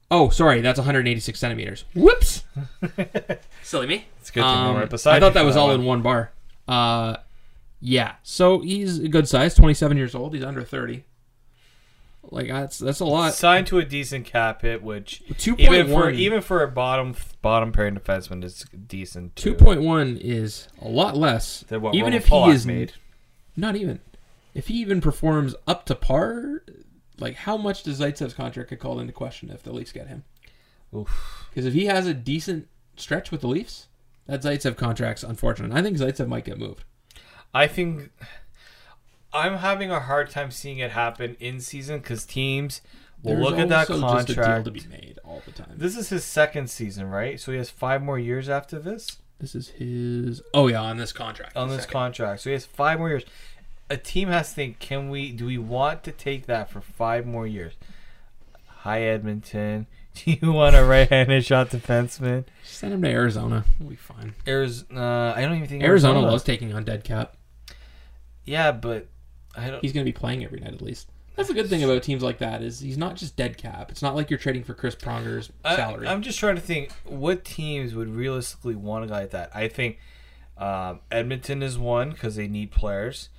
Oh, 0.09 0.29
sorry, 0.29 0.61
that's 0.61 0.79
186 0.79 1.37
centimeters. 1.37 1.85
Whoops. 1.93 2.45
Silly 3.61 3.85
me. 3.85 4.07
It's 4.19 4.31
good 4.31 4.41
Um, 4.43 4.75
right 4.75 4.89
beside 4.89 5.17
I 5.17 5.19
thought 5.19 5.35
that 5.35 5.45
was 5.45 5.53
that 5.55 5.61
all 5.61 5.67
one. 5.67 5.81
in 5.81 5.85
one 5.85 6.01
bar. 6.01 6.31
Uh, 6.67 7.17
yeah. 7.79 8.15
So 8.23 8.61
he's 8.61 8.97
a 8.99 9.07
good 9.07 9.27
size, 9.27 9.53
27 9.53 9.97
years 9.97 10.15
old. 10.15 10.33
He's 10.33 10.43
under 10.43 10.63
30. 10.63 11.03
Like 12.31 12.47
that's 12.47 12.77
that's 12.77 12.99
a 12.99 13.05
lot. 13.05 13.33
Signed 13.33 13.67
to 13.67 13.79
a 13.79 13.85
decent 13.85 14.25
cap 14.25 14.61
hit, 14.61 14.83
which 14.83 15.23
Two 15.37 15.55
even 15.57 15.87
for 15.87 15.93
one. 16.05 16.15
even 16.15 16.41
for 16.41 16.61
a 16.61 16.67
bottom 16.67 17.15
bottom 17.41 17.71
pairing 17.71 17.95
defenseman 17.95 18.43
is 18.43 18.65
decent. 18.87 19.35
Two 19.35 19.55
point 19.55 19.81
one 19.81 20.17
is 20.17 20.67
a 20.81 20.87
lot 20.87 21.17
less. 21.17 21.61
Than 21.61 21.81
what 21.81 21.95
even 21.95 22.13
Roman 22.13 22.17
if 22.17 22.27
he 22.27 22.49
is 22.51 22.65
made. 22.67 22.93
not 23.57 23.75
even 23.75 23.99
if 24.53 24.67
he 24.67 24.75
even 24.75 25.01
performs 25.01 25.55
up 25.67 25.85
to 25.85 25.95
par. 25.95 26.63
Like 27.17 27.35
how 27.35 27.57
much 27.57 27.83
does 27.83 27.99
Zaitsev's 27.99 28.33
contract 28.35 28.69
get 28.69 28.79
called 28.79 29.01
into 29.01 29.11
question 29.11 29.49
if 29.49 29.63
the 29.63 29.73
Leafs 29.73 29.91
get 29.91 30.07
him? 30.07 30.23
Oof. 30.95 31.45
Because 31.49 31.65
if 31.65 31.73
he 31.73 31.85
has 31.85 32.05
a 32.05 32.13
decent 32.13 32.67
stretch 32.95 33.31
with 33.31 33.41
the 33.41 33.47
Leafs, 33.47 33.87
that 34.27 34.41
Zaitsev 34.41 34.77
contract's 34.77 35.23
unfortunate. 35.23 35.71
I 35.71 35.81
think 35.81 35.97
Zaitsev 35.97 36.27
might 36.27 36.45
get 36.45 36.59
moved. 36.59 36.83
I 37.53 37.65
think 37.67 38.11
I'm 39.33 39.57
having 39.57 39.91
a 39.91 39.99
hard 39.99 40.29
time 40.29 40.51
seeing 40.51 40.79
it 40.79 40.91
happen 40.91 41.35
in 41.39 41.59
season 41.59 41.99
because 41.99 42.25
teams 42.25 42.81
will 43.21 43.33
There's 43.35 43.43
look 43.45 43.59
at 43.59 43.69
that 43.69 43.89
also 43.89 44.01
just 44.17 44.29
a 44.29 44.33
deal 44.33 44.43
contract. 44.43 44.65
to 44.65 44.71
be 44.71 44.83
made 44.89 45.19
all 45.23 45.41
the 45.45 45.51
time. 45.51 45.73
This 45.75 45.95
is 45.97 46.09
his 46.09 46.23
second 46.23 46.69
season, 46.69 47.09
right? 47.09 47.39
So 47.39 47.51
he 47.51 47.57
has 47.57 47.69
five 47.69 48.01
more 48.01 48.17
years 48.17 48.49
after 48.49 48.79
this 48.79 49.17
This 49.39 49.53
is 49.55 49.69
his. 49.69 50.41
Oh 50.53 50.67
yeah, 50.67 50.81
on 50.81 50.97
this 50.97 51.11
contract. 51.13 51.55
on 51.55 51.69
this 51.69 51.81
second. 51.81 51.93
contract. 51.93 52.41
So 52.41 52.49
he 52.49 52.53
has 52.53 52.65
five 52.65 52.97
more 52.99 53.09
years. 53.09 53.23
A 53.91 53.97
team 53.97 54.29
has 54.29 54.49
to 54.49 54.55
think: 54.55 54.79
Can 54.79 55.09
we? 55.09 55.31
Do 55.31 55.45
we 55.45 55.57
want 55.57 56.03
to 56.03 56.11
take 56.11 56.45
that 56.47 56.69
for 56.69 56.81
five 56.81 57.25
more 57.25 57.45
years? 57.47 57.73
Hi 58.83 59.01
Edmonton. 59.01 59.87
Do 60.15 60.31
you 60.41 60.51
want 60.51 60.75
a 60.75 60.83
right-handed 60.83 61.45
shot 61.45 61.69
defenseman? 61.69 62.45
Send 62.63 62.93
him 62.93 63.01
to 63.03 63.07
Arizona. 63.09 63.63
We'll 63.79 63.89
be 63.91 63.95
fine. 63.95 64.33
Arizona. 64.47 64.99
Uh, 64.99 65.33
I 65.35 65.41
don't 65.41 65.55
even 65.55 65.67
think 65.67 65.83
Arizona 65.83 66.19
loves 66.19 66.43
taking 66.43 66.73
on 66.73 66.83
dead 66.83 67.03
cap. 67.03 67.35
Yeah, 68.45 68.71
but. 68.71 69.07
He's 69.81 69.93
going 69.93 70.05
to 70.05 70.11
be 70.11 70.17
playing 70.17 70.43
every 70.43 70.59
night 70.59 70.73
at 70.73 70.81
least. 70.81 71.09
That's 71.35 71.47
the 71.47 71.53
good 71.55 71.69
thing 71.69 71.83
about 71.83 72.03
teams 72.03 72.21
like 72.21 72.39
that 72.39 72.61
is 72.61 72.81
he's 72.81 72.97
not 72.97 73.15
just 73.15 73.37
dead 73.37 73.57
cap. 73.57 73.91
It's 73.91 74.01
not 74.01 74.13
like 74.13 74.29
you're 74.29 74.39
trading 74.39 74.63
for 74.63 74.73
Chris 74.73 74.93
Pronger's 74.93 75.49
salary. 75.63 76.05
I'm 76.07 76.21
just 76.21 76.37
trying 76.37 76.55
to 76.55 76.61
think 76.61 76.91
what 77.05 77.45
teams 77.45 77.95
would 77.95 78.09
realistically 78.09 78.75
want 78.75 79.05
a 79.05 79.07
guy 79.07 79.21
like 79.21 79.31
that. 79.31 79.51
I 79.55 79.69
think 79.69 79.99
um, 80.57 80.99
Edmonton 81.09 81.63
is 81.63 81.77
one 81.79 82.09
because 82.09 82.35
they 82.35 82.49
need 82.49 82.71
players. 82.71 83.29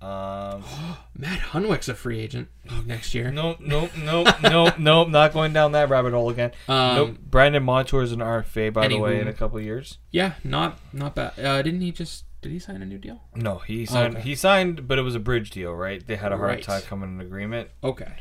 Um, 0.00 0.64
Matt 1.16 1.40
Hunwick's 1.40 1.88
a 1.88 1.94
free 1.94 2.18
agent 2.20 2.48
next 2.86 3.14
year. 3.14 3.30
nope, 3.30 3.58
nope, 3.60 3.90
nope, 3.98 4.28
nope, 4.42 4.78
nope. 4.78 5.08
Not 5.10 5.32
going 5.34 5.52
down 5.52 5.72
that 5.72 5.90
rabbit 5.90 6.12
hole 6.12 6.30
again. 6.30 6.52
Um, 6.68 6.96
nope. 6.96 7.18
Brandon 7.20 7.62
Montour 7.62 8.02
is 8.02 8.12
an 8.12 8.20
RFA, 8.20 8.72
by 8.72 8.88
the 8.88 8.98
way, 8.98 9.20
in 9.20 9.28
a 9.28 9.32
couple 9.32 9.58
of 9.58 9.64
years. 9.64 9.98
Yeah, 10.10 10.34
not 10.42 10.78
not 10.92 11.14
bad. 11.14 11.38
Uh, 11.38 11.60
didn't 11.60 11.82
he 11.82 11.92
just? 11.92 12.24
Did 12.42 12.52
he 12.52 12.58
sign 12.58 12.82
a 12.82 12.86
new 12.86 12.98
deal? 12.98 13.22
No, 13.36 13.58
he 13.58 13.86
signed. 13.86 14.16
okay. 14.16 14.24
He 14.24 14.34
signed, 14.34 14.86
but 14.88 14.98
it 14.98 15.02
was 15.02 15.14
a 15.14 15.20
bridge 15.20 15.50
deal, 15.50 15.72
right? 15.72 16.04
They 16.06 16.16
had 16.16 16.32
a 16.32 16.36
hard 16.36 16.48
Right. 16.50 16.62
time 16.62 16.82
coming 16.82 17.08
to 17.10 17.14
an 17.14 17.26
agreement. 17.26 17.70
Okay. 17.84 18.12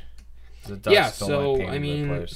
Yeah, 0.87 1.09
so, 1.09 1.59
I 1.67 1.79
mean-. 1.79 2.27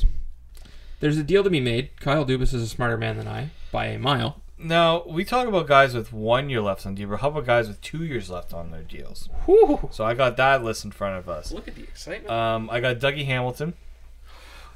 There's 1.00 1.18
a 1.18 1.24
deal 1.24 1.44
to 1.44 1.50
be 1.50 1.60
made. 1.60 2.00
Kyle 2.00 2.26
Dubas 2.26 2.54
is 2.54 2.64
a 2.64 2.68
smarter 2.68 2.98
man 2.98 3.18
than 3.18 3.28
I 3.28 3.52
by 3.72 3.86
a 3.88 4.00
mile. 4.00 4.42
Now 4.58 5.04
we 5.06 5.24
talk 5.26 5.48
about 5.48 5.68
guys 5.68 5.94
with 5.94 6.12
one 6.14 6.50
year 6.50 6.62
left 6.62 6.86
on 6.88 6.96
deal, 6.96 7.10
but 7.10 7.20
how 7.20 7.28
about 7.28 7.46
guys 7.46 7.68
with 7.68 7.82
two 7.82 8.04
years 8.04 8.30
left 8.30 8.54
on 8.54 8.72
their 8.72 8.82
deals? 8.84 9.30
Whew. 9.46 9.90
So 9.92 10.06
I 10.06 10.14
got 10.16 10.38
that 10.38 10.64
list 10.64 10.86
in 10.86 10.92
front 10.92 11.18
of 11.18 11.30
us. 11.30 11.52
Look 11.52 11.68
at 11.68 11.76
the 11.76 11.84
excitement. 11.84 12.32
Um, 12.32 12.70
I 12.72 12.80
got 12.80 12.96
Dougie 12.98 13.26
Hamilton, 13.26 13.74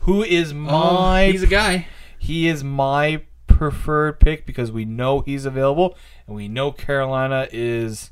who 0.02 0.22
is 0.22 0.52
Oh, 0.52 0.56
my 0.56 1.28
he's 1.32 1.42
a 1.44 1.48
guy. 1.48 1.88
he 2.20 2.48
is 2.50 2.64
my 2.64 3.22
preferred 3.60 4.22
pick 4.22 4.46
because 4.46 4.72
we 4.72 4.86
know 4.86 5.20
he's 5.20 5.44
available 5.44 5.98
and 6.26 6.34
we 6.34 6.48
know 6.48 6.72
Carolina 6.72 7.46
is 7.52 8.10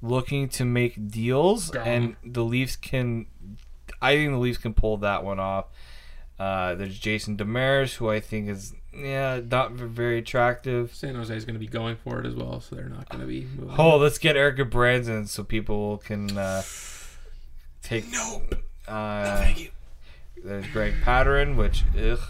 looking 0.00 0.48
to 0.48 0.64
make 0.64 1.10
deals 1.10 1.68
Gone. 1.70 1.86
and 1.86 2.16
the 2.24 2.42
Leafs 2.42 2.74
can. 2.74 3.26
I 4.00 4.14
think 4.14 4.32
the 4.32 4.38
Leafs 4.38 4.56
can 4.56 4.72
pull 4.72 4.96
that 4.98 5.24
one 5.24 5.38
off. 5.38 5.66
Uh, 6.38 6.74
there's 6.74 6.98
Jason 6.98 7.36
Demers, 7.36 7.96
who 7.96 8.08
I 8.08 8.18
think 8.18 8.48
is 8.48 8.74
yeah 8.94 9.40
not 9.44 9.72
very 9.72 10.18
attractive. 10.20 10.94
San 10.94 11.14
Jose 11.14 11.36
is 11.36 11.44
going 11.44 11.54
to 11.54 11.60
be 11.60 11.66
going 11.66 11.96
for 11.96 12.18
it 12.18 12.24
as 12.24 12.34
well, 12.34 12.62
so 12.62 12.74
they're 12.74 12.88
not 12.88 13.10
going 13.10 13.20
to 13.20 13.26
be 13.26 13.46
moving. 13.58 13.74
Oh, 13.76 13.98
let's 13.98 14.16
get 14.16 14.36
Erik 14.38 14.56
Gudbranson 14.56 15.28
so 15.28 15.44
people 15.44 15.98
can 15.98 16.38
uh, 16.38 16.62
take. 17.82 18.10
Nope. 18.10 18.54
Uh, 18.86 19.36
thank 19.36 19.60
you. 19.60 19.70
There's 20.42 20.66
Greg 20.68 20.94
Pateryn, 21.04 21.56
which 21.56 21.84
ugh. 22.02 22.20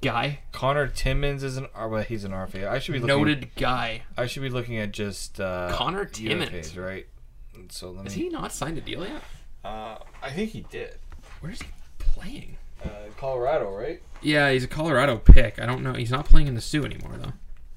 Guy. 0.00 0.40
Connor 0.52 0.86
Timmins 0.88 1.42
is 1.42 1.56
an 1.56 1.66
R. 1.74 1.88
Well, 1.88 2.02
he's 2.02 2.24
an 2.24 2.32
RFA. 2.32 2.68
I 2.68 2.78
should 2.78 2.92
be 2.92 2.98
looking, 2.98 3.16
Noted 3.16 3.54
guy. 3.56 4.02
I 4.16 4.26
should 4.26 4.42
be 4.42 4.50
looking 4.50 4.76
at 4.78 4.92
just 4.92 5.40
uh, 5.40 5.70
Connor 5.72 6.06
UFAs, 6.06 6.76
right? 6.76 7.06
And 7.54 7.70
So 7.72 7.88
let 7.88 7.98
me. 7.98 8.02
Has 8.04 8.14
he 8.14 8.28
not 8.28 8.52
signed 8.52 8.78
a 8.78 8.80
deal 8.80 9.04
yet? 9.06 9.22
Uh, 9.64 9.96
I 10.22 10.30
think 10.30 10.50
he 10.50 10.60
did. 10.70 10.96
Where's 11.40 11.60
he 11.62 11.68
playing? 11.98 12.56
Uh, 12.84 12.88
Colorado, 13.18 13.70
right? 13.74 14.02
Yeah, 14.20 14.50
he's 14.50 14.64
a 14.64 14.68
Colorado 14.68 15.16
pick. 15.16 15.58
I 15.58 15.66
don't 15.66 15.82
know. 15.82 15.94
He's 15.94 16.10
not 16.10 16.26
playing 16.26 16.48
in 16.48 16.54
the 16.54 16.60
Soo 16.60 16.84
anymore 16.84 17.16
though. 17.16 17.32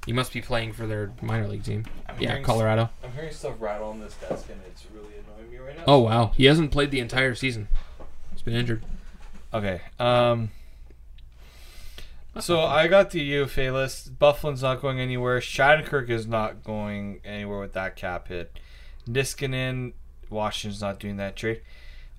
He 0.06 0.14
must 0.14 0.32
be 0.34 0.42
playing 0.42 0.72
for 0.74 0.88
their 0.88 1.12
minor 1.22 1.48
league 1.48 1.64
team. 1.64 1.86
I'm 2.08 2.16
Yeah, 2.20 2.30
hearing 2.30 2.44
Colorado. 2.44 2.90
I'm 3.04 3.12
hearing 3.14 3.34
stuff 3.34 3.56
rattle 3.60 3.90
on 3.90 4.00
this 4.00 4.14
desk, 4.16 4.48
and 4.50 4.60
it's 4.66 4.86
really 4.94 5.14
annoying 5.16 5.52
me 5.52 5.58
right 5.58 5.76
now. 5.78 5.84
Oh 5.88 6.00
wow, 6.00 6.32
he 6.36 6.46
hasn't 6.46 6.72
played 6.72 6.92
the 6.92 7.00
entire 7.00 7.36
season. 7.36 7.68
He's 8.32 8.42
been 8.42 8.54
injured. 8.56 8.84
Okay. 9.54 9.82
Um. 10.00 10.52
So 12.40 12.62
I 12.62 12.88
got 12.88 13.12
the 13.12 13.22
UFA 13.22 13.72
list. 13.72 14.18
Byfuglien's 14.20 14.62
not 14.62 14.82
going 14.82 15.00
anywhere. 15.00 15.40
Shattenkirk 15.40 16.10
is 16.10 16.28
not 16.28 16.64
going 16.64 17.22
anywhere 17.24 17.60
with 17.60 17.74
that 17.74 17.96
cap 17.96 18.28
hit. 18.28 18.60
Niskanen, 19.08 19.94
Washington's 20.30 20.82
not 20.82 21.00
doing 21.00 21.18
that 21.18 21.36
trade. 21.36 21.62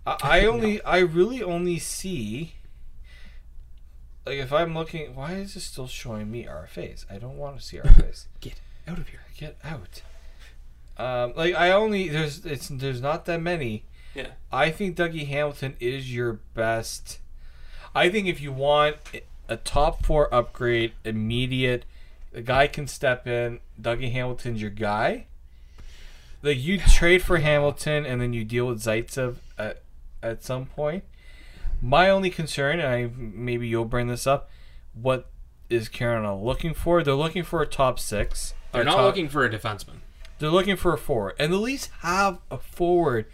I, 0.06 0.16
I 0.22 0.44
only, 0.46 0.82
I 0.82 0.98
really 0.98 1.42
only 1.42 1.78
see. 1.78 2.54
Like 4.26 4.38
if 4.38 4.52
I'm 4.52 4.74
looking, 4.74 5.14
why 5.14 5.34
is 5.34 5.54
this 5.54 5.64
still 5.64 5.86
showing 5.86 6.30
me 6.30 6.44
RFAs? 6.44 7.04
I 7.10 7.18
don't 7.18 7.36
want 7.36 7.58
to 7.58 7.64
see 7.64 7.78
RFAs. 7.78 8.26
Get 8.40 8.60
out 8.86 8.98
of 8.98 9.08
here. 9.08 9.20
Get 9.36 9.56
out. 9.64 10.02
Um, 10.98 11.32
like 11.36 11.54
I 11.54 11.70
only 11.70 12.08
there's 12.08 12.44
it's 12.44 12.68
there's 12.68 13.00
not 13.00 13.24
that 13.26 13.40
many. 13.40 13.84
Yeah. 14.14 14.30
I 14.50 14.70
think 14.70 14.96
Dougie 14.96 15.28
Hamilton 15.28 15.76
is 15.78 16.12
your 16.12 16.40
best. 16.54 17.20
I 17.94 18.10
think 18.10 18.26
if 18.26 18.40
you 18.40 18.52
want 18.52 18.96
a 19.49 19.57
top 19.57 20.05
four 20.05 20.32
upgrade, 20.32 20.92
immediate, 21.05 21.84
the 22.32 22.42
guy 22.42 22.66
can 22.66 22.86
step 22.86 23.26
in. 23.26 23.61
Dougie 23.80 24.12
Hamilton's 24.12 24.61
your 24.61 24.70
guy. 24.70 25.26
Like 26.42 26.59
you 26.59 26.78
trade 26.78 27.22
for 27.22 27.38
Hamilton 27.38 28.07
and 28.07 28.20
then 28.20 28.32
you 28.32 28.44
deal 28.44 28.66
with 28.66 28.80
Zaitsev 28.80 29.36
at 29.59 29.82
at 30.22 30.44
some 30.44 30.66
point. 30.66 31.05
My 31.80 32.11
only 32.11 32.30
concern, 32.30 32.80
and 32.80 32.88
I 32.88 33.11
maybe 33.16 33.68
you'll 33.68 33.84
bring 33.84 34.09
this 34.09 34.26
up, 34.26 34.51
what 34.94 35.30
is 35.70 35.88
Carolina 35.88 36.36
looking 36.36 36.74
for? 36.74 37.03
They're 37.03 37.14
looking 37.14 37.44
for 37.44 37.62
a 37.62 37.66
top 37.66 37.99
six. 37.99 38.55
They're 38.72 38.84
not 38.84 38.96
top- 38.96 39.05
looking 39.05 39.28
for 39.28 39.44
a 39.44 39.51
defenseman. 39.51 40.01
They're 40.38 40.51
looking 40.51 40.76
for 40.76 40.92
a 40.92 40.99
forward, 40.99 41.34
and 41.38 41.53
the 41.53 41.57
Leafs 41.57 41.90
have 42.01 42.38
a 42.51 42.59
forward 42.59 43.26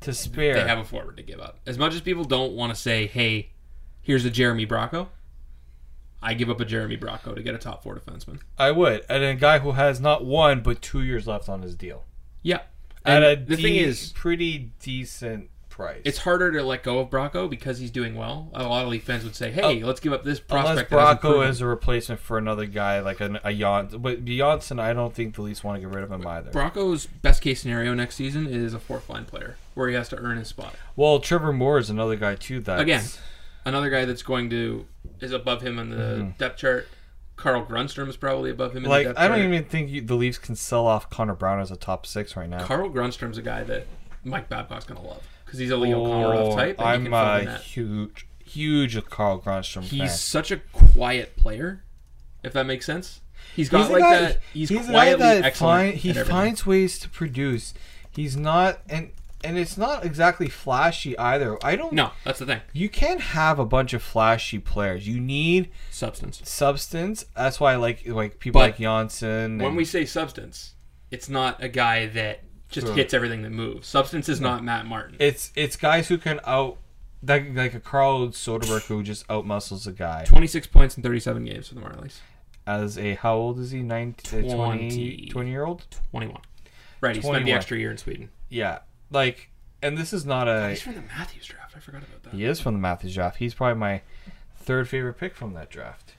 to 0.00 0.12
spare. 0.12 0.54
They 0.54 0.66
have 0.66 0.78
a 0.78 0.84
forward 0.84 1.16
to 1.16 1.22
give 1.22 1.38
up. 1.40 1.58
As 1.66 1.78
much 1.78 1.94
as 1.94 2.00
people 2.00 2.24
don't 2.24 2.52
want 2.52 2.74
to 2.74 2.80
say, 2.80 3.06
"Hey, 3.06 3.50
here's 4.02 4.24
a 4.24 4.30
Jeremy 4.30 4.66
Bracco," 4.66 5.08
I 6.22 6.34
give 6.34 6.50
up 6.50 6.60
a 6.60 6.64
Jeremy 6.64 6.96
Bracco 6.96 7.34
to 7.34 7.42
get 7.42 7.54
a 7.54 7.58
top 7.58 7.82
four 7.82 7.94
defenseman. 7.96 8.40
I 8.58 8.70
would, 8.72 9.04
and 9.08 9.22
a 9.22 9.34
guy 9.34 9.60
who 9.60 9.72
has 9.72 10.00
not 10.00 10.24
one 10.24 10.62
but 10.62 10.82
two 10.82 11.02
years 11.02 11.26
left 11.26 11.48
on 11.48 11.62
his 11.62 11.74
deal 11.76 12.04
Yeah. 12.42 12.62
at 13.04 13.22
And 13.22 13.24
a 13.24 13.36
the 13.36 13.56
thing 13.56 13.76
is, 13.76 14.12
pretty 14.14 14.72
decent 14.80 15.50
price. 15.68 16.02
It's 16.04 16.18
harder 16.18 16.50
to 16.50 16.62
let 16.64 16.82
go 16.82 16.98
of 16.98 17.08
Bracco 17.08 17.48
because 17.48 17.78
he's 17.78 17.92
doing 17.92 18.16
well. 18.16 18.50
A 18.52 18.64
lot 18.64 18.82
of 18.82 18.88
Leaf 18.90 19.04
fans 19.04 19.22
would 19.22 19.36
say, 19.36 19.52
"Hey, 19.52 19.80
uh, 19.80 19.86
let's 19.86 20.00
give 20.00 20.12
up 20.12 20.24
this 20.24 20.40
prospect." 20.40 20.90
hasn't 20.90 21.20
Bracco 21.22 21.48
is 21.48 21.60
a 21.60 21.66
replacement 21.66 22.20
for 22.20 22.36
another 22.36 22.66
guy 22.66 22.98
like 22.98 23.20
a, 23.20 23.40
a 23.44 23.54
Jan. 23.54 23.86
But 23.98 24.24
Johnsson, 24.24 24.80
I 24.80 24.92
don't 24.92 25.14
think 25.14 25.36
the 25.36 25.42
Leafs 25.42 25.62
want 25.62 25.76
to 25.80 25.80
get 25.86 25.94
rid 25.94 26.02
of 26.02 26.10
him 26.10 26.26
either. 26.26 26.50
Bracco's 26.50 27.06
best 27.06 27.42
case 27.42 27.60
scenario 27.60 27.94
next 27.94 28.16
season 28.16 28.48
is 28.48 28.74
a 28.74 28.80
fourth 28.80 29.08
line 29.08 29.24
player 29.24 29.56
where 29.74 29.88
he 29.88 29.94
has 29.94 30.08
to 30.08 30.16
earn 30.18 30.36
his 30.38 30.48
spot. 30.48 30.74
well, 30.96 31.20
Trevor 31.20 31.52
Moore 31.52 31.78
is 31.78 31.90
another 31.90 32.16
guy 32.16 32.34
too. 32.34 32.58
That 32.58 32.80
Again, 32.80 33.04
another 33.64 33.90
guy 33.90 34.04
that's 34.04 34.22
going 34.22 34.50
to 34.50 34.86
is 35.20 35.32
above 35.32 35.62
him 35.62 35.78
on 35.78 35.90
the 35.90 36.32
depth 36.38 36.58
chart. 36.58 36.88
Carl 37.36 37.64
Grundström 37.64 38.08
is 38.08 38.16
probably 38.16 38.50
above 38.50 38.72
him 38.72 38.78
in 38.78 38.82
Mm-hmm. 38.84 38.90
like 38.90 39.02
the 39.06 39.08
depth 39.10 39.18
I 39.20 39.28
don't 39.28 39.38
chart. 39.38 39.48
even 39.52 39.64
think 39.64 39.90
you, 39.90 40.00
the 40.00 40.14
Leafs 40.16 40.38
can 40.38 40.56
sell 40.56 40.86
off 40.86 41.08
Connor 41.08 41.34
Brown 41.34 41.60
as 41.60 41.70
a 41.70 41.76
top 41.76 42.04
six 42.06 42.36
right 42.36 42.48
now. 42.48 42.64
Carl 42.64 42.90
Grundström's 42.90 43.38
a 43.38 43.42
guy 43.42 43.62
that 43.64 43.86
Mike 44.24 44.48
Babcock's 44.48 44.84
gonna 44.84 45.02
love 45.02 45.22
because 45.44 45.60
he's 45.60 45.70
a 45.70 45.76
Leo 45.76 46.04
Komarov 46.04 46.56
type. 46.56 46.78
And 46.80 46.86
Oh, 46.86 46.90
I'm 46.90 47.02
can 47.04 47.12
fill 47.12 47.34
in 47.42 47.48
a 47.48 47.58
huge, 47.58 48.26
huge 48.44 49.04
Carl 49.08 49.40
Grundström 49.40 49.82
He's 49.82 49.98
fan. 50.00 50.08
such 50.08 50.50
a 50.50 50.56
quiet 50.72 51.36
player, 51.36 51.84
if 52.42 52.52
that 52.54 52.66
makes 52.66 52.84
sense. 52.86 53.20
He's 53.54 53.68
got 53.68 53.82
He's 53.82 53.90
like 53.90 54.02
guy- 54.02 54.20
that. 54.20 54.38
He's, 54.52 54.70
guy 54.70 54.82
quietly 54.84 55.22
that 55.24 55.44
excellent. 55.44 55.92
find- 55.92 55.94
he 55.96 56.12
finds 56.12 56.66
ways 56.66 56.98
to 56.98 57.08
produce. 57.08 57.72
He's 58.10 58.36
not 58.36 58.80
and 58.88 59.10
and 59.44 59.56
it's 59.58 59.76
not 59.76 60.04
exactly 60.04 60.48
flashy 60.48 61.16
either. 61.18 61.56
I 61.64 61.76
don't. 61.76 61.92
No, 61.92 62.10
that's 62.24 62.38
the 62.40 62.46
thing. 62.46 62.60
You 62.72 62.88
can't 62.88 63.20
have 63.20 63.58
a 63.58 63.64
bunch 63.64 63.92
of 63.92 64.02
flashy 64.02 64.58
players. 64.58 65.06
You 65.06 65.20
need 65.20 65.70
Substance. 65.90 66.40
substance. 66.48 67.24
That's 67.36 67.60
why 67.60 67.72
I 67.74 67.76
like 67.76 68.06
like 68.06 68.38
people 68.38 68.60
But 68.60 68.70
like 68.70 68.78
Johnsson. 68.78 69.58
When 69.58 69.76
we 69.76 69.84
say 69.84 70.04
substance, 70.04 70.74
it's 71.10 71.28
not 71.28 71.62
a 71.62 71.68
guy 71.68 72.06
that 72.06 72.40
just 72.68 72.86
Sure. 72.88 72.96
hits 72.96 73.14
everything 73.14 73.42
that 73.42 73.50
moves. 73.50 73.86
Substance 73.88 74.28
is 74.28 74.40
not 74.40 74.62
Matt 74.64 74.86
Martin. 74.86 75.16
it's 75.20 75.52
it's 75.56 75.76
guys 75.76 76.08
who 76.08 76.18
can 76.18 76.40
out 76.44 76.76
like 77.26 77.54
like 77.54 77.74
a 77.74 77.80
Carl 77.80 78.28
Soderberg 78.28 78.82
who 78.86 79.02
just 79.02 79.24
out 79.30 79.46
muscles 79.46 79.86
a 79.86 79.92
guy. 79.92 80.24
26 80.26 80.66
points 80.68 80.96
in 80.96 81.02
37 81.02 81.44
games 81.44 81.68
for 81.68 81.74
the 81.76 81.80
Marlies. 81.80 82.18
As 82.66 82.98
a 82.98 83.14
how 83.14 83.34
old 83.36 83.58
is 83.58 83.70
he? 83.70 83.82
19, 83.82 84.50
uh, 84.50 84.54
20, 84.54 84.88
20. 84.90 85.28
20 85.30 85.50
year 85.50 85.64
old. 85.64 85.86
21. 86.10 86.40
Right, 87.00 87.16
he 87.16 87.22
spent 87.22 87.44
the 87.46 87.52
extra 87.52 87.78
year 87.78 87.90
in 87.90 87.96
Sweden. 87.96 88.28
Yeah, 88.50 88.80
like 89.10 89.50
and 89.82 89.96
this 89.96 90.12
is 90.12 90.26
not 90.26 90.48
a. 90.48 90.70
He's 90.70 90.82
from 90.82 90.94
the 90.94 91.02
Matthews 91.02 91.46
draft. 91.46 91.74
I 91.76 91.80
forgot 91.80 92.02
about 92.02 92.22
that. 92.24 92.34
He 92.34 92.44
is 92.44 92.60
from 92.60 92.74
the 92.74 92.80
Matthews 92.80 93.14
draft. 93.14 93.36
He's 93.36 93.54
probably 93.54 93.78
my 93.78 94.02
third 94.56 94.88
favorite 94.88 95.14
pick 95.14 95.34
from 95.34 95.54
that 95.54 95.70
draft, 95.70 96.14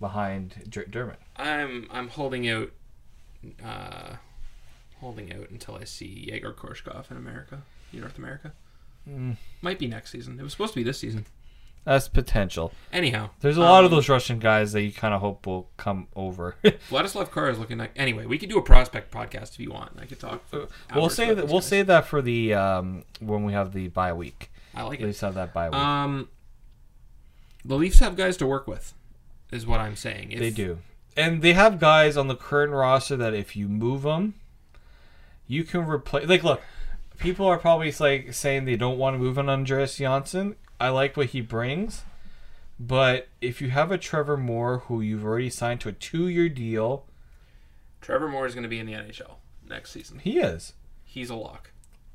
behind 0.00 0.64
J- 0.68 0.86
Dermott. 0.90 1.20
I'm 1.36 1.88
I'm 1.90 2.08
holding 2.08 2.48
out, 2.48 2.70
uh, 3.64 4.14
holding 5.00 5.32
out 5.32 5.50
until 5.50 5.76
I 5.76 5.84
see 5.84 6.26
Yegor 6.28 6.52
Korshkov 6.52 7.10
in 7.10 7.16
America, 7.16 7.62
in 7.92 8.00
North 8.00 8.18
America. 8.18 8.52
Mm. 9.08 9.36
Might 9.62 9.78
be 9.78 9.86
next 9.86 10.10
season. 10.10 10.38
It 10.38 10.42
was 10.42 10.52
supposed 10.52 10.72
to 10.74 10.80
be 10.80 10.84
this 10.84 10.98
season. 10.98 11.26
That's 11.84 12.08
potential. 12.08 12.72
Anyhow, 12.92 13.30
There's 13.40 13.56
a 13.56 13.62
lot 13.62 13.84
of 13.84 13.90
um, 13.90 13.96
those 13.96 14.08
Russian 14.08 14.38
guys 14.38 14.72
that 14.72 14.82
you 14.82 14.92
kind 14.92 15.14
of 15.14 15.20
hope 15.22 15.46
will 15.46 15.70
come 15.78 16.08
over. 16.14 16.56
Vladislav 16.64 17.32
Kara 17.32 17.50
is 17.50 17.58
looking 17.58 17.78
like. 17.78 17.92
Anyway, 17.96 18.26
we 18.26 18.36
could 18.38 18.50
do 18.50 18.58
a 18.58 18.62
prospect 18.62 19.10
podcast 19.10 19.54
if 19.54 19.60
you 19.60 19.70
want. 19.70 19.92
I 19.98 20.04
could 20.04 20.20
talk. 20.20 20.46
For 20.48 20.68
we'll 20.94 21.08
save 21.08 21.36
that. 21.36 21.46
We'll 21.46 21.60
guys. 21.60 21.66
save 21.66 21.86
that 21.86 22.06
for 22.06 22.20
the 22.20 22.54
um 22.54 23.04
when 23.20 23.44
we 23.44 23.54
have 23.54 23.72
the 23.72 23.88
bye 23.88 24.12
week. 24.12 24.50
I 24.74 24.82
like 24.82 25.00
At 25.00 25.04
it. 25.04 25.06
least 25.06 25.20
have 25.22 25.34
that 25.34 25.54
bye 25.54 25.70
week. 25.70 25.78
Um, 25.78 26.28
the 27.64 27.76
Leafs 27.76 27.98
have 27.98 28.14
guys 28.16 28.36
to 28.38 28.46
work 28.46 28.66
with, 28.66 28.94
is 29.50 29.66
what 29.66 29.80
I'm 29.80 29.96
saying. 29.96 30.32
If, 30.32 30.38
they 30.38 30.50
do, 30.50 30.78
and 31.16 31.42
they 31.42 31.54
have 31.54 31.78
guys 31.80 32.16
on 32.16 32.28
the 32.28 32.36
current 32.36 32.72
roster 32.72 33.16
that 33.16 33.34
if 33.34 33.56
you 33.56 33.68
move 33.68 34.02
them, 34.02 34.34
you 35.46 35.64
can 35.64 35.86
replace. 35.86 36.28
Like, 36.28 36.44
look, 36.44 36.62
people 37.18 37.46
are 37.46 37.58
probably 37.58 37.92
like 37.98 38.32
saying 38.34 38.64
they 38.66 38.76
don't 38.76 38.98
want 38.98 39.14
to 39.14 39.18
move 39.18 39.38
on 39.38 39.48
Andreas 39.48 39.96
Johnsson. 39.96 40.56
I 40.80 40.88
like 40.88 41.16
what 41.16 41.26
he 41.26 41.40
brings, 41.42 42.04
but 42.78 43.28
if 43.40 43.60
you 43.60 43.70
have 43.70 43.92
a 43.92 43.98
Trevor 43.98 44.38
Moore 44.38 44.78
who 44.86 45.02
you've 45.02 45.24
already 45.24 45.50
signed 45.50 45.80
to 45.82 45.90
a 45.90 45.92
two-year 45.92 46.48
deal, 46.48 47.04
Trevor 48.00 48.28
Moore 48.28 48.46
is 48.46 48.54
going 48.54 48.62
to 48.62 48.68
be 48.68 48.78
in 48.78 48.86
the 48.86 48.94
NHL 48.94 49.34
next 49.68 49.92
season. 49.92 50.18
he 50.20 50.38
is. 50.38 50.72
He's 51.04 51.28
a 51.28 51.34
lock. 51.34 51.72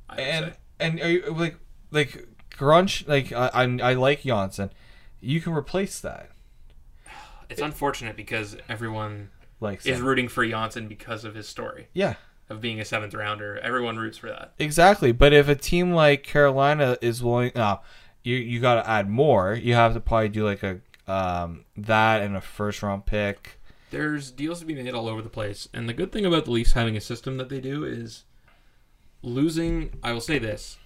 I 0.09 0.21
and 0.21 0.53
and 0.79 0.99
are 1.01 1.09
you, 1.09 1.33
like 1.33 1.57
like 1.91 2.27
Grunch 2.51 3.07
like 3.07 3.31
I, 3.31 3.49
I 3.53 3.91
I 3.91 3.93
like 3.93 4.21
Johnsson. 4.21 4.71
You 5.19 5.41
can 5.41 5.53
replace 5.53 5.99
that. 5.99 6.31
it's 7.49 7.61
unfortunate 7.61 8.15
because 8.15 8.57
everyone 8.69 9.29
Like 9.59 9.85
is 9.85 10.01
rooting 10.01 10.27
for 10.27 10.45
Johnsson 10.47 10.87
because 10.87 11.25
of 11.25 11.35
his 11.35 11.47
story 11.47 11.87
yeah, 11.93 12.15
of 12.49 12.61
being 12.61 12.79
a 12.79 12.85
seventh 12.85 13.13
rounder. 13.13 13.59
Everyone 13.59 13.97
roots 13.97 14.17
for 14.17 14.27
that. 14.29 14.53
exactly. 14.57 15.11
But 15.11 15.33
if 15.33 15.47
a 15.47 15.55
team 15.55 15.91
like 15.91 16.23
Carolina 16.23 16.97
is 17.01 17.21
willing, 17.23 17.51
now 17.55 17.81
you 18.25 18.35
you 18.37 18.59
got 18.59 18.75
to 18.83 18.89
add 18.89 19.09
more. 19.09 19.53
You 19.53 19.75
have 19.75 19.93
to 19.93 19.99
probably 19.99 20.29
do 20.29 20.43
like 20.45 20.63
a 20.63 20.79
um 21.07 21.65
that 21.77 22.21
and 22.21 22.35
a 22.35 22.41
first 22.41 22.81
round 22.83 23.05
pick. 23.05 23.59
There's 23.91 24.31
deals 24.31 24.59
to 24.59 24.65
be 24.65 24.73
made 24.73 24.93
all 24.93 25.07
over 25.07 25.21
the 25.21 25.29
place, 25.29 25.69
and 25.73 25.87
the 25.87 25.93
good 25.93 26.11
thing 26.11 26.25
about 26.25 26.45
the 26.45 26.51
Leafs 26.51 26.73
having 26.73 26.97
a 26.97 27.01
system 27.01 27.37
that 27.37 27.49
they 27.49 27.61
do 27.61 27.85
is 27.85 28.23
losing. 29.21 29.97
I 30.03 30.11
will 30.11 30.21
say 30.21 30.39
this: 30.39 30.77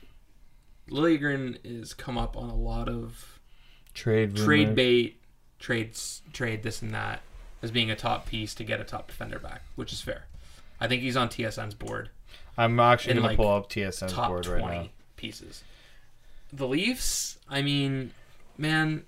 Liljegren 0.89 1.57
is 1.63 1.93
come 1.93 2.17
up 2.17 2.35
on 2.35 2.49
a 2.49 2.55
lot 2.55 2.89
of 2.89 3.39
Trade 3.93 4.35
trade 4.35 4.59
rumors. 4.59 4.75
bait, 4.75 5.21
trades, 5.59 6.21
trade 6.33 6.61
this 6.63 6.81
and 6.81 6.93
that 6.93 7.21
as 7.61 7.71
being 7.71 7.89
a 7.89 7.95
top 7.95 8.25
piece 8.25 8.53
to 8.55 8.63
get 8.63 8.79
a 8.79 8.83
top 8.83 9.07
defender 9.07 9.39
back, 9.39 9.63
which 9.75 9.91
is 9.91 10.01
fair. 10.01 10.25
I 10.79 10.87
think 10.87 11.01
he's 11.01 11.17
on 11.17 11.29
TSN's 11.29 11.73
board, 11.73 12.09
I'm 12.57 12.79
actually 12.79 13.15
gonna 13.15 13.27
like, 13.27 13.37
pull 13.37 13.49
up 13.49 13.69
TSN's 13.69 14.13
board 14.13 14.45
right 14.45 14.83
now. 14.83 14.89
pieces. 15.17 15.63
The 16.51 16.67
Leafs, 16.67 17.37
I 17.49 17.61
mean, 17.61 18.11
man, 18.57 19.03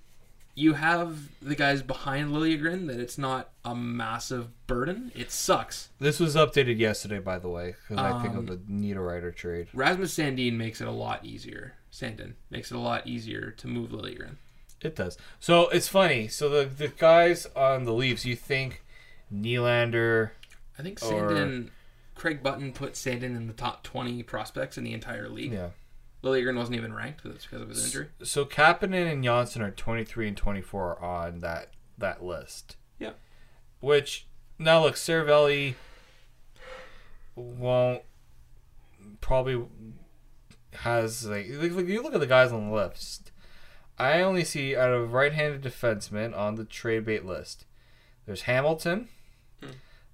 you 0.53 0.73
have 0.73 1.17
the 1.41 1.55
guys 1.55 1.81
behind 1.81 2.29
Liljegren 2.31 2.87
that 2.87 2.99
it's 2.99 3.17
not 3.17 3.49
a 3.65 3.73
massive 3.75 4.49
burden. 4.67 5.11
It 5.15 5.31
sucks. 5.31 5.89
This 5.99 6.19
was 6.19 6.35
updated 6.35 6.77
yesterday, 6.77 7.19
by 7.19 7.39
the 7.39 7.49
way, 7.49 7.75
because 7.81 8.03
I 8.03 8.21
think 8.21 8.33
Um, 8.35 8.39
of 8.39 8.47
the 8.47 8.57
Niederreiter 8.57 9.33
trade. 9.35 9.67
Rasmus 9.73 10.13
Sandin 10.15 10.53
makes 10.57 10.81
it 10.81 10.87
a 10.87 10.91
lot 10.91 11.25
easier. 11.25 11.73
Sandin 11.91 12.33
makes 12.49 12.71
it 12.71 12.75
a 12.75 12.79
lot 12.79 13.07
easier 13.07 13.51
to 13.51 13.67
move 13.67 13.89
Liljegren. 13.91 14.35
It 14.81 14.95
does. 14.95 15.17
So 15.39 15.69
it's 15.69 15.87
funny. 15.87 16.27
So 16.27 16.49
the 16.49 16.65
the 16.65 16.87
guys 16.89 17.45
on 17.55 17.85
the 17.85 17.93
Leafs, 17.93 18.25
you 18.25 18.35
think 18.35 18.83
Nylander, 19.33 20.31
I 20.77 20.83
think 20.83 20.99
Or- 21.03 21.11
Sandin, 21.29 21.69
Craig 22.15 22.41
Button 22.43 22.71
put 22.73 22.93
Sandin 22.93 23.35
in 23.35 23.47
the 23.47 23.53
top 23.53 23.83
20 23.83 24.21
prospects 24.23 24.77
in 24.77 24.83
the 24.83 24.93
entire 24.93 25.29
league. 25.29 25.53
yeah. 25.53 25.69
Liljegren 26.23 26.55
wasn't 26.55 26.77
even 26.77 26.93
ranked. 26.93 27.23
but 27.23 27.31
That's 27.31 27.45
because 27.45 27.61
of 27.61 27.69
his 27.69 27.85
injury. 27.85 28.07
So 28.23 28.45
Kapanen 28.45 29.11
and 29.11 29.23
Johnsson 29.23 29.61
are 29.61 29.71
23 29.71 30.29
and 30.29 30.37
24 30.37 31.03
on 31.03 31.39
that 31.39 31.69
that 31.97 32.23
list. 32.23 32.77
Yeah. 32.99 33.11
Which 33.79 34.27
now 34.59 34.83
look, 34.83 34.95
Cervelli 34.95 35.75
won't 37.35 38.03
probably 39.19 39.65
has 40.73 41.25
like 41.25 41.47
like, 41.49 41.87
you 41.87 42.01
look 42.03 42.13
at 42.13 42.19
the 42.19 42.27
guys 42.27 42.51
on 42.51 42.69
the 42.69 42.75
list. 42.75 43.31
I 43.97 44.21
only 44.21 44.43
see 44.43 44.75
out 44.75 44.91
of 44.91 45.13
right-handed 45.13 45.61
defensemen 45.61 46.35
on 46.35 46.55
the 46.55 46.65
trade 46.65 47.05
bait 47.05 47.23
list. 47.23 47.65
There's 48.25 48.43
Hamilton. 48.43 49.09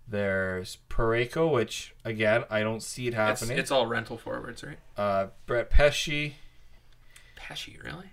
There's 0.10 0.78
Parayko, 0.90 1.52
which 1.52 1.94
again 2.06 2.46
I 2.50 2.62
don't 2.62 2.82
see 2.82 3.08
it 3.08 3.14
happening. 3.14 3.58
it's 3.58 3.72
all 3.72 3.88
rental 3.88 4.18
forwards, 4.18 4.64
right? 4.64 4.78
uh, 4.98 5.28
Brett 5.46 5.70
Pesce, 5.70 6.34
Pesce, 7.36 7.78
really? 7.84 8.12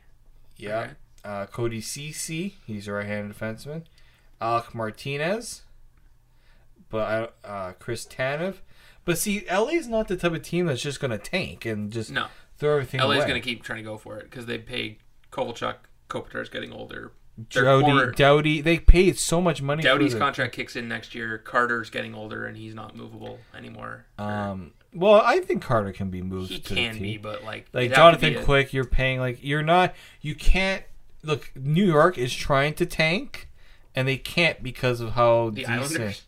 yeah. 0.56 0.78
Okay. 0.80 0.90
Uh, 1.24 1.46
Cody 1.46 1.80
Cece, 1.80 2.52
he's 2.66 2.86
a 2.86 2.92
right-handed 2.92 3.34
defenseman. 3.36 3.84
Alec 4.42 4.74
Martinez, 4.74 5.62
but 6.90 7.32
I, 7.44 7.48
uh, 7.48 7.72
Chris 7.78 8.04
Tanev. 8.06 8.56
But 9.06 9.16
see, 9.18 9.44
LA's 9.50 9.86
not 9.88 10.08
the 10.08 10.16
type 10.16 10.32
of 10.32 10.42
team 10.42 10.66
that's 10.66 10.82
just 10.82 11.00
gonna 11.00 11.16
tank 11.18 11.64
and 11.64 11.90
just 11.92 12.10
No. 12.10 12.26
throw 12.58 12.72
everything 12.72 13.00
LA's 13.00 13.18
away. 13.18 13.28
going 13.28 13.40
to 13.42 13.46
keep 13.48 13.62
trying 13.62 13.78
to 13.78 13.82
go 13.88 13.96
for 13.96 14.18
it 14.18 14.24
because 14.30 14.46
they 14.46 14.58
pay 14.58 14.98
Kovalchuk. 15.32 15.76
Kopitar's 16.10 16.48
getting 16.50 16.72
older. 16.72 17.12
Doughty, 17.51 18.12
Doughty, 18.12 18.61
they 18.61 18.78
paid 18.78 19.19
so 19.19 19.40
much 19.40 19.61
money. 19.61 19.82
Doughty's 19.82 20.15
contract 20.15 20.55
kicks 20.55 20.77
in 20.77 20.89
next 20.89 21.15
year. 21.15 21.39
Carter's 21.39 21.90
getting 21.90 22.15
older 22.15 22.47
and 22.47 22.56
he's 22.56 22.74
not 22.74 22.97
movable 22.97 23.40
anymore. 23.56 24.06
Um, 24.19 24.73
well, 24.94 25.20
I 25.24 25.40
think 25.40 25.62
Carter 25.62 25.93
can 25.93 26.11
be 26.11 26.23
moved. 26.23 26.51
he 26.52 26.61
to 26.61 26.74
can 26.74 26.94
the 26.94 27.01
be, 27.01 27.12
team. 27.15 27.23
but 27.23 27.43
like 27.43 27.66
like 27.73 27.86
it'd 27.86 27.97
have 27.97 28.15
to 28.15 28.20
Jonathan 28.20 28.44
Quick. 28.44 28.73
You're 28.73 28.85
paying 28.85 29.19
like 29.19 29.39
you're 29.43 29.62
not. 29.65 29.94
You 30.20 30.35
can't 30.36 30.85
look. 31.24 31.51
New 31.56 31.85
York 31.85 32.16
is 32.19 32.32
trying 32.32 32.74
to 32.74 32.86
tank, 32.86 33.48
and 33.97 34.06
they 34.06 34.16
can't 34.16 34.62
because 34.62 35.01
of 35.01 35.12
how 35.15 35.51
the 35.51 35.62
decent. 35.65 35.73
Islanders 35.81 36.23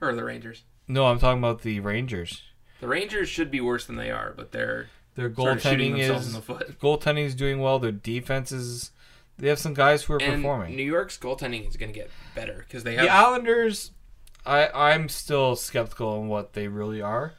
or 0.00 0.14
the 0.14 0.24
Rangers. 0.24 0.62
No, 0.88 1.06
I'm 1.06 1.18
talking 1.18 1.38
about 1.38 1.60
the 1.62 1.80
Rangers. 1.80 2.42
The 2.80 2.88
Rangers 2.88 3.28
should 3.28 3.50
be 3.50 3.60
worse 3.60 3.84
than 3.84 3.96
they 3.96 4.10
are, 4.10 4.32
but 4.34 4.52
they're 4.52 4.88
Their 5.14 5.32
sort 5.34 5.58
of 5.58 5.62
goaltending 5.62 5.98
is 5.98 6.26
in 6.28 6.32
the 6.32 6.40
foot. 6.40 6.80
goaltending 6.80 7.26
is 7.26 7.34
doing 7.34 7.60
well. 7.60 7.78
Their 7.78 7.92
defense 7.92 8.50
is. 8.52 8.90
They 9.40 9.48
have 9.48 9.58
some 9.58 9.74
guys 9.74 10.02
who 10.04 10.12
are 10.14 10.22
And 10.22 10.36
performing. 10.42 10.76
New 10.76 10.82
York's 10.84 11.18
goaltending 11.18 11.66
is 11.68 11.76
going 11.76 11.92
to 11.92 11.98
get 11.98 12.10
better 12.34 12.64
because 12.66 12.84
they 12.84 12.94
have 12.94 13.04
the 13.04 13.10
Islanders, 13.12 13.90
I 14.46 14.68
I'm 14.68 15.08
still 15.08 15.56
skeptical 15.56 16.08
on 16.08 16.28
what 16.28 16.52
they 16.52 16.68
really 16.68 17.00
are. 17.02 17.34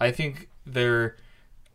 I 0.00 0.10
think 0.10 0.48
they're 0.64 1.16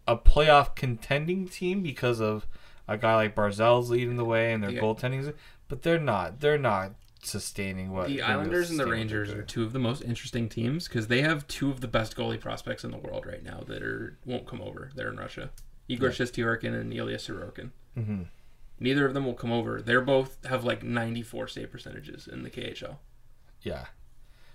a 0.07 0.15
playoff 0.17 0.75
contending 0.75 1.47
team 1.47 1.81
because 1.83 2.21
of 2.21 2.47
a 2.87 2.97
guy 2.97 3.15
like 3.15 3.35
Barzal's 3.35 3.89
leading 3.89 4.15
the 4.15 4.25
way 4.25 4.53
and 4.53 4.63
their 4.63 4.71
The- 4.71 4.79
goaltending. 4.79 5.33
But 5.67 5.81
they're 5.81 5.99
not. 5.99 6.39
They're 6.39 6.57
not 6.57 6.93
sustaining 7.21 7.91
what 7.91 8.07
The 8.07 8.21
Islanders 8.21 8.69
and 8.69 8.79
the 8.79 8.85
Rangers 8.87 9.29
they're 9.29 9.41
two 9.41 9.63
of 9.63 9.73
the 9.73 9.79
most 9.79 10.01
interesting 10.01 10.47
teams 10.47 10.87
because 10.87 11.07
they 11.07 11.21
have 11.23 11.45
two 11.47 11.69
of 11.69 11.81
the 11.81 11.87
best 11.89 12.15
goalie 12.15 12.39
prospects 12.39 12.85
in 12.85 12.91
the 12.91 12.97
world 12.97 13.25
right 13.25 13.43
now 13.43 13.63
that 13.67 13.83
are 13.83 14.17
won't 14.25 14.47
come 14.47 14.61
over. 14.61 14.91
They're 14.95 15.09
in 15.09 15.17
Russia. 15.17 15.49
Igor 15.89 16.11
Shesterkin 16.11 16.79
and 16.79 16.93
Ilya 16.93 17.17
Sorokin. 17.17 17.71
Mhm. 17.97 18.27
Neither 18.79 19.05
of 19.05 19.13
them 19.13 19.25
will 19.25 19.33
come 19.33 19.51
over. 19.51 19.81
They're 19.81 20.01
both 20.01 20.37
have 20.45 20.63
like 20.63 20.83
94 20.83 21.47
save 21.47 21.71
percentages 21.71 22.27
in 22.27 22.43
the 22.43 22.49
KHL, 22.49 22.97
Yeah. 23.63 23.85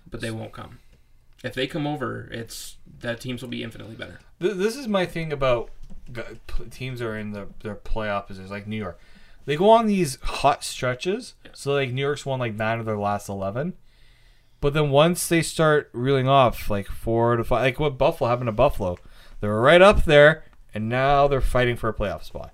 but 0.09 0.21
they 0.21 0.31
won't 0.31 0.53
come. 0.53 0.79
If 1.43 1.53
they 1.53 1.67
come 1.67 1.85
over, 1.85 2.29
it's 2.31 2.77
that 2.99 3.19
teams 3.19 3.41
will 3.41 3.49
be 3.49 3.63
infinitely 3.63 3.95
better. 3.95 4.19
Th- 4.39 4.53
this 4.55 4.77
is 4.77 4.87
my 4.87 5.05
thing 5.05 5.33
about 5.33 5.71
g- 6.11 6.21
p- 6.47 6.65
teams 6.69 6.99
that 6.99 7.07
are 7.07 7.17
in 7.17 7.31
the, 7.33 7.47
their 7.63 7.75
playoff 7.75 8.27
positions, 8.27 8.49
like 8.49 8.65
New 8.65 8.77
York. 8.77 8.97
They 9.45 9.57
go 9.57 9.69
on 9.69 9.87
these 9.87 10.17
hot 10.21 10.63
stretches. 10.63 11.33
So 11.51 11.73
like 11.73 11.91
New 11.91 12.01
York's 12.01 12.25
won 12.25 12.39
like 12.39 12.55
nine 12.55 12.79
of 12.79 12.85
their 12.85 12.97
last 12.97 13.27
eleven, 13.27 13.73
but 14.61 14.73
then 14.73 14.89
once 14.89 15.27
they 15.27 15.41
start 15.41 15.89
reeling 15.91 16.29
off 16.29 16.69
like 16.69 16.87
four 16.87 17.35
to 17.35 17.43
five, 17.43 17.63
like 17.63 17.77
what 17.79 17.97
Buffalo 17.97 18.29
happened 18.29 18.47
to 18.47 18.53
Buffalo, 18.53 18.97
they 19.41 19.49
were 19.49 19.59
right 19.61 19.81
up 19.81 20.05
there, 20.05 20.45
and 20.73 20.87
now 20.87 21.27
they're 21.27 21.41
fighting 21.41 21.75
for 21.75 21.89
a 21.89 21.93
playoff 21.93 22.23
spot. 22.23 22.52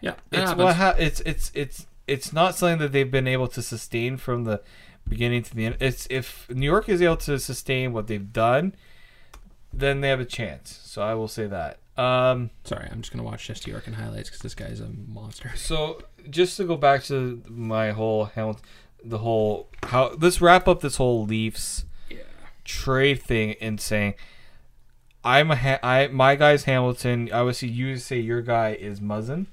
Yeah, 0.00 0.14
It's 0.30 0.50
ha- 0.52 0.94
it's 0.98 1.20
it's 1.20 1.50
it's 1.54 1.86
it's 2.06 2.32
not 2.32 2.54
something 2.54 2.78
that 2.78 2.92
they've 2.92 3.10
been 3.10 3.26
able 3.28 3.48
to 3.48 3.60
sustain 3.62 4.16
from 4.16 4.44
the 4.44 4.62
beginning 5.08 5.42
to 5.42 5.54
the 5.54 5.66
end. 5.66 5.76
It's 5.80 6.06
if 6.10 6.48
New 6.50 6.66
York 6.66 6.88
is 6.88 7.02
able 7.02 7.16
to 7.18 7.38
sustain 7.38 7.92
what 7.92 8.06
they've 8.06 8.32
done, 8.32 8.74
then 9.72 10.00
they 10.00 10.08
have 10.08 10.20
a 10.20 10.24
chance. 10.24 10.80
So 10.84 11.02
I 11.02 11.14
will 11.14 11.28
say 11.28 11.46
that. 11.46 11.78
Um, 11.96 12.50
Sorry, 12.64 12.88
I'm 12.92 13.00
just 13.02 13.12
gonna 13.12 13.24
watch 13.24 13.46
Shesterkin 13.48 13.94
highlights 13.94 14.28
because 14.30 14.42
this 14.42 14.54
guy's 14.54 14.80
a 14.80 14.88
monster. 14.88 15.50
so 15.56 16.00
just 16.30 16.56
to 16.58 16.64
go 16.64 16.76
back 16.76 17.02
to 17.04 17.42
my 17.48 17.90
whole 17.90 18.26
Hamilton, 18.26 18.62
the 19.04 19.18
whole 19.18 19.68
how 19.84 20.12
let's 20.20 20.40
wrap 20.40 20.68
up 20.68 20.80
this 20.80 20.96
whole 20.96 21.26
Leafs 21.26 21.84
Yeah. 22.08 22.18
trade 22.64 23.20
thing 23.22 23.56
and 23.60 23.80
saying 23.80 24.14
I'm 25.24 25.50
a 25.50 25.56
ha- 25.56 25.80
I 25.82 26.06
my 26.06 26.36
guy's 26.36 26.64
Hamilton. 26.64 27.28
Obviously, 27.32 27.68
you 27.68 27.96
say 27.96 28.20
your 28.20 28.42
guy 28.42 28.74
is 28.74 29.00
Muzzin. 29.00 29.46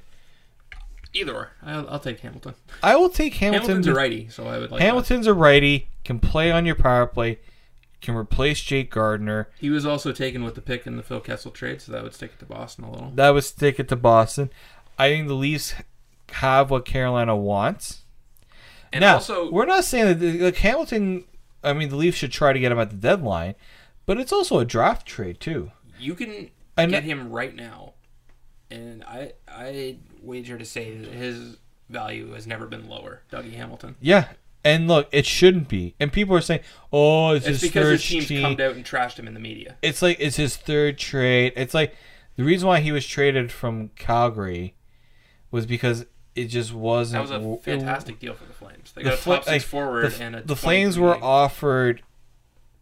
Either 1.16 1.34
or, 1.34 1.52
I'll, 1.64 1.90
I'll 1.90 2.00
take 2.00 2.20
Hamilton. 2.20 2.54
I 2.84 2.96
will 2.98 3.10
take 3.10 3.34
Hamilton. 3.36 3.62
Hamilton's 3.68 3.88
a 3.88 3.94
righty, 3.94 4.28
so 4.30 4.48
I 4.48 4.60
would 4.60 4.70
like. 4.72 4.82
Hamilton's 4.82 5.28
a 5.28 5.34
righty, 5.34 5.88
can 6.04 6.20
play 6.20 6.52
on 6.52 6.66
your 6.66 6.76
power 6.76 7.08
play, 7.08 7.40
can 8.02 8.16
replace 8.16 8.62
Jake 8.62 8.92
Gardiner. 8.92 9.50
He 9.58 9.70
was 9.70 9.86
also 9.86 10.12
taken 10.12 10.44
with 10.44 10.56
the 10.56 10.62
pick 10.62 10.86
in 10.86 10.98
the 10.98 11.04
Phil 11.04 11.22
Kessel 11.22 11.52
trade, 11.52 11.82
so 11.82 11.92
that 11.94 12.04
would 12.04 12.14
stick 12.14 12.32
it 12.34 12.40
to 12.40 12.46
Boston 12.46 12.84
a 12.84 12.92
little. 12.92 13.12
That 13.16 13.30
would 13.30 13.46
stick 13.46 13.80
it 13.80 13.88
to 13.90 13.96
Boston. 13.96 14.50
I 15.00 15.10
think 15.10 15.28
the 15.28 15.34
Leafs 15.36 15.74
have 16.34 16.70
what 16.70 16.86
Carolina 16.86 17.36
wants. 17.36 18.02
And 18.92 19.02
now, 19.02 19.16
also, 19.16 19.50
we're 19.52 19.66
not 19.66 19.86
saying 19.86 20.20
that 20.20 20.42
like 20.42 20.58
Hamilton. 20.58 21.26
I 21.64 21.74
mean, 21.74 21.90
the 21.90 21.96
Leafs 21.96 22.18
should 22.18 22.32
try 22.32 22.54
to 22.54 22.60
get 22.60 22.72
him 22.72 22.80
at 22.80 22.90
the 22.90 22.96
deadline, 22.96 23.56
but 24.06 24.20
it's 24.20 24.32
also 24.34 24.60
a 24.60 24.66
draft 24.66 25.08
trade 25.08 25.40
too. 25.40 25.72
you 25.98 26.14
can 26.14 26.52
know- 26.78 26.88
get 26.88 27.04
him 27.04 27.32
right 27.32 27.56
now, 27.56 27.94
and 28.72 29.04
I 29.04 29.34
I 29.48 29.98
wager 30.22 30.58
to 30.58 30.66
say 30.66 30.96
that 30.98 31.12
his 31.12 31.58
value 31.90 32.32
has 32.34 32.48
never 32.48 32.66
been 32.66 32.88
lower. 32.88 33.22
Dougie 33.32 33.54
Hamilton. 33.54 33.96
Yeah, 34.00 34.30
and 34.64 34.88
look, 34.88 35.08
it 35.12 35.26
shouldn't 35.26 35.68
be. 35.68 35.96
And 36.00 36.12
people 36.12 36.36
are 36.36 36.42
saying, 36.42 36.62
"Oh, 36.92 37.32
it's, 37.32 37.46
It's 37.46 37.62
his 37.62 37.72
because 37.72 37.90
his 37.90 38.06
team's 38.06 38.28
team." 38.28 38.42
come 38.42 38.66
out 38.66 38.76
and 38.76 38.84
trashed 38.84 39.18
him 39.18 39.28
in 39.28 39.34
the 39.34 39.40
media. 39.40 39.78
It's 39.82 40.02
like 40.02 40.18
it's 40.20 40.38
his 40.38 40.56
third 40.58 40.98
trade. 40.98 41.54
It's 41.56 41.74
like 41.74 41.96
the 42.36 42.44
reason 42.44 42.68
why 42.68 42.80
he 42.80 42.92
was 42.92 43.06
traded 43.06 43.52
from 43.52 43.90
Calgary 43.96 44.76
was 45.52 45.66
because 45.66 46.06
it 46.36 46.48
just 46.48 46.74
wasn't. 46.74 47.30
That 47.30 47.40
was 47.40 47.60
a 47.60 47.62
fantastic 47.62 48.20
deal 48.20 48.34
for 48.34 48.46
the 48.46 48.54
Flames. 48.54 48.92
They 48.94 49.04
the 49.04 49.10
got 49.12 49.20
a 49.20 49.24
top 49.24 49.44
six 49.44 49.48
like, 49.48 49.62
forward 49.62 50.12
the, 50.12 50.24
and 50.24 50.36
a 50.36 50.42
the 50.42 50.56
Flames 50.56 50.98
were 51.00 51.16
offered 51.24 52.02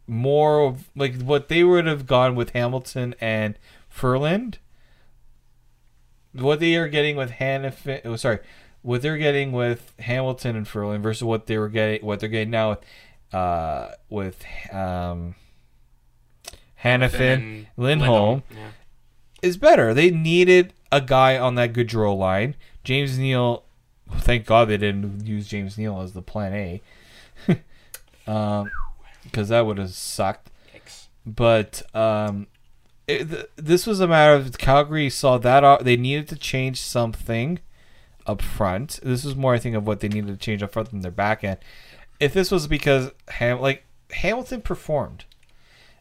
more 0.07 0.65
of 0.65 0.89
like 0.95 1.22
what 1.22 1.49
they 1.49 1.64
would 1.64 1.85
have 1.85 2.05
gone 2.05 2.35
with 2.35 2.51
Hamilton 2.51 3.14
and 3.22 3.57
Ferland. 3.89 4.57
What 6.34 6.60
they 6.60 6.76
are 6.76 6.88
getting 6.88 7.15
with 7.15 7.31
Hanifin, 7.31 8.01
oh 8.05 8.15
sorry, 8.15 8.39
what 8.81 9.01
they're 9.01 9.18
getting 9.18 9.51
with 9.51 9.93
Hamilton 9.99 10.55
and 10.55 10.68
Ferland 10.68 11.03
versus 11.03 11.23
what 11.23 11.45
they 11.47 11.57
were 11.57 11.69
getting, 11.69 12.05
what 12.05 12.19
they're 12.19 12.30
getting 12.30 12.49
now 12.51 12.72
with, 12.72 12.80
uh, 13.34 13.89
with 14.10 14.43
um, 14.72 15.35
Hanifin, 16.84 17.19
and 17.38 17.68
Lindholm 17.77 18.43
Yeah. 18.51 18.69
is 19.41 19.57
better. 19.57 19.93
They 19.93 20.11
needed 20.11 20.73
a 20.91 21.01
guy 21.01 21.38
on 21.38 21.55
that 21.55 21.73
Gaudreau 21.73 22.18
line. 22.18 22.55
James 22.84 23.18
Neal, 23.18 23.64
thank 24.18 24.45
God 24.45 24.68
they 24.69 24.77
didn't 24.77 25.26
use 25.26 25.47
James 25.47 25.77
Neal 25.77 26.01
as 26.01 26.14
the 26.14 26.22
plan 26.22 26.53
A, 26.53 26.81
um, 28.27 28.69
because 29.23 29.49
that 29.49 29.65
would 29.65 29.77
have 29.77 29.91
sucked. 29.91 30.49
Yikes. 30.76 31.07
But 31.26 31.84
um, 31.95 32.47
it, 33.08 33.30
th- 33.30 33.46
this 33.56 33.86
was 33.86 34.00
a 34.00 34.08
matter 34.08 34.34
of 34.34 34.58
Calgary 34.58 35.10
saw 35.10 35.38
that 35.38 35.64
out. 35.64 35.84
They 35.84 35.98
needed 35.98 36.28
to 36.30 36.36
change 36.36 36.80
something 36.82 37.60
up 38.26 38.42
front. 38.42 39.00
This 39.04 39.26
was 39.26 39.36
more, 39.36 39.54
I 39.54 39.60
think, 39.60 39.76
of 39.76 39.86
what 39.86 40.00
they 40.00 40.08
needed 40.08 40.28
to 40.28 40.38
change 40.38 40.64
up 40.64 40.72
front 40.74 40.90
than 40.92 41.02
their 41.02 41.12
back 41.12 41.44
end. 41.44 41.58
If 42.20 42.34
this 42.34 42.52
was 42.52 42.68
because 42.68 43.12
Ham, 43.28 43.60
like 43.60 43.84
Hamilton 44.12 44.62
performed, 44.62 45.26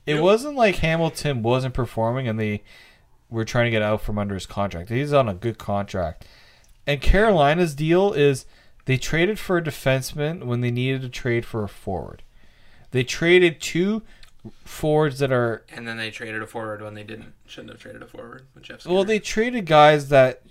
it 0.07 0.15
Yep. 0.15 0.23
wasn't 0.23 0.57
like 0.57 0.77
Hamilton 0.77 1.43
wasn't 1.43 1.74
performing 1.74 2.29
and 2.29 2.39
they 2.39 2.62
were 3.31 3.45
trying 3.45 3.65
to 3.65 3.70
get 3.70 3.83
out 3.83 4.03
from 4.03 4.19
under 4.19 4.35
his 4.35 4.47
contract. 4.47 4.89
He's 4.91 5.12
on 5.12 5.29
a 5.29 5.35
good 5.35 5.59
contract. 5.59 6.27
And 6.87 7.01
Carolina's 7.01 7.74
deal 7.74 8.12
is 8.12 8.45
they 8.85 8.97
traded 8.97 9.39
for 9.39 9.57
a 9.57 9.62
defenseman 9.62 10.45
when 10.45 10.61
they 10.61 10.70
needed 10.70 11.03
to 11.03 11.09
trade 11.09 11.45
for 11.47 11.62
a 11.65 11.69
forward. 11.69 12.23
They 12.91 13.05
traded 13.05 13.61
two 13.61 14.03
forwards 14.64 15.19
that 15.20 15.31
are 15.32 15.64
And 15.73 15.86
then 15.86 15.97
they 15.97 16.10
traded 16.10 16.43
a 16.43 16.47
forward 16.47 16.82
when 16.82 16.94
they 16.94 17.05
didn't. 17.05 17.35
Shouldn't 17.47 17.73
have 17.73 17.81
traded 17.81 18.02
a 18.02 18.06
forward 18.06 18.47
with 18.55 18.64
Jeff. 18.64 18.86
well, 18.86 19.05
they 19.05 19.19
traded 19.19 19.66
guys 19.66 20.09
that 20.09 20.43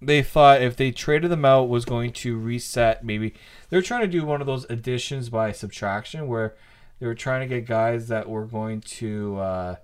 they 0.00 0.22
thought 0.22 0.62
if 0.62 0.76
they 0.76 0.90
traded 0.92 1.30
them 1.30 1.44
out 1.44 1.68
was 1.68 1.84
going 1.84 2.12
to 2.12 2.38
reset. 2.38 3.04
Maybe 3.04 3.34
they 3.68 3.76
were 3.76 3.82
trying 3.82 4.02
to 4.02 4.06
do 4.06 4.24
one 4.24 4.40
of 4.40 4.46
those 4.46 4.64
additions 4.70 5.28
by 5.28 5.52
subtraction, 5.52 6.28
where 6.28 6.54
they 7.00 7.06
were 7.06 7.14
trying 7.14 7.40
to 7.48 7.54
get 7.54 7.66
guys 7.66 8.08
that 8.08 8.28
were 8.28 8.46
going 8.46 8.80
to 8.80 9.38
uh, 9.38 9.76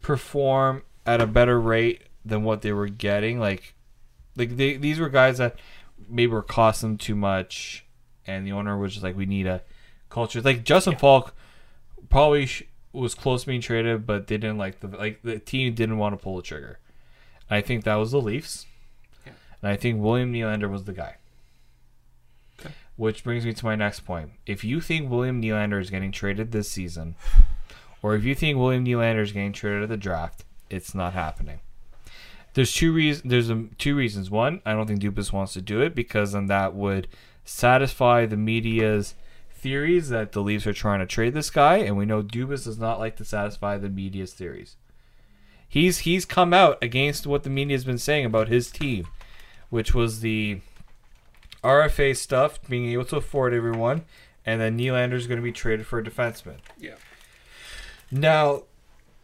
perform 0.00 0.82
at 1.04 1.20
a 1.20 1.26
better 1.26 1.60
rate 1.60 2.02
than 2.24 2.44
what 2.44 2.62
they 2.62 2.72
were 2.72 2.88
getting. 2.88 3.40
Like, 3.40 3.74
like 4.36 4.56
they, 4.56 4.76
these 4.76 5.00
were 5.00 5.08
guys 5.08 5.38
that 5.38 5.56
maybe 6.08 6.32
were 6.32 6.42
costing 6.42 6.90
them 6.90 6.98
too 6.98 7.16
much, 7.16 7.84
and 8.26 8.46
the 8.46 8.52
owner 8.52 8.78
was 8.78 8.92
just 8.92 9.02
like, 9.04 9.16
"We 9.16 9.26
need 9.26 9.46
a 9.46 9.62
culture." 10.08 10.40
Like 10.40 10.64
Justin 10.64 10.96
Faulk 10.96 11.34
probably 12.08 12.46
sh- 12.46 12.64
was 12.92 13.14
close 13.14 13.42
to 13.42 13.46
being 13.48 13.60
traded, 13.60 14.06
but 14.06 14.26
they 14.26 14.36
didn't 14.38 14.58
like 14.58 14.80
the 14.80 14.88
like 14.88 15.22
the 15.22 15.38
team 15.38 15.74
didn't 15.74 15.98
want 15.98 16.12
to 16.18 16.22
pull 16.22 16.36
the 16.36 16.42
trigger. 16.42 16.78
I 17.48 17.60
think 17.60 17.84
that 17.84 17.94
was 17.96 18.10
the 18.12 18.20
Leafs, 18.20 18.66
Yeah. 19.26 19.32
and 19.62 19.70
I 19.72 19.76
think 19.76 20.00
William 20.00 20.32
Nylander 20.32 20.70
was 20.70 20.84
the 20.84 20.92
guy. 20.92 21.16
Okay. 22.60 22.70
Which 22.96 23.24
brings 23.24 23.44
me 23.44 23.52
to 23.52 23.64
my 23.64 23.74
next 23.76 24.00
point. 24.00 24.30
If 24.46 24.62
you 24.64 24.80
think 24.80 25.10
William 25.10 25.40
Nylander 25.42 25.80
is 25.80 25.90
getting 25.90 26.12
traded 26.12 26.52
this 26.52 26.70
season, 26.70 27.16
or 28.02 28.14
if 28.14 28.24
you 28.24 28.34
think 28.34 28.58
William 28.58 28.84
Nylander 28.84 29.22
is 29.22 29.32
getting 29.32 29.52
traded 29.52 29.82
at 29.84 29.88
the 29.88 29.96
draft, 29.96 30.44
it's 30.68 30.94
not 30.94 31.12
happening. 31.12 31.60
There's 32.54 32.72
two 32.72 32.92
reasons. 32.92 33.30
There's 33.30 33.50
um 33.50 33.70
two 33.78 33.94
reasons. 33.96 34.30
One, 34.30 34.60
I 34.66 34.72
don't 34.72 34.86
think 34.86 35.00
Dubas 35.00 35.32
wants 35.32 35.52
to 35.54 35.60
do 35.62 35.80
it 35.80 35.94
because 35.94 36.32
then 36.32 36.46
that 36.46 36.74
would 36.74 37.06
satisfy 37.44 38.26
the 38.26 38.36
media's 38.36 39.14
theories 39.60 40.08
that 40.08 40.32
the 40.32 40.42
Leafs 40.42 40.66
are 40.66 40.72
trying 40.72 41.00
to 41.00 41.06
trade 41.06 41.34
this 41.34 41.50
guy, 41.50 41.78
and 41.78 41.96
we 41.96 42.06
know 42.06 42.22
Dubas 42.22 42.64
does 42.64 42.78
not 42.78 42.98
like 42.98 43.16
to 43.16 43.24
satisfy 43.24 43.76
the 43.78 43.88
media's 43.88 44.32
theories. 44.32 44.76
He's 45.68 45.98
he's 45.98 46.24
come 46.24 46.52
out 46.52 46.78
against 46.82 47.26
what 47.26 47.44
the 47.44 47.50
media 47.50 47.76
has 47.76 47.84
been 47.84 47.98
saying 47.98 48.24
about 48.24 48.48
his 48.48 48.70
team, 48.70 49.06
which 49.68 49.94
was 49.94 50.20
the 50.20 50.60
RFA 51.62 52.16
stuff, 52.16 52.58
being 52.68 52.86
able 52.86 53.04
to 53.06 53.16
afford 53.16 53.54
everyone, 53.54 54.04
and 54.44 54.60
then 54.60 54.78
Nylander's 54.78 55.26
going 55.26 55.38
to 55.38 55.42
be 55.42 55.52
traded 55.52 55.86
for 55.86 55.98
a 55.98 56.02
defenseman. 56.02 56.56
Yeah. 56.78 56.94
Now, 58.10 58.64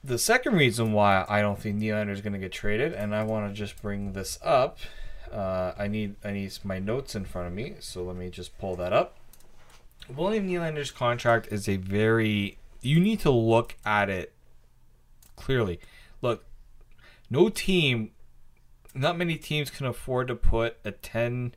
the 0.04 0.18
second 0.18 0.54
reason 0.54 0.92
why 0.92 1.24
I 1.28 1.40
don't 1.40 1.58
think 1.58 1.80
Nylander 1.80 2.12
is 2.12 2.20
going 2.20 2.34
to 2.34 2.38
get 2.38 2.52
traded, 2.52 2.92
and 2.92 3.14
I 3.14 3.24
want 3.24 3.48
to 3.48 3.58
just 3.58 3.80
bring 3.82 4.12
this 4.12 4.38
up. 4.42 4.78
Uh, 5.32 5.72
I 5.76 5.88
need 5.88 6.14
I 6.24 6.30
need 6.30 6.56
my 6.62 6.78
notes 6.78 7.14
in 7.14 7.24
front 7.24 7.48
of 7.48 7.54
me, 7.54 7.74
so 7.80 8.04
let 8.04 8.16
me 8.16 8.30
just 8.30 8.56
pull 8.58 8.76
that 8.76 8.92
up. 8.92 9.16
William 10.14 10.48
Nylander's 10.48 10.90
contract 10.90 11.48
is 11.50 11.68
a 11.68 11.76
very 11.76 12.58
you 12.80 13.00
need 13.00 13.20
to 13.20 13.30
look 13.30 13.76
at 13.84 14.08
it 14.08 14.32
clearly. 15.34 15.80
Look, 16.22 16.44
no 17.30 17.48
team, 17.48 18.10
not 18.94 19.18
many 19.18 19.36
teams 19.36 19.70
can 19.70 19.86
afford 19.86 20.28
to 20.28 20.34
put 20.34 20.78
a 20.84 20.92
ten, 20.92 21.54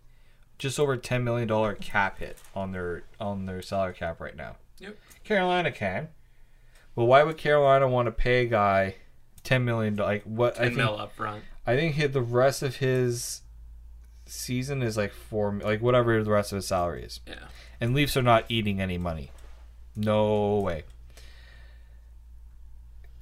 just 0.58 0.80
over 0.80 0.98
ten 0.98 1.24
million 1.24 1.48
dollar 1.48 1.76
cap 1.76 2.20
hit 2.20 2.38
on 2.56 2.72
their 2.72 3.04
on 3.20 3.46
their 3.46 3.62
salary 3.62 3.94
cap 3.94 4.20
right 4.20 4.36
now. 4.36 4.56
Yep. 4.80 4.98
Carolina 5.24 5.72
can. 5.72 6.10
Well, 6.96 7.08
why 7.08 7.24
would 7.24 7.38
Carolina 7.38 7.88
want 7.88 8.08
to 8.08 8.12
pay 8.12 8.46
a 8.46 8.50
guy 8.50 8.96
ten 9.44 9.64
million? 9.64 9.96
Like 9.96 10.24
what? 10.24 10.56
I 10.56 10.64
Ten 10.64 10.68
think 10.70 10.78
mil 10.78 11.00
up 11.00 11.14
front. 11.16 11.44
I 11.68 11.76
think 11.76 11.96
hit 11.96 12.14
the 12.14 12.22
rest 12.22 12.64
of 12.64 12.78
his 12.78 13.42
season 14.30 14.82
is 14.82 14.96
like 14.98 15.12
four, 15.12 15.60
like 15.64 15.82
whatever 15.82 16.24
the 16.24 16.32
rest 16.32 16.52
of 16.52 16.58
his 16.58 16.68
salary 16.68 17.04
is. 17.04 17.20
Yeah. 17.28 17.36
And 17.82 17.94
Leafs 17.94 18.16
are 18.18 18.22
not 18.22 18.46
eating 18.50 18.80
any 18.82 18.98
money. 18.98 19.32
No 19.96 20.60
way. 20.60 20.84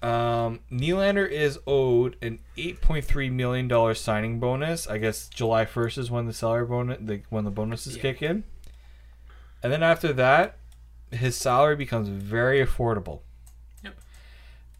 Um, 0.01 0.59
Nylander 0.71 1.27
is 1.27 1.57
owed 1.65 2.17
an 2.21 2.39
eight 2.55 2.81
point 2.81 3.03
three 3.03 3.29
million 3.31 3.67
dollar 3.67 3.95
signing 3.95 4.39
bonus. 4.39 4.87
I 4.87 4.99
guess 4.99 5.27
July 5.27 5.65
first 5.65 5.97
is 5.97 6.11
when 6.11 6.27
the 6.27 6.33
salary 6.33 6.65
bonus, 6.67 6.99
the, 7.01 7.21
when 7.29 7.45
the 7.45 7.51
bonuses 7.51 7.95
Yeah. 7.95 8.01
kick 8.03 8.21
in, 8.21 8.43
and 9.63 9.73
then 9.73 9.81
after 9.81 10.13
that, 10.13 10.57
his 11.11 11.35
salary 11.35 11.75
becomes 11.75 12.09
very 12.09 12.63
affordable. 12.63 13.21
Yep. 13.83 13.95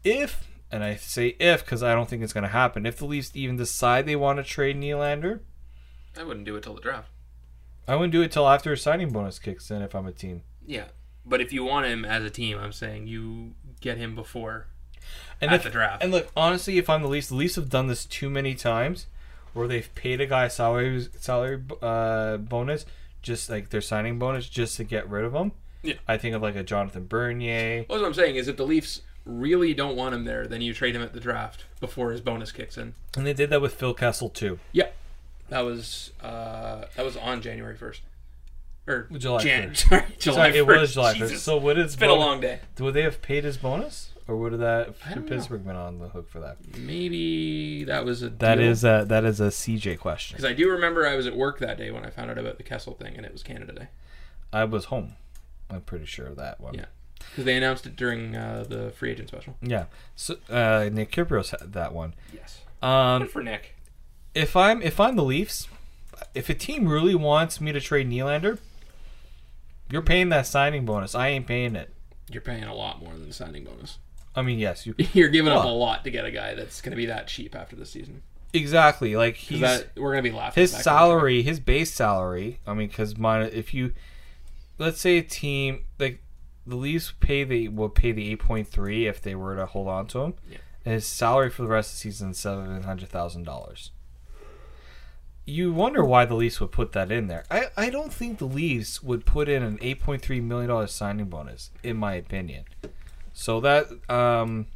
If 0.04 0.44
and 0.70 0.84
I 0.84 0.94
say 0.94 1.34
if 1.40 1.64
because 1.64 1.82
I 1.82 1.94
don't 1.94 2.08
think 2.08 2.22
it's 2.22 2.32
going 2.32 2.42
to 2.44 2.48
happen. 2.48 2.86
If 2.86 2.98
the 2.98 3.06
Leafs 3.06 3.32
even 3.34 3.56
decide 3.56 4.06
they 4.06 4.16
want 4.16 4.36
to 4.38 4.44
trade 4.44 4.76
Nylander, 4.80 5.40
I 6.16 6.24
wouldn't 6.24 6.46
do 6.46 6.56
it 6.56 6.62
till 6.62 6.74
the 6.74 6.80
draft. 6.80 7.10
I 7.86 7.94
wouldn't 7.94 8.12
do 8.12 8.22
it 8.22 8.30
till 8.30 8.48
after 8.48 8.74
signing 8.76 9.10
bonus 9.10 9.38
kicks 9.38 9.70
in. 9.70 9.82
If 9.82 9.94
I'm 9.94 10.06
a 10.06 10.12
team. 10.12 10.42
Yeah. 10.66 10.84
But 11.24 11.40
if 11.40 11.52
you 11.52 11.64
want 11.64 11.86
him 11.86 12.04
as 12.04 12.24
a 12.24 12.30
team, 12.30 12.58
I'm 12.58 12.72
saying 12.72 13.06
you 13.06 13.54
get 13.80 13.98
him 13.98 14.14
before 14.14 14.66
and 15.40 15.50
at 15.50 15.56
if, 15.56 15.62
the 15.64 15.70
draft. 15.70 16.02
And 16.02 16.12
look, 16.12 16.28
honestly, 16.36 16.78
if 16.78 16.88
I'm 16.88 17.02
the 17.02 17.08
Leafs, 17.08 17.28
the 17.28 17.34
Leafs 17.34 17.56
have 17.56 17.68
done 17.68 17.86
this 17.86 18.04
too 18.04 18.30
many 18.30 18.54
times, 18.54 19.06
where 19.52 19.68
they've 19.68 19.94
paid 19.94 20.20
a 20.20 20.26
guy 20.26 20.48
salary 20.48 21.06
salary 21.18 21.62
uh, 21.82 22.36
bonus, 22.38 22.86
just 23.22 23.50
like 23.50 23.70
their 23.70 23.80
signing 23.80 24.18
bonus, 24.18 24.48
just 24.48 24.76
to 24.76 24.84
get 24.84 25.08
rid 25.08 25.24
of 25.24 25.34
him. 25.34 25.52
Yeah. 25.82 25.94
I 26.06 26.16
think 26.16 26.34
of 26.34 26.42
like 26.42 26.56
a 26.56 26.62
Jonathan 26.62 27.06
Bernier. 27.06 27.86
Well, 27.88 28.00
what 28.00 28.06
I'm 28.06 28.14
saying 28.14 28.36
is, 28.36 28.48
if 28.48 28.56
the 28.56 28.66
Leafs 28.66 29.02
really 29.24 29.74
don't 29.74 29.96
want 29.96 30.14
him 30.14 30.24
there, 30.24 30.46
then 30.46 30.60
you 30.60 30.72
trade 30.72 30.96
him 30.96 31.02
at 31.02 31.12
the 31.12 31.20
draft 31.20 31.64
before 31.80 32.10
his 32.10 32.20
bonus 32.20 32.50
kicks 32.50 32.78
in. 32.78 32.94
And 33.16 33.26
they 33.26 33.34
did 33.34 33.50
that 33.50 33.60
with 33.60 33.74
Phil 33.74 33.94
Kessel 33.94 34.28
too. 34.28 34.58
Yeah, 34.72 34.88
that 35.48 35.60
was 35.60 36.12
uh, 36.22 36.84
that 36.96 37.04
was 37.04 37.16
on 37.16 37.40
January 37.42 37.76
first, 37.76 38.02
or 38.86 39.08
July 39.16 39.42
Jan- 39.42 39.70
1st. 39.70 39.76
Sorry, 39.88 40.04
July 40.18 40.36
Sorry, 40.50 40.58
it 40.58 40.66
was 40.66 40.94
July 40.94 41.12
Jesus. 41.14 41.30
first. 41.32 41.44
So 41.44 41.56
what 41.58 41.78
is 41.78 41.86
it's 41.86 41.96
been 41.96 42.10
a 42.10 42.14
long 42.14 42.40
day. 42.40 42.60
Would 42.78 42.94
they 42.94 43.02
have 43.02 43.20
paid 43.22 43.44
his 43.44 43.56
bonus, 43.56 44.10
or 44.26 44.36
would 44.36 44.52
that 44.58 44.94
I 45.06 45.14
don't 45.14 45.24
know. 45.24 45.30
Pittsburgh 45.36 45.64
been 45.66 45.76
on 45.76 45.98
the 45.98 46.08
hook 46.08 46.28
for 46.30 46.40
that? 46.40 46.56
Maybe 46.76 47.84
that 47.84 48.04
was 48.04 48.22
a 48.22 48.28
That 48.30 48.58
is 48.60 48.84
a 48.84 49.04
that 49.08 49.24
is 49.24 49.40
a 49.40 49.48
CJ 49.48 49.98
question. 49.98 50.36
because 50.36 50.50
I 50.50 50.54
do 50.54 50.70
remember 50.70 51.06
I 51.06 51.14
was 51.16 51.26
at 51.26 51.36
work 51.36 51.58
that 51.60 51.78
day 51.78 51.90
when 51.90 52.04
I 52.04 52.10
found 52.10 52.30
out 52.30 52.38
about 52.38 52.56
the 52.58 52.62
Kessel 52.64 52.94
thing, 52.94 53.16
and 53.16 53.24
it 53.26 53.32
was 53.32 53.42
Canada 53.42 53.72
Day 53.72 53.88
I 54.52 54.64
was 54.64 54.86
home. 54.86 55.16
I'm 55.70 55.82
pretty 55.82 56.06
sure 56.06 56.26
of 56.26 56.36
that 56.36 56.60
one. 56.60 56.72
Yeah. 56.74 56.86
because 57.18 57.44
they 57.44 57.54
announced 57.56 57.84
it 57.86 57.94
during 57.96 58.34
uh, 58.34 58.64
the 58.66 58.90
free 58.92 59.10
agent 59.10 59.28
special. 59.28 59.56
Yeah. 59.60 59.84
So 60.16 60.36
uh, 60.48 60.88
Nick 60.90 61.12
Kypreos 61.12 61.50
had 61.58 61.74
that 61.74 61.92
one. 61.92 62.14
Yes, 62.32 62.62
Um, 62.82 63.22
good 63.22 63.30
for 63.30 63.42
Nick. 63.42 63.74
If 64.38 64.56
I'm 64.56 64.80
if 64.82 64.98
I'm 65.00 65.16
the 65.16 65.24
Leafs, 65.24 65.68
if 66.34 66.48
a 66.48 66.54
team 66.54 66.88
really 66.88 67.14
wants 67.14 67.60
me 67.60 67.72
to 67.72 67.80
trade 67.80 68.08
Nylander, 68.08 68.58
you're 69.90 70.02
paying 70.02 70.28
that 70.30 70.46
signing 70.46 70.84
bonus. 70.84 71.14
I 71.14 71.28
ain't 71.28 71.46
paying 71.46 71.76
it. 71.76 71.92
You're 72.30 72.42
paying 72.42 72.64
a 72.64 72.74
lot 72.74 73.00
more 73.00 73.12
than 73.14 73.26
the 73.26 73.32
signing 73.34 73.64
bonus. 73.64 73.98
I 74.36 74.42
mean, 74.42 74.58
yes, 74.58 74.86
you 74.86 74.94
You're 75.12 75.30
giving 75.30 75.52
up 75.52 75.64
a 75.64 75.68
lot 75.68 76.04
to 76.04 76.10
get 76.10 76.24
a 76.24 76.30
guy 76.30 76.54
that's 76.54 76.80
going 76.80 76.90
to 76.92 76.96
be 76.96 77.06
that 77.06 77.26
cheap 77.26 77.54
after 77.56 77.74
the 77.74 77.86
season. 77.86 78.22
exactly 78.52 79.16
like 79.16 79.36
he's 79.36 79.60
that 79.60 79.90
we're 79.96 80.12
going 80.12 80.22
to 80.24 80.30
be 80.30 80.36
laughing. 80.36 80.60
his 80.60 80.70
salary, 80.72 81.42
his 81.42 81.58
base 81.60 81.92
salary. 81.92 82.60
I 82.66 82.74
mean, 82.74 82.88
because 82.88 83.14
if 83.18 83.74
you 83.74 83.92
let's 84.78 85.00
say 85.00 85.18
a 85.18 85.22
team 85.22 85.84
like 85.98 86.22
the 86.66 86.76
Leafs 86.76 87.12
pay 87.20 87.44
the 87.44 87.68
will 87.68 87.88
pay 87.88 88.12
the 88.12 88.30
eight 88.30 88.40
point 88.40 88.68
three 88.68 89.06
if 89.06 89.20
they 89.22 89.34
were 89.34 89.56
to 89.56 89.66
hold 89.66 89.88
on 89.88 90.06
to 90.08 90.20
him, 90.20 90.34
Yeah. 90.50 90.58
and 90.84 90.94
his 90.94 91.06
salary 91.06 91.50
for 91.50 91.62
the 91.62 91.68
rest 91.68 91.90
of 91.90 91.94
the 91.96 92.00
season 92.00 92.30
is 92.30 92.38
seven 92.38 92.82
hundred 92.82 93.08
thousand 93.08 93.44
dollars. 93.44 93.90
You 95.48 95.72
wonder 95.72 96.04
why 96.04 96.26
the 96.26 96.34
Leafs 96.34 96.60
would 96.60 96.72
put 96.72 96.92
that 96.92 97.10
in 97.10 97.26
there. 97.28 97.44
I, 97.50 97.68
I 97.74 97.88
don't 97.88 98.12
think 98.12 98.36
the 98.36 98.44
Leafs 98.44 99.02
would 99.02 99.24
put 99.24 99.48
in 99.48 99.62
an 99.62 99.78
eight 99.80 99.98
point 99.98 100.20
three 100.20 100.42
million 100.42 100.68
dollars 100.68 100.92
signing 100.92 101.24
bonus, 101.24 101.70
in 101.82 101.96
my 101.96 102.12
opinion. 102.16 102.64
So 103.32 103.58
that 103.60 103.86
um, 104.10 104.66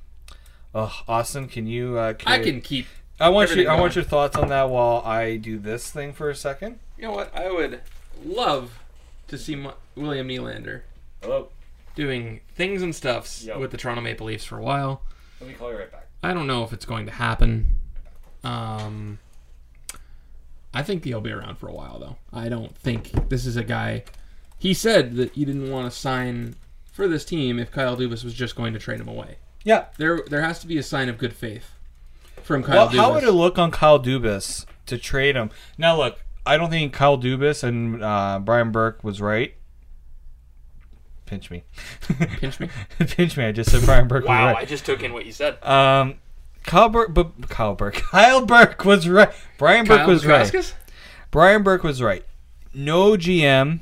oh, 0.75 1.03
Austin, 1.07 1.47
can 1.49 1.67
you? 1.67 1.99
Uh, 1.99 2.09
I 2.11 2.13
carry- 2.15 2.45
can 2.45 2.61
keep. 2.63 2.87
I 3.21 3.29
want 3.29 3.55
you. 3.55 3.69
I 3.69 3.79
want 3.79 3.95
your 3.97 4.05
thoughts 4.05 4.35
on 4.35 4.49
that 4.49 4.71
while 4.71 5.03
I 5.05 5.37
do 5.37 5.59
this 5.59 5.91
thing 5.91 6.15
for 6.15 6.31
a 6.31 6.35
second. 6.35 6.79
You 6.97 7.05
know 7.05 7.13
what? 7.13 7.37
I 7.37 7.51
would 7.51 7.83
love 8.25 8.79
to 9.29 9.37
see 9.37 9.55
Mo- 9.57 9.75
William 9.95 10.27
Nylander 10.27 10.83
Hello. 11.21 11.49
doing 11.95 12.41
things 12.55 12.81
and 12.81 12.95
stuffs 12.95 13.45
Yo. 13.45 13.59
with 13.61 13.73
the 13.73 13.77
Toronto 13.77 14.01
Maple 14.01 14.27
Leafs 14.27 14.45
for 14.47 14.57
a 14.57 14.63
while. 14.63 15.03
Let 15.39 15.51
me 15.51 15.55
call 15.55 15.71
you 15.71 15.79
right 15.79 15.93
back. 15.93 16.09
I 16.23 16.33
don't 16.33 16.47
know 16.47 16.65
if 16.65 16.73
it's 16.73 16.87
going 16.87 17.05
to 17.05 17.13
happen. 17.13 17.77
Um, 18.43 19.19
I 20.75 20.83
think 20.83 21.05
he'll 21.05 21.21
be 21.21 21.33
around 21.33 21.57
for 21.59 21.69
a 21.69 21.73
while, 21.73 21.99
though. 21.99 22.17
I 22.33 22.49
don't 22.49 22.77
think 22.77 23.29
this 23.29 23.45
is 23.47 23.57
a 23.57 23.65
guy. 23.65 24.05
He 24.59 24.73
said 24.75 25.17
that 25.17 25.33
he 25.33 25.45
didn't 25.45 25.71
want 25.71 25.91
to 25.93 25.97
sign 25.97 26.55
for 26.93 27.07
this 27.09 27.25
team 27.25 27.59
if 27.59 27.71
Kyle 27.71 27.97
Dubas 27.97 28.25
was 28.25 28.33
just 28.35 28.57
going 28.57 28.73
to 28.73 28.79
trade 28.79 29.01
him 29.01 29.09
away. 29.09 29.37
Yeah. 29.65 29.87
There, 29.99 30.23
there 30.29 30.43
has 30.43 30.59
to 30.61 30.67
be 30.67 30.79
a 30.79 30.83
sign 30.83 31.09
of 31.09 31.19
good 31.19 31.35
faith 31.35 31.75
from 32.43 32.63
Kyle 32.63 32.77
Well, 32.77 32.89
Dubas. 32.89 32.97
how 32.97 33.13
would 33.15 33.25
it 33.25 33.33
look 33.33 33.59
on 33.59 33.71
Kyle 33.71 34.01
Dubas 34.03 34.65
to 34.87 34.99
trade 34.99 35.37
him? 35.37 35.51
Now, 35.79 35.97
look, 35.97 36.21
I 36.47 36.57
don't 36.57 36.71
think 36.71 36.93
Kyle 36.93 37.19
Dubas 37.19 37.63
and 37.63 38.03
uh, 38.03 38.41
Brian 38.43 38.71
Burke 38.73 39.03
was 39.05 39.21
right. 39.21 39.55
Pinch 41.27 41.51
me. 41.51 41.65
Pinch 42.39 42.61
me? 42.61 42.69
Pinch 42.99 43.37
me. 43.37 43.45
I 43.45 43.53
just 43.53 43.71
said 43.71 43.83
Brian 43.85 44.07
Burke 44.09 44.25
was 44.25 44.29
Wow, 44.29 44.47
right. 44.53 44.57
I 44.59 44.65
just 44.65 44.85
took 44.85 45.03
in 45.03 45.13
what 45.13 45.25
you 45.25 45.33
said. 45.33 45.63
Um, 45.65 46.17
Kyle 46.65 46.89
Burke, 46.89 47.13
but 47.15 47.49
Kyle 47.49 47.75
Burke, 47.75 47.95
Kyle 47.95 48.45
Burke 48.47 48.85
was 48.85 49.09
right. 49.09 49.31
Brian 49.59 49.85
Burke 49.87 49.99
Kyle 50.01 50.09
was 50.09 50.27
right. 50.27 50.75
Brian 51.31 51.63
Burke 51.63 51.83
was 51.83 52.03
right. 52.03 52.25
No 52.75 53.13
GM 53.13 53.81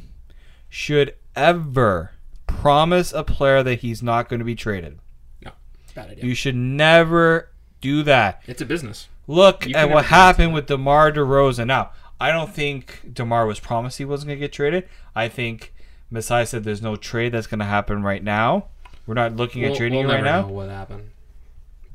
should 0.68 1.14
ever 1.36 2.12
promise 2.46 3.12
a 3.12 3.22
player 3.24 3.62
that 3.62 3.80
he's 3.80 4.02
not 4.02 4.28
going 4.28 4.38
to 4.40 4.44
be 4.44 4.54
traded. 4.54 4.98
No, 5.44 5.52
bad 5.94 6.10
idea. 6.10 6.24
You 6.24 6.34
should 6.34 6.56
never 6.56 7.48
do 7.80 8.02
that. 8.02 8.42
it's 8.46 8.60
a 8.60 8.66
business. 8.66 9.08
Look 9.26 9.66
You 9.66 9.74
at 9.76 9.90
what 9.90 10.06
happened 10.06 10.52
with 10.54 10.66
DeMar 10.66 11.12
DeRozan. 11.12 11.66
Now, 11.68 11.92
I 12.20 12.32
don't 12.32 12.52
think 12.52 13.10
DeMar 13.14 13.46
was 13.46 13.60
promised 13.60 13.98
he 13.98 14.04
wasn't 14.04 14.28
going 14.28 14.38
to 14.38 14.44
get 14.44 14.52
traded. 14.52 14.88
I 15.14 15.28
think 15.28 15.72
Masai 16.10 16.44
said 16.44 16.64
there's 16.64 16.82
no 16.82 16.96
trade 16.96 17.32
that's 17.32 17.46
going 17.46 17.60
to 17.60 17.64
happen 17.64 18.02
right 18.02 18.22
now. 18.22 18.66
We're 19.06 19.14
not 19.14 19.36
looking 19.36 19.62
at 19.64 19.70
We'll- 19.70 19.76
trading 19.78 20.06
we'll 20.06 20.14
right 20.16 20.24
now. 20.24 20.42
know 20.42 20.48
what 20.48 20.68
happened. 20.68 21.10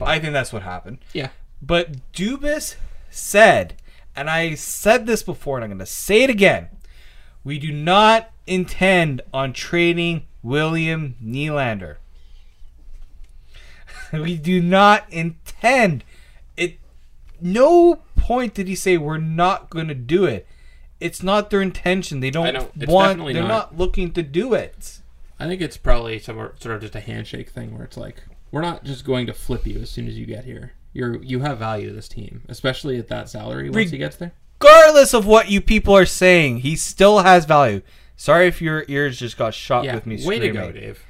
I 0.02 0.20
think 0.20 0.34
that's 0.34 0.54
what 0.54 0.64
happened. 0.64 1.00
Yeah. 1.14 1.30
But 1.62 2.12
Dubas 2.14 2.76
said, 3.10 3.76
and 4.16 4.30
I 4.30 4.56
said 4.56 5.06
this 5.06 5.24
before, 5.24 5.58
and 5.58 5.64
I'm 5.64 5.70
going 5.70 5.80
to 5.80 5.86
say 5.86 6.24
it 6.24 6.30
again. 6.30 6.70
We 7.44 7.60
do 7.60 7.72
not 7.72 8.32
intend 8.48 9.22
on 9.34 9.54
trading 9.54 10.26
William 10.42 11.16
Nylander. 11.24 11.98
we 14.14 14.38
do 14.38 14.62
not 14.62 15.06
intend 15.10 16.04
it. 16.58 16.80
No 17.42 18.02
point 18.16 18.54
did 18.54 18.68
he 18.68 18.76
say 18.76 18.98
we're 18.98 19.18
not 19.18 19.70
going 19.70 19.88
to 19.88 19.96
do 19.96 20.26
it. 20.26 20.48
It's 21.00 21.22
not 21.22 21.50
their 21.50 21.62
intention. 21.62 22.20
They 22.20 22.32
don't, 22.32 22.48
I 22.48 22.52
know. 22.52 22.72
It's 22.80 22.92
want. 22.92 23.20
They're 23.20 23.34
not. 23.42 23.48
not 23.48 23.78
looking 23.78 24.12
to 24.14 24.24
do 24.24 24.54
it. 24.54 25.00
I 25.40 25.48
think 25.48 25.62
it's 25.62 25.78
probably 25.78 26.20
somewhat, 26.20 26.62
sort 26.62 26.76
of 26.76 26.82
just 26.82 26.96
a 26.96 27.02
handshake 27.02 27.50
thing 27.50 27.76
where 27.76 27.84
it's 27.84 27.98
like 27.98 28.24
we're 28.56 28.62
not 28.62 28.86
just 28.86 29.04
going 29.04 29.28
to 29.28 29.34
flip 29.34 29.68
you 29.68 29.82
as 29.82 29.90
soon 29.90 30.08
as 30.08 30.18
you 30.18 30.26
get 30.26 30.46
here. 30.46 30.72
You're 30.94 31.22
you 31.22 31.42
have 31.42 31.58
value 31.58 31.90
to 31.90 31.94
this 31.94 32.08
team, 32.08 32.44
especially 32.48 32.98
at 32.98 33.10
that 33.10 33.28
salary 33.28 33.66
once 33.70 33.76
Re- 33.76 33.88
he 33.90 33.98
gets 33.98 34.16
there. 34.16 34.32
Regardless 34.62 35.14
of 35.14 35.26
what 35.28 35.50
you 35.50 35.60
people 35.60 35.94
are 35.94 36.06
saying, 36.06 36.60
he 36.60 36.78
still 36.78 37.20
has 37.20 37.44
value. 37.44 37.82
Sorry 38.16 38.48
if 38.48 38.62
your 38.62 38.86
ears 38.88 39.20
just 39.20 39.38
got 39.38 39.54
shot 39.54 39.84
Yeah, 39.84 39.96
with 39.96 40.06
me 40.06 40.26
way 40.26 40.40
to 40.40 40.50
go, 40.52 40.72
Dave. 40.72 41.04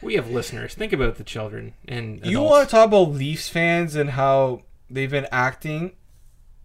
We 0.00 0.14
have 0.14 0.30
listeners. 0.30 0.74
Think 0.74 0.94
about 0.94 1.16
the 1.16 1.22
children 1.24 1.74
and 1.86 2.24
You 2.24 2.38
adults. 2.38 2.50
want 2.50 2.68
to 2.68 2.74
talk 2.74 2.86
about 2.86 3.10
Leafs 3.10 3.50
fans 3.50 3.94
and 3.94 4.10
how 4.10 4.62
they've 4.88 5.10
been 5.10 5.28
acting? 5.30 5.92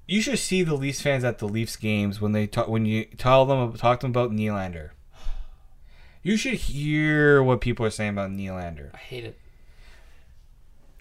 You 0.08 0.22
should 0.22 0.40
see 0.40 0.64
the 0.64 0.76
Leafs 0.76 1.02
fans 1.02 1.26
at 1.26 1.40
the 1.40 1.48
Leafs 1.50 1.76
games 1.76 2.22
when 2.22 2.32
they 2.32 2.48
talk 2.48 2.70
when 2.70 2.86
you 2.86 3.04
tell 3.18 3.46
them 3.46 3.74
talk 3.74 4.00
to 4.00 4.06
them 4.06 4.12
about 4.12 4.32
Nylander. 4.32 4.92
You 6.24 6.38
should 6.38 6.54
hear 6.54 7.44
what 7.44 7.60
people 7.60 7.86
are 7.86 7.90
saying 7.90 8.12
about 8.12 8.32
Nylander. 8.32 8.92
I 8.94 8.98
hate 8.98 9.26
it. 9.26 9.38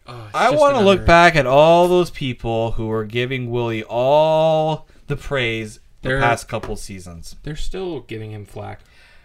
Oh, 0.06 0.30
I 0.34 0.50
want 0.50 0.76
to 0.76 0.82
look 0.82 1.04
back 1.06 1.36
at 1.36 1.46
all 1.46 1.86
those 1.88 2.10
people 2.10 2.72
who 2.72 2.86
were 2.88 3.04
giving 3.04 3.50
Willie 3.50 3.84
all 3.84 4.88
the 5.06 5.16
praise 5.16 5.78
the 6.02 6.08
They're- 6.08 6.20
past 6.20 6.48
couple 6.48 6.76
seasons. 6.76 7.36
They're 7.42 7.54
still 7.56 8.00
giving 8.00 8.32
him 8.32 8.44
flack. 8.46 8.80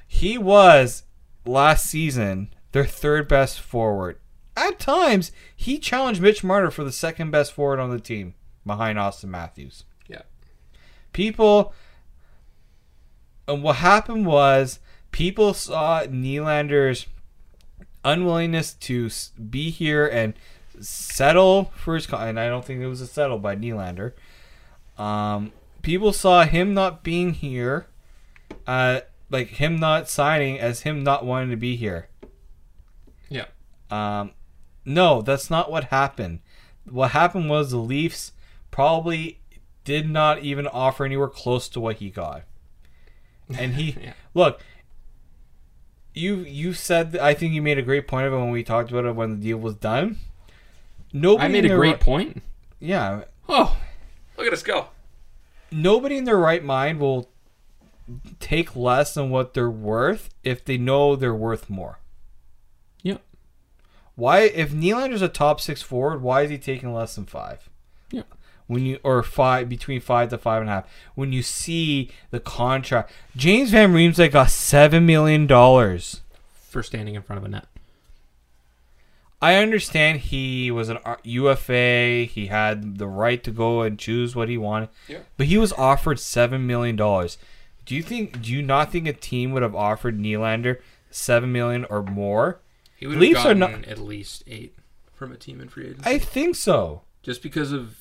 He 0.07 0.37
was 0.37 1.03
last 1.45 1.85
season 1.85 2.53
their 2.71 2.85
third 2.85 3.27
best 3.27 3.59
forward. 3.59 4.19
At 4.57 4.79
times, 4.79 5.31
he 5.55 5.79
challenged 5.79 6.21
Mitch 6.21 6.43
Marner 6.43 6.69
for 6.71 6.83
the 6.83 6.91
second 6.91 7.31
best 7.31 7.51
forward 7.53 7.79
on 7.79 7.89
the 7.89 7.99
team 7.99 8.35
behind 8.65 8.97
Auston 8.97 9.29
Matthews. 9.29 9.85
Yeah. 10.07 10.21
People, 11.13 11.73
and 13.47 13.63
what 13.63 13.77
happened 13.77 14.25
was 14.25 14.79
people 15.11 15.53
saw 15.53 16.03
Nylander's 16.03 17.07
unwillingness 18.03 18.73
to 18.73 19.07
s- 19.07 19.31
be 19.49 19.69
here 19.71 20.05
and 20.07 20.33
settle 20.81 21.71
for 21.75 21.95
his. 21.95 22.07
con- 22.07 22.27
And 22.27 22.39
I 22.39 22.47
don't 22.47 22.63
think 22.65 22.81
it 22.81 22.87
was 22.87 23.01
a 23.01 23.07
settle 23.07 23.39
by 23.39 23.55
Nylander. 23.55 24.13
Um, 24.97 25.51
people 25.81 26.13
saw 26.13 26.45
him 26.45 26.73
not 26.73 27.03
being 27.03 27.33
here, 27.33 27.87
uh, 28.67 29.01
like 29.29 29.47
him 29.49 29.77
not 29.77 30.09
signing 30.09 30.59
as 30.59 30.81
him 30.81 31.03
not 31.03 31.25
wanting 31.25 31.49
to 31.49 31.57
be 31.57 31.75
here. 31.75 32.07
Yeah. 33.29 33.45
Um, 33.91 34.31
no, 34.85 35.21
that's 35.21 35.49
not 35.49 35.69
what 35.71 35.85
happened. 35.85 36.39
What 36.89 37.11
happened 37.11 37.49
was 37.49 37.71
the 37.71 37.77
Leafs 37.77 38.31
probably 38.71 39.39
did 39.83 40.09
not 40.09 40.39
even 40.39 40.67
offer 40.67 41.05
anywhere 41.05 41.27
close 41.27 41.67
to 41.69 41.79
what 41.79 41.97
he 41.97 42.09
got. 42.09 42.43
And 43.57 43.73
he 43.75 43.95
Yeah. 44.03 44.13
look, 44.33 44.61
you 46.13 46.37
you 46.37 46.73
said 46.73 47.17
I 47.17 47.33
think 47.33 47.53
you 47.53 47.61
made 47.61 47.77
a 47.77 47.81
great 47.83 48.07
point 48.07 48.25
of 48.27 48.33
it 48.33 48.37
when 48.37 48.51
we 48.51 48.63
talked 48.63 48.89
about 48.91 49.05
it 49.05 49.15
when 49.15 49.31
the 49.31 49.43
deal 49.43 49.57
was 49.57 49.75
done. 49.75 50.17
Nobody 51.15 51.45
I 51.45 51.47
made 51.47 51.65
a 51.71 51.75
great 51.75 51.99
point. 52.01 52.43
Yeah, 52.79 53.23
Oh, 53.47 53.77
look 54.37 54.45
at 54.47 54.51
us 54.53 54.61
go. 54.63 54.87
nobody 55.71 56.17
in 56.17 56.25
their 56.25 56.37
right 56.37 56.63
mind 56.63 56.99
will 56.99 57.29
take 58.39 58.75
less 58.75 59.13
than 59.13 59.29
what 59.29 59.53
they're 59.53 59.69
worth 59.69 60.29
if 60.43 60.63
they 60.65 60.77
know 60.77 61.15
they're 61.15 61.33
worth 61.33 61.69
more. 61.69 61.99
Yep. 63.03 63.21
Why, 64.15 64.39
if 64.41 64.71
Nylander's 64.73 65.21
a 65.21 65.29
top 65.29 65.61
six 65.61 65.81
forward, 65.81 66.21
why 66.21 66.41
is 66.41 66.49
he 66.49 66.57
taking 66.57 66.93
less 66.93 67.15
than 67.15 67.25
five? 67.25 67.69
Yeah. 68.11 68.23
When 68.67 68.85
you 68.85 68.99
or 69.03 69.23
five 69.23 69.69
between 69.69 70.01
five 70.01 70.29
to 70.29 70.37
five 70.37 70.61
and 70.61 70.69
a 70.69 70.73
half, 70.73 70.89
when 71.15 71.31
you 71.31 71.41
see 71.43 72.11
the 72.31 72.39
contract, 72.41 73.11
James 73.37 73.69
Van 73.71 73.93
Riemsdyk 73.93 74.31
got 74.31 74.49
seven 74.49 75.05
million 75.05 75.47
dollars. 75.47 76.21
For 76.69 76.83
standing 76.83 77.15
in 77.15 77.21
front 77.21 77.37
of 77.37 77.45
a 77.45 77.47
net. 77.47 77.67
I 79.45 79.57
understand 79.57 80.21
he 80.21 80.71
was 80.71 80.89
an 80.89 80.97
uh, 81.05 81.17
UFA. 81.23 82.23
He 82.25 82.47
had 82.47 82.97
the 82.97 83.07
right 83.07 83.43
to 83.43 83.51
go 83.51 83.83
and 83.83 83.99
choose 83.99 84.35
what 84.35 84.49
he 84.49 84.57
wanted. 84.57 84.89
Yeah. 85.07 85.19
But 85.37 85.45
he 85.45 85.59
was 85.59 85.71
offered 85.73 86.19
seven 86.19 86.65
million 86.65 86.95
dollars. 86.95 87.37
Do 87.85 87.93
you 87.93 88.01
think? 88.01 88.41
Do 88.41 88.51
you 88.51 88.63
not 88.63 88.91
think 88.91 89.07
a 89.07 89.13
team 89.13 89.51
would 89.51 89.61
have 89.61 89.75
offered 89.75 90.17
Nylander 90.19 90.79
seven 91.11 91.51
million 91.51 91.85
or 91.91 92.01
more? 92.01 92.59
He 92.95 93.05
would 93.05 93.17
have 93.17 93.21
Leafs 93.21 93.39
are 93.41 93.53
gotten 93.53 93.59
not- 93.59 93.85
at 93.85 93.99
least 93.99 94.43
eight 94.47 94.75
from 95.13 95.31
a 95.31 95.37
team 95.37 95.61
in 95.61 95.69
free 95.69 95.89
agency. 95.89 96.09
I 96.09 96.17
think 96.17 96.55
so. 96.55 97.03
Just 97.21 97.43
because 97.43 97.71
of 97.71 97.97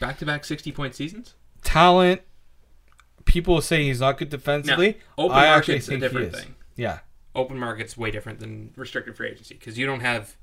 back-to-back 0.00 0.44
60-point 0.44 0.94
seasons. 0.94 1.34
Talent. 1.62 2.22
People 3.26 3.60
say 3.60 3.84
he's 3.84 4.00
not 4.00 4.16
good 4.18 4.30
defensively. 4.30 4.98
open 5.18 5.36
I 5.36 5.46
market's 5.46 5.88
a 5.88 5.98
different 5.98 6.34
thing. 6.34 6.54
Yeah. 6.74 7.00
Open 7.34 7.58
market's 7.58 7.96
way 7.96 8.10
different 8.10 8.38
than 8.40 8.72
restricted 8.76 9.16
free 9.16 9.28
agency 9.28 9.54
because 9.54 9.78
you 9.78 9.86
don't 9.86 10.00
have 10.00 10.36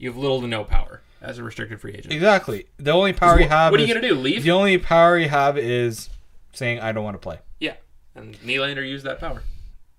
you 0.00 0.08
have 0.10 0.16
little 0.16 0.40
to 0.40 0.48
no 0.48 0.64
power 0.64 1.02
as 1.22 1.38
a 1.38 1.44
restricted 1.44 1.80
free 1.80 1.92
agent. 1.92 2.12
Exactly. 2.12 2.66
The 2.78 2.90
only 2.90 3.12
power 3.12 3.38
you 3.40 3.46
have. 3.48 3.70
what 3.70 3.78
are 3.78 3.82
is, 3.84 3.88
you 3.88 3.94
gonna 3.94 4.08
do, 4.08 4.14
leave? 4.14 4.42
The 4.42 4.50
only 4.50 4.78
power 4.78 5.16
you 5.18 5.28
have 5.28 5.56
is 5.58 6.08
saying 6.52 6.80
I 6.80 6.90
don't 6.92 7.04
want 7.04 7.14
to 7.14 7.18
play. 7.18 7.38
Yeah, 7.60 7.74
and 8.16 8.34
Nylander 8.40 8.86
used 8.88 9.04
that 9.06 9.20
power 9.20 9.42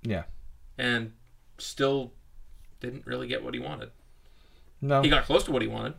Yeah. 0.01 0.23
and 0.77 1.13
still 1.59 2.11
didn't 2.81 3.05
really 3.05 3.27
get 3.27 3.43
what 3.43 3.53
he 3.53 3.59
wanted. 3.59 3.91
No. 4.81 5.01
He 5.03 5.09
got 5.09 5.25
close 5.25 5.43
to 5.43 5.51
what 5.51 5.61
he 5.61 5.67
wanted, 5.67 5.93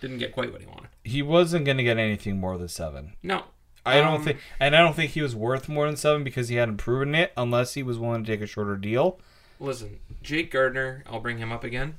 didn't 0.00 0.18
get 0.18 0.32
quite 0.32 0.50
what 0.50 0.62
he 0.62 0.66
wanted. 0.66 0.88
he 1.04 1.20
wasn't 1.22 1.64
going 1.66 1.76
to 1.76 1.82
get 1.84 1.98
anything 1.98 2.38
more 2.38 2.56
than 2.56 2.68
seven. 2.68 3.12
No, 3.22 3.44
I 3.84 3.96
don't 3.96 4.14
Um, 4.14 4.24
think, 4.24 4.38
and 4.58 4.74
I 4.74 4.78
don't 4.80 4.96
think 4.96 5.12
he 5.12 5.20
was 5.20 5.36
worth 5.36 5.68
more 5.68 5.84
than 5.86 5.96
seven 5.96 6.24
because 6.24 6.48
he 6.48 6.56
hadn't 6.56 6.78
proven 6.78 7.14
it, 7.14 7.32
unless 7.36 7.74
he 7.74 7.82
was 7.82 7.98
willing 7.98 8.24
to 8.24 8.30
take 8.32 8.40
a 8.40 8.46
shorter 8.46 8.76
deal. 8.76 9.20
listen, 9.60 9.98
Jake 10.22 10.50
Gardiner. 10.50 11.04
I'll 11.06 11.20
bring 11.20 11.36
him 11.38 11.52
up 11.52 11.64
again 11.64 11.96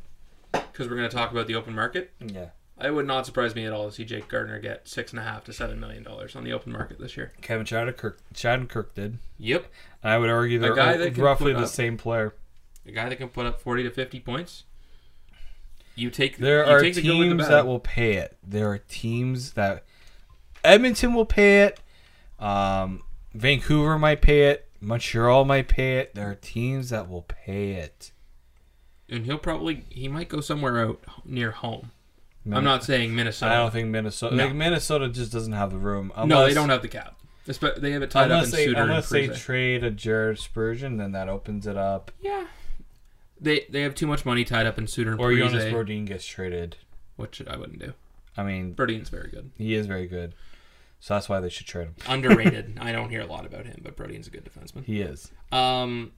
because 0.51 0.87
we're 0.89 0.95
going 0.95 1.09
to 1.09 1.15
talk 1.15 1.31
about 1.31 1.47
the 1.47 1.55
open 1.55 1.73
market. 1.75 2.11
Yeah. 2.19 2.49
I 2.81 2.89
would 2.91 3.05
not 3.05 3.25
surprise 3.25 3.55
me 3.55 3.65
at 3.65 3.73
all 3.73 3.89
to 3.89 3.91
see 3.93 4.05
Jake 4.05 4.29
Gardiner 4.29 4.57
get 4.59 4.87
six 4.87 5.11
and 5.11 5.19
a 5.19 5.23
half 5.23 5.43
to 5.45 5.53
seven 5.53 5.79
million 5.81 6.01
dollars 6.03 6.35
on 6.35 6.45
the 6.45 6.53
open 6.53 6.71
market 6.71 6.97
this 6.97 7.17
year. 7.17 7.33
Kevin 7.41 7.65
Shattenkirk, 7.65 8.15
Shattenkirk 8.33 8.93
did. 8.93 9.17
Yep, 9.37 9.65
And 10.01 10.13
I 10.13 10.17
would 10.17 10.29
argue 10.29 10.59
they're 10.59 10.73
guy 10.75 10.95
that 10.95 11.17
roughly 11.17 11.51
the 11.51 11.59
up- 11.63 11.67
same 11.67 11.97
player. 11.97 12.33
a 12.85 12.91
guy 12.91 13.09
that 13.09 13.17
can 13.17 13.27
put 13.27 13.45
up 13.45 13.59
forty 13.59 13.83
to 13.83 13.89
fifty 13.91 14.21
points. 14.21 14.63
You 15.95 16.09
take 16.09 16.37
There 16.37 16.65
you 16.65 16.71
are 16.71 16.79
take 16.79 16.93
the 16.93 17.01
the 17.01 17.09
teams 17.09 17.47
that 17.49 17.67
will 17.67 17.81
pay 17.81 18.13
it. 18.13 18.37
There 18.41 18.71
are 18.71 18.77
teams 18.77 19.53
that 19.53 19.83
Edmonton 20.63 21.13
will 21.13 21.25
pay 21.25 21.63
it. 21.63 21.81
Um, 22.39 23.03
Vancouver 23.33 23.99
might 23.99 24.21
pay 24.21 24.49
it. 24.51 24.69
Montreal 24.79 25.43
might 25.43 25.67
pay 25.67 25.97
it. 25.99 26.15
There 26.15 26.29
are 26.31 26.35
teams 26.35 26.91
that 26.91 27.09
will 27.09 27.23
pay 27.23 27.71
it. 27.73 28.13
And 29.11 29.25
he'll 29.25 29.37
probably 29.37 29.85
he 29.89 30.07
might 30.07 30.29
go 30.29 30.41
somewhere 30.41 30.79
out 30.79 30.99
near 31.25 31.51
home. 31.51 31.91
I'm 32.51 32.63
not 32.63 32.83
saying 32.83 33.13
Minnesota. 33.15 33.51
I 33.53 33.57
don't 33.57 33.71
think 33.71 33.89
Minnesota. 33.89 34.35
No. 34.35 34.45
Like 34.45 34.55
Minnesota 34.55 35.07
just 35.09 35.31
doesn't 35.31 35.53
have 35.53 35.69
the 35.71 35.77
room. 35.77 36.11
no, 36.25 36.45
they 36.47 36.53
don't 36.53 36.69
have 36.69 36.81
the 36.81 36.87
cap. 36.87 37.15
They 37.45 37.91
have 37.91 38.01
it 38.03 38.11
tied 38.11 38.31
up 38.31 38.43
Unless 38.43 38.45
in 38.47 38.51
they 38.51 38.65
Suter 38.65 38.81
and 38.81 38.89
unless 38.89 39.09
they 39.09 39.27
trade 39.27 39.83
a 39.83 39.89
Jared 39.91 40.37
Spurgeon, 40.39 40.97
then 40.97 41.11
that 41.13 41.29
opens 41.29 41.65
it 41.67 41.77
up. 41.77 42.11
yeah, 42.21 42.45
they 43.39 43.65
they 43.69 43.81
have 43.81 43.95
too 43.95 44.05
much 44.07 44.25
money 44.25 44.43
tied 44.45 44.65
up 44.67 44.77
in 44.77 44.85
Suter 44.87 45.11
and 45.13 45.19
Or 45.19 45.29
Parise, 45.31 45.49
Jonas 45.49 45.63
Brodin 45.65 46.05
gets 46.05 46.25
traded. 46.25 46.75
which 47.15 47.41
I 47.47 47.57
wouldn't 47.57 47.79
do. 47.79 47.93
I 48.37 48.43
mean, 48.43 48.73
Brodin's 48.75 49.09
very 49.09 49.29
good, 49.29 49.51
he 49.57 49.73
is 49.73 49.87
very 49.87 50.05
good, 50.07 50.33
so 50.99 51.15
that's 51.15 51.27
why 51.27 51.39
they 51.39 51.49
should 51.49 51.65
trade 51.67 51.87
him. 51.87 51.95
underrated. 52.07 52.77
I 52.79 52.91
don't 52.91 53.09
hear 53.09 53.21
a 53.21 53.25
lot 53.25 53.45
about 53.45 53.65
him, 53.65 53.81
but 53.83 53.95
Brodin's 53.97 54.27
a 54.27 54.31
good 54.31 54.45
defenseman. 54.45 54.85
He 54.85 55.01
is. 55.01 55.31
Um, 55.51 56.11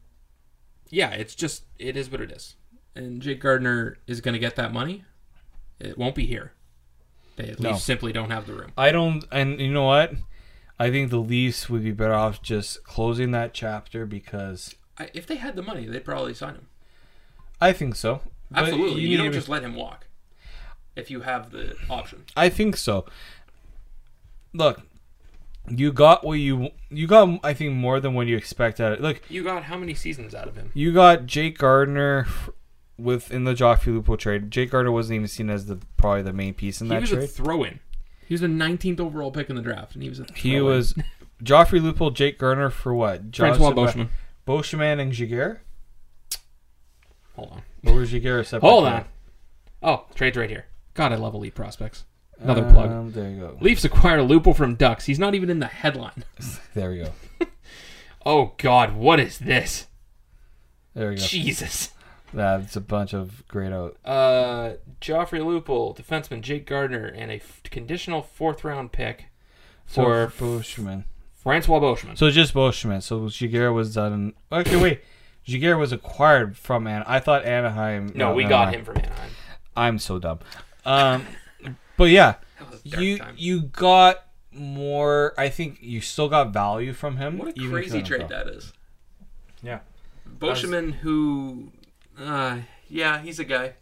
yeah, 0.90 1.12
it's 1.12 1.34
just 1.36 1.64
it 1.80 1.96
is 1.96 2.12
what 2.12 2.20
it 2.22 2.32
is, 2.32 2.56
and 2.96 3.22
Jake 3.22 3.40
Gardiner 3.42 3.98
is 4.08 4.22
going 4.22 4.34
to 4.34 4.40
get 4.40 4.56
that 4.56 4.74
money. 4.74 5.04
It 5.80 5.98
won't 5.98 6.16
be 6.16 6.26
here. 6.26 6.54
They 7.38 7.50
at 7.50 7.60
No. 7.60 7.72
least 7.72 7.86
simply 7.86 8.12
don't 8.14 8.30
have 8.30 8.46
the 8.48 8.54
room. 8.54 8.72
I 8.78 8.92
don't, 8.92 9.24
and 9.32 9.60
you 9.60 9.72
know 9.72 9.86
what? 9.86 10.14
I 10.80 10.90
think 10.92 11.10
the 11.10 11.18
Leafs 11.20 11.70
would 11.70 11.84
be 11.84 11.92
better 11.92 12.14
off 12.14 12.42
just 12.42 12.84
closing 12.84 13.32
that 13.32 13.54
chapter 13.54 14.06
because 14.06 14.76
I, 14.98 15.10
if 15.14 15.26
they 15.28 15.36
had 15.36 15.56
the 15.56 15.62
money, 15.62 15.86
they'd 15.88 16.04
probably 16.06 16.34
sign 16.34 16.56
him. 16.56 16.68
I 17.60 17.72
think 17.74 17.96
so. 17.96 18.22
But 18.50 18.64
Absolutely, 18.64 19.02
you, 19.02 19.10
need 19.10 19.18
don't 19.18 19.28
be- 19.28 19.34
just 19.38 19.48
let 19.50 19.64
him 19.64 19.76
walk 19.76 20.08
if 20.96 21.10
you 21.10 21.22
have 21.22 21.52
the 21.52 21.76
option. 21.90 22.26
I 22.36 22.50
think 22.50 22.76
so. 22.78 23.06
Look, 24.54 24.82
you 25.70 25.94
got 25.94 26.26
what 26.26 26.34
you 26.34 26.72
you 26.90 27.08
got. 27.08 27.40
I 27.44 27.54
think 27.54 27.74
more 27.74 28.00
than 28.00 28.14
what 28.14 28.28
you 28.28 28.36
expect 28.36 28.80
out 28.82 28.92
of 28.94 29.00
it. 29.00 29.02
Look, 29.02 29.22
You 29.30 29.44
got 29.44 29.64
how 29.64 29.78
many 29.78 29.94
seasons 29.94 30.36
out 30.36 30.48
of 30.48 30.56
him? 30.58 30.72
you 30.74 30.92
got 30.94 31.26
Jake 31.28 31.58
Gardiner 31.58 32.28
within 33.02 33.44
the 33.44 33.54
Joffrey 33.54 34.00
Lupul 34.02 34.18
trade. 34.18 34.52
Jake 34.52 34.72
Gardiner 34.72 34.92
wasn't 34.92 35.16
even 35.16 35.28
seen 35.28 35.50
as 35.50 35.66
the 35.66 35.80
probably 35.98 36.22
the 36.22 36.34
main 36.34 36.54
piece 36.54 36.82
in 36.82 36.88
He 36.88 36.94
that 36.94 37.02
was 37.02 37.12
a 37.12 37.28
throw-in. 37.28 37.80
He 38.28 38.34
was 38.34 38.42
the 38.42 38.48
19th 38.48 39.00
overall 39.00 39.32
pick 39.32 39.50
in 39.50 39.56
the 39.56 39.62
draft, 39.62 39.94
and 39.94 40.04
he 40.04 40.10
was 40.10 40.20
a 40.20 40.26
he 40.36 40.52
throw-in. 40.58 40.64
was 40.66 40.94
Joffrey 41.44 41.80
Lupul, 41.82 42.14
Jake 42.14 42.38
Gardiner 42.38 42.70
for 42.70 42.94
what? 42.94 43.36
Francois 43.36 43.72
Joseph- 43.74 43.96
Beauchemin. 43.96 44.08
Beauchemin 44.48 45.00
and 45.00 45.12
Giguère. 45.12 45.60
Hold 47.36 47.52
on. 47.52 47.62
Or 47.86 48.00
was 48.00 48.12
Giguère 48.12 48.46
separate? 48.46 48.70
Hold 48.70 48.86
on. 48.86 49.06
Oh, 49.84 50.06
trade's 50.16 50.38
right 50.38 50.50
here. 50.50 50.66
God, 50.94 51.12
I 51.12 51.16
love 51.16 51.34
elite 51.34 51.56
prospects. 51.56 52.04
Another 52.40 52.64
plug. 52.72 52.90
Um, 52.92 53.12
There 53.12 53.30
you 53.30 53.40
go. 53.40 53.58
Leafs 53.62 53.84
acquire 53.86 54.20
Lupul 54.20 54.56
from 54.56 54.76
Ducks. 54.76 55.06
He's 55.06 55.20
not 55.20 55.36
even 55.36 55.50
in 55.50 55.60
the 55.60 55.68
headline. 55.68 56.24
There 56.74 56.92
we 56.92 57.00
go. 57.00 57.12
Oh 58.24 58.54
God, 58.58 58.96
what 58.96 59.20
is 59.20 59.40
this? 59.40 59.88
There 60.94 61.10
we 61.10 61.16
go. 61.16 61.22
Jesus. 61.24 61.90
That's 62.34 62.76
a 62.76 62.82
bunch 62.82 63.14
of 63.14 63.46
great 63.48 63.72
out. 63.74 63.98
Uh, 64.06 64.74
Joffrey 65.02 65.40
Lupul, 65.42 65.96
defenseman 65.98 66.42
Jake 66.42 66.66
Gardiner, 66.66 67.06
and 67.08 67.30
a 67.32 67.36
f- 67.36 67.62
conditional 67.64 68.22
fourth 68.22 68.64
round 68.64 68.92
pick 68.92 69.26
So 69.88 70.04
for 70.04 70.28
Beauchemin. 70.60 71.04
Francois 71.36 71.80
Beauchemin. 71.80 72.18
So 72.18 72.30
just 72.30 72.54
Beauchemin. 72.54 73.02
So 73.02 73.22
Giguère 73.22 73.74
was 73.74 73.94
done. 73.96 74.34
Actually, 74.52 74.78
wait. 74.82 75.02
Giguère 75.48 75.78
was 75.80 75.92
acquired 75.92 76.56
from 76.56 76.86
An. 76.88 77.04
I 77.08 77.20
thought 77.20 77.44
Anaheim. 77.46 78.12
no, 78.16 78.34
we 78.34 78.44
never 78.44 78.50
got 78.50 78.74
him 78.76 78.86
from 78.86 78.98
Anaheim. 78.98 79.32
I'm 79.76 80.00
so 80.00 80.20
dumb. 80.20 80.40
Um, 80.86 81.26
but 81.98 82.10
yeah, 82.12 82.36
That 82.60 82.72
was 82.72 82.82
a 82.86 82.90
dark 82.90 83.04
you 83.04 83.18
time. 83.18 83.36
you 83.38 83.62
got 83.64 84.24
more. 84.54 85.34
I 85.38 85.50
think 85.50 85.80
you 85.82 86.00
still 86.00 86.30
got 86.30 86.54
value 86.54 86.94
from 86.94 87.18
him. 87.18 87.38
What 87.40 87.58
a 87.58 87.70
crazy 87.70 88.04
trade 88.04 88.28
that 88.30 88.48
is. 88.48 88.72
Yeah. 89.64 89.80
Boschman, 90.38 90.94
who, 90.94 91.72
uh, 92.22 92.58
yeah, 92.90 93.22
he's 93.22 93.40
a 93.40 93.44
guy. 93.46 93.74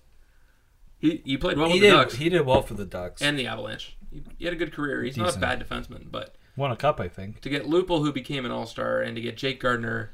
He 0.99 1.21
he 1.25 1.37
played 1.37 1.57
well 1.57 1.67
He 1.67 1.73
with 1.75 1.81
did. 1.83 1.91
the 1.93 1.97
Ducks 1.97 2.15
He 2.15 2.29
did 2.29 2.45
well 2.45 2.61
for 2.61 2.73
the 2.73 2.85
Ducks. 2.85 3.21
and 3.21 3.37
the 3.39 3.47
Avalanche. 3.47 3.95
He, 4.11 4.23
he 4.37 4.45
had 4.45 4.53
a 4.53 4.57
good 4.57 4.73
career. 4.73 5.03
He's 5.03 5.15
Decent. 5.15 5.27
not 5.41 5.55
a 5.55 5.57
bad 5.57 5.65
defenseman, 5.67 6.11
but 6.11 6.35
won 6.57 6.71
a 6.71 6.75
cup, 6.75 6.99
I 6.99 7.07
think. 7.07 7.41
to 7.41 7.49
get 7.49 7.65
Lupul, 7.65 7.99
who 7.99 8.11
became 8.11 8.45
an 8.45 8.51
All 8.51 8.65
Star, 8.65 9.01
and 9.01 9.15
to 9.15 9.21
get 9.21 9.37
Jake 9.37 9.59
Gardiner, 9.59 10.11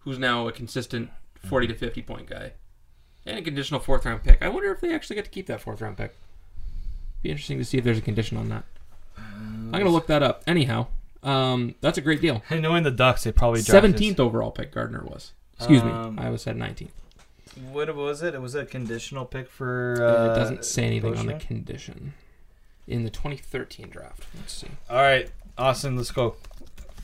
who's 0.00 0.18
now 0.18 0.48
a 0.48 0.52
consistent 0.52 1.10
forty 1.44 1.66
to 1.68 1.74
fifty 1.74 2.02
point 2.02 2.28
guy, 2.28 2.52
and 3.26 3.38
a 3.38 3.42
conditional 3.42 3.80
fourth 3.80 4.04
round 4.04 4.22
pick. 4.24 4.42
I 4.42 4.48
wonder 4.48 4.72
if 4.72 4.80
they 4.80 4.92
actually 4.94 5.16
get 5.16 5.24
to 5.26 5.30
keep 5.30 5.46
that 5.46 5.60
fourth 5.60 5.80
round 5.80 5.96
pick. 5.96 6.14
Be 7.22 7.30
interesting 7.30 7.58
to 7.58 7.64
see 7.64 7.78
if 7.78 7.84
there's 7.84 7.98
a 7.98 8.02
condition 8.02 8.36
on 8.36 8.48
that. 8.48 8.64
I'm 9.16 9.70
gonna 9.70 9.88
look 9.90 10.08
that 10.08 10.22
up. 10.22 10.42
Anyhow, 10.46 10.88
um, 11.22 11.74
that's 11.80 11.96
a 11.96 12.00
great 12.02 12.20
deal. 12.20 12.42
And 12.50 12.60
knowing 12.62 12.82
the 12.82 12.90
Ducks, 12.90 13.22
they 13.24 13.30
probably 13.32 13.58
drafted- 13.60 13.72
Seventeenth 13.72 14.18
overall 14.20 14.50
pick 14.50 14.72
Gardiner 14.72 15.04
was. 15.04 15.32
Excuse 15.58 15.82
Um, 15.82 16.16
me, 16.16 16.22
I 16.22 16.30
was 16.30 16.42
said 16.42 16.56
nineteenth. 16.56 16.92
What 17.70 17.94
was 17.94 18.22
it? 18.22 18.34
It 18.34 18.40
was 18.40 18.54
a 18.54 18.64
conditional 18.64 19.24
pick 19.24 19.48
for. 19.50 19.96
Uh, 20.00 20.32
it 20.32 20.36
doesn't 20.36 20.64
say 20.64 20.84
anything 20.84 21.16
on 21.16 21.26
the 21.26 21.34
condition 21.34 22.14
in 22.86 23.04
the 23.04 23.10
2013 23.10 23.88
draft. 23.88 24.26
Let's 24.36 24.52
see. 24.52 24.68
All 24.90 24.96
right, 24.96 25.30
Austin, 25.56 25.96
let's 25.96 26.10
go. 26.10 26.36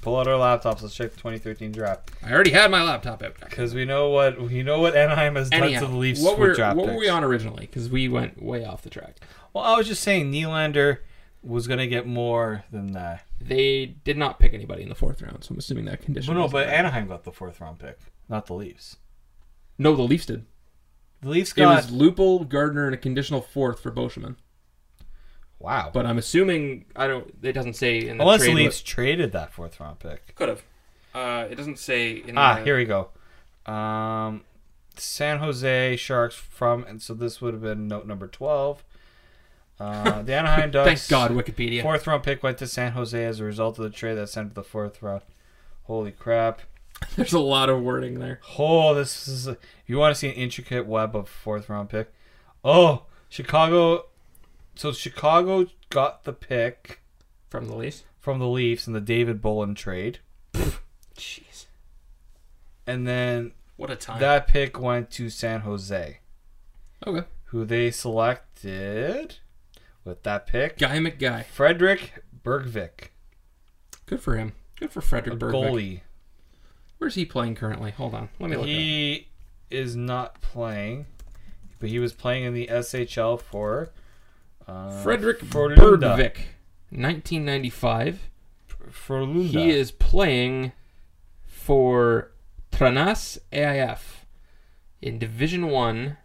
Pull 0.02 0.18
out 0.18 0.26
our 0.26 0.38
laptops. 0.38 0.80
Let's 0.82 0.94
check 0.94 1.10
the 1.10 1.18
2013 1.18 1.72
draft 1.72 2.10
I 2.24 2.32
already 2.32 2.52
had 2.52 2.70
my 2.70 2.82
laptop 2.82 3.22
out. 3.22 3.34
because 3.38 3.74
we 3.74 3.84
know 3.84 4.08
what 4.08 4.40
we 4.40 4.62
know 4.62 4.80
what 4.80 4.96
Anaheim 4.96 5.34
has 5.34 5.50
done 5.50 5.62
Anyhow, 5.62 5.80
to 5.80 5.86
the 5.88 5.96
Leafs 5.96 6.22
what 6.22 6.38
were 6.38 6.54
what 6.54 6.86
were 6.86 6.96
we 6.96 7.08
on 7.08 7.22
originally? 7.22 7.66
Because 7.66 7.90
we 7.90 8.08
went 8.08 8.42
way 8.42 8.64
off 8.64 8.80
the 8.80 8.88
track. 8.88 9.16
Well, 9.52 9.62
I 9.62 9.76
was 9.76 9.86
just 9.86 10.02
saying 10.02 10.32
Nylander 10.32 10.98
was 11.42 11.66
gonna 11.66 11.86
get 11.86 12.06
more 12.06 12.64
than 12.72 12.92
that. 12.92 13.26
They 13.40 13.86
did 14.04 14.16
not 14.16 14.38
pick 14.38 14.54
anybody 14.54 14.82
in 14.82 14.88
the 14.88 14.94
fourth 14.94 15.20
round, 15.20 15.44
so 15.44 15.52
I'm 15.52 15.58
assuming 15.58 15.84
that 15.86 16.02
condition. 16.02 16.34
Well, 16.34 16.44
no, 16.44 16.50
but. 16.50 16.68
Anaheim 16.68 17.08
got 17.08 17.24
the 17.24 17.32
fourth 17.32 17.60
round 17.60 17.78
pick, 17.78 17.98
not 18.28 18.46
the 18.46 18.54
Leafs. 18.54 18.96
No, 19.80 19.96
the 19.96 20.02
Leafs 20.02 20.26
did. 20.26 20.44
The 21.22 21.30
Leafs 21.30 21.52
got. 21.52 21.72
It 21.72 21.76
was 21.76 21.90
Lupul, 21.90 22.48
Gardiner, 22.48 22.86
and 22.86 22.94
a 22.94 22.98
conditional 22.98 23.40
fourth 23.40 23.80
for 23.80 23.90
Beauchemin. 23.90 24.36
wow. 25.58 25.90
But 25.92 26.06
I'm 26.06 26.18
assuming 26.18 26.84
I 26.96 27.06
don't. 27.06 27.32
It 27.42 27.52
doesn't 27.52 27.74
say 27.74 28.06
in 28.06 28.18
the 28.18 28.22
Unless 28.24 28.40
trade 28.40 28.48
the 28.48 28.52
what- 28.54 28.58
Leafs 28.64 28.82
traded 28.82 29.32
that 29.32 29.52
fourth 29.52 29.80
round 29.80 29.98
pick. 29.98 30.34
could 30.34 30.48
have. 30.48 30.62
Uh, 31.14 31.46
it 31.50 31.56
doesn't 31.56 31.78
say 31.78 32.12
in 32.12 32.38
Ah, 32.38 32.56
the, 32.56 32.64
here 32.64 32.76
we 32.76 32.84
go. 32.84 33.08
Um, 33.72 34.42
San 34.96 35.38
Jose 35.38 35.96
Sharks 35.96 36.34
from, 36.36 36.84
and 36.84 37.02
so 37.02 37.14
this 37.14 37.40
would 37.40 37.52
have 37.54 37.62
been 37.62 37.88
note 37.88 38.06
number 38.06 38.28
twelve. 38.28 38.84
Uh, 39.78 40.22
the 40.22 40.34
Anaheim 40.34 40.70
Ducks. 40.70 41.08
Thank 41.08 41.10
God, 41.10 41.30
Wikipedia. 41.32 41.82
Fourth 41.82 42.06
round 42.06 42.22
pick 42.22 42.42
went 42.42 42.58
to 42.58 42.66
San 42.66 42.92
Jose 42.92 43.22
as 43.24 43.40
a 43.40 43.44
result 43.44 43.78
of 43.78 43.84
the 43.84 43.90
trade 43.90 44.14
that 44.14 44.28
sent 44.28 44.50
to 44.50 44.54
the 44.54 44.62
fourth 44.62 45.02
round. 45.02 45.22
Holy 45.84 46.12
crap! 46.12 46.60
There's 47.16 47.32
a 47.32 47.38
lot 47.40 47.68
of 47.70 47.80
wording 47.82 48.18
there. 48.18 48.40
Oh, 48.58 48.94
this 48.94 49.26
is. 49.28 49.46
If 49.48 49.58
you 49.86 49.98
want 49.98 50.14
to 50.14 50.18
see 50.18 50.28
an 50.28 50.34
intricate 50.34 50.86
web 50.86 51.14
of 51.16 51.28
fourth 51.28 51.68
round 51.68 51.88
pick, 51.90 52.12
oh, 52.64 53.04
Chicago. 53.28 54.06
So 54.74 54.92
Chicago 54.92 55.66
got 55.90 56.24
the 56.24 56.32
pick 56.32 57.00
From 57.48 57.66
the 57.66 57.74
Leafs. 57.74 58.04
from 58.18 58.38
the 58.38 58.48
Leafs 58.48 58.86
in 58.86 58.92
the 58.92 59.00
David 59.00 59.42
Bolland 59.42 59.76
trade, 59.76 60.20
Jeez, 61.16 61.66
and 62.86 63.06
then 63.06 63.52
what 63.76 63.90
a 63.90 63.96
time. 63.96 64.20
that 64.20 64.46
pick 64.46 64.80
went 64.80 65.10
to 65.12 65.28
San 65.28 65.60
Jose. 65.62 66.18
okay. 67.06 67.26
who 67.46 67.64
they 67.66 67.90
selected 67.90 69.36
with 70.04 70.22
that 70.22 70.46
pick. 70.46 70.78
Guy 70.78 70.98
McGuy. 70.98 71.44
Fredrik 71.46 72.12
Bergvik, 72.42 73.08
Good 74.06 74.20
for 74.22 74.36
him. 74.36 74.52
Good 74.78 74.92
for 74.92 75.00
a 75.00 75.02
Fredrik 75.02 75.38
Bergvik. 75.38 75.52
goalie. 75.52 76.00
Where's 77.00 77.14
he 77.14 77.24
playing 77.24 77.54
currently? 77.54 77.92
Hold 77.92 78.14
on. 78.14 78.28
Let 78.38 78.50
me 78.50 78.56
look. 78.58 78.66
He 78.66 79.28
is 79.70 79.96
not 79.96 80.42
playing, 80.42 81.06
but 81.78 81.88
he 81.88 81.98
was 81.98 82.12
playing 82.12 82.44
in 82.44 82.52
the 82.52 82.66
SHL 82.66 83.40
for 83.40 83.88
uh, 84.68 85.02
Fredrik 85.02 85.38
Frölunda. 85.38 85.78
Bergvik, 86.14 86.36
1995. 86.90 88.28
Frölunda. 88.90 89.48
He 89.48 89.70
is 89.70 89.90
playing 89.92 90.72
for 91.46 92.32
Tranås 92.70 93.38
AIF 93.50 94.26
in 95.00 95.18
Division 95.18 95.68
One. 95.68 96.18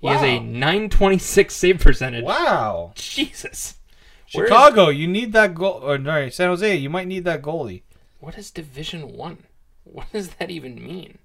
He 0.00 0.06
has 0.08 0.22
a 0.22 0.40
926 0.40 1.54
save 1.54 1.78
percentage. 1.80 2.24
Wow. 2.24 2.92
Jesus. 2.94 3.74
Where 4.32 4.44
is- 4.46 4.48
Chicago, 4.50 4.88
you 4.88 5.08
need 5.08 5.34
that 5.34 5.54
goal. 5.54 5.72
Or 5.82 5.98
no, 5.98 6.30
San 6.30 6.48
Jose, 6.48 6.74
you 6.74 6.88
might 6.88 7.06
need 7.06 7.24
that 7.24 7.42
goalie. 7.42 7.82
What 8.18 8.38
is 8.38 8.50
Division 8.50 9.12
One? 9.14 9.44
What 9.92 10.12
does 10.12 10.30
that 10.34 10.50
even 10.50 10.74
mean? 10.82 11.18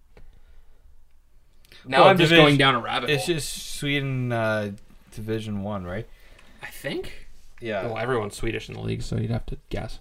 Now 1.86 2.02
Well, 2.02 2.10
I'm 2.10 2.18
just 2.18 2.32
going 2.32 2.58
down 2.58 2.76
a 2.76 2.80
rabbit 2.80 3.10
It's 3.10 3.26
hole. 3.26 3.36
It's 3.36 3.46
just 3.56 3.76
Sweden 3.78 4.32
uh, 4.32 4.72
Division 5.16 5.64
One, 5.64 5.84
right? 5.84 6.08
I 6.62 6.68
think. 6.68 7.28
Yeah. 7.60 7.86
Well, 7.88 7.98
everyone's 7.98 8.36
Swedish 8.36 8.70
in 8.70 8.76
the 8.76 8.82
league, 8.82 9.02
so 9.02 9.18
you'd 9.18 9.32
have 9.32 9.46
to 9.48 9.58
guess. 9.70 10.00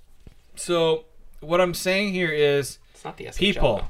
So 0.56 1.04
what 1.40 1.60
I'm 1.60 1.74
saying 1.74 2.12
here 2.12 2.30
is 2.30 2.78
It's 2.94 3.04
not 3.04 3.16
the 3.16 3.26
SHL. 3.26 3.36
people 3.36 3.76
though. 3.78 3.88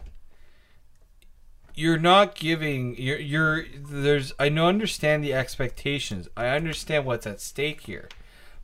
you're 1.75 1.99
not 1.99 2.35
giving 2.37 2.97
you're 2.97 3.19
you're 3.19 3.65
there's 3.89 4.33
i 4.39 4.49
know 4.49 4.67
understand 4.69 5.25
the 5.25 5.33
expectations 5.33 6.29
i 6.37 6.47
understand 6.49 7.05
what's 7.07 7.27
at 7.27 7.41
stake 7.41 7.83
here 7.83 8.09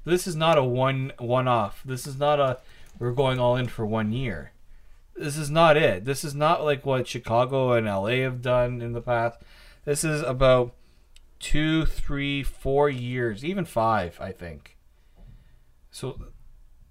this 0.05 0.27
is 0.27 0.37
not 0.37 0.59
a 0.59 0.63
one 0.63 1.13
one 1.19 1.49
off 1.49 1.83
this 1.85 2.07
is 2.07 2.19
not 2.19 2.39
a 2.39 2.59
we're 2.99 3.13
going 3.13 3.39
all 3.41 3.57
in 3.57 3.67
for 3.67 3.85
one 3.87 4.13
year 4.13 4.51
this 5.19 5.37
is 5.37 5.51
not 5.51 5.77
it 5.77 6.05
this 6.05 6.25
is 6.25 6.35
not 6.35 6.65
like 6.65 6.85
what 6.85 7.07
chicago 7.09 7.73
and 7.73 7.87
la 7.87 8.07
have 8.07 8.43
done 8.43 8.81
in 8.83 8.93
the 8.93 9.01
past 9.01 9.41
this 9.85 10.05
is 10.05 10.23
about 10.23 10.75
two 11.41 11.85
three 11.87 12.43
four 12.43 12.89
years 12.91 13.45
even 13.45 13.65
five 13.65 14.17
i 14.21 14.33
think 14.33 14.77
so 15.91 16.19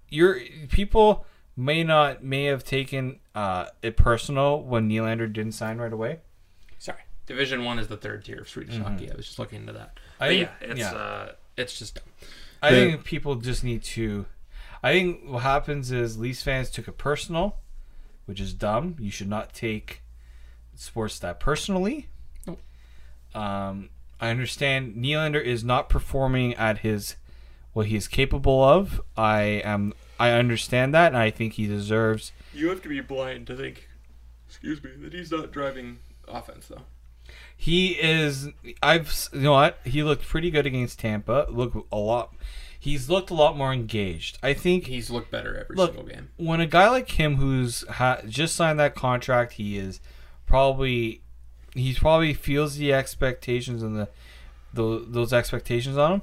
you're 0.08 0.38
people 0.70 1.24
may 1.56 1.82
not 1.82 2.22
may 2.22 2.44
have 2.44 2.62
taken 2.64 3.18
uh, 3.34 3.66
it 3.82 3.96
personal 3.96 4.62
when 4.62 4.88
Nylander 4.88 5.32
didn't 5.32 5.52
sign 5.52 5.78
right 5.78 5.92
away. 5.92 6.20
Sorry, 6.78 7.00
Division 7.26 7.64
One 7.64 7.78
is 7.78 7.88
the 7.88 7.96
third 7.96 8.24
tier 8.24 8.38
of 8.40 8.48
Swedish 8.48 8.76
hockey. 8.78 9.10
I 9.10 9.14
was 9.16 9.26
just 9.26 9.38
looking 9.38 9.60
into 9.62 9.72
that. 9.72 9.96
Mm-hmm. 9.96 10.22
I 10.24 10.26
But 10.28 10.36
yeah, 10.36 10.48
it's 10.60 10.78
yeah. 10.80 10.92
uh, 10.94 11.32
it's 11.56 11.78
just 11.78 11.94
dumb. 11.96 12.04
I 12.62 12.70
The- 12.70 12.76
think 12.76 13.04
people 13.04 13.34
just 13.36 13.64
need 13.64 13.82
to. 13.84 14.26
I 14.82 14.92
think 14.92 15.22
what 15.28 15.42
happens 15.42 15.90
is 15.90 16.18
Leafs 16.18 16.42
fans 16.42 16.70
took 16.70 16.88
it 16.88 16.98
personal, 16.98 17.56
which 18.26 18.40
is 18.40 18.52
dumb. 18.54 18.96
You 19.00 19.10
should 19.10 19.28
not 19.28 19.52
take 19.54 20.02
sports 20.74 21.18
that 21.20 21.40
personally. 21.40 22.08
Nope. 22.46 22.60
Um, 23.34 23.88
I 24.20 24.28
understand 24.28 24.94
Nylander 24.96 25.42
is 25.42 25.64
not 25.64 25.88
performing 25.88 26.54
at 26.54 26.78
his 26.78 27.16
what 27.72 27.86
he 27.86 27.96
is 27.96 28.08
capable 28.08 28.62
of. 28.62 29.00
I 29.16 29.42
am. 29.64 29.92
I 30.18 30.30
understand 30.30 30.94
that, 30.94 31.08
and 31.08 31.16
I 31.16 31.30
think 31.30 31.54
he 31.54 31.66
deserves 31.66 32.32
You 32.54 32.68
have 32.70 32.80
to 32.82 32.88
be 32.88 33.00
blind 33.00 33.46
to 33.48 33.56
think, 33.56 33.86
excuse 34.48 34.82
me, 34.82 34.90
that 35.02 35.12
he's 35.12 35.30
not 35.30 35.52
driving 35.52 35.98
offense 36.26 36.68
though. 36.68 36.82
He 37.54 37.92
is. 37.92 38.48
I've. 38.82 39.08
s- 39.08 39.28
You 39.32 39.40
know 39.40 39.52
what? 39.52 39.78
He 39.84 40.02
looked 40.02 40.26
pretty 40.26 40.50
good 40.50 40.64
against 40.66 40.98
Tampa. 41.00 41.46
Look 41.50 41.86
a 41.92 41.96
lot. 41.96 42.34
He's 42.86 43.10
looked 43.10 43.30
a 43.30 43.34
lot 43.34 43.56
more 43.56 43.72
engaged. 43.72 44.38
I 44.44 44.54
think 44.54 44.86
He's 44.86 45.10
looked 45.10 45.32
better 45.32 45.58
every 45.58 45.74
Look, 45.74 45.94
single 45.94 46.08
game. 46.08 46.28
when 46.36 46.60
a 46.60 46.66
guy 46.68 46.88
like 46.88 47.10
him, 47.10 47.34
who's 47.34 47.82
ha- 47.88 48.20
just 48.28 48.54
signed 48.54 48.78
that 48.78 48.94
contract, 48.94 49.54
he 49.54 49.76
is 49.76 50.00
probably. 50.46 51.22
He 51.74 51.92
probably 51.94 52.32
feels 52.32 52.76
the 52.76 52.92
expectations 52.92 53.82
and 53.82 53.96
the, 53.96 54.08
the 54.72 55.04
those 55.08 55.32
expectations 55.32 55.96
on 55.98 56.12
him. 56.12 56.22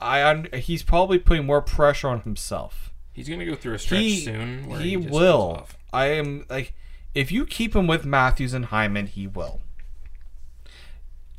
I. 0.00 0.24
un- 0.24 0.48
He's 0.54 0.82
probably 0.82 1.20
putting 1.20 1.46
more 1.46 1.62
pressure 1.62 2.08
on 2.08 2.22
himself. 2.22 2.92
He's 3.12 3.28
gonna 3.28 3.46
go 3.46 3.54
through 3.54 3.74
a 3.74 3.78
stretch 3.78 4.00
He 4.02 4.20
soon. 4.24 4.64
He, 4.80 4.88
he, 4.90 4.96
will. 4.96 5.68
I 5.92 6.06
am 6.06 6.46
like, 6.50 6.74
if 7.14 7.30
you 7.30 7.46
keep 7.46 7.76
him 7.76 7.86
with 7.86 8.04
Matthews 8.04 8.52
and 8.54 8.64
Hyman, 8.66 9.06
he 9.06 9.28
will. 9.28 9.60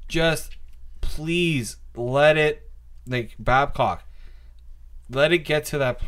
Just 0.07 0.55
please 1.01 1.77
let 1.95 2.37
it, 2.37 2.69
like 3.05 3.35
Babcock, 3.37 4.03
let 5.09 5.31
it 5.31 5.39
get 5.39 5.65
to 5.65 5.77
that. 5.77 6.01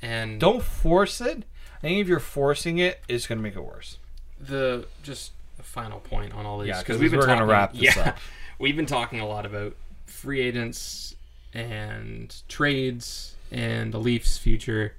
And 0.00 0.40
Don't 0.40 0.62
force 0.62 1.20
it. 1.20 1.44
I 1.78 1.80
think 1.82 2.00
if 2.00 2.08
you're 2.08 2.18
forcing 2.20 2.78
it, 2.78 3.00
it's 3.08 3.26
gonna 3.26 3.40
make 3.40 3.56
it 3.56 3.60
worse. 3.64 3.98
the 4.40 4.86
just 5.02 5.32
a 5.58 5.62
final 5.62 5.98
point 6.00 6.32
on 6.32 6.46
all 6.46 6.58
these 6.60 6.68
Yeah, 6.68 6.82
'cause 6.82 6.98
we've 6.98 7.10
been 7.10 7.20
talking, 7.20 7.44
wrap 7.44 7.72
this 7.72 7.82
yeah, 7.96 8.10
up. 8.10 8.18
we've 8.60 8.76
been 8.76 8.86
talking 8.86 9.18
a 9.20 9.26
lot 9.26 9.44
about 9.46 9.74
free 10.06 10.40
agents 10.40 11.16
and 11.52 12.34
trades 12.48 13.34
and 13.50 13.92
the 13.92 13.98
Leafs' 13.98 14.38
future. 14.38 14.94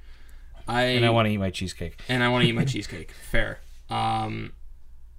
I 0.67 0.83
And 0.83 1.05
I 1.05 1.09
want 1.09 1.27
to 1.27 1.31
eat 1.33 1.37
my 1.37 1.49
cheesecake. 1.51 1.99
and 2.09 2.23
I 2.23 2.29
want 2.29 2.43
to 2.43 2.49
eat 2.49 2.53
my 2.55 2.65
cheesecake. 2.73 3.11
Fair. 3.11 3.59
Um, 3.89 4.53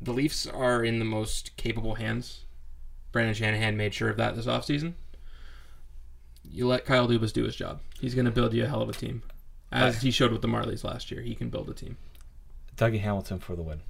the 0.00 0.12
Leafs 0.12 0.46
are 0.46 0.84
in 0.84 0.98
the 0.98 1.04
most 1.04 1.56
capable 1.56 1.94
hands. 1.96 2.44
Brendan 3.12 3.34
Shanahan 3.34 3.76
made 3.76 3.92
sure 3.94 4.08
of 4.10 4.16
that 4.18 4.36
this 4.36 4.46
offseason. 4.46 4.94
You 6.52 6.66
let 6.66 6.84
Kyle 6.84 7.06
Dubas 7.08 7.32
do 7.32 7.44
his 7.44 7.54
job. 7.54 7.80
He's 8.00 8.14
going 8.14 8.24
to 8.24 8.30
build 8.30 8.52
you 8.52 8.64
a 8.64 8.66
hell 8.66 8.82
of 8.82 8.88
a 8.88 8.92
team. 8.92 9.22
As 9.72 10.02
he 10.02 10.10
showed 10.10 10.32
with 10.32 10.42
the 10.42 10.48
Marlies 10.48 10.82
last 10.82 11.10
year, 11.10 11.22
he 11.22 11.34
can 11.36 11.48
build 11.48 11.68
a 11.70 11.74
team. 11.74 11.96
Dougie 12.76 13.00
Hamilton 13.00 13.38
for 13.38 13.54
the 13.54 13.62
win. 13.62 13.82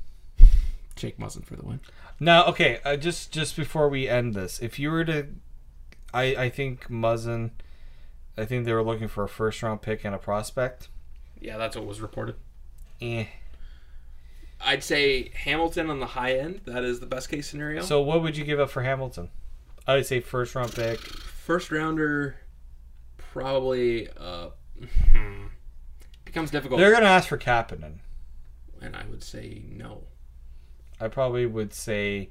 Jake 0.95 1.19
Muzzin 1.19 1.45
for 1.45 1.57
the 1.57 1.65
win. 1.65 1.81
Now, 2.19 2.45
okay, 2.47 2.81
uh, 2.85 2.97
just 2.97 3.33
just 3.33 3.57
before 3.57 3.89
we 3.89 4.07
end 4.07 4.35
this, 4.35 4.59
if 4.61 4.79
you 4.79 4.91
were 4.91 5.05
to, 5.07 5.29
I 6.13 6.37
I 6.37 6.49
think 6.51 6.89
Muzzin, 6.91 7.53
I 8.37 8.45
think 8.45 8.67
they 8.67 8.75
were 8.75 8.83
looking 8.83 9.09
for 9.09 9.25
a 9.25 9.29
first 9.29 9.63
round 9.63 9.81
pick 9.81 10.05
and 10.05 10.15
a 10.15 10.19
prospect. 10.19 10.89
Yeah, 11.41 11.57
that's 11.57 11.75
what 11.77 11.87
was 11.87 12.03
reported. 12.03 12.35
Eh. 13.01 13.25
I'd 14.61 14.85
say 14.85 15.31
Hamilton 15.35 15.89
on 15.89 16.01
the 16.01 16.07
high 16.07 16.35
end. 16.35 16.61
That 16.67 16.85
is 16.85 17.01
the 17.01 17.07
best 17.07 17.31
case 17.31 17.49
scenario. 17.49 17.81
So 17.81 18.03
what 18.03 18.21
would 18.21 18.37
you 18.37 18.45
give 18.45 18.61
up 18.61 18.69
for 18.69 18.83
Hamilton? 18.83 19.31
I 19.87 19.95
would 19.95 20.05
say 20.05 20.21
first 20.21 20.55
round 20.55 20.75
pick. 20.75 20.99
first 21.01 21.71
rounder, 21.71 22.37
probably 23.33 24.09
uh, 24.19 24.49
becomes 26.25 26.51
difficult. 26.51 26.79
They're 26.81 26.93
gonna 26.93 27.07
ask 27.07 27.29
for 27.29 27.39
Kapanen. 27.39 27.99
and 28.81 28.97
I 28.97 29.05
would 29.11 29.23
say 29.23 29.63
no. 29.69 30.05
I 31.01 31.09
probably 31.09 31.47
would 31.47 31.73
say. 31.75 32.31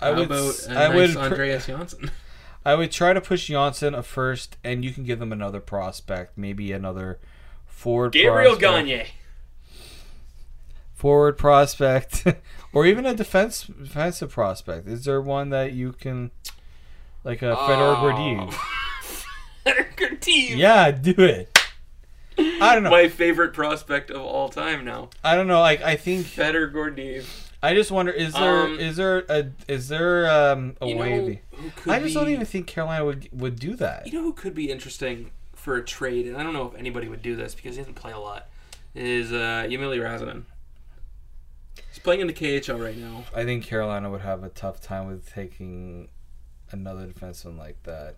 I 0.00 0.06
How 0.06 0.14
would. 0.16 0.26
about 0.26 0.48
s- 0.48 0.66
a 0.66 0.70
I 0.72 0.88
nice 0.88 0.96
would. 0.96 1.16
Andreas 1.16 1.66
Johnsson? 1.66 2.10
I 2.64 2.74
would 2.76 2.92
try 2.92 3.12
to 3.12 3.20
push 3.20 3.46
Johnsson 3.48 3.94
a 3.94 4.02
first, 4.04 4.56
and 4.62 4.84
you 4.84 4.92
can 4.92 5.02
give 5.04 5.18
them 5.18 5.32
another 5.32 5.58
prospect, 5.60 6.38
maybe 6.38 6.70
another 6.72 7.18
forward. 7.66 8.12
Gabriel 8.12 8.56
prospect, 8.56 8.60
Gagne. 8.88 9.06
forward 10.94 11.36
prospect, 11.38 12.24
or 12.72 12.86
even 12.86 13.04
a 13.06 13.14
defense 13.14 13.64
defensive 13.64 14.30
prospect. 14.30 14.86
Is 14.88 15.04
there 15.04 15.20
one 15.20 15.50
that 15.50 15.72
you 15.72 15.92
can, 15.92 16.30
like 17.24 17.42
a 17.42 17.54
Fedor 17.56 17.94
Gordeev? 17.96 18.54
Gordeev. 19.64 20.56
Yeah, 20.56 20.90
do 20.90 21.14
it. 21.18 21.58
I 22.38 22.74
don't 22.74 22.84
know. 22.84 22.90
My 22.90 23.08
favorite 23.08 23.52
prospect 23.52 24.10
of 24.10 24.22
all 24.22 24.48
time 24.48 24.84
now. 24.84 25.10
I 25.22 25.34
don't 25.34 25.46
know. 25.46 25.60
Like 25.60 25.82
I 25.82 25.96
think 25.96 26.26
Fedor 26.26 26.70
Gordeev. 26.70 27.24
I 27.62 27.74
just 27.74 27.90
wonder 27.90 28.10
is 28.10 28.32
there 28.32 28.62
Um, 28.64 28.78
is 28.78 28.96
there 28.96 29.24
a 29.28 29.50
is 29.68 29.88
there 29.88 30.28
um, 30.30 30.76
a 30.80 30.86
way? 30.94 31.18
know 31.18 31.26
to- 31.28 31.38
who 31.62 31.70
could 31.76 31.92
I 31.92 32.00
just 32.00 32.14
don't 32.14 32.28
even 32.28 32.46
think 32.46 32.66
Carolina 32.66 33.04
would 33.04 33.28
would 33.32 33.58
do 33.58 33.76
that. 33.76 34.06
You 34.06 34.12
know 34.14 34.22
who 34.22 34.32
could 34.32 34.54
be 34.54 34.70
interesting 34.70 35.30
for 35.54 35.76
a 35.76 35.84
trade, 35.84 36.26
and 36.26 36.36
I 36.36 36.42
don't 36.42 36.54
know 36.54 36.66
if 36.68 36.74
anybody 36.74 37.08
would 37.08 37.22
do 37.22 37.36
this 37.36 37.54
because 37.54 37.76
he 37.76 37.82
doesn't 37.82 37.94
play 37.94 38.10
a 38.12 38.18
lot, 38.18 38.48
is 38.96 39.32
uh, 39.32 39.64
Eemeli 39.68 39.98
Räsänen. 40.00 40.42
He's 41.90 42.00
playing 42.00 42.20
in 42.20 42.26
the 42.26 42.32
KHL 42.32 42.82
right 42.82 42.96
now. 42.96 43.24
I 43.34 43.44
think 43.44 43.64
Carolina 43.64 44.10
would 44.10 44.22
have 44.22 44.42
a 44.42 44.48
tough 44.48 44.80
time 44.80 45.06
with 45.06 45.32
taking 45.32 46.08
another 46.72 47.06
defenseman 47.06 47.58
like 47.58 47.82
that. 47.84 48.16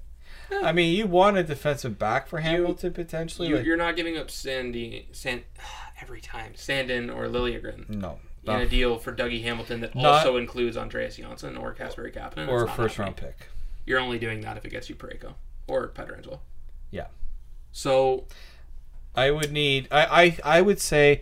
I 0.62 0.72
mean, 0.72 0.96
you 0.96 1.06
want 1.06 1.36
a 1.36 1.42
defensive 1.42 1.98
back 1.98 2.26
for 2.26 2.40
Hamilton 2.40 2.92
potentially. 2.92 3.48
You, 3.48 3.56
like- 3.56 3.64
you're 3.66 3.76
not 3.76 3.96
giving 3.96 4.16
up 4.18 4.30
Sandy, 4.30 5.08
San, 5.12 5.42
every 6.00 6.20
time, 6.20 6.52
Sandin 6.54 7.14
or 7.14 7.26
Liljegren 7.28 7.88
no, 7.88 8.18
in 8.44 8.54
a 8.60 8.66
deal 8.68 8.98
for 8.98 9.12
Dougie 9.14 9.42
Hamilton 9.42 9.80
that 9.80 9.94
Not- 9.94 10.04
also 10.06 10.36
includes 10.36 10.76
Andreas 10.76 11.16
Johnsson 11.16 11.56
or 11.56 11.72
Casper 11.72 12.10
Kapanen. 12.10 12.48
or 12.48 12.64
a 12.64 12.68
first 12.68 12.98
round 12.98 13.16
pick. 13.16 13.48
You're 13.86 14.00
only 14.00 14.18
doing 14.18 14.40
that 14.42 14.56
if 14.56 14.64
it 14.64 14.70
gets 14.70 14.88
you 14.88 14.94
Parayko 14.96 15.34
or 15.68 15.88
Pietrangelo. 15.88 16.40
Yeah. 16.90 17.06
So 17.72 18.26
I 19.14 19.30
would 19.30 19.52
need. 19.52 19.88
I 19.90 20.36
I, 20.44 20.58
I 20.58 20.60
would 20.62 20.80
say. 20.80 21.20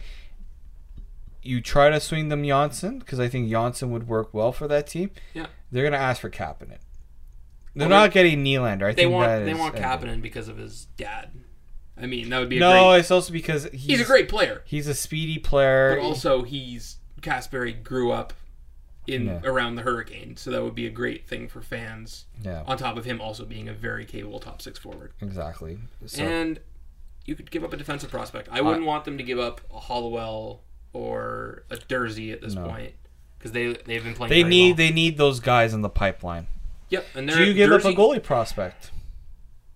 You 1.45 1.61
try 1.61 1.91
to 1.91 1.99
swing 1.99 2.29
them 2.29 2.45
Johnsson 2.45 3.01
because 3.01 3.19
I 3.19 3.27
think 3.29 3.51
Johnsson 3.51 3.91
would 3.91 4.07
work 4.07 4.33
well 4.33 4.53
for 4.53 4.69
that 4.69 4.87
team. 4.87 5.11
Yeah. 5.35 5.47
they're 5.73 5.83
gonna 5.83 5.97
ask 5.97 6.21
for 6.21 6.31
Kapanen. 6.31 6.79
They're 7.75 7.89
Well, 7.89 8.01
not 8.01 8.13
getting 8.13 8.45
Nylander. 8.45 8.85
I 8.85 8.93
they 8.93 9.03
think 9.05 9.13
want 9.13 9.29
that 9.29 9.45
they 9.45 9.53
is 9.53 9.59
want. 9.59 9.77
Kapanen 9.77 10.21
because 10.21 10.49
of 10.49 10.59
his 10.59 10.87
dad. 10.97 11.31
I 12.01 12.07
mean, 12.07 12.29
that 12.31 12.39
would 12.39 12.49
be 12.49 12.57
a 12.57 12.61
No, 12.61 12.91
great. 12.91 13.01
it's 13.01 13.11
also 13.11 13.33
because 13.33 13.65
he's, 13.73 13.83
He's 13.85 14.01
a 14.01 14.05
great 14.05 14.29
player, 14.29 14.63
He's 14.65 14.87
a 14.89 14.95
speedy 14.95 15.39
player. 15.39 15.97
but 15.97 16.03
also 16.03 16.43
he's 16.43 16.97
Kasperi 17.21 17.83
grew 17.83 18.11
up 18.13 18.33
in 19.07 19.27
Yeah. 19.27 19.41
around 19.45 19.75
the 19.77 19.83
Hurricane, 19.83 20.37
so 20.37 20.51
that 20.51 20.63
would 20.63 20.75
be 20.75 20.87
a 20.87 20.91
great 20.91 21.27
thing 21.27 21.49
for 21.49 21.61
fans. 21.63 22.27
yeah, 22.43 22.63
On 22.67 22.77
top 22.77 22.97
of 22.97 23.05
him 23.05 23.21
also 23.21 23.45
being 23.45 23.69
a 23.69 23.73
very 23.73 24.05
capable 24.05 24.41
top 24.41 24.61
six 24.63 24.79
forward. 24.79 25.13
exactly. 25.21 25.79
So 26.07 26.23
And 26.23 26.61
you 27.25 27.35
could 27.37 27.51
give 27.51 27.63
up 27.65 27.73
a 27.73 27.77
defensive 27.77 28.11
prospect. 28.11 28.49
I 28.51 28.61
wouldn't 28.61 28.85
want 28.87 29.05
them 29.05 29.17
to 29.19 29.25
give 29.25 29.39
up 29.39 29.61
a 29.73 29.79
Hollowell 29.81 30.63
or 30.93 31.65
a 31.71 31.77
Durzi 31.77 32.33
at 32.33 32.41
this 32.41 32.55
No. 32.55 32.67
point 32.69 32.95
because 33.39 33.53
they 33.53 33.73
they've 33.73 34.03
been 34.05 34.15
playing. 34.15 34.31
they 34.31 34.43
need 34.43 34.69
well. 34.71 34.77
they 34.77 34.91
need 34.91 35.17
those 35.19 35.41
guys 35.41 35.73
in 35.75 35.83
the 35.83 35.89
pipeline. 35.89 36.47
Yep, 36.93 37.07
and 37.17 37.29
Do 37.29 37.43
you 37.45 37.55
give 37.55 37.73
up 37.73 37.85
a 37.85 37.93
goalie 37.93 38.23
prospect 38.23 38.91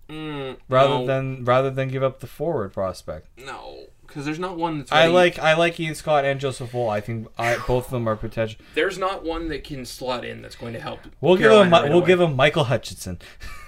Mm, 0.09 0.57
rather 0.69 0.89
no, 0.99 1.05
than 1.05 1.43
rather 1.43 1.69
than 1.69 1.89
give 1.89 2.01
up 2.01 2.21
the 2.21 2.27
forward 2.27 2.71
prospect? 2.71 3.27
no, 3.37 3.87
because 4.05 4.23
there's 4.23 4.39
not 4.39 4.55
one 4.57 4.77
that's. 4.77 4.91
I 4.91 5.07
like 5.07 5.37
I 5.37 5.53
like 5.55 5.77
Ian 5.79 5.95
Scott 5.95 6.23
and 6.23 6.39
Joseph 6.39 6.73
Woll. 6.73 6.89
I 6.89 7.01
think 7.01 7.27
I, 7.37 7.57
both 7.67 7.85
of 7.87 7.91
them 7.91 8.07
are 8.07 8.15
potential. 8.15 8.61
There's 8.73 8.97
not 8.97 9.25
one 9.25 9.49
that 9.49 9.65
can 9.65 9.83
slot 9.83 10.23
in 10.23 10.41
that's 10.41 10.55
going 10.55 10.71
to 10.73 10.79
help. 10.79 11.01
We'll 11.19 11.35
give 11.35 11.43
Carolina 11.49 11.65
him 11.65 11.71
right 11.73 11.89
we'll 11.89 11.97
away. 11.99 12.07
give 12.07 12.21
him 12.21 12.35
Michael 12.37 12.63
Hutchinson. 12.65 13.19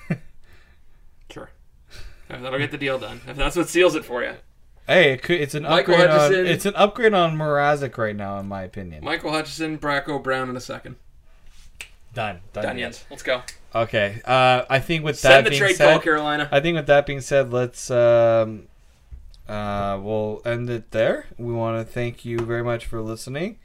Sure. 1.31 1.51
That'll 2.27 2.57
get 2.57 2.71
the 2.71 2.77
deal 2.77 2.97
done. 2.97 3.21
If 3.27 3.37
that's 3.37 3.55
what 3.55 3.69
seals 3.69 3.95
it 3.95 4.03
for 4.05 4.23
you. 4.23 4.33
Hey, 4.87 5.13
it 5.13 5.21
could, 5.21 5.39
it's 5.39 5.53
an 5.53 5.63
Michael 5.63 5.93
upgrade 5.93 6.09
on 6.09 6.45
it's 6.47 6.65
an 6.65 6.73
upgrade 6.75 7.13
on 7.13 7.37
Mrazek 7.37 7.95
right 7.97 8.15
now, 8.15 8.39
in 8.39 8.47
my 8.47 8.63
opinion. 8.63 9.03
Michael 9.03 9.31
Hutchinson, 9.31 9.77
Bracco 9.77 10.21
Brown 10.23 10.49
in 10.49 10.55
a 10.57 10.61
second. 10.61 10.95
Done, 12.13 12.39
done. 12.53 12.63
Done, 12.63 12.77
Jens. 12.77 13.05
Let's 13.09 13.23
go. 13.23 13.41
Okay, 13.75 14.21
uh, 14.25 14.63
I 14.69 14.79
think 14.79 15.03
with 15.03 15.19
Send 15.19 15.33
that 15.33 15.43
the 15.43 15.49
being 15.51 15.59
trade 15.61 15.75
said, 15.75 15.91
call, 15.91 15.99
Carolina. 15.99 16.49
I 16.51 16.59
think 16.59 16.75
with 16.75 16.87
that 16.87 17.05
being 17.05 17.21
said, 17.21 17.51
let's 17.53 17.91
um, 17.91 18.67
uh, 19.47 19.99
we'll 20.01 20.41
end 20.45 20.69
it 20.69 20.89
there. 20.91 21.27
We 21.37 21.53
want 21.53 21.77
to 21.77 21.83
thank 21.91 22.25
you 22.25 22.39
very 22.39 22.63
much 22.63 22.85
for 22.87 22.99
listening. 23.01 23.59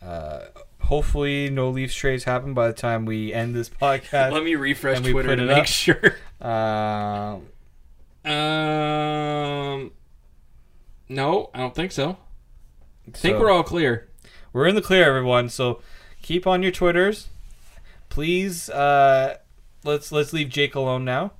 Uh, 0.00 0.46
hopefully, 0.80 1.50
no 1.50 1.68
Leafs 1.68 1.94
trades 1.94 2.24
happen 2.24 2.54
by 2.54 2.68
the 2.68 2.72
time 2.72 3.04
we 3.04 3.32
end 3.32 3.54
this 3.54 3.68
podcast. 3.68 4.32
Let 4.32 4.44
me 4.44 4.54
refresh 4.54 5.00
Twitter 5.00 5.36
to 5.36 5.44
make 5.44 5.58
up. 5.58 5.66
sure. 5.66 6.14
Um, 6.40 7.48
Um, 8.78 9.90
no, 11.08 11.50
I 11.54 11.58
don't 11.58 11.74
think 11.74 11.92
so. 11.92 12.16
I 13.06 13.10
think 13.10 13.34
so- 13.36 13.40
we're 13.40 13.50
all 13.50 13.62
clear. 13.62 14.08
we're 14.52 14.66
in 14.66 14.74
the 14.74 14.82
clear, 14.82 15.04
everyone. 15.04 15.48
So 15.48 15.80
keep 16.22 16.46
on 16.46 16.62
your 16.62 16.72
twitters, 16.72 17.28
please. 18.08 18.68
Uh, 18.70 19.36
let's 19.84 20.12
let's 20.12 20.32
leave 20.32 20.48
Jake 20.48 20.74
alone 20.74 21.04
now. 21.04 21.32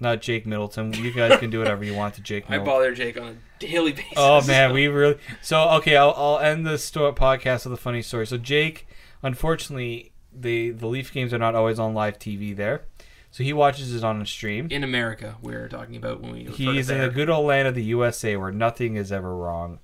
Not 0.00 0.20
Jake 0.20 0.44
Middleton. 0.44 0.92
You 0.92 1.12
guys 1.12 1.38
can 1.38 1.50
do 1.50 1.58
whatever 1.60 1.84
you 1.84 1.94
want 1.94 2.14
to 2.14 2.20
Jake. 2.20 2.44
I 2.50 2.58
bother 2.58 2.94
Jake 2.94 3.18
on 3.18 3.26
a 3.28 3.36
daily 3.58 3.92
basis. 4.00 4.12
Oh 4.16 4.44
man, 4.46 4.72
we 4.72 4.88
really 4.88 5.18
so 5.40 5.68
okay. 5.76 5.96
I'll, 5.96 6.14
I'll 6.16 6.38
end 6.38 6.66
the 6.66 6.78
sto- 6.78 7.12
podcast 7.12 7.64
with 7.64 7.72
a 7.74 7.80
funny 7.80 8.02
story. 8.02 8.26
So 8.26 8.36
Jake, 8.36 8.86
unfortunately, 9.22 10.12
the 10.32 10.70
the 10.70 10.86
Leaf 10.86 11.12
games 11.12 11.32
are 11.32 11.38
not 11.38 11.54
always 11.54 11.78
on 11.78 11.94
live 11.94 12.18
TV 12.18 12.54
there, 12.54 12.82
so 13.30 13.44
he 13.44 13.52
watches 13.52 13.94
it 13.94 14.04
on 14.04 14.20
a 14.20 14.26
stream. 14.26 14.68
in 14.70 14.82
America, 14.84 15.36
we're 15.40 15.68
talking 15.68 15.96
about 15.96 16.20
when 16.20 16.32
we. 16.32 16.44
He's 16.44 16.90
in 16.90 17.00
the 17.00 17.08
good 17.08 17.30
old 17.30 17.46
land 17.46 17.68
of 17.68 17.74
the 17.74 17.84
USA 17.84 18.36
where 18.36 18.52
nothing 18.52 18.96
is 18.96 19.12
ever 19.12 19.34
wrong, 19.34 19.78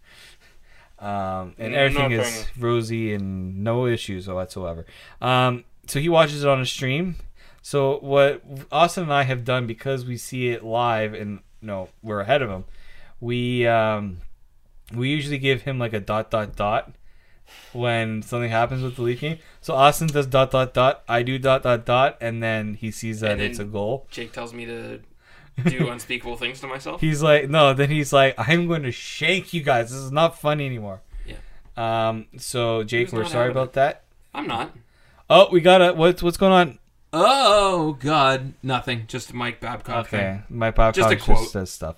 um, 0.98 1.55
and 1.56 1.72
everything 1.74 2.10
is 2.12 2.47
rosy 2.59 3.14
and 3.14 3.62
no 3.62 3.86
issues 3.86 4.28
whatsoever. 4.28 4.85
Um, 5.22 5.64
so 5.90 5.98
he 5.98 6.08
watches 6.08 6.44
it 6.44 6.48
on 6.48 6.60
a 6.60 6.66
stream. 6.66 7.16
So 7.62 7.98
what 7.98 8.42
Austin 8.70 9.04
and 9.04 9.12
I 9.12 9.24
have 9.24 9.44
done 9.44 9.66
because 9.66 10.04
we 10.04 10.16
see 10.16 10.48
it 10.48 10.64
live 10.64 11.12
and 11.12 11.40
no, 11.60 11.88
we're 12.02 12.20
ahead 12.20 12.42
of 12.42 12.48
him. 12.48 12.64
We 13.20 13.66
um, 13.66 14.18
we 14.94 15.10
usually 15.10 15.38
give 15.38 15.62
him 15.62 15.78
like 15.78 15.92
a 15.92 16.00
dot 16.00 16.30
dot 16.30 16.56
dot 16.56 16.94
when 17.72 18.22
something 18.22 18.50
happens 18.50 18.82
with 18.82 18.96
the 18.96 19.02
Leaf 19.02 19.20
game. 19.20 19.38
So 19.60 19.74
Austin 19.74 20.08
does 20.08 20.26
dot 20.26 20.52
dot 20.52 20.72
dot. 20.72 21.02
I 21.08 21.22
do 21.22 21.38
dot 21.38 21.62
dot 21.62 21.84
dot, 21.84 22.16
and 22.20 22.42
then 22.42 22.74
he 22.74 22.90
sees 22.90 23.20
that 23.20 23.40
it's 23.40 23.58
a 23.58 23.64
goal. 23.64 24.06
Jake 24.10 24.32
tells 24.32 24.54
me 24.54 24.64
to 24.66 25.00
do 25.64 25.90
unspeakable 25.90 26.36
things 26.36 26.60
to 26.60 26.66
myself. 26.66 27.00
He's 27.00 27.22
like, 27.22 27.50
no. 27.50 27.74
Then 27.74 27.90
he's 27.90 28.12
like, 28.12 28.34
I'm 28.38 28.68
going 28.68 28.84
to 28.84 28.92
shank 28.92 29.52
you 29.52 29.62
guys. 29.62 29.90
This 29.90 29.98
is 29.98 30.12
not 30.12 30.38
funny 30.38 30.66
anymore. 30.66 31.02
Yeah. 31.26 31.36
Um. 31.76 32.26
So 32.38 32.84
Jake, 32.84 33.12
we're 33.12 33.24
sorry 33.26 33.50
about 33.50 33.74
that. 33.74 34.04
I'm 34.32 34.46
not. 34.46 34.74
Oh, 35.32 35.48
we 35.52 35.61
got 35.61 35.81
a 35.81 35.93
what's 35.93 36.24
what's 36.24 36.36
going 36.36 36.52
on? 36.52 36.78
Oh 37.12 37.97
God, 38.01 38.55
nothing. 38.65 39.05
Just 39.07 39.32
Mike 39.32 39.61
Babcock. 39.61 40.07
Okay, 40.07 40.19
thing. 40.19 40.43
Mike 40.48 40.74
Babcock 40.74 40.97
Just 40.97 41.12
a 41.12 41.15
just, 41.15 41.24
quote. 41.24 41.48
says 41.48 41.70
stuff. 41.70 41.97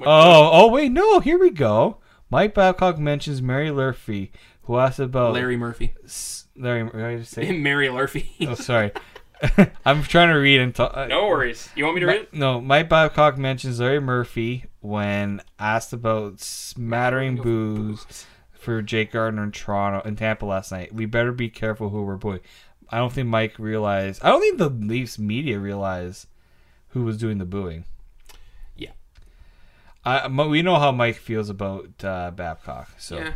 Oh, 0.00 0.50
oh 0.52 0.68
wait, 0.68 0.90
no. 0.90 1.20
Here 1.20 1.38
we 1.38 1.50
go. 1.50 1.98
Mike 2.30 2.54
Babcock 2.54 2.98
mentions 2.98 3.42
Mary 3.42 3.70
Lurphy, 3.70 4.32
who 4.62 4.78
asked 4.78 4.98
about 4.98 5.34
Larry 5.34 5.58
Murphy, 5.58 5.94
S- 6.04 6.46
Larry. 6.56 6.84
What 6.84 6.94
did 6.94 7.04
I 7.04 7.16
just 7.18 7.32
say? 7.32 7.52
Mary 7.58 7.90
Lurphy. 7.90 8.30
oh, 8.48 8.54
sorry. 8.54 8.92
I'm 9.84 10.02
trying 10.02 10.28
to 10.28 10.34
read 10.34 10.60
and 10.60 10.74
talk. 10.74 10.96
Uh, 10.96 11.06
no 11.06 11.26
worries. 11.26 11.68
You 11.76 11.84
want 11.84 11.96
me 11.96 12.00
to 12.00 12.06
read 12.06 12.22
it? 12.22 12.34
No, 12.34 12.62
Mike 12.62 12.88
Babcock 12.88 13.36
mentions 13.36 13.78
Larry 13.78 14.00
Murphy 14.00 14.64
when 14.80 15.42
asked 15.58 15.92
about 15.92 16.40
smattering 16.40 17.36
boos 17.36 18.06
for 18.58 18.82
Jake 18.82 19.12
Gardiner 19.12 19.44
in 19.44 19.52
Toronto 19.52 20.06
in 20.06 20.16
Tampa 20.16 20.44
last 20.44 20.72
night. 20.72 20.92
We 20.92 21.06
better 21.06 21.32
be 21.32 21.48
careful 21.48 21.90
who 21.90 22.02
we're 22.02 22.16
booing. 22.16 22.40
I 22.90 22.98
don't 22.98 23.12
think 23.12 23.28
Mike 23.28 23.58
realized. 23.58 24.22
I 24.22 24.28
don't 24.28 24.40
think 24.40 24.58
the 24.58 24.68
Leafs 24.68 25.18
media 25.18 25.58
realized 25.58 26.26
who 26.88 27.04
was 27.04 27.18
doing 27.18 27.38
the 27.38 27.44
booing. 27.44 27.84
Yeah. 28.76 28.90
I 30.04 30.26
we 30.28 30.62
know 30.62 30.76
how 30.76 30.92
Mike 30.92 31.16
feels 31.16 31.48
about 31.48 32.02
uh, 32.02 32.30
Babcock. 32.32 32.90
So 32.98 33.18
Yeah. 33.18 33.32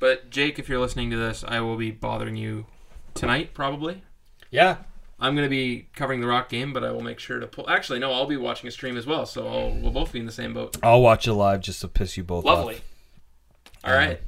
But 0.00 0.30
Jake, 0.30 0.58
if 0.58 0.68
you're 0.68 0.78
listening 0.78 1.10
to 1.10 1.16
this, 1.16 1.44
I 1.46 1.60
will 1.60 1.76
be 1.76 1.90
bothering 1.90 2.36
you 2.36 2.66
tonight, 3.14 3.52
probably. 3.52 4.02
yeah, 4.50 4.76
I'm 5.18 5.34
gonna 5.34 5.48
be 5.48 5.88
covering 5.94 6.20
the 6.20 6.28
Rock 6.28 6.48
game, 6.48 6.72
but 6.72 6.84
I 6.84 6.92
will 6.92 7.02
make 7.02 7.18
sure 7.18 7.40
to 7.40 7.46
pull. 7.48 7.68
Actually, 7.68 7.98
no, 7.98 8.12
I'll 8.12 8.26
be 8.26 8.36
watching 8.36 8.68
a 8.68 8.70
stream 8.70 8.96
as 8.96 9.06
well, 9.06 9.26
so 9.26 9.48
I'll, 9.48 9.70
we'll 9.72 9.90
both 9.90 10.12
be 10.12 10.20
in 10.20 10.26
the 10.26 10.32
same 10.32 10.54
boat. 10.54 10.76
I'll 10.82 11.02
watch 11.02 11.26
it 11.26 11.32
live 11.32 11.62
just 11.62 11.80
to 11.80 11.88
piss 11.88 12.16
you 12.16 12.22
both 12.22 12.44
off. 12.46 12.58
Lovely. 12.58 12.80
All 13.84 13.92
right. 13.92 14.20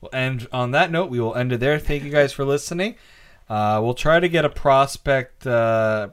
Well, 0.00 0.10
and 0.12 0.46
on 0.52 0.72
that 0.72 0.90
note, 0.90 1.10
we 1.10 1.20
will 1.20 1.34
end 1.34 1.52
it 1.52 1.60
there. 1.60 1.78
Thank 1.78 2.02
you 2.04 2.10
guys 2.10 2.32
for 2.32 2.44
listening. 2.44 2.96
Uh, 3.48 3.80
we'll 3.82 3.94
try 3.94 4.20
to 4.20 4.28
get 4.28 4.44
a 4.44 4.48
prospect 4.50 5.46
uh, 5.46 6.08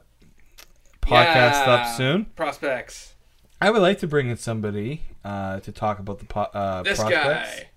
podcast 1.00 1.66
Yeah. 1.66 1.72
up 1.72 1.96
soon. 1.96 2.26
Prospects. 2.36 3.14
I 3.60 3.70
would 3.70 3.82
like 3.82 3.98
to 4.00 4.06
bring 4.06 4.28
in 4.28 4.36
somebody 4.36 5.02
uh, 5.24 5.60
to 5.60 5.72
talk 5.72 5.98
about 5.98 6.18
the 6.18 6.24
po- 6.24 6.40
uh, 6.52 6.82
This 6.82 6.98
prospects. 6.98 7.24
guy. 7.24 7.68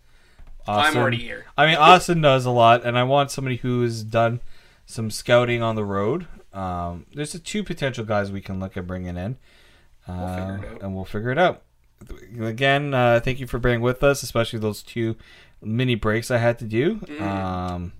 Austin. 0.67 0.95
I'm 0.95 1.01
already 1.01 1.17
here. 1.17 1.45
I 1.57 1.67
mean, 1.67 1.75
Austin 1.75 2.21
does 2.21 2.45
a 2.45 2.49
lot, 2.51 2.83
and 2.85 2.97
I 2.97 3.03
want 3.03 3.29
somebody 3.29 3.57
who's 3.57 4.01
done 4.03 4.41
some 4.87 5.11
scouting 5.11 5.61
on 5.61 5.75
the 5.75 5.85
road. 5.85 6.25
Um, 6.53 7.05
there's 7.13 7.33
the 7.33 7.39
two 7.39 7.63
potential 7.63 8.03
guys 8.03 8.31
we 8.31 8.41
can 8.41 8.59
look 8.59 8.75
at 8.75 8.87
bringing 8.87 9.15
in, 9.15 9.37
uh, 10.07 10.35
figure 10.35 10.55
it 10.65 10.73
out. 10.75 10.81
and 10.81 10.95
we'll 10.95 11.05
figure 11.05 11.29
it 11.29 11.37
out. 11.37 11.61
Again, 12.39 12.93
uh, 12.93 13.19
thank 13.23 13.39
you 13.39 13.47
for 13.47 13.57
bearing 13.59 13.81
with 13.81 14.03
us, 14.03 14.21
especially 14.23 14.59
those 14.59 14.83
two 14.83 15.15
mini 15.61 15.95
breaks 15.95 16.29
I 16.29 16.37
had 16.37 16.59
to 16.59 16.65
do. 16.65 16.95
Mm. 16.97 17.21
Um, 17.21 17.93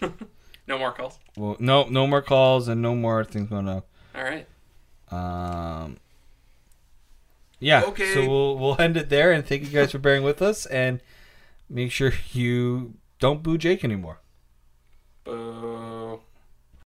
No 0.66 0.76
more 0.76 0.92
calls. 0.92 1.18
well, 1.34 1.56
no, 1.58 1.84
no 1.84 2.06
more 2.06 2.20
calls 2.20 2.68
and 2.68 2.82
no 2.82 2.94
more 2.94 3.24
things 3.24 3.48
going 3.48 3.68
on. 3.68 3.82
All 4.14 4.22
right. 4.22 4.46
Um, 5.10 5.96
yeah. 7.58 7.84
Okay. 7.84 8.12
So 8.12 8.28
we'll 8.28 8.58
we'll 8.58 8.80
end 8.80 8.98
it 8.98 9.08
there, 9.08 9.32
and 9.32 9.46
thank 9.46 9.62
you 9.62 9.68
guys 9.70 9.92
for 9.92 9.98
bearing 9.98 10.22
with 10.22 10.42
us, 10.42 10.66
and 10.66 11.00
make 11.70 11.90
sure 11.90 12.12
you 12.32 12.94
don't 13.18 13.42
boo 13.42 13.56
Jake 13.56 13.82
anymore. 13.82 14.20
Boo. 15.24 16.20